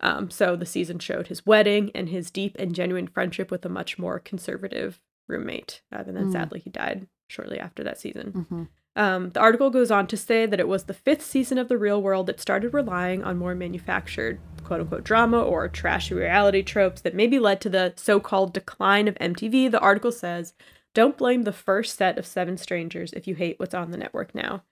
Um, 0.00 0.30
so 0.30 0.56
the 0.56 0.64
season 0.64 0.98
showed 0.98 1.26
his 1.26 1.44
wedding 1.44 1.90
and 1.94 2.08
his 2.08 2.30
deep 2.30 2.56
and 2.58 2.74
genuine 2.74 3.06
friendship 3.08 3.50
with 3.50 3.66
a 3.66 3.68
much 3.68 3.98
more 3.98 4.18
conservative 4.18 4.98
roommate. 5.28 5.82
Uh, 5.92 6.02
and 6.06 6.16
then 6.16 6.28
Mm. 6.28 6.32
sadly, 6.32 6.60
he 6.60 6.70
died 6.70 7.06
shortly 7.28 7.58
after 7.60 7.84
that 7.84 7.98
season. 8.00 8.32
Mm-hmm. 8.32 8.62
Um, 8.96 9.30
the 9.30 9.40
article 9.40 9.70
goes 9.70 9.90
on 9.90 10.06
to 10.08 10.16
say 10.16 10.46
that 10.46 10.60
it 10.60 10.68
was 10.68 10.84
the 10.84 10.94
fifth 10.94 11.22
season 11.22 11.58
of 11.58 11.68
The 11.68 11.78
Real 11.78 12.02
World 12.02 12.26
that 12.26 12.40
started 12.40 12.74
relying 12.74 13.22
on 13.22 13.38
more 13.38 13.54
manufactured, 13.54 14.40
quote 14.64 14.80
unquote, 14.80 15.04
drama 15.04 15.40
or 15.40 15.68
trashy 15.68 16.14
reality 16.14 16.62
tropes 16.62 17.00
that 17.02 17.14
maybe 17.14 17.38
led 17.38 17.60
to 17.60 17.68
the 17.68 17.92
so 17.96 18.18
called 18.18 18.52
decline 18.52 19.06
of 19.06 19.14
MTV. 19.16 19.70
The 19.70 19.80
article 19.80 20.12
says, 20.12 20.54
Don't 20.92 21.16
blame 21.16 21.42
the 21.42 21.52
first 21.52 21.96
set 21.96 22.18
of 22.18 22.26
Seven 22.26 22.56
Strangers 22.56 23.12
if 23.12 23.28
you 23.28 23.36
hate 23.36 23.60
what's 23.60 23.74
on 23.74 23.92
the 23.92 23.98
network 23.98 24.34
now. 24.34 24.64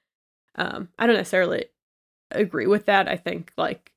Um, 0.56 0.88
I 0.98 1.06
don't 1.06 1.16
necessarily 1.16 1.66
agree 2.32 2.66
with 2.66 2.86
that. 2.86 3.08
I 3.08 3.16
think, 3.16 3.52
like, 3.56 3.92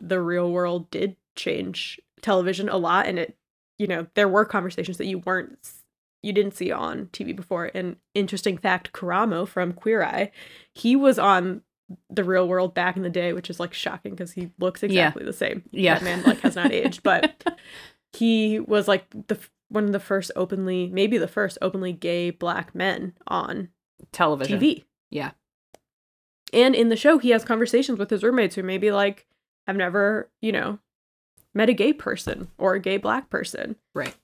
the 0.00 0.20
real 0.20 0.50
world 0.50 0.90
did 0.90 1.16
change 1.36 2.00
television 2.22 2.70
a 2.70 2.78
lot, 2.78 3.06
and 3.06 3.18
it, 3.18 3.36
you 3.78 3.86
know, 3.86 4.06
there 4.14 4.28
were 4.28 4.46
conversations 4.46 4.96
that 4.96 5.06
you 5.06 5.18
weren't 5.18 5.58
you 6.22 6.32
didn't 6.32 6.54
see 6.54 6.70
on 6.70 7.06
TV 7.12 7.34
before. 7.34 7.70
And 7.74 7.96
interesting 8.14 8.58
fact, 8.58 8.92
Karamo 8.92 9.46
from 9.48 9.72
Queer 9.72 10.02
Eye, 10.02 10.30
he 10.74 10.96
was 10.96 11.18
on 11.18 11.62
the 12.08 12.22
real 12.24 12.46
world 12.46 12.74
back 12.74 12.96
in 12.96 13.02
the 13.02 13.10
day, 13.10 13.32
which 13.32 13.50
is 13.50 13.58
like 13.58 13.74
shocking 13.74 14.12
because 14.12 14.32
he 14.32 14.50
looks 14.58 14.82
Yeah. 14.82 14.88
exactly 14.88 15.24
the 15.24 15.32
same. 15.32 15.64
Yeah. 15.72 15.94
That 15.94 16.04
man 16.04 16.22
like 16.22 16.40
has 16.40 16.54
not 16.56 16.70
aged, 16.72 17.02
but 17.02 17.42
he 18.12 18.60
was 18.60 18.86
like 18.86 19.08
the 19.28 19.38
one 19.68 19.84
of 19.84 19.92
the 19.92 20.00
first 20.00 20.30
openly, 20.36 20.88
maybe 20.92 21.16
the 21.18 21.28
first 21.28 21.56
openly 21.62 21.92
gay 21.92 22.30
black 22.30 22.74
men 22.74 23.14
on 23.26 23.68
Television. 24.12 24.58
TV. 24.60 24.84
Yeah. 25.10 25.30
And 26.52 26.74
in 26.74 26.88
the 26.88 26.96
show, 26.96 27.18
he 27.18 27.30
has 27.30 27.44
conversations 27.44 27.98
with 27.98 28.10
his 28.10 28.22
roommates 28.24 28.56
who 28.56 28.62
maybe 28.62 28.90
like 28.90 29.26
have 29.66 29.76
never, 29.76 30.28
you 30.42 30.50
know, 30.52 30.78
met 31.54 31.68
a 31.68 31.72
gay 31.72 31.92
person 31.92 32.48
or 32.58 32.74
a 32.74 32.80
gay 32.80 32.96
black 32.96 33.30
person. 33.30 33.76
Right. 33.94 34.14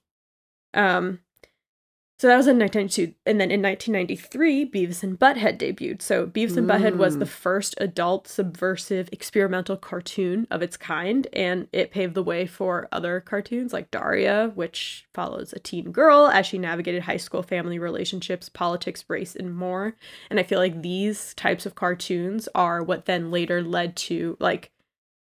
Um, 0.75 1.21
so 2.19 2.29
that 2.29 2.37
was 2.37 2.47
in 2.47 2.59
1992. 2.59 3.15
And 3.27 3.39
then 3.39 3.51
in 3.51 3.61
1993, 3.61 4.71
Beavis 4.71 5.03
and 5.03 5.19
Butthead 5.19 5.59
debuted. 5.59 6.01
So 6.01 6.27
Beavis 6.27 6.57
and 6.57 6.67
Butthead 6.67 6.97
was 6.97 7.19
the 7.19 7.27
Mm. 7.27 7.29
first 7.29 7.75
adult 7.79 8.27
subversive 8.27 9.11
experimental 9.13 9.77
cartoon 9.77 10.47
of 10.51 10.63
its 10.63 10.79
kind. 10.79 11.27
And 11.35 11.69
it 11.73 11.91
paved 11.91 12.15
the 12.15 12.23
way 12.23 12.47
for 12.47 12.89
other 12.91 13.21
cartoons 13.21 13.75
like 13.75 13.91
Daria, 13.91 14.51
which 14.55 15.07
follows 15.13 15.53
a 15.53 15.59
teen 15.59 15.93
girl 15.93 16.29
as 16.29 16.47
she 16.47 16.57
navigated 16.57 17.03
high 17.03 17.19
school 17.19 17.43
family 17.43 17.79
relationships, 17.79 18.49
politics, 18.49 19.05
race, 19.09 19.37
and 19.37 19.55
more. 19.55 19.95
And 20.31 20.41
I 20.41 20.43
feel 20.43 20.59
like 20.59 20.81
these 20.81 21.35
types 21.35 21.67
of 21.67 21.75
cartoons 21.75 22.49
are 22.55 22.83
what 22.83 23.05
then 23.05 23.31
later 23.31 23.63
led 23.63 23.95
to 23.97 24.39
like 24.41 24.71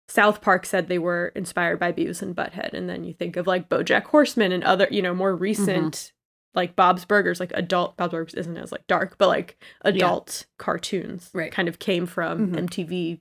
South 0.09 0.41
Park 0.41 0.64
said 0.66 0.87
they 0.87 1.01
were 1.01 1.32
inspired 1.34 1.80
by 1.80 1.91
Beavis 1.91 2.22
and 2.22 2.37
Butthead, 2.37 2.72
and 2.74 2.89
then 2.89 3.03
you 3.03 3.12
think 3.12 3.37
of 3.37 3.49
like 3.49 3.68
BoJack 3.68 4.05
Horseman 4.05 4.53
and 4.53 4.62
other, 4.62 4.87
you 4.89 5.03
know, 5.03 5.12
more 5.14 5.34
recent 5.34 6.12
like 6.57 6.74
Bob's 6.74 7.04
Burgers, 7.04 7.38
like 7.38 7.52
adult 7.54 7.96
Bob's 7.96 8.12
Burgers 8.12 8.34
isn't 8.34 8.57
as 8.57 8.72
like 8.72 8.86
dark, 8.86 9.16
but 9.18 9.28
like 9.28 9.62
adult 9.82 10.46
cartoons, 10.59 11.30
Right. 11.34 11.52
Kind 11.52 11.68
of 11.68 11.78
came 11.78 12.07
from 12.07 12.48
Mhm. 12.52 12.59
MTV 12.59 13.20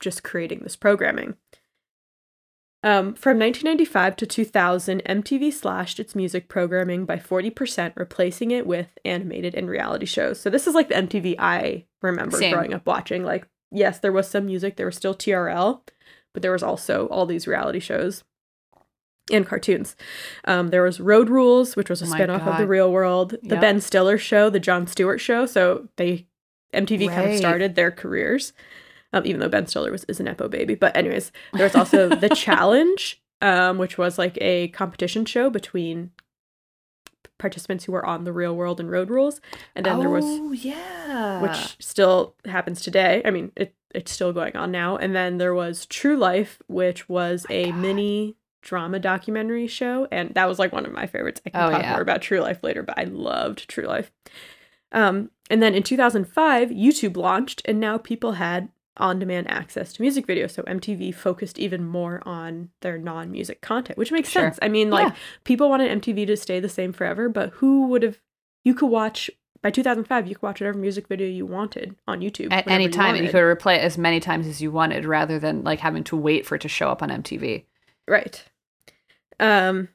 just 0.00 0.24
creating 0.24 0.60
this 0.60 0.74
programming. 0.76 1.36
Um, 2.82 3.12
from 3.12 3.36
1995 3.38 4.16
to 4.16 4.26
2000, 4.26 5.02
MTV 5.04 5.50
slashed 5.52 6.00
its 6.00 6.14
music 6.14 6.48
programming 6.48 7.04
by 7.04 7.18
40%, 7.18 7.92
replacing 7.94 8.50
it 8.52 8.66
with 8.66 8.96
animated 9.04 9.54
and 9.54 9.68
reality 9.68 10.06
shows. 10.06 10.40
So 10.40 10.48
this 10.48 10.66
is 10.66 10.74
like 10.74 10.88
the 10.88 10.96
MTV 10.96 11.36
I 11.38 11.84
remember 12.00 12.38
Same. 12.38 12.54
growing 12.54 12.72
up 12.72 12.86
watching. 12.86 13.22
Like, 13.22 13.46
yes, 13.70 13.98
there 13.98 14.12
was 14.12 14.28
some 14.28 14.46
music, 14.46 14.76
there 14.76 14.86
was 14.86 14.96
still 14.96 15.14
TRL, 15.14 15.82
but 16.32 16.40
there 16.40 16.52
was 16.52 16.62
also 16.62 17.06
all 17.08 17.26
these 17.26 17.46
reality 17.46 17.80
shows 17.80 18.24
and 19.32 19.46
cartoons. 19.46 19.96
Um, 20.44 20.68
there 20.68 20.82
was 20.82 21.00
Road 21.00 21.28
Rules, 21.28 21.76
which 21.76 21.88
was 21.90 22.02
a 22.02 22.06
Oh 22.06 22.08
spinoff 22.08 22.46
of 22.46 22.58
The 22.58 22.66
Real 22.66 22.90
World, 22.92 23.30
the 23.42 23.54
Yep. 23.54 23.60
Ben 23.60 23.80
Stiller 23.80 24.18
show, 24.18 24.50
the 24.50 24.60
Jon 24.60 24.86
Stewart 24.86 25.20
show. 25.20 25.46
So 25.46 25.88
they 25.96 26.26
MTV 26.72 27.08
kind 27.08 27.30
of 27.32 27.36
started 27.36 27.74
their 27.74 27.90
careers, 27.90 28.52
um, 29.12 29.24
even 29.26 29.40
though 29.40 29.48
Ben 29.48 29.66
Stiller 29.66 29.90
was 29.90 30.04
is 30.04 30.20
an 30.20 30.26
Epo 30.26 30.48
baby. 30.50 30.74
But 30.74 30.96
anyways, 30.96 31.32
there 31.52 31.64
was 31.64 31.74
also 31.74 32.08
the 32.08 32.28
Challenge, 32.34 33.20
um, 33.42 33.78
which 33.78 33.98
was 33.98 34.18
like 34.18 34.38
a 34.40 34.68
competition 34.68 35.24
show 35.24 35.50
between 35.50 36.10
participants 37.38 37.84
who 37.84 37.92
were 37.92 38.04
on 38.04 38.24
The 38.24 38.32
Real 38.32 38.54
World 38.54 38.80
and 38.80 38.90
Road 38.90 39.10
Rules, 39.10 39.40
and 39.74 39.86
then 39.86 39.98
there 39.98 40.10
was 40.10 40.24
Oh 40.26 40.52
yeah. 40.52 41.40
which 41.40 41.76
still 41.80 42.34
happens 42.44 42.82
today. 42.82 43.22
I 43.24 43.30
mean, 43.30 43.50
it 43.56 43.74
it's 43.92 44.12
still 44.12 44.32
going 44.32 44.54
on 44.54 44.70
now. 44.70 44.96
And 44.96 45.16
then 45.16 45.38
there 45.38 45.52
was 45.54 45.84
True 45.86 46.16
Life, 46.16 46.62
which 46.68 47.08
was 47.08 47.44
a 47.50 47.72
God. 47.72 47.74
mini 47.80 48.36
drama 48.62 48.98
documentary 48.98 49.66
show, 49.66 50.06
and 50.10 50.34
that 50.34 50.48
was 50.48 50.58
like 50.58 50.72
one 50.72 50.84
of 50.86 50.92
my 50.92 51.06
favorites. 51.06 51.40
I 51.46 51.50
can 51.50 51.60
Oh, 51.62 51.70
talk 51.70 51.82
yeah. 51.82 51.92
more 51.92 52.00
about 52.02 52.22
True 52.22 52.40
Life 52.40 52.60
later, 52.62 52.82
but 52.82 52.98
I 52.98 53.04
loved 53.04 53.68
True 53.68 53.86
Life. 53.86 54.10
Um, 54.92 55.30
and 55.48 55.62
then 55.62 55.74
in 55.74 55.82
2005, 55.82 56.70
YouTube 56.70 57.16
launched, 57.16 57.62
and 57.64 57.80
now 57.80 57.98
people 57.98 58.32
had 58.32 58.68
on-demand 58.96 59.50
access 59.50 59.92
to 59.94 60.02
music 60.02 60.26
videos. 60.26 60.50
So 60.50 60.62
MTV 60.64 61.14
focused 61.14 61.58
even 61.58 61.84
more 61.86 62.22
on 62.26 62.70
their 62.82 62.98
non-music 62.98 63.60
content, 63.62 63.96
which 63.98 64.12
makes 64.12 64.28
Sure. 64.28 64.42
sense. 64.42 64.58
I 64.60 64.68
mean, 64.68 64.90
like 64.90 65.08
Yeah. 65.08 65.14
people 65.44 65.70
wanted 65.70 65.90
MTV 65.90 66.26
to 66.26 66.36
stay 66.36 66.60
the 66.60 66.68
same 66.68 66.92
forever, 66.92 67.28
but 67.28 67.50
who 67.54 67.86
would 67.86 68.02
have? 68.02 68.18
You 68.62 68.74
could 68.74 68.88
watch 68.90 69.30
by 69.62 69.70
2005. 69.70 70.26
You 70.26 70.34
could 70.34 70.42
watch 70.42 70.60
whatever 70.60 70.76
music 70.76 71.06
video 71.08 71.26
you 71.28 71.46
wanted 71.46 71.96
on 72.06 72.20
YouTube 72.20 72.52
At 72.52 72.68
any 72.68 72.88
time, 72.90 73.14
you 73.16 73.22
wanted. 73.22 73.30
could 73.32 73.58
replay 73.58 73.76
it 73.76 73.82
as 73.84 73.96
many 73.96 74.20
times 74.20 74.46
as 74.46 74.60
you 74.60 74.70
wanted, 74.70 75.06
rather 75.06 75.38
than 75.38 75.62
like 75.64 75.80
having 75.80 76.04
to 76.04 76.16
wait 76.16 76.44
for 76.44 76.56
it 76.56 76.60
to 76.62 76.68
show 76.68 76.88
up 76.90 77.02
on 77.02 77.10
MTV. 77.10 77.64
Right. 78.06 78.44
Um 79.40 79.88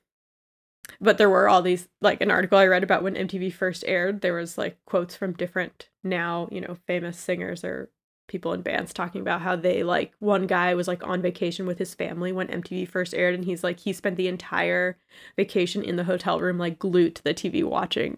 but 1.01 1.17
there 1.17 1.29
were 1.29 1.49
all 1.49 1.61
these 1.61 1.87
like 2.01 2.21
an 2.21 2.31
article 2.31 2.57
I 2.57 2.67
read 2.67 2.83
about 2.83 3.03
when 3.03 3.15
MTV 3.15 3.51
first 3.53 3.83
aired, 3.87 4.21
there 4.21 4.33
was 4.33 4.57
like 4.57 4.77
quotes 4.85 5.15
from 5.15 5.33
different 5.33 5.89
now, 6.03 6.47
you 6.51 6.61
know, 6.61 6.77
famous 6.87 7.17
singers 7.19 7.63
or 7.63 7.89
people 8.27 8.53
in 8.53 8.61
bands 8.61 8.91
talking 8.93 9.21
about 9.21 9.41
how 9.41 9.55
they 9.55 9.83
like 9.83 10.13
one 10.19 10.47
guy 10.47 10.73
was 10.73 10.87
like 10.87 11.05
on 11.05 11.21
vacation 11.21 11.65
with 11.67 11.77
his 11.77 11.93
family 11.93 12.31
when 12.31 12.47
MTV 12.47 12.87
first 12.87 13.13
aired 13.13 13.35
and 13.35 13.45
he's 13.45 13.63
like 13.63 13.79
he 13.79 13.93
spent 13.93 14.15
the 14.15 14.27
entire 14.27 14.97
vacation 15.37 15.83
in 15.83 15.95
the 15.95 16.03
hotel 16.05 16.39
room 16.39 16.57
like 16.57 16.79
glued 16.79 17.15
to 17.15 17.23
the 17.23 17.33
TV 17.33 17.63
watching 17.63 18.17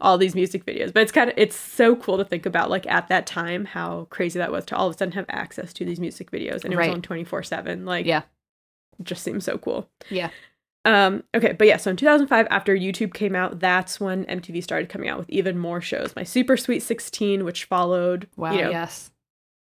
all 0.00 0.18
these 0.18 0.34
music 0.34 0.66
videos. 0.66 0.92
But 0.92 1.04
it's 1.04 1.12
kind 1.12 1.30
of 1.30 1.34
it's 1.38 1.56
so 1.56 1.96
cool 1.96 2.18
to 2.18 2.24
think 2.24 2.44
about 2.44 2.70
like 2.70 2.86
at 2.86 3.08
that 3.08 3.26
time 3.26 3.64
how 3.66 4.06
crazy 4.10 4.38
that 4.38 4.52
was 4.52 4.64
to 4.66 4.76
all 4.76 4.88
of 4.88 4.94
a 4.94 4.98
sudden 4.98 5.12
have 5.12 5.26
access 5.28 5.72
to 5.74 5.84
these 5.84 6.00
music 6.00 6.30
videos 6.30 6.64
and 6.64 6.72
it 6.74 6.76
Right. 6.76 6.88
was 6.88 6.94
on 6.96 7.02
24/7 7.02 7.84
like 7.86 8.04
Yeah. 8.04 8.22
it 8.98 9.04
just 9.04 9.22
seems 9.22 9.44
so 9.44 9.56
cool. 9.58 9.88
Yeah. 10.10 10.30
Um, 10.86 11.24
okay, 11.34 11.52
but 11.52 11.66
yeah, 11.66 11.78
so 11.78 11.90
in 11.90 11.96
2005, 11.96 12.46
after 12.48 12.74
YouTube 12.76 13.12
came 13.12 13.34
out, 13.34 13.58
that's 13.58 13.98
when 13.98 14.24
MTV 14.26 14.62
started 14.62 14.88
coming 14.88 15.08
out 15.08 15.18
with 15.18 15.28
even 15.28 15.58
more 15.58 15.80
shows. 15.80 16.14
My 16.14 16.22
Super 16.22 16.56
Sweet 16.56 16.80
16, 16.80 17.44
which 17.44 17.64
followed, 17.64 18.28
Wow. 18.36 18.52
you 18.52 18.62
know, 18.62 18.70
yes. 18.70 19.10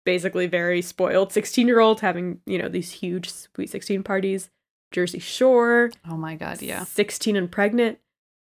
basically 0.06 0.46
very 0.46 0.84
spoiled 0.84 1.34
16 1.34 1.66
year 1.68 1.80
olds 1.80 2.02
having, 2.02 2.42
you 2.46 2.60
know, 2.60 2.70
these 2.70 2.92
huge 2.92 3.32
Sweet 3.32 3.72
16 3.72 4.04
parties. 4.04 4.52
Jersey 4.92 5.20
Shore, 5.20 5.92
Oh 6.08 6.16
my 6.16 6.36
God. 6.36 6.62
Yeah. 6.62 6.84
16 6.84 7.36
and 7.36 7.52
Pregnant. 7.52 7.98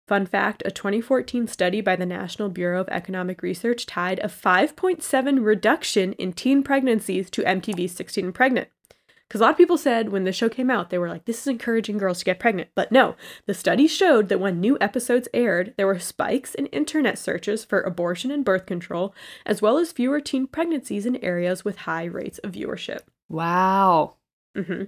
Fun 0.06 0.26
fact 0.26 0.62
a 0.66 0.70
2014 0.70 1.48
study 1.48 1.80
by 1.80 1.96
the 1.96 2.06
National 2.06 2.48
Bureau 2.50 2.80
of 2.80 2.88
Economic 2.90 3.42
Research 3.42 3.86
tied 3.86 4.18
a 4.20 4.28
5.7 4.28 5.44
reduction 5.44 6.12
in 6.12 6.32
teen 6.34 6.62
pregnancies 6.62 7.30
to 7.30 7.42
MTV's 7.42 7.92
16 7.92 8.26
and 8.26 8.34
Pregnant. 8.34 8.68
Because 9.28 9.40
a 9.40 9.44
lot 9.44 9.50
of 9.50 9.56
people 9.56 9.76
said 9.76 10.10
when 10.10 10.22
the 10.24 10.32
show 10.32 10.48
came 10.48 10.70
out, 10.70 10.90
they 10.90 10.98
were 10.98 11.08
like, 11.08 11.24
this 11.24 11.40
is 11.40 11.46
encouraging 11.48 11.98
girls 11.98 12.20
to 12.20 12.24
get 12.24 12.38
pregnant. 12.38 12.70
But 12.76 12.92
no, 12.92 13.16
the 13.46 13.54
study 13.54 13.88
showed 13.88 14.28
that 14.28 14.38
when 14.38 14.60
new 14.60 14.78
episodes 14.80 15.28
aired, 15.34 15.74
there 15.76 15.86
were 15.88 15.98
spikes 15.98 16.54
in 16.54 16.66
internet 16.66 17.18
searches 17.18 17.64
for 17.64 17.80
abortion 17.80 18.30
and 18.30 18.44
birth 18.44 18.66
control, 18.66 19.12
as 19.44 19.60
well 19.60 19.78
as 19.78 19.90
fewer 19.90 20.20
teen 20.20 20.46
pregnancies 20.46 21.06
in 21.06 21.16
areas 21.24 21.64
with 21.64 21.78
high 21.78 22.04
rates 22.04 22.38
of 22.38 22.52
viewership. 22.52 23.00
Wow. 23.28 24.14
hmm 24.56 24.84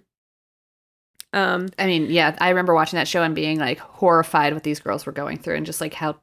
Um, 1.32 1.68
I 1.76 1.86
mean, 1.86 2.06
yeah, 2.08 2.36
I 2.40 2.50
remember 2.50 2.74
watching 2.74 2.96
that 2.98 3.08
show 3.08 3.22
and 3.24 3.34
being 3.34 3.58
like 3.58 3.78
horrified 3.80 4.54
what 4.54 4.62
these 4.62 4.78
girls 4.80 5.04
were 5.04 5.12
going 5.12 5.38
through 5.38 5.56
and 5.56 5.66
just 5.66 5.80
like 5.80 5.94
how 5.94 6.16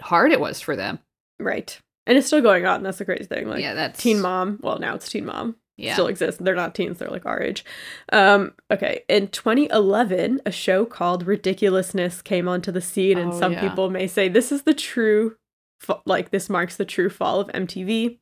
hard 0.00 0.32
it 0.32 0.40
was 0.40 0.60
for 0.60 0.76
them. 0.76 0.98
right. 1.38 1.78
And 2.06 2.16
it's 2.18 2.26
still 2.26 2.40
going 2.40 2.64
on. 2.66 2.82
That's 2.82 2.98
the 2.98 3.04
crazy 3.04 3.24
thing. 3.24 3.46
Like, 3.48 3.60
yeah, 3.60 3.74
that's 3.74 4.02
Teen 4.02 4.20
Mom. 4.20 4.58
Well, 4.62 4.78
now 4.78 4.94
it's 4.96 5.08
Teen 5.08 5.26
Mom. 5.26 5.56
Yeah. 5.80 5.94
Still 5.94 6.06
exist. 6.08 6.44
They're 6.44 6.54
not 6.54 6.74
teens. 6.74 6.98
They're 6.98 7.08
like 7.08 7.26
our 7.26 7.40
age. 7.42 7.64
Um, 8.12 8.52
okay. 8.70 9.02
In 9.08 9.28
2011, 9.28 10.40
a 10.46 10.52
show 10.52 10.84
called 10.84 11.26
Ridiculousness 11.26 12.22
came 12.22 12.46
onto 12.48 12.70
the 12.70 12.80
scene, 12.80 13.18
and 13.18 13.32
Oh, 13.32 13.38
some 13.38 13.52
yeah. 13.52 13.68
people 13.68 13.90
may 13.90 14.06
say 14.06 14.28
this 14.28 14.52
is 14.52 14.62
the 14.62 14.74
true, 14.74 15.36
fa- 15.78 16.00
like 16.06 16.30
this 16.30 16.48
marks 16.50 16.76
the 16.76 16.84
true 16.84 17.08
fall 17.10 17.40
of 17.40 17.48
MTV. 17.48 18.18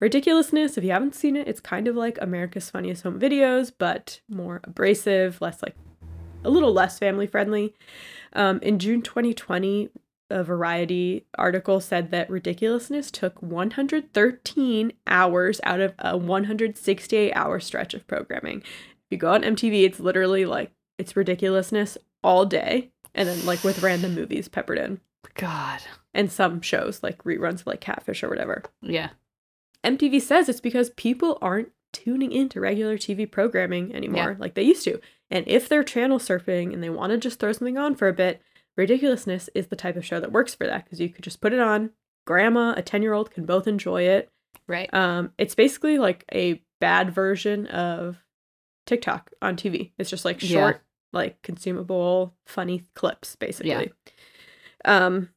Ridiculousness. 0.00 0.76
If 0.76 0.84
you 0.84 0.90
haven't 0.90 1.14
seen 1.14 1.36
it, 1.36 1.46
it's 1.46 1.60
kind 1.60 1.86
of 1.86 1.94
like 1.94 2.18
America's 2.20 2.68
Funniest 2.70 3.04
Home 3.04 3.20
Videos, 3.20 3.70
but 3.76 4.20
more 4.28 4.60
abrasive, 4.64 5.40
less 5.40 5.62
like 5.62 5.76
a 6.44 6.50
little 6.50 6.72
less 6.72 6.98
family 6.98 7.26
friendly. 7.28 7.74
Um, 8.32 8.58
in 8.62 8.78
June 8.80 9.00
2020, 9.02 9.90
a 10.32 10.42
Variety 10.44 11.26
article 11.36 11.80
said 11.80 12.10
that 12.10 12.30
Ridiculousness 12.30 13.10
took 13.10 13.40
113 13.42 14.92
hours 15.06 15.60
out 15.64 15.80
of 15.80 15.94
a 15.98 16.16
168 16.16 17.32
hour 17.34 17.60
stretch 17.60 17.94
of 17.94 18.06
programming. 18.06 18.58
If 18.60 19.10
you 19.10 19.18
go 19.18 19.32
on 19.32 19.42
MTV, 19.42 19.84
it's 19.84 20.00
literally 20.00 20.44
like 20.44 20.72
it's 20.98 21.16
Ridiculousness 21.16 21.98
all 22.22 22.46
day, 22.46 22.90
and 23.14 23.28
then 23.28 23.44
like 23.46 23.64
with 23.64 23.82
random 23.82 24.14
movies 24.14 24.48
peppered 24.48 24.78
in, 24.78 25.00
God. 25.34 25.80
and 26.14 26.30
some 26.30 26.60
shows 26.60 27.02
like 27.02 27.22
reruns 27.24 27.60
of 27.60 27.66
like 27.66 27.80
Catfish 27.80 28.22
or 28.22 28.28
whatever. 28.28 28.62
Yeah. 28.80 29.10
MTV 29.84 30.20
says 30.22 30.48
it's 30.48 30.60
because 30.60 30.90
people 30.90 31.38
aren't 31.42 31.72
tuning 31.92 32.32
into 32.32 32.60
regular 32.60 32.96
TV 32.96 33.30
programming 33.30 33.94
anymore 33.94 34.30
Yeah. 34.30 34.36
like 34.38 34.54
they 34.54 34.62
used 34.62 34.84
to. 34.84 35.00
And 35.30 35.46
if 35.48 35.68
they're 35.68 35.82
channel 35.82 36.18
surfing 36.18 36.72
and 36.72 36.82
they 36.82 36.90
want 36.90 37.10
to 37.10 37.18
just 37.18 37.38
throw 37.40 37.52
something 37.52 37.76
on 37.78 37.94
for 37.96 38.06
a 38.08 38.12
bit, 38.12 38.40
Ridiculousness 38.76 39.50
is 39.54 39.66
the 39.68 39.76
type 39.76 39.96
of 39.96 40.04
show 40.04 40.18
that 40.20 40.32
works 40.32 40.54
for 40.54 40.66
that 40.66 40.84
because 40.84 41.00
you 41.00 41.08
could 41.08 41.24
just 41.24 41.40
put 41.40 41.52
it 41.52 41.60
on. 41.60 41.90
Grandma, 42.26 42.74
a 42.76 42.82
10 42.82 43.02
year 43.02 43.12
old 43.12 43.30
can 43.30 43.44
both 43.44 43.66
enjoy 43.66 44.02
it. 44.02 44.30
Right. 44.66 44.92
Um, 44.94 45.32
it's 45.38 45.54
basically 45.54 45.98
like 45.98 46.24
a 46.32 46.62
bad 46.80 47.12
version 47.14 47.66
of 47.66 48.16
TikTok 48.86 49.30
on 49.42 49.56
TV. 49.56 49.92
It's 49.98 50.10
just 50.10 50.24
like 50.24 50.42
Yeah. 50.42 50.48
short, 50.48 50.82
like 51.12 51.42
consumable, 51.42 52.34
funny 52.46 52.84
clips, 52.94 53.36
basically. 53.36 53.92
Um, 54.84 55.28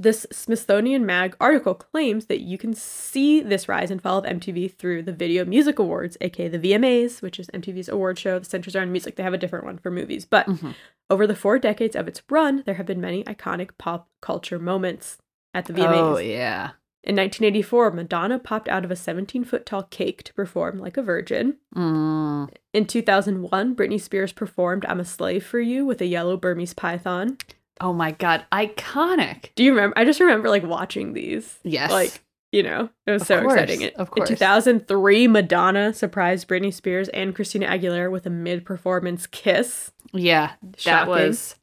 this 0.00 0.26
Smithsonian 0.32 1.04
Mag 1.04 1.36
article 1.38 1.74
claims 1.74 2.24
that 2.26 2.40
you 2.40 2.56
can 2.56 2.72
see 2.74 3.40
this 3.42 3.68
rise 3.68 3.90
and 3.90 4.00
fall 4.00 4.18
of 4.18 4.24
MTV 4.24 4.72
through 4.74 5.02
the 5.02 5.12
Video 5.12 5.44
Music 5.44 5.78
Awards, 5.78 6.16
aka 6.22 6.48
the 6.48 6.58
VMAs, 6.58 7.20
which 7.20 7.38
is 7.38 7.48
MTV's 7.52 7.88
award 7.90 8.18
show 8.18 8.38
that 8.38 8.46
centers 8.46 8.74
around 8.74 8.92
music. 8.92 9.16
They 9.16 9.22
have 9.22 9.34
a 9.34 9.38
different 9.38 9.66
one 9.66 9.76
for 9.76 9.90
movies. 9.90 10.24
But 10.24 10.46
Mhm. 10.46 10.74
over 11.10 11.26
the 11.26 11.34
four 11.36 11.58
decades 11.58 11.94
of 11.94 12.08
its 12.08 12.22
run, 12.30 12.62
there 12.64 12.76
have 12.76 12.86
been 12.86 13.00
many 13.00 13.22
iconic 13.24 13.70
pop 13.76 14.08
culture 14.22 14.58
moments 14.58 15.18
at 15.52 15.66
the 15.66 15.74
VMAs. 15.74 16.16
Oh 16.16 16.18
yeah. 16.18 16.70
In 17.02 17.14
1984, 17.14 17.90
Madonna 17.92 18.38
popped 18.38 18.68
out 18.68 18.84
of 18.84 18.90
a 18.90 18.96
17 18.96 19.42
foot 19.44 19.64
tall 19.66 19.82
cake 19.84 20.22
to 20.24 20.34
perform 20.34 20.78
like 20.78 20.96
a 20.96 21.02
virgin. 21.02 21.56
Mm. 21.74 22.50
In 22.72 22.86
2001, 22.86 23.74
Britney 23.74 24.00
Spears 24.00 24.32
performed 24.32 24.84
I'm 24.86 25.00
a 25.00 25.04
Slave 25.04 25.44
for 25.44 25.60
You 25.60 25.84
with 25.86 26.00
a 26.00 26.06
yellow 26.06 26.36
Burmese 26.36 26.74
python. 26.74 27.36
Oh 27.80 27.92
my 27.92 28.12
God. 28.12 28.44
Iconic. 28.52 29.50
Do 29.54 29.64
you 29.64 29.70
remember? 29.72 29.98
I 29.98 30.04
just 30.04 30.20
remember 30.20 30.48
like 30.48 30.62
watching 30.64 31.12
these. 31.14 31.58
Yes. 31.64 31.90
Like, 31.90 32.22
you 32.52 32.62
know, 32.62 32.90
it 33.06 33.10
was 33.10 33.22
Of 33.22 33.28
so 33.28 33.40
course, 33.42 33.54
exciting. 33.54 33.82
It- 33.82 33.94
of 33.94 34.10
course. 34.10 34.28
In 34.28 34.36
2003, 34.36 35.28
Madonna 35.28 35.92
surprised 35.94 36.48
Britney 36.48 36.72
Spears 36.74 37.08
and 37.10 37.34
Christina 37.34 37.66
Aguilera 37.68 38.10
with 38.10 38.26
a 38.26 38.30
mid 38.30 38.64
performance 38.64 39.26
kiss. 39.26 39.92
yeah. 40.12 40.52
That 40.84 41.06
was, 41.08 41.56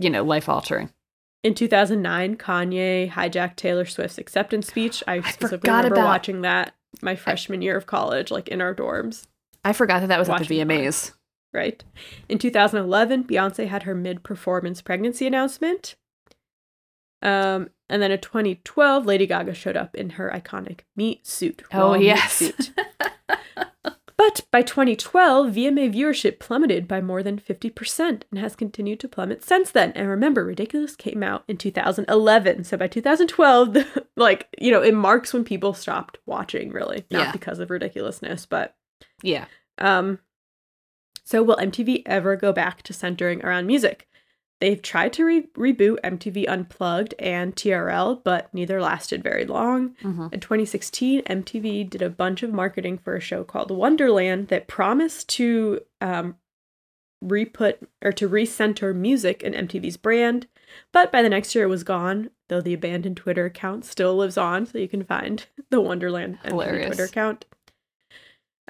you 0.00 0.08
know, 0.10 0.22
life 0.24 0.48
altering. 0.48 0.90
In 1.42 1.54
2009, 1.54 2.36
Kanye 2.36 3.10
hijacked 3.10 3.56
Taylor 3.56 3.84
Swift's 3.86 4.18
acceptance 4.18 4.68
speech. 4.68 5.02
I 5.08 5.20
specifically 5.20 5.58
forgot 5.58 5.76
remember 5.84 5.94
about- 5.96 6.04
watching 6.06 6.40
that 6.42 6.74
my 7.02 7.14
freshman 7.16 7.62
year 7.62 7.76
of 7.76 7.86
college, 7.86 8.30
like 8.30 8.48
in 8.48 8.60
our 8.60 8.74
dorms. 8.74 9.26
I 9.64 9.72
forgot 9.72 10.00
that 10.00 10.08
that 10.08 10.18
was 10.18 10.28
at 10.28 10.38
the 10.40 10.44
VMAs. 10.60 11.10
mine. 11.10 11.16
Right? 11.52 11.82
In 12.28 12.38
2011, 12.38 13.24
Beyonce 13.24 13.66
had 13.66 13.82
her 13.84 13.94
mid-performance 13.94 14.82
pregnancy 14.82 15.26
announcement. 15.26 15.96
Um, 17.22 17.70
and 17.88 18.00
then 18.00 18.10
in 18.12 18.20
2012, 18.20 19.04
Lady 19.04 19.26
Gaga 19.26 19.54
showed 19.54 19.76
up 19.76 19.94
in 19.94 20.10
her 20.10 20.30
iconic 20.34 20.80
meat 20.96 21.26
suit. 21.26 21.62
Oh, 21.72 21.94
yes. 21.94 22.32
suit. 22.34 22.72
But 24.16 24.42
by 24.50 24.60
2012, 24.60 25.46
VMA 25.54 25.94
viewership 25.94 26.40
plummeted 26.40 26.86
by 26.86 27.00
more 27.00 27.22
than 27.22 27.38
50% 27.38 28.22
and 28.30 28.38
has 28.38 28.54
continued 28.54 29.00
to 29.00 29.08
plummet 29.08 29.42
since 29.42 29.70
then. 29.70 29.92
And 29.92 30.08
remember, 30.10 30.44
Ridiculous 30.44 30.94
came 30.94 31.22
out 31.22 31.42
in 31.48 31.56
2011. 31.56 32.64
So 32.64 32.76
by 32.76 32.86
2012, 32.86 33.72
the, 33.72 34.06
like, 34.18 34.48
you 34.60 34.70
know, 34.72 34.82
it 34.82 34.92
marks 34.92 35.32
when 35.32 35.42
people 35.42 35.72
stopped 35.72 36.18
watching, 36.26 36.70
really. 36.70 37.06
Not 37.10 37.28
Yeah. 37.28 37.32
because 37.32 37.60
of 37.60 37.70
ridiculousness, 37.70 38.44
but 38.44 38.76
yeah. 39.22 39.46
um, 39.78 40.18
so 41.30 41.42
will 41.42 41.56
MTV 41.56 42.02
ever 42.06 42.34
go 42.34 42.52
back 42.52 42.82
to 42.82 42.92
centering 42.92 43.44
around 43.44 43.66
music? 43.66 44.08
They've 44.60 44.82
tried 44.82 45.12
to 45.14 45.24
re- 45.24 45.48
reboot 45.56 45.98
MTV 46.02 46.46
Unplugged 46.48 47.14
and 47.18 47.54
TRL, 47.54 48.22
but 48.24 48.52
neither 48.52 48.80
lasted 48.80 49.22
very 49.22 49.46
long. 49.46 49.94
hmm 50.02 50.26
In 50.32 50.40
2016, 50.40 51.22
MTV 51.22 51.88
did 51.88 52.02
a 52.02 52.10
bunch 52.10 52.42
of 52.42 52.52
marketing 52.52 52.98
for 52.98 53.14
a 53.14 53.20
show 53.20 53.44
called 53.44 53.70
Wonderland 53.70 54.48
that 54.48 54.66
promised 54.66 55.28
to 55.30 55.80
um, 56.00 56.34
re-put 57.22 57.78
or 58.02 58.12
to 58.12 58.28
recenter 58.28 58.94
music 58.94 59.42
in 59.42 59.52
MTV's 59.52 59.96
brand, 59.96 60.46
but 60.92 61.12
by 61.12 61.22
the 61.22 61.28
next 61.28 61.54
year 61.54 61.64
it 61.64 61.68
was 61.68 61.84
gone. 61.84 62.30
Though 62.48 62.60
the 62.60 62.74
abandoned 62.74 63.16
Twitter 63.16 63.44
account 63.44 63.84
still 63.84 64.16
lives 64.16 64.36
on, 64.36 64.66
so 64.66 64.78
you 64.78 64.88
can 64.88 65.04
find 65.04 65.46
the 65.70 65.80
Wonderland 65.80 66.38
MTV 66.44 66.52
Twitter 66.88 67.04
account. 67.04 67.44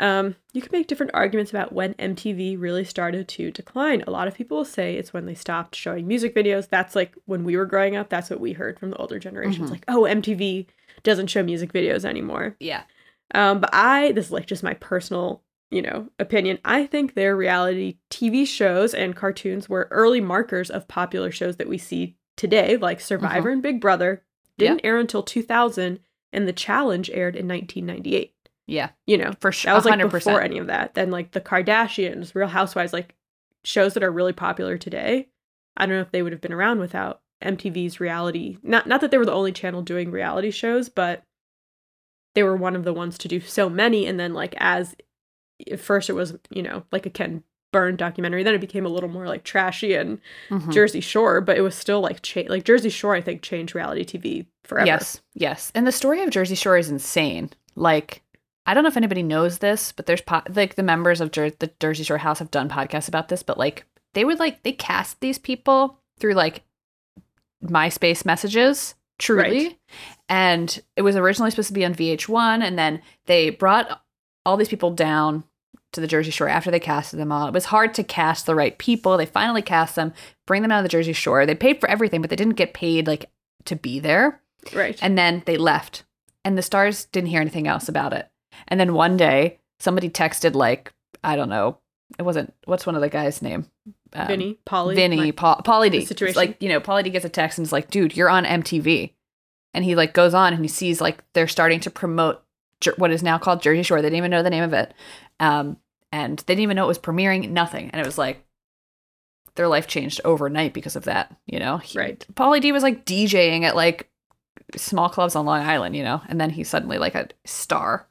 Um, 0.01 0.35
you 0.55 0.63
can 0.63 0.71
make 0.73 0.87
different 0.87 1.13
arguments 1.15 1.51
about 1.53 1.73
when 1.73 1.95
MTV 1.95 2.59
really 2.59 2.85
started 2.85 3.29
to 3.29 3.51
decline. 3.51 4.03
A 4.07 4.11
lot 4.11 4.27
of 4.27 4.35
people 4.35 4.57
will 4.57 4.65
say 4.65 4.97
it's 4.97 5.13
when 5.13 5.27
they 5.27 5.35
stopped 5.35 5.77
showing 5.77 6.09
music 6.09 6.35
videos. 6.35 6.69
That's 6.69 6.97
like 6.97 7.15
when 7.27 7.45
we 7.45 7.57
were 7.57 7.67
growing 7.67 7.97
up. 7.97 8.09
That's 8.09 8.31
what 8.31 8.41
we 8.41 8.55
heard 8.55 8.79
from 8.81 8.91
the 8.91 8.97
older 8.97 9.19
generations. 9.19 9.69
Mhm. 9.69 9.73
Like, 9.73 9.85
oh, 9.89 10.05
MTV 10.05 10.67
doesn't 11.03 11.27
show 11.29 11.43
music 11.43 11.73
videos 11.73 12.05
anymore. 12.05 12.57
Yeah. 12.59 12.83
Um, 13.35 13.61
but 13.61 13.71
I, 13.73 14.13
this 14.13 14.27
is 14.27 14.33
like 14.33 14.47
just 14.47 14.63
my 14.63 14.75
personal, 14.75 15.43
you 15.71 15.83
know, 15.83 16.09
opinion. 16.19 16.59
I 16.65 16.87
think 16.87 17.15
their 17.15 17.37
reality 17.37 17.99
TV 18.11 18.47
shows 18.47 18.95
and 18.95 19.15
cartoons 19.15 19.69
were 19.69 19.87
early 19.91 20.21
markers 20.23 20.71
of 20.71 20.89
popular 20.89 21.31
shows 21.31 21.57
that 21.57 21.69
we 21.69 21.79
see 21.79 22.17
today, 22.37 22.77
like 22.79 23.01
Survivor 23.01 23.51
and 23.51 23.63
Big 23.63 23.81
Brother. 23.81 24.23
Didn't 24.57 24.81
air 24.85 24.99
until 24.99 25.23
2000, 25.23 26.01
and 26.33 26.47
The 26.49 26.53
Challenge 26.53 27.09
aired 27.11 27.35
in 27.37 27.47
1998. 27.49 28.35
Yeah. 28.71 28.91
You 29.07 29.19
know, 29.19 29.33
For 29.41 29.53
sure. 29.53 29.71
that 29.71 29.75
was 29.77 29.85
like 29.85 29.99
100%. 29.99 30.11
before 30.13 30.41
any 30.43 30.59
of 30.59 30.69
that. 30.69 30.95
Then 30.95 31.11
like 31.11 31.33
the 31.33 31.41
Kardashians, 31.41 32.35
Real 32.35 32.49
Housewives, 32.49 32.93
like 32.93 33.15
shows 33.65 33.95
that 33.95 34.03
are 34.03 34.11
really 34.13 34.33
popular 34.33 34.79
today. 34.79 35.29
I 35.77 35.87
don't 35.87 35.97
know 35.97 36.03
if 36.03 36.11
they 36.13 36.23
would 36.23 36.33
have 36.33 36.41
been 36.41 36.53
around 36.53 36.79
without 36.81 37.21
MTV's 37.43 38.01
reality. 38.01 38.59
Not 38.63 38.87
not 38.87 39.01
that 39.01 39.11
they 39.11 39.19
were 39.19 39.27
the 39.27 39.33
only 39.33 39.53
channel 39.53 39.83
doing 39.83 40.11
reality 40.11 40.51
shows, 40.51 40.89
but 40.89 41.25
they 42.35 42.43
were 42.43 42.57
one 42.57 42.77
of 42.77 42.85
the 42.85 42.93
ones 42.95 43.19
to 43.19 43.29
do 43.29 43.41
so 43.41 43.69
many 43.69 44.07
and 44.07 44.19
then 44.21 44.33
like 44.35 44.55
as 44.59 44.95
at 45.71 45.81
first 45.81 46.09
it 46.09 46.13
was 46.15 46.37
you 46.51 46.63
know 46.63 46.85
like 46.93 47.05
a 47.07 47.11
ken 47.11 47.43
burn 47.73 47.97
documentary 47.97 48.43
then 48.45 48.55
it 48.55 48.61
became 48.61 48.87
a 48.87 48.89
little 48.89 49.09
more 49.09 49.27
like 49.27 49.43
trashy 49.45 49.95
and 49.95 50.21
Mhm. 50.49 50.73
jersey 50.73 51.01
shore 51.01 51.41
but 51.41 51.57
it 51.59 51.61
was 51.63 51.75
still 51.75 52.01
like 52.01 52.23
cha- 52.23 52.45
like 52.49 52.65
jersey 52.65 52.89
shore 52.89 53.15
i 53.17 53.21
think 53.21 53.43
changed 53.43 53.75
reality 53.75 54.05
tv 54.05 54.47
forever 54.65 54.87
Yes, 54.87 55.21
yes. 55.35 55.73
And 55.75 55.87
the 55.87 55.93
story 55.93 56.23
of 56.23 56.31
Jersey 56.31 56.55
Shore 56.55 56.77
is 56.79 56.89
insane. 56.89 57.51
Like, 57.75 58.23
I 58.67 58.75
don't 58.75 58.83
know 58.83 58.89
if 58.89 58.97
anybody 58.97 59.23
knows 59.23 59.59
this, 59.59 59.93
but 59.93 60.07
there's 60.07 60.21
po- 60.21 60.43
like 60.55 60.75
the 60.75 60.83
members 60.83 61.21
of 61.21 61.33
Jer- 61.33 61.51
the 61.51 61.71
Jersey 61.81 62.05
Shore 62.05 62.19
House 62.19 62.39
have 62.39 62.51
done 62.51 62.69
podcasts 62.69 63.09
about 63.09 63.29
this. 63.29 63.43
But 63.43 63.59
like, 63.59 63.85
they 64.15 64.25
would 64.25 64.39
like 64.39 64.63
they 64.63 64.73
cast 64.73 65.21
these 65.21 65.39
people 65.39 65.99
through 66.19 66.35
like 66.35 66.63
MySpace 67.65 68.25
messages, 68.25 68.95
truly. 69.19 69.65
Right. 69.65 69.79
And 70.29 70.81
it 70.97 71.03
was 71.03 71.17
originally 71.17 71.51
supposed 71.51 71.69
to 71.69 71.75
be 71.75 71.85
on 71.85 71.95
VH1, 71.95 72.63
and 72.63 72.79
then 72.79 73.03
they 73.27 73.51
brought 73.51 74.03
all 74.45 74.57
these 74.57 74.69
people 74.69 74.93
down 74.93 75.45
to 75.93 76.01
the 76.01 76.07
Jersey 76.07 76.31
Shore 76.31 76.49
after 76.49 76.71
they 76.71 76.81
casted 76.81 77.19
them 77.19 77.33
all. 77.33 77.49
It 77.49 77.55
was 77.55 77.67
hard 77.67 77.95
to 77.95 78.05
cast 78.05 78.47
the 78.47 78.55
right 78.55 78.77
people. 78.79 79.17
They 79.17 79.27
finally 79.27 79.63
cast 79.63 79.97
them, 79.97 80.13
bring 80.47 80.63
them 80.63 80.71
out 80.71 80.79
of 80.79 80.85
the 80.85 80.89
Jersey 80.89 81.13
Shore. 81.13 81.47
They 81.47 81.55
paid 81.55 81.81
for 81.81 81.91
everything, 81.91 82.21
but 82.21 82.31
they 82.31 82.37
didn't 82.37 82.55
get 82.55 82.75
paid 82.75 83.07
like 83.07 83.31
to 83.65 83.77
be 83.77 83.99
there. 83.99 84.41
right 84.75 84.99
And 85.03 85.19
then 85.19 85.43
they 85.47 85.57
left. 85.57 86.05
And 86.45 86.57
the 86.57 86.63
stars 86.63 87.07
didn't 87.07 87.31
hear 87.31 87.41
anything 87.41 87.67
else 87.67 87.89
about 87.89 88.13
it. 88.13 88.30
And 88.69 88.79
then 88.81 88.95
one 88.95 89.17
day, 89.17 89.59
somebody 89.79 90.09
texted, 90.11 90.55
like, 90.55 90.93
I 91.25 91.37
don't 91.37 91.49
know, 91.49 91.79
it 92.19 92.23
wasn't, 92.23 92.53
what's 92.65 92.87
one 92.87 92.95
of 92.95 93.01
the 93.01 93.09
guys' 93.09 93.43
name? 93.43 93.67
Um, 94.13 94.27
vinny 94.27 94.59
Pauly 94.67 94.95
Vinny, 94.97 95.31
Paul, 95.33 95.61
Pauly 95.65 95.91
D. 95.91 96.05
situation. 96.05 96.31
It's 96.31 96.37
like, 96.37 96.61
you 96.61 96.69
know, 96.69 96.81
Pauly 96.81 97.05
D 97.05 97.11
gets 97.11 97.25
a 97.25 97.29
text 97.29 97.59
and 97.59 97.65
is 97.65 97.73
like, 97.73 97.91
dude, 97.91 98.17
you're 98.17 98.29
on 98.31 98.45
MTV. 98.45 99.13
And 99.73 99.85
he 99.85 99.95
like 99.95 100.13
goes 100.15 100.35
on 100.35 100.53
and 100.53 100.65
he 100.65 100.69
sees 100.69 101.01
like 101.01 101.23
they're 101.33 101.47
starting 101.47 101.79
to 101.81 101.91
promote 101.91 102.43
Jer- 102.81 102.95
what 102.97 103.13
is 103.13 103.23
now 103.23 103.39
called 103.39 103.63
Jersey 103.63 103.85
Shore. 103.85 104.03
They 104.03 104.07
didn't 104.09 104.17
even 104.19 104.33
know 104.33 104.43
the 104.43 104.51
name 104.51 104.65
of 104.65 104.73
it. 104.73 104.93
Um, 105.39 105.77
and 106.11 106.41
they 106.41 106.55
didn't 106.55 106.65
even 106.65 106.75
know 106.75 106.85
it 106.87 106.89
was 106.89 106.99
premiering, 106.99 107.49
nothing. 107.51 107.89
And 107.91 108.01
it 108.01 108.07
was 108.07 108.19
like, 108.19 108.45
their 109.55 109.69
life 109.69 109.87
changed 109.87 110.21
overnight 110.25 110.73
because 110.73 110.97
of 110.97 111.05
that, 111.05 111.37
you 111.47 111.59
know? 111.61 111.79
He- 111.79 111.99
Right. 111.99 112.25
Pauly 112.35 112.61
D 112.61 112.73
was 112.73 112.83
like 112.83 113.05
DJing 113.05 113.63
at 113.63 113.77
like 113.77 114.09
small 114.77 115.09
clubs 115.09 115.37
on 115.37 115.47
Long 115.47 115.61
Island, 115.61 115.95
you 115.95 116.03
know? 116.03 116.21
And 116.29 116.41
then 116.41 116.51
he's 116.51 116.69
suddenly 116.69 116.99
like 116.99 117.15
a 117.15 117.29
star. 117.45 118.09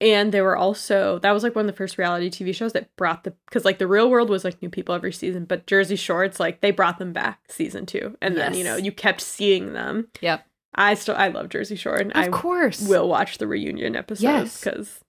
And 0.00 0.32
they 0.32 0.40
were 0.40 0.56
also 0.56 1.18
that 1.20 1.32
was 1.32 1.42
like 1.42 1.54
one 1.54 1.64
of 1.64 1.70
the 1.72 1.76
first 1.76 1.98
reality 1.98 2.30
tv 2.30 2.54
shows 2.54 2.72
that 2.72 2.94
brought 2.96 3.24
the 3.24 3.32
because 3.46 3.64
like 3.64 3.78
the 3.78 3.86
real 3.86 4.08
world 4.10 4.30
was 4.30 4.44
like 4.44 4.60
new 4.62 4.70
people 4.70 4.94
every 4.94 5.12
season 5.12 5.44
but 5.44 5.66
jersey 5.66 5.96
shore 5.96 6.24
it's 6.24 6.40
like 6.40 6.60
they 6.60 6.70
brought 6.70 6.98
them 6.98 7.12
back 7.12 7.40
season 7.48 7.84
two 7.86 8.16
and 8.22 8.36
then 8.36 8.54
you 8.54 8.64
know 8.64 8.76
you 8.76 8.90
kept 8.92 9.20
seeing 9.20 9.72
them 9.72 10.08
Yep. 10.20 10.46
i 10.74 10.94
still 10.94 11.16
i 11.16 11.28
love 11.28 11.48
jersey 11.50 11.76
shore 11.76 11.96
and 11.96 12.10
Of 12.12 12.16
i 12.16 12.28
course. 12.28 12.80
will 12.86 13.08
watch 13.08 13.38
the 13.38 13.46
reunion 13.46 13.94
episodes 13.96 14.22
Yes. 14.22 14.60
because 14.60 15.00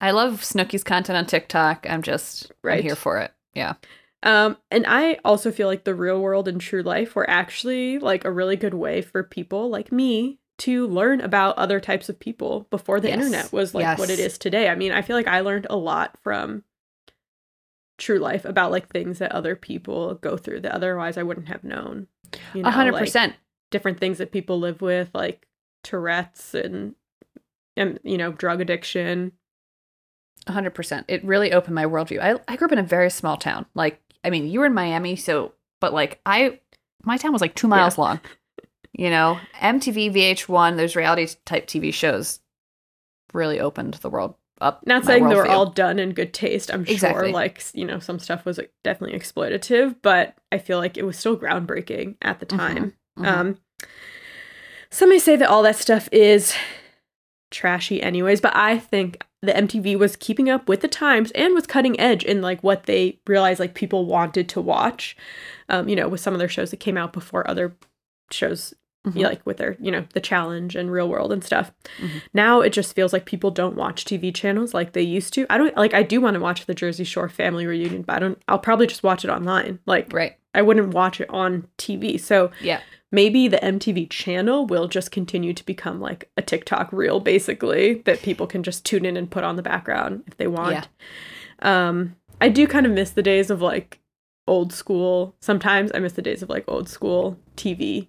I 0.00 0.10
love 0.10 0.42
Snooki's 0.42 0.84
content 0.84 1.16
on 1.16 1.24
TikTok. 1.24 1.86
I'm 1.88 2.02
just 2.02 2.50
I'm 2.50 2.56
Right. 2.68 2.82
here 2.84 2.96
for 2.96 3.18
it. 3.20 3.30
Yeah. 3.54 3.74
Um, 4.22 4.58
and 4.70 4.84
I 4.86 5.18
also 5.24 5.50
feel 5.50 5.66
like 5.66 5.84
the 5.84 5.94
real 5.94 6.20
world 6.20 6.46
and 6.46 6.60
true 6.60 6.82
life 6.82 7.14
were 7.14 7.30
actually 7.30 7.98
like 7.98 8.24
a 8.26 8.30
really 8.30 8.56
good 8.56 8.74
way 8.74 9.00
for 9.00 9.22
people 9.22 9.70
like 9.70 9.92
me 9.92 10.40
to 10.58 10.86
learn 10.86 11.20
about 11.20 11.58
other 11.58 11.80
types 11.80 12.08
of 12.08 12.18
people 12.20 12.66
before 12.70 13.00
the 13.00 13.08
Yes. 13.08 13.16
internet 13.18 13.52
was 13.52 13.74
like 13.74 13.98
what 13.98 14.10
it 14.10 14.18
is 14.20 14.38
today. 14.38 14.68
I 14.68 14.74
mean, 14.76 14.92
I 14.92 15.02
feel 15.02 15.16
like 15.16 15.26
I 15.26 15.40
learned 15.40 15.66
a 15.68 15.76
lot 15.76 16.16
from 16.22 16.62
true 17.98 18.18
life 18.18 18.44
about 18.44 18.70
like 18.70 18.88
things 18.88 19.18
that 19.18 19.32
other 19.32 19.54
people 19.56 20.14
go 20.14 20.36
through 20.36 20.60
that 20.60 20.72
otherwise 20.72 21.16
I 21.16 21.22
wouldn't 21.22 21.48
have 21.48 21.64
known. 21.64 22.06
You 22.54 22.62
know, 22.62 22.68
A 22.68 22.72
hundred 22.72 22.92
like, 22.92 23.02
percent. 23.02 23.34
different 23.70 23.98
things 24.00 24.18
that 24.18 24.32
people 24.32 24.58
live 24.58 24.80
with, 24.80 25.10
like 25.14 25.46
Tourette's 25.82 26.54
and 26.54 26.94
and 27.76 27.98
you 28.04 28.16
know, 28.18 28.32
drug 28.32 28.60
addiction. 28.60 29.32
A 30.46 30.52
hundred 30.52 30.74
percent. 30.74 31.06
It 31.08 31.24
really 31.24 31.52
opened 31.52 31.74
my 31.74 31.84
worldview. 31.84 32.20
I 32.20 32.38
I 32.52 32.56
grew 32.56 32.66
up 32.66 32.72
in 32.72 32.78
a 32.78 32.82
very 32.84 33.10
small 33.10 33.36
town. 33.36 33.66
Like, 33.74 34.00
I 34.24 34.30
mean, 34.30 34.46
you 34.48 34.60
were 34.60 34.66
in 34.66 34.74
Miami, 34.74 35.16
so 35.16 35.52
but 35.80 35.92
like 35.92 36.20
I 36.26 36.60
my 37.04 37.16
town 37.16 37.32
was 37.32 37.40
like 37.42 37.54
two 37.54 37.68
miles 37.68 37.98
long. 37.98 38.20
You 38.96 39.10
know, 39.10 39.38
MTV, 39.60 40.12
VH1, 40.14 40.76
those 40.76 40.94
reality 40.96 41.26
type 41.44 41.66
TV 41.66 41.92
shows 41.92 42.40
really 43.32 43.58
opened 43.58 43.94
the 43.94 44.08
world 44.10 44.36
up. 44.60 44.86
Not 44.86 45.04
saying 45.04 45.28
they 45.28 45.34
were 45.34 45.48
all 45.48 45.66
done 45.70 45.98
in 45.98 46.12
good 46.12 46.32
taste. 46.32 46.72
I'm 46.72 46.82
Exactly. 46.82 47.28
sure, 47.28 47.32
like 47.32 47.60
you 47.74 47.84
know, 47.84 47.98
some 47.98 48.20
stuff 48.20 48.44
was 48.44 48.60
definitely 48.84 49.18
exploitative, 49.18 49.96
but 50.00 50.36
I 50.52 50.58
feel 50.58 50.78
like 50.78 50.96
it 50.96 51.04
was 51.04 51.18
still 51.18 51.36
groundbreaking 51.36 52.16
at 52.22 52.38
the 52.38 52.46
Mhm. 52.46 52.56
time. 52.56 52.94
Mhm. 53.18 53.26
Um, 53.26 53.58
some 54.90 55.08
may 55.08 55.18
say 55.18 55.34
that 55.34 55.48
all 55.48 55.64
that 55.64 55.74
stuff 55.76 56.08
is 56.12 56.54
trashy, 57.50 58.00
anyways, 58.00 58.40
but 58.40 58.54
I 58.54 58.78
think 58.78 59.24
the 59.42 59.52
MTV 59.56 59.96
was 59.96 60.14
keeping 60.16 60.48
up 60.48 60.68
with 60.68 60.80
the 60.80 60.88
times 60.88 61.30
and 61.32 61.52
was 61.52 61.66
cutting 61.66 61.98
edge 62.00 62.24
in 62.24 62.40
like 62.40 62.62
what 62.62 62.84
they 62.84 63.18
realized 63.26 63.58
like 63.60 63.74
people 63.74 64.06
wanted 64.06 64.48
to 64.50 64.60
watch. 64.60 65.16
Um, 65.68 65.88
you 65.88 65.96
know, 65.96 66.08
with 66.08 66.20
some 66.20 66.32
of 66.32 66.38
their 66.38 66.48
shows 66.48 66.70
that 66.70 66.78
came 66.78 66.96
out 66.96 67.12
before 67.12 67.48
other 67.50 67.76
shows 68.30 68.72
Mhm. 69.06 69.16
you 69.16 69.22
know, 69.22 69.28
like 69.28 69.44
with 69.44 69.58
their, 69.58 69.76
you 69.78 69.90
know, 69.90 70.04
the 70.14 70.20
challenge 70.20 70.74
and 70.76 70.90
real 70.90 71.08
world 71.08 71.32
and 71.32 71.44
stuff. 71.44 71.72
Mhm. 72.00 72.22
Now 72.32 72.60
it 72.60 72.70
just 72.70 72.94
feels 72.94 73.12
like 73.12 73.26
people 73.26 73.50
don't 73.50 73.76
watch 73.76 74.04
TV 74.04 74.32
channels 74.34 74.72
like 74.72 74.92
they 74.92 75.02
used 75.02 75.34
to. 75.34 75.46
I 75.50 75.58
don't 75.58 75.76
like 75.76 75.92
I 75.94 76.02
do 76.02 76.20
want 76.20 76.34
to 76.34 76.40
watch 76.40 76.64
the 76.66 76.74
Jersey 76.74 77.04
Shore 77.04 77.28
family 77.28 77.66
reunion, 77.66 78.02
but 78.02 78.16
I 78.16 78.18
don't 78.18 78.42
I'll 78.48 78.58
probably 78.58 78.86
just 78.86 79.02
watch 79.02 79.24
it 79.24 79.28
online. 79.30 79.78
Like 79.86 80.12
right. 80.12 80.36
I 80.54 80.62
wouldn't 80.62 80.94
watch 80.94 81.20
it 81.20 81.28
on 81.30 81.66
TV. 81.78 82.16
So 82.18 82.50
Yeah. 82.62 82.80
maybe 83.12 83.46
the 83.48 83.58
MTV 83.62 84.06
channel 84.08 84.66
will 84.66 84.88
just 84.88 85.10
continue 85.10 85.52
to 85.52 85.66
become 85.66 86.00
like 86.00 86.30
a 86.36 86.42
TikTok 86.42 86.92
reel 86.92 87.20
basically 87.20 87.94
that 88.06 88.22
people 88.22 88.46
can 88.46 88.62
just 88.62 88.84
tune 88.86 89.04
in 89.04 89.16
and 89.16 89.30
put 89.30 89.44
on 89.44 89.56
the 89.56 89.62
background 89.62 90.22
if 90.26 90.36
they 90.38 90.46
want. 90.46 90.88
Um 91.60 92.16
I 92.40 92.48
do 92.48 92.66
kind 92.66 92.86
of 92.86 92.92
miss 92.92 93.10
the 93.10 93.22
days 93.22 93.50
of 93.50 93.60
like 93.62 94.00
old 94.46 94.72
school. 94.72 95.34
Sometimes 95.40 95.90
I 95.94 95.98
miss 96.00 96.12
the 96.14 96.22
days 96.22 96.42
of 96.42 96.48
like 96.48 96.64
old 96.68 96.88
school 96.88 97.38
TV 97.56 98.08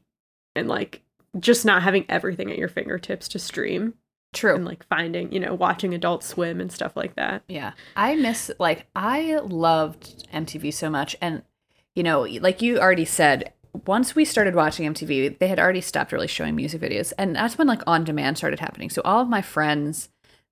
and 0.56 0.68
like 0.68 1.02
just 1.40 1.66
not 1.66 1.84
having 1.84 2.06
everything 2.10 2.52
at 2.52 2.58
your 2.58 2.70
fingertips 2.70 3.28
to 3.30 3.40
stream 3.40 3.96
True. 4.34 4.56
and 4.56 4.66
like 4.66 4.86
finding, 4.88 5.32
you 5.32 5.40
know, 5.40 5.54
watching 5.54 5.94
Adult 5.94 6.24
Swim 6.24 6.60
and 6.60 6.72
stuff 6.72 6.96
like 6.96 7.16
that. 7.16 7.44
Yeah. 7.48 7.74
I 7.96 8.16
miss 8.16 8.52
like 8.60 8.88
I 8.96 9.40
loved 9.44 10.28
MTV 10.34 10.74
so 10.74 10.90
much 10.90 11.16
and 11.22 11.44
you 11.94 12.04
know, 12.04 12.22
like 12.24 12.62
you 12.62 12.78
already 12.80 13.06
said, 13.06 13.54
once 13.86 14.16
we 14.16 14.26
started 14.26 14.54
watching 14.54 14.94
MTV, 14.94 15.40
they 15.40 15.48
had 15.48 15.60
already 15.60 15.80
stopped 15.80 16.12
really 16.12 16.28
showing 16.28 16.56
music 16.56 16.82
videos 16.82 17.14
and 17.18 17.36
that's 17.36 17.58
when 17.58 17.68
like 17.68 17.82
on 17.88 18.04
demand 18.04 18.38
started 18.38 18.60
happening. 18.60 18.90
So 18.90 19.02
all 19.04 19.22
of 19.22 19.30
my 19.30 19.42
friends 19.42 20.10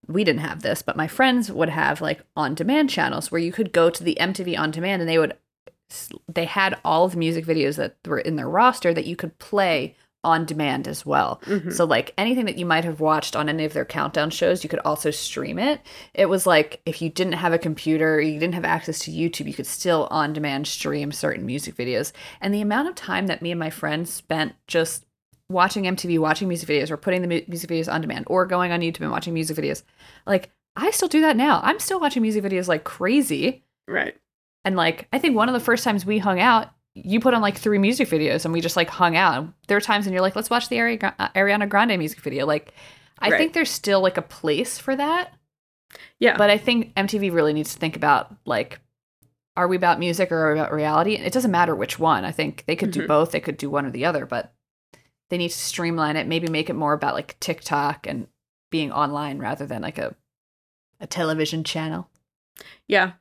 we 0.08 0.24
didn't 0.24 0.42
have 0.42 0.62
this, 0.62 0.82
but 0.82 0.98
my 0.98 1.08
friends 1.08 1.52
would 1.52 1.70
have 1.70 2.02
like 2.02 2.22
on 2.36 2.56
demand 2.56 2.90
channels 2.90 3.32
where 3.32 3.40
you 3.40 3.52
could 3.52 3.72
go 3.72 3.90
to 3.90 4.04
the 4.04 4.18
MTV 4.20 4.58
on 4.58 4.72
demand 4.72 5.02
and 5.02 5.10
they 5.10 5.18
would 5.18 5.38
they 6.34 6.46
had 6.46 6.78
all 6.84 7.06
of 7.06 7.12
the 7.14 7.18
music 7.18 7.46
videos 7.46 7.76
that 7.78 7.96
were 8.06 8.20
in 8.20 8.36
their 8.36 8.50
roster 8.50 8.94
that 8.94 9.06
you 9.06 9.16
could 9.16 9.38
play 9.40 9.96
on 10.26 10.46
demand 10.46 10.88
as 10.88 11.06
well. 11.06 11.42
Mhm. 11.46 11.74
So 11.74 11.84
like 11.84 12.14
anything 12.18 12.46
that 12.46 12.58
you 12.58 12.66
might 12.66 12.86
have 12.86 13.02
watched 13.02 13.36
on 13.36 13.50
any 13.50 13.66
of 13.66 13.74
their 13.74 13.84
countdown 13.84 14.30
shows, 14.30 14.64
you 14.64 14.70
could 14.70 14.80
also 14.86 15.12
stream 15.12 15.60
it. 15.60 15.82
It 16.14 16.28
was 16.28 16.48
like 16.48 16.80
if 16.86 17.02
you 17.02 17.10
didn't 17.10 17.34
have 17.34 17.52
a 17.52 17.58
computer, 17.58 18.22
you 18.22 18.40
didn't 18.40 18.54
have 18.56 18.64
access 18.64 19.00
to 19.00 19.12
YouTube, 19.12 19.48
you 19.48 19.54
could 19.54 19.68
still 19.68 20.08
on 20.12 20.32
demand 20.32 20.66
stream 20.68 21.12
certain 21.12 21.46
music 21.46 21.76
videos. 21.76 22.14
And 22.40 22.54
the 22.54 22.62
amount 22.62 22.88
of 22.88 22.96
time 22.96 23.28
that 23.28 23.42
me 23.42 23.52
and 23.52 23.60
my 23.60 23.70
friends 23.70 24.14
spent 24.14 24.54
just 24.66 25.06
watching 25.50 25.84
MTV, 25.84 26.18
watching 26.20 26.48
music 26.48 26.70
videos, 26.70 26.90
or 26.90 26.96
putting 26.96 27.22
the 27.22 27.28
mu- 27.28 27.42
music 27.50 27.70
videos 27.70 27.92
on 27.92 28.00
demand, 28.00 28.24
or 28.30 28.46
going 28.46 28.72
on 28.72 28.80
YouTube 28.80 29.02
and 29.02 29.12
watching 29.12 29.34
music 29.34 29.58
videos, 29.58 29.84
like 30.26 30.50
I 30.78 30.90
still 30.92 31.10
do 31.10 31.20
that 31.20 31.36
now. 31.36 31.60
I'm 31.64 31.80
still 31.80 32.00
watching 32.00 32.22
music 32.22 32.46
videos 32.46 32.70
like 32.70 32.86
crazy. 32.86 33.62
Right. 33.90 34.16
And 34.66 34.76
like, 34.76 35.08
I 35.12 35.20
think 35.20 35.36
one 35.36 35.50
of 35.50 35.54
the 35.54 35.60
first 35.60 35.84
times 35.84 36.06
we 36.06 36.20
hung 36.20 36.40
out, 36.40 36.70
you 36.96 37.20
put 37.20 37.34
on 37.34 37.42
like 37.42 37.58
three 37.58 37.80
music 37.80 38.08
videos 38.08 38.46
and 38.46 38.54
we 38.54 38.62
just 38.62 38.76
like 38.76 38.90
hung 38.90 39.16
out. 39.18 39.48
There 39.68 39.78
are 39.78 39.82
times 39.82 40.06
when 40.06 40.14
you're 40.14 40.22
like, 40.22 40.36
let's 40.36 40.50
watch 40.50 40.70
the 40.70 40.80
Ari- 40.80 41.02
uh, 41.02 41.30
Ariana 41.36 41.68
Grande 41.68 41.98
music 41.98 42.22
video. 42.22 42.46
Like, 42.46 42.74
I 43.20 43.30
Right. 43.30 43.38
think 43.38 43.54
there's 43.54 43.70
still 43.72 44.02
like 44.02 44.18
a 44.18 44.22
place 44.22 44.78
for 44.78 44.96
that. 44.96 45.34
Yeah. 46.20 46.38
But 46.38 46.50
I 46.50 46.58
think 46.58 46.94
MTV 46.96 47.32
really 47.34 47.54
needs 47.54 47.74
to 47.74 47.80
think 47.80 47.96
about 47.96 48.36
like, 48.46 48.80
are 49.58 49.68
we 49.68 49.76
about 49.76 50.00
music 50.00 50.32
or 50.32 50.38
are 50.38 50.54
we 50.54 50.60
about 50.60 50.74
reality? 50.74 51.16
It 51.16 51.34
doesn't 51.34 51.52
matter 51.52 51.76
which 51.76 52.00
one. 52.00 52.26
I 52.26 52.32
think 52.32 52.64
they 52.66 52.76
could 52.76 52.92
do 52.92 53.04
Mhm. 53.04 53.08
both. 53.08 53.32
They 53.32 53.40
could 53.40 53.58
do 53.58 53.70
one 53.70 53.86
or 53.86 53.92
the 53.92 54.06
other, 54.06 54.26
but 54.26 54.54
they 55.30 55.38
need 55.38 55.50
to 55.52 55.58
streamline 55.58 56.16
it. 56.16 56.26
Maybe 56.28 56.48
make 56.48 56.70
it 56.70 56.74
more 56.76 56.94
about 56.94 57.14
like 57.16 57.40
TikTok 57.40 58.08
and 58.08 58.28
being 58.72 58.92
online 58.92 59.40
rather 59.40 59.66
than 59.66 59.82
like 59.82 59.98
a 59.98 60.16
a 61.00 61.08
television 61.08 61.64
channel. 61.64 62.10
Yeah. 62.88 63.14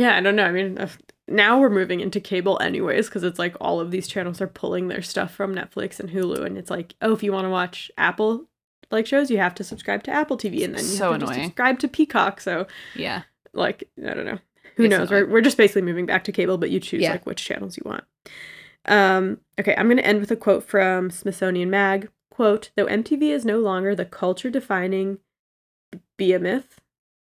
Yeah, 0.00 0.16
I 0.16 0.20
don't 0.20 0.34
know. 0.36 0.44
I 0.46 0.52
mean, 0.52 0.78
if, 0.78 0.98
now 1.28 1.60
we're 1.60 1.68
moving 1.68 2.00
into 2.00 2.20
cable 2.20 2.58
anyways 2.62 3.06
because 3.06 3.22
it's 3.22 3.38
like 3.38 3.54
all 3.60 3.80
of 3.80 3.90
these 3.90 4.08
channels 4.08 4.40
are 4.40 4.46
pulling 4.46 4.88
their 4.88 5.02
stuff 5.02 5.34
from 5.34 5.54
Netflix 5.54 6.00
and 6.00 6.08
Hulu 6.08 6.44
and 6.46 6.56
it's 6.56 6.70
like, 6.70 6.94
"Oh, 7.02 7.12
if 7.12 7.22
you 7.22 7.32
want 7.32 7.44
to 7.44 7.50
watch 7.50 7.90
Apple 7.98 8.46
like 8.90 9.06
shows, 9.06 9.30
you 9.30 9.36
have 9.38 9.54
to 9.56 9.64
subscribe 9.64 10.02
to 10.04 10.10
Apple 10.10 10.38
TV 10.38 10.64
and 10.64 10.74
then 10.74 10.82
you 10.84 10.90
So 10.96 11.12
have 11.12 11.20
to 11.20 11.26
subscribe 11.34 11.78
to 11.80 11.88
Peacock." 11.88 12.40
So, 12.40 12.66
Yeah. 12.94 13.22
like, 13.52 13.84
I 14.02 14.14
don't 14.14 14.24
know. 14.24 14.38
Who 14.76 14.84
It's 14.84 14.90
knows? 14.90 15.10
We're, 15.10 15.26
we're 15.28 15.40
just 15.42 15.58
basically 15.58 15.82
moving 15.82 16.06
back 16.06 16.24
to 16.24 16.32
cable, 16.32 16.56
but 16.56 16.70
you 16.70 16.80
choose 16.80 17.02
Yeah. 17.02 17.12
like 17.12 17.26
which 17.26 17.44
channels 17.44 17.76
you 17.76 17.82
want. 17.84 18.04
Um, 18.86 19.38
okay, 19.60 19.74
I'm 19.76 19.86
going 19.88 19.98
to 19.98 20.06
end 20.06 20.20
with 20.20 20.30
a 20.30 20.36
quote 20.36 20.64
from 20.64 21.10
Smithsonian 21.10 21.68
Mag. 21.68 22.08
Quote, 22.30 22.70
though 22.76 22.86
MTV 22.86 23.24
is 23.24 23.44
no 23.44 23.58
longer 23.58 23.94
the 23.94 24.06
culture 24.06 24.48
defining 24.48 25.18
be 26.16 26.32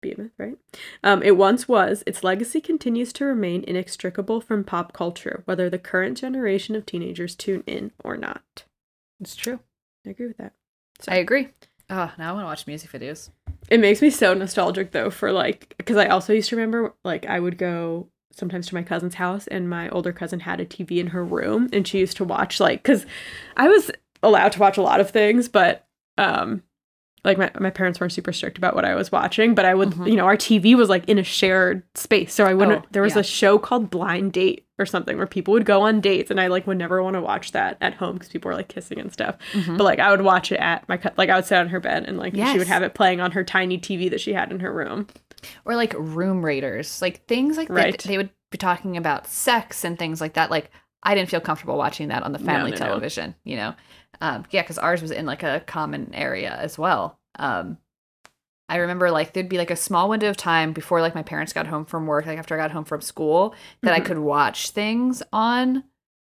a 0.03 0.07
myth. 0.07 0.17
Be 0.17 0.23
a 0.23 0.25
myth, 0.25 0.33
right? 0.39 0.59
Um, 1.03 1.23
it 1.23 1.37
once 1.37 1.69
was. 1.69 2.03
Its 2.07 2.25
legacy 2.25 2.61
continues 2.61 3.13
to 3.15 3.25
remain 3.25 3.65
inextricable 3.67 4.41
from 4.41 4.65
pop 4.65 4.93
culture, 4.93 5.43
whether 5.45 5.71
the 5.71 5.79
current 5.79 6.19
generation 6.19 6.75
of 6.77 6.87
teenagers 6.87 7.35
tune 7.35 7.63
in 7.67 7.93
or 8.03 8.17
not. 8.17 8.65
It's 9.21 9.37
true. 9.37 9.61
I 10.07 10.11
agree 10.11 10.29
with 10.29 10.39
that. 10.39 10.53
I 11.09 11.17
agree. 11.17 11.49
Oh, 11.91 12.13
now 12.19 12.31
I 12.31 12.33
want 12.33 12.45
to 12.45 12.47
watch 12.47 12.67
music 12.67 12.93
videos. 12.93 13.31
It 13.69 13.81
makes 13.81 14.01
me 14.01 14.11
so 14.11 14.33
nostalgic 14.35 14.93
though 14.93 15.11
for 15.11 15.33
like 15.33 15.75
because 15.77 15.97
I 15.97 16.07
also 16.07 16.33
used 16.33 16.49
to 16.51 16.57
remember 16.57 16.95
like 17.05 17.27
I 17.27 17.41
would 17.41 17.59
go 17.59 18.09
sometimes 18.33 18.69
to 18.69 18.75
my 18.75 18.83
cousin's 18.83 19.17
house 19.17 19.47
and 19.49 19.69
my 19.69 19.89
older 19.91 20.13
cousin 20.13 20.41
had 20.41 20.61
a 20.61 20.67
TV 20.67 20.99
in 20.99 21.09
her 21.09 21.25
room 21.25 21.69
and 21.73 21.87
she 21.87 21.99
used 21.99 22.17
to 22.19 22.25
watch 22.25 22.61
like 22.61 22.83
cuz 22.85 23.07
I 23.57 23.69
was 23.69 23.91
allowed 24.23 24.53
to 24.53 24.61
watch 24.61 24.77
a 24.79 24.83
lot 24.83 25.01
of 25.01 25.11
things 25.11 25.49
but 25.49 25.87
um 26.17 26.63
like 27.25 27.37
my, 27.39 27.51
my 27.61 27.71
parents 27.71 28.01
weren't 28.01 28.13
super 28.13 28.33
strict 28.33 28.57
about 28.59 28.75
what 28.75 28.85
I 28.85 28.95
was 28.95 29.13
watching, 29.13 29.55
but 29.55 29.65
I 29.65 29.75
would, 29.75 29.91
Mhm. 29.91 30.09
you 30.11 30.17
know, 30.17 30.25
our 30.25 30.37
TV 30.37 30.75
was 30.75 30.89
like 30.89 31.09
in 31.09 31.19
a 31.19 31.23
shared 31.23 31.83
space. 31.95 32.33
So 32.33 32.45
I 32.47 32.55
wouldn't, 32.55 32.85
Oh, 32.85 32.89
there 32.93 33.03
was 33.03 33.15
yeah. 33.15 33.21
a 33.21 33.25
show 33.25 33.59
called 33.59 33.91
Blind 33.91 34.33
Date 34.33 34.67
or 34.79 34.87
something 34.87 35.19
where 35.19 35.27
people 35.27 35.53
would 35.53 35.67
go 35.67 35.83
on 35.83 36.01
dates 36.01 36.31
and 36.31 36.41
I 36.41 36.47
like 36.47 36.67
would 36.67 36.79
never 36.79 37.03
want 37.03 37.15
to 37.15 37.21
watch 37.21 37.53
that 37.53 37.77
at 37.83 37.95
home 37.95 38.15
because 38.15 38.29
people 38.31 38.49
were 38.49 38.55
like 38.55 38.69
kissing 38.69 38.99
and 38.99 39.13
stuff. 39.13 39.37
Mhm. 39.53 39.77
But 39.77 39.85
like 39.85 39.99
I 39.99 40.11
would 40.11 40.23
watch 40.23 40.51
it 40.53 40.61
at 40.61 40.89
my, 40.89 40.99
like 41.19 41.29
I 41.29 41.37
would 41.37 41.45
sit 41.45 41.59
on 41.59 41.69
her 41.69 41.81
bed 41.81 42.05
and 42.09 42.17
like 42.19 42.35
she 42.35 42.59
would 42.59 42.67
have 42.69 42.83
it 42.83 42.95
playing 42.95 43.21
on 43.21 43.33
her 43.33 43.45
tiny 43.45 43.77
TV 43.79 44.09
that 44.11 44.21
she 44.21 44.33
had 44.33 44.51
in 44.51 44.61
her 44.61 44.73
room. 44.73 45.07
Or 45.65 45.77
like 45.77 45.95
room 45.99 46.45
raiders, 46.45 47.01
like 47.03 47.27
things 47.27 47.57
like 47.57 47.69
Right. 47.69 47.93
that. 47.99 48.09
They 48.09 48.17
would 48.17 48.31
be 48.51 48.59
talking 48.59 48.97
about 48.97 49.27
sex 49.27 49.85
and 49.85 49.99
things 49.99 50.21
like 50.21 50.35
that. 50.35 50.51
Like 50.51 50.71
I 51.03 51.15
didn't 51.15 51.31
feel 51.31 51.41
comfortable 51.41 51.79
watching 51.79 52.09
that 52.09 52.23
on 52.23 52.33
the 52.33 52.39
family 52.39 52.73
no, 52.73 52.77
no. 52.77 52.85
television. 52.87 53.35
You 53.45 53.57
know, 53.57 53.75
um, 54.21 54.45
yeah, 54.51 54.63
because 54.63 54.79
ours 54.79 55.03
was 55.03 55.11
in 55.11 55.27
like 55.27 55.43
a 55.43 55.61
common 55.67 56.15
area 56.15 56.55
as 56.55 56.79
well. 56.79 57.19
Um, 57.39 57.79
I 58.69 58.77
remember 58.77 59.11
like 59.11 59.33
there'd 59.33 59.49
be 59.49 59.59
like 59.59 59.71
a 59.71 59.77
small 59.77 60.09
window 60.09 60.29
of 60.31 60.37
time 60.37 60.73
before 60.73 61.01
like 61.01 61.15
my 61.15 61.23
parents 61.23 61.53
got 61.53 61.67
home 61.67 61.85
from 61.85 62.07
work, 62.07 62.27
like 62.27 62.39
after 62.39 62.55
I 62.55 62.59
got 62.63 62.71
home 62.71 62.85
from 62.85 63.01
school, 63.01 63.55
that 63.83 63.93
I 63.95 64.01
Mhm. 64.01 64.05
could 64.05 64.19
watch 64.19 64.71
things 64.71 65.23
on 65.33 65.85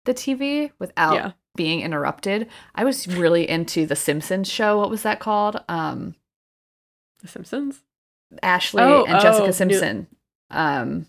the 0.05 0.15
TV 0.15 0.71
without 0.79 1.15
Yeah. 1.15 1.33
being 1.57 1.81
interrupted. 1.81 2.49
I 2.75 2.85
was 2.85 3.09
really 3.09 3.49
into 3.49 3.87
the 3.87 3.97
Simpsons 3.97 4.49
show. 4.49 4.79
What 4.79 4.91
was 4.91 5.03
that 5.03 5.19
called? 5.21 5.63
Um, 5.69 6.15
The 7.21 7.27
Simpsons. 7.29 7.83
Ashley 8.43 8.83
Oh, 8.83 9.05
and 9.05 9.17
oh, 9.17 9.21
Jessica 9.21 9.47
new- 9.47 9.53
Simpson. 9.53 10.07
Um, 10.51 11.07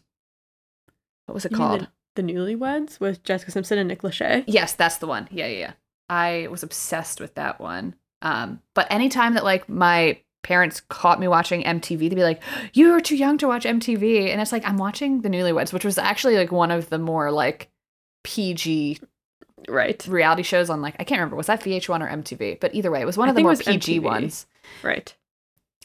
what 1.27 1.35
was 1.35 1.45
it 1.45 1.51
You 1.51 1.57
called? 1.57 1.88
The, 2.15 2.23
the 2.23 2.34
Newlyweds 2.34 2.99
with 2.99 3.23
Jessica 3.23 3.51
Simpson 3.51 3.77
and 3.77 3.88
Nick 3.89 4.01
Lachey. 4.01 4.43
Yes, 4.47 4.73
that's 4.73 4.97
the 4.97 5.06
one. 5.07 5.27
Yeah, 5.31 5.45
yeah, 5.47 5.57
yeah. 5.60 5.72
I 6.10 6.48
was 6.49 6.64
obsessed 6.64 7.22
with 7.22 7.36
that 7.36 7.60
one. 7.60 7.95
Um, 8.22 8.61
but 8.73 8.88
anytime 8.91 9.36
that 9.36 9.44
like 9.44 9.69
my 9.69 10.19
parents 10.44 10.81
caught 10.90 11.19
me 11.19 11.27
watching 11.27 11.64
MTV, 11.64 11.99
they'd 12.10 12.15
be 12.15 12.23
like, 12.23 12.41
"You 12.73 12.91
were 12.91 12.99
too 13.02 13.15
young 13.15 13.38
to 13.40 13.48
watch 13.48 13.65
MTV," 13.65 14.30
and 14.31 14.41
it's 14.41 14.52
like 14.52 14.68
I'm 14.68 14.77
watching 14.77 15.22
The 15.22 15.30
Newlyweds, 15.30 15.72
which 15.73 15.86
was 15.86 15.98
actually 15.98 16.36
like 16.36 16.52
one 16.52 16.72
of 16.72 16.90
the 16.90 16.98
more 16.99 17.31
like 17.31 17.69
PG 18.23 18.99
Right. 19.68 20.03
reality 20.07 20.44
shows 20.44 20.69
on 20.69 20.81
like 20.81 20.95
I 20.99 21.03
can't 21.03 21.19
remember 21.19 21.36
was 21.36 21.48
that 21.48 21.61
VH1 21.61 22.02
or 22.02 22.07
MTV, 22.07 22.60
but 22.60 22.73
either 22.73 22.90
way, 22.91 23.02
it 23.02 23.06
was 23.06 23.18
one 23.18 23.27
I 23.27 23.31
of 23.31 23.36
the 23.36 23.44
more 23.44 23.56
PG 23.56 23.99
MTV. 23.99 24.03
ones. 24.03 24.48
Right. 24.84 25.14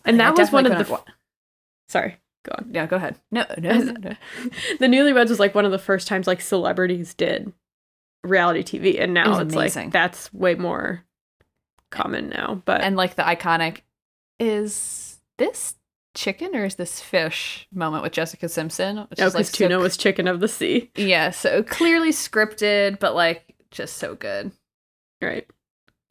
And 0.05 0.21
I 0.21 0.27
that 0.31 0.39
was 0.39 0.53
one 0.53 0.65
of 0.67 0.77
the. 0.79 0.85
couldn't 0.85 1.03
Sorry. 1.89 2.17
Go 2.45 2.53
on. 2.59 2.71
Yeah, 2.73 2.87
go 2.87 2.97
ahead. 2.97 3.17
No, 3.31 3.45
no, 3.59 3.73
no, 3.79 3.93
no. 3.93 4.15
the 4.79 4.87
Newlyweds 4.87 5.29
was 5.31 5.41
like 5.41 5.55
one 5.55 5.65
of 5.65 5.73
the 5.73 5.79
first 5.79 6.07
times 6.09 6.27
like 6.27 6.41
celebrities 6.41 7.15
did 7.15 7.53
reality 8.25 8.63
TV, 8.63 9.01
and 9.01 9.15
now 9.15 9.31
was 9.31 9.41
it's 9.41 9.55
amazing. 9.55 9.85
like 9.85 9.93
that's 9.93 10.33
way 10.33 10.55
more 10.55 11.05
common 11.91 12.29
now. 12.29 12.63
But 12.65 12.81
and 12.81 12.97
like 12.97 13.15
the 13.15 13.23
iconic 13.23 13.81
is 14.41 15.21
this 15.39 15.75
chicken 16.15 16.55
or 16.55 16.65
is 16.65 16.77
this 16.77 17.01
fish 17.01 17.69
moment 17.73 18.03
with 18.03 18.13
Jessica 18.13 18.49
Simpson? 18.49 18.99
Which 19.09 19.21
oh, 19.21 19.25
no, 19.25 19.27
like, 19.27 19.33
because 19.35 19.53
tuna 19.53 19.75
so, 19.77 19.81
was 19.81 19.97
chicken 19.97 20.29
of 20.29 20.41
the 20.41 20.49
sea, 20.49 20.91
yeah, 20.97 21.31
so 21.31 21.63
clearly 21.63 22.11
scripted, 22.11 22.99
but 22.99 23.15
like 23.15 23.55
just 23.71 23.97
so 23.97 24.15
good. 24.15 24.53
right? 25.23 25.47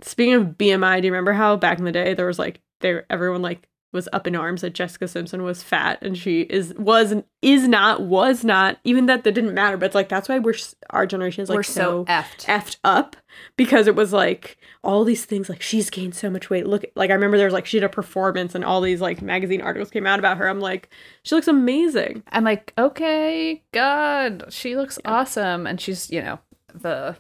Speaking 0.02 0.34
of 0.34 0.58
BMI, 0.58 1.02
do 1.02 1.08
you 1.08 1.14
remember 1.14 1.34
how 1.34 1.56
back 1.56 1.80
in 1.80 1.86
the 1.86 1.92
day 1.92 2.14
there 2.14 2.26
was 2.26 2.40
like 2.40 2.62
there 2.82 3.06
everyone 3.10 3.42
like 3.42 3.68
was 3.94 4.10
up 4.12 4.28
in 4.28 4.36
arms 4.36 4.62
that 4.62 4.74
Jessica 4.74 5.08
Simpson 5.08 5.44
was 5.44 5.64
fat 5.64 6.00
and 6.02 6.18
she 6.18 6.42
is 6.42 6.74
was 6.74 7.14
is 7.42 7.68
not 7.68 8.02
was 8.02 8.44
not 8.44 8.80
even 8.84 9.06
that 9.06 9.24
that 9.24 9.32
didn't 9.34 9.54
matter, 9.54 9.78
but 9.78 9.86
it's 9.86 9.96
like 9.96 10.10
that's 10.10 10.28
why 10.28 10.40
we're 10.40 10.56
our 10.90 11.06
generation 11.06 11.44
is 11.44 11.50
like 11.50 11.58
We're 11.58 11.64
so 11.64 12.04
effed. 12.06 12.46
effed 12.46 12.78
up 12.84 13.16
because 13.56 13.88
it 13.88 13.96
was 13.96 14.12
like 14.12 14.58
all 14.84 15.04
these 15.04 15.24
things 15.26 15.48
like 15.48 15.62
she's 15.62 15.90
gained 15.90 16.16
so 16.16 16.30
much 16.30 16.50
weight. 16.50 16.66
Look, 16.68 16.84
like 16.96 17.10
I 17.10 17.14
remember 17.14 17.38
there 17.38 17.46
was 17.48 17.54
like 17.54 17.66
she 17.66 17.78
did 17.80 17.86
a 17.86 17.90
performance 17.90 18.56
and 18.56 18.66
all 18.66 18.82
these 18.82 19.00
like 19.00 19.22
magazine 19.22 19.62
articles 19.62 19.90
came 19.92 20.06
out 20.08 20.20
about 20.20 20.38
her. 20.38 20.50
I'm 20.50 20.60
like, 20.60 20.90
she 21.24 21.36
looks 21.36 21.48
amazing. 21.48 22.24
I'm 22.32 22.44
like, 22.44 22.74
okay, 22.78 23.64
God, 23.72 24.46
she 24.50 24.76
looks 24.76 25.00
Yeah. 25.06 25.12
awesome, 25.14 25.66
and 25.68 25.80
she's 25.80 26.10
you 26.10 26.22
know 26.22 26.40
the 26.74 27.16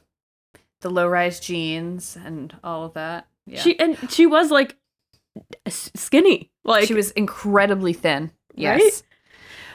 the 0.81 0.89
low 0.89 1.07
rise 1.07 1.39
jeans 1.39 2.17
and 2.25 2.55
all 2.63 2.83
of 2.83 2.93
that. 2.95 3.27
Yeah, 3.45 3.61
She 3.61 3.77
and 3.79 3.97
she 4.11 4.25
was 4.25 4.51
like 4.51 4.75
skinny. 5.67 6.51
Like 6.65 6.87
she 6.87 6.93
was 6.93 7.11
incredibly 7.11 7.93
thin. 7.93 8.31
Yes. 8.55 9.03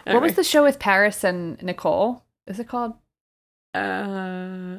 Right? 0.06 0.14
What 0.14 0.22
was 0.22 0.34
the 0.34 0.44
show 0.44 0.62
with 0.62 0.78
Paris 0.78 1.22
and 1.22 1.62
Nicole? 1.62 2.22
Is 2.46 2.58
it 2.58 2.68
called? 2.68 2.94
uh 3.74 4.78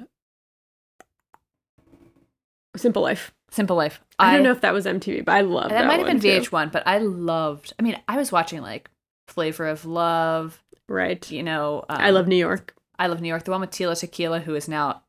Simple 2.75 3.01
Life. 3.01 3.33
Simple 3.51 3.75
Life. 3.75 4.01
I, 4.17 4.33
don't 4.33 4.43
know 4.43 4.51
if 4.51 4.61
that 4.61 4.73
was 4.73 4.85
MTV, 4.85 5.25
but 5.25 5.33
I 5.33 5.41
love 5.41 5.69
that. 5.69 5.81
that 5.81 5.87
might 5.87 5.99
have 5.99 6.07
been. 6.07 6.19
VH1, 6.19 6.71
but 6.71 6.83
I 6.85 6.99
loved. 6.99 7.73
I 7.79 7.83
mean, 7.83 7.99
I 8.07 8.17
was 8.17 8.31
watching 8.31 8.61
like 8.61 8.89
Flavor 9.27 9.67
of 9.67 9.85
Love. 9.85 10.63
Right. 10.87 11.29
You 11.29 11.43
know, 11.43 11.85
um, 11.89 11.97
I 11.99 12.09
love 12.11 12.27
New 12.27 12.35
York. 12.35 12.75
I 12.97 13.07
love 13.07 13.21
New 13.21 13.27
York. 13.27 13.43
The 13.43 13.51
one 13.51 13.61
with 13.61 13.71
Tila 13.71 13.97
Tequila, 13.99 14.39
who 14.39 14.55
is 14.55 14.67
now 14.67 15.03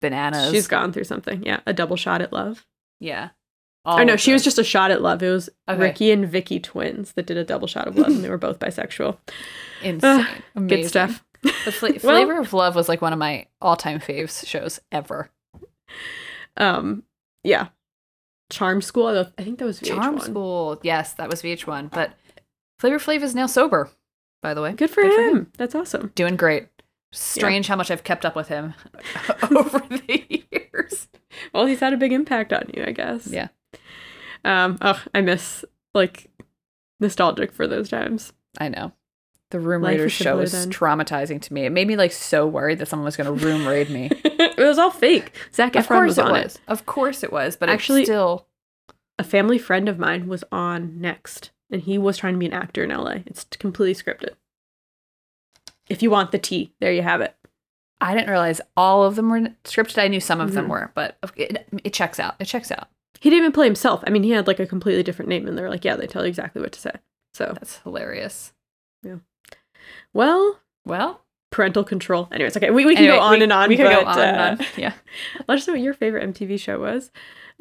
bananas. 0.00 0.50
She's 0.50 0.66
gone 0.66 0.92
through 0.92 1.04
something. 1.04 1.44
Yeah, 1.44 1.60
a 1.66 1.72
double 1.72 1.96
shot 1.96 2.20
at 2.22 2.32
love. 2.32 2.66
Yeah. 2.98 3.30
Oh 3.86 3.92
All 3.98 4.04
no, 4.04 4.12
of 4.14 4.20
she 4.20 4.32
was 4.34 4.44
just 4.44 4.58
a 4.58 4.64
shot 4.64 4.90
at 4.90 5.00
love. 5.00 5.22
It 5.22 5.30
was 5.30 5.48
Okay. 5.68 5.80
Rikki 5.80 6.10
and 6.10 6.28
Vikki 6.28 6.60
twins 6.60 7.12
that 7.12 7.26
did 7.26 7.36
a 7.38 7.44
double 7.44 7.66
shot 7.66 7.88
of 7.88 7.96
love, 7.96 8.08
and 8.08 8.22
they 8.22 8.28
were 8.28 8.36
both 8.38 8.58
bisexual. 8.58 9.16
insane. 9.82 10.26
Good 10.26 10.42
Amazing. 10.54 10.88
stuff. 10.88 11.24
The 11.42 11.50
Well- 12.04 12.16
Flavor 12.16 12.38
of 12.38 12.52
Love 12.52 12.74
was 12.76 12.88
like 12.88 13.00
one 13.00 13.14
of 13.14 13.18
my 13.18 13.46
all-time 13.62 13.98
faves 14.00 14.46
shows 14.46 14.80
ever. 14.92 15.30
Um, 16.58 17.04
yeah, 17.42 17.68
Charm 18.50 18.82
School. 18.82 19.06
I 19.38 19.42
think 19.42 19.58
that 19.58 19.64
was 19.64 19.80
VH1. 19.80 19.86
Charm 19.86 20.18
School, 20.20 20.78
yes, 20.82 21.14
that 21.14 21.30
was 21.30 21.40
VH1. 21.42 21.90
But 21.90 22.12
Flavor 22.78 22.98
Flav 22.98 23.22
is 23.22 23.34
now 23.34 23.46
sober, 23.46 23.88
by 24.42 24.52
the 24.52 24.60
way. 24.60 24.72
Good 24.72 24.90
for, 24.90 25.02
him. 25.02 25.50
That's 25.56 25.74
awesome. 25.74 26.12
Doing 26.14 26.36
great. 26.36 26.68
Strange 27.12 27.66
how 27.66 27.76
much 27.76 27.90
I've 27.90 28.04
kept 28.04 28.24
up 28.26 28.36
with 28.36 28.48
him 28.48 28.74
over 29.56 29.78
the 29.88 30.44
years. 30.52 31.08
Well, 31.54 31.64
he's 31.66 31.80
had 31.80 31.92
a 31.94 31.96
big 31.96 32.12
impact 32.12 32.52
on 32.52 32.70
you, 32.74 32.84
I 32.86 32.92
guess. 32.92 33.26
Yeah. 33.26 33.48
Um. 34.44 34.78
Oh, 34.80 35.02
I 35.14 35.20
miss 35.20 35.64
like 35.94 36.30
nostalgic 37.00 37.52
for 37.52 37.66
those 37.66 37.88
times. 37.88 38.32
I 38.58 38.68
know. 38.68 38.92
The 39.50 39.58
Room 39.60 39.82
Life 39.82 39.92
Raiders 39.92 40.12
show 40.12 40.36
was 40.36 40.52
then. 40.52 40.70
traumatizing 40.70 41.40
to 41.42 41.52
me. 41.52 41.64
It 41.64 41.70
made 41.72 41.88
me 41.88 41.96
like 41.96 42.12
so 42.12 42.46
worried 42.46 42.78
that 42.78 42.86
someone 42.86 43.04
was 43.04 43.16
going 43.16 43.26
to 43.38 43.44
room 43.44 43.66
raid 43.66 43.90
me. 43.90 44.08
it 44.24 44.58
was 44.58 44.78
all 44.78 44.92
fake. 44.92 45.32
Zac 45.52 45.74
of 45.74 45.84
Efron 45.86 45.88
course 45.88 46.06
was 46.08 46.18
it 46.18 46.24
on 46.24 46.32
was. 46.32 46.54
it. 46.54 46.60
Of 46.68 46.86
course 46.86 47.24
it 47.24 47.32
was. 47.32 47.56
But 47.56 47.68
Actually- 47.68 48.04
still, 48.04 48.46
A 49.18 49.24
family 49.24 49.58
friend 49.58 49.88
of 49.88 49.98
mine 49.98 50.28
was 50.28 50.44
on 50.52 51.00
Next, 51.00 51.50
and 51.68 51.82
he 51.82 51.98
was 51.98 52.16
trying 52.16 52.34
to 52.34 52.38
be 52.38 52.46
an 52.46 52.52
actor 52.52 52.84
in 52.84 52.90
LA. 52.90 53.22
It's 53.26 53.44
completely 53.58 54.00
scripted. 54.00 54.34
If 55.88 56.00
you 56.02 56.10
want 56.10 56.30
the 56.30 56.38
tea, 56.38 56.72
there 56.80 56.92
you 56.92 57.02
have 57.02 57.20
it. 57.20 57.34
I 58.00 58.14
didn't 58.14 58.30
realize 58.30 58.60
all 58.76 59.02
of 59.04 59.16
them 59.16 59.28
were 59.30 59.40
scripted. 59.64 60.00
I 60.00 60.06
knew 60.08 60.20
some 60.20 60.40
of 60.40 60.52
them 60.52 60.66
Mhm. 60.66 60.70
were, 60.70 60.92
but 60.94 61.18
it, 61.36 61.66
it 61.84 61.92
checks 61.92 62.20
out. 62.20 62.36
It 62.38 62.44
checks 62.46 62.70
out. 62.70 62.88
He 63.20 63.30
didn't 63.30 63.42
even 63.42 63.52
play 63.52 63.66
himself. 63.66 64.02
I 64.06 64.10
mean, 64.10 64.22
he 64.22 64.30
had 64.30 64.46
like 64.46 64.58
a 64.60 64.66
completely 64.66 65.02
different 65.02 65.28
name, 65.28 65.46
and 65.46 65.56
they're 65.56 65.70
like, 65.70 65.84
yeah, 65.84 65.96
they 65.96 66.06
tell 66.06 66.22
you 66.24 66.28
exactly 66.28 66.60
what 66.62 66.72
to 66.72 66.80
say. 66.80 66.92
So, 67.34 67.52
That's 67.54 67.78
hilarious. 67.78 68.52
Yeah. 69.02 69.16
Well, 70.12 70.60
Well, 70.84 71.22
parental 71.50 71.84
control. 71.84 72.28
Anyways, 72.32 72.56
okay, 72.56 72.70
we, 72.70 72.84
we 72.86 72.94
can 72.94 73.04
anyway, 73.04 73.18
go 73.18 73.22
on 73.22 73.38
we- 73.38 73.42
and 73.44 73.52
on. 73.52 73.68
We 73.68 73.76
can 73.76 73.86
go 73.90 74.04
but, 74.04 74.18
on 74.18 74.18
and 74.20 74.60
uh, 74.60 74.62
on. 74.64 74.68
Yeah. 74.76 74.92
Let 75.48 75.58
us 75.58 75.66
know 75.66 75.74
what 75.74 75.82
your 75.82 75.94
favorite 75.94 76.32
MTV 76.34 76.58
show 76.58 76.78
was. 76.80 77.10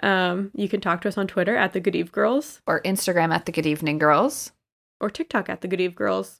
Um, 0.02 0.52
you 0.56 0.70
can 0.70 0.80
talk 0.80 1.02
to 1.02 1.08
us 1.10 1.18
on 1.18 1.28
Twitter 1.28 1.58
at 1.58 1.74
the 1.74 1.80
Good 1.82 1.96
Eve 1.96 2.12
Girls 2.12 2.62
Or 2.66 2.82
Instagram 2.84 3.34
at 3.34 3.46
the 3.46 3.52
Good 3.52 3.66
Evening 3.66 3.98
Girls. 3.98 4.54
or 5.02 5.10
TikTok 5.10 5.50
at 5.50 5.60
the 5.62 5.68
Good 5.68 5.82
Eve 5.82 5.96
Girls. 5.96 6.40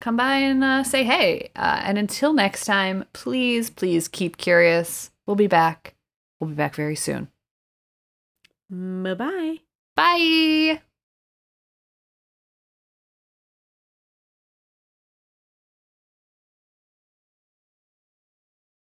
Come 0.00 0.16
by 0.16 0.34
and 0.38 0.62
uh, 0.64 0.82
say 0.84 1.04
hey. 1.04 1.50
Uh, 1.56 1.80
and 1.84 1.96
until 1.98 2.32
next 2.32 2.64
time, 2.66 3.04
please, 3.12 3.70
please 3.70 4.08
keep 4.08 4.36
curious. 4.36 5.10
We'll 5.24 5.36
be 5.36 5.46
back. 5.46 5.94
We'll 6.40 6.50
be 6.50 6.56
back 6.56 6.74
very 6.74 6.96
soon. 6.96 7.28
Mm, 8.70 9.02
bye 9.04 9.14
bye. 9.14 9.58
Bye. 9.96 10.82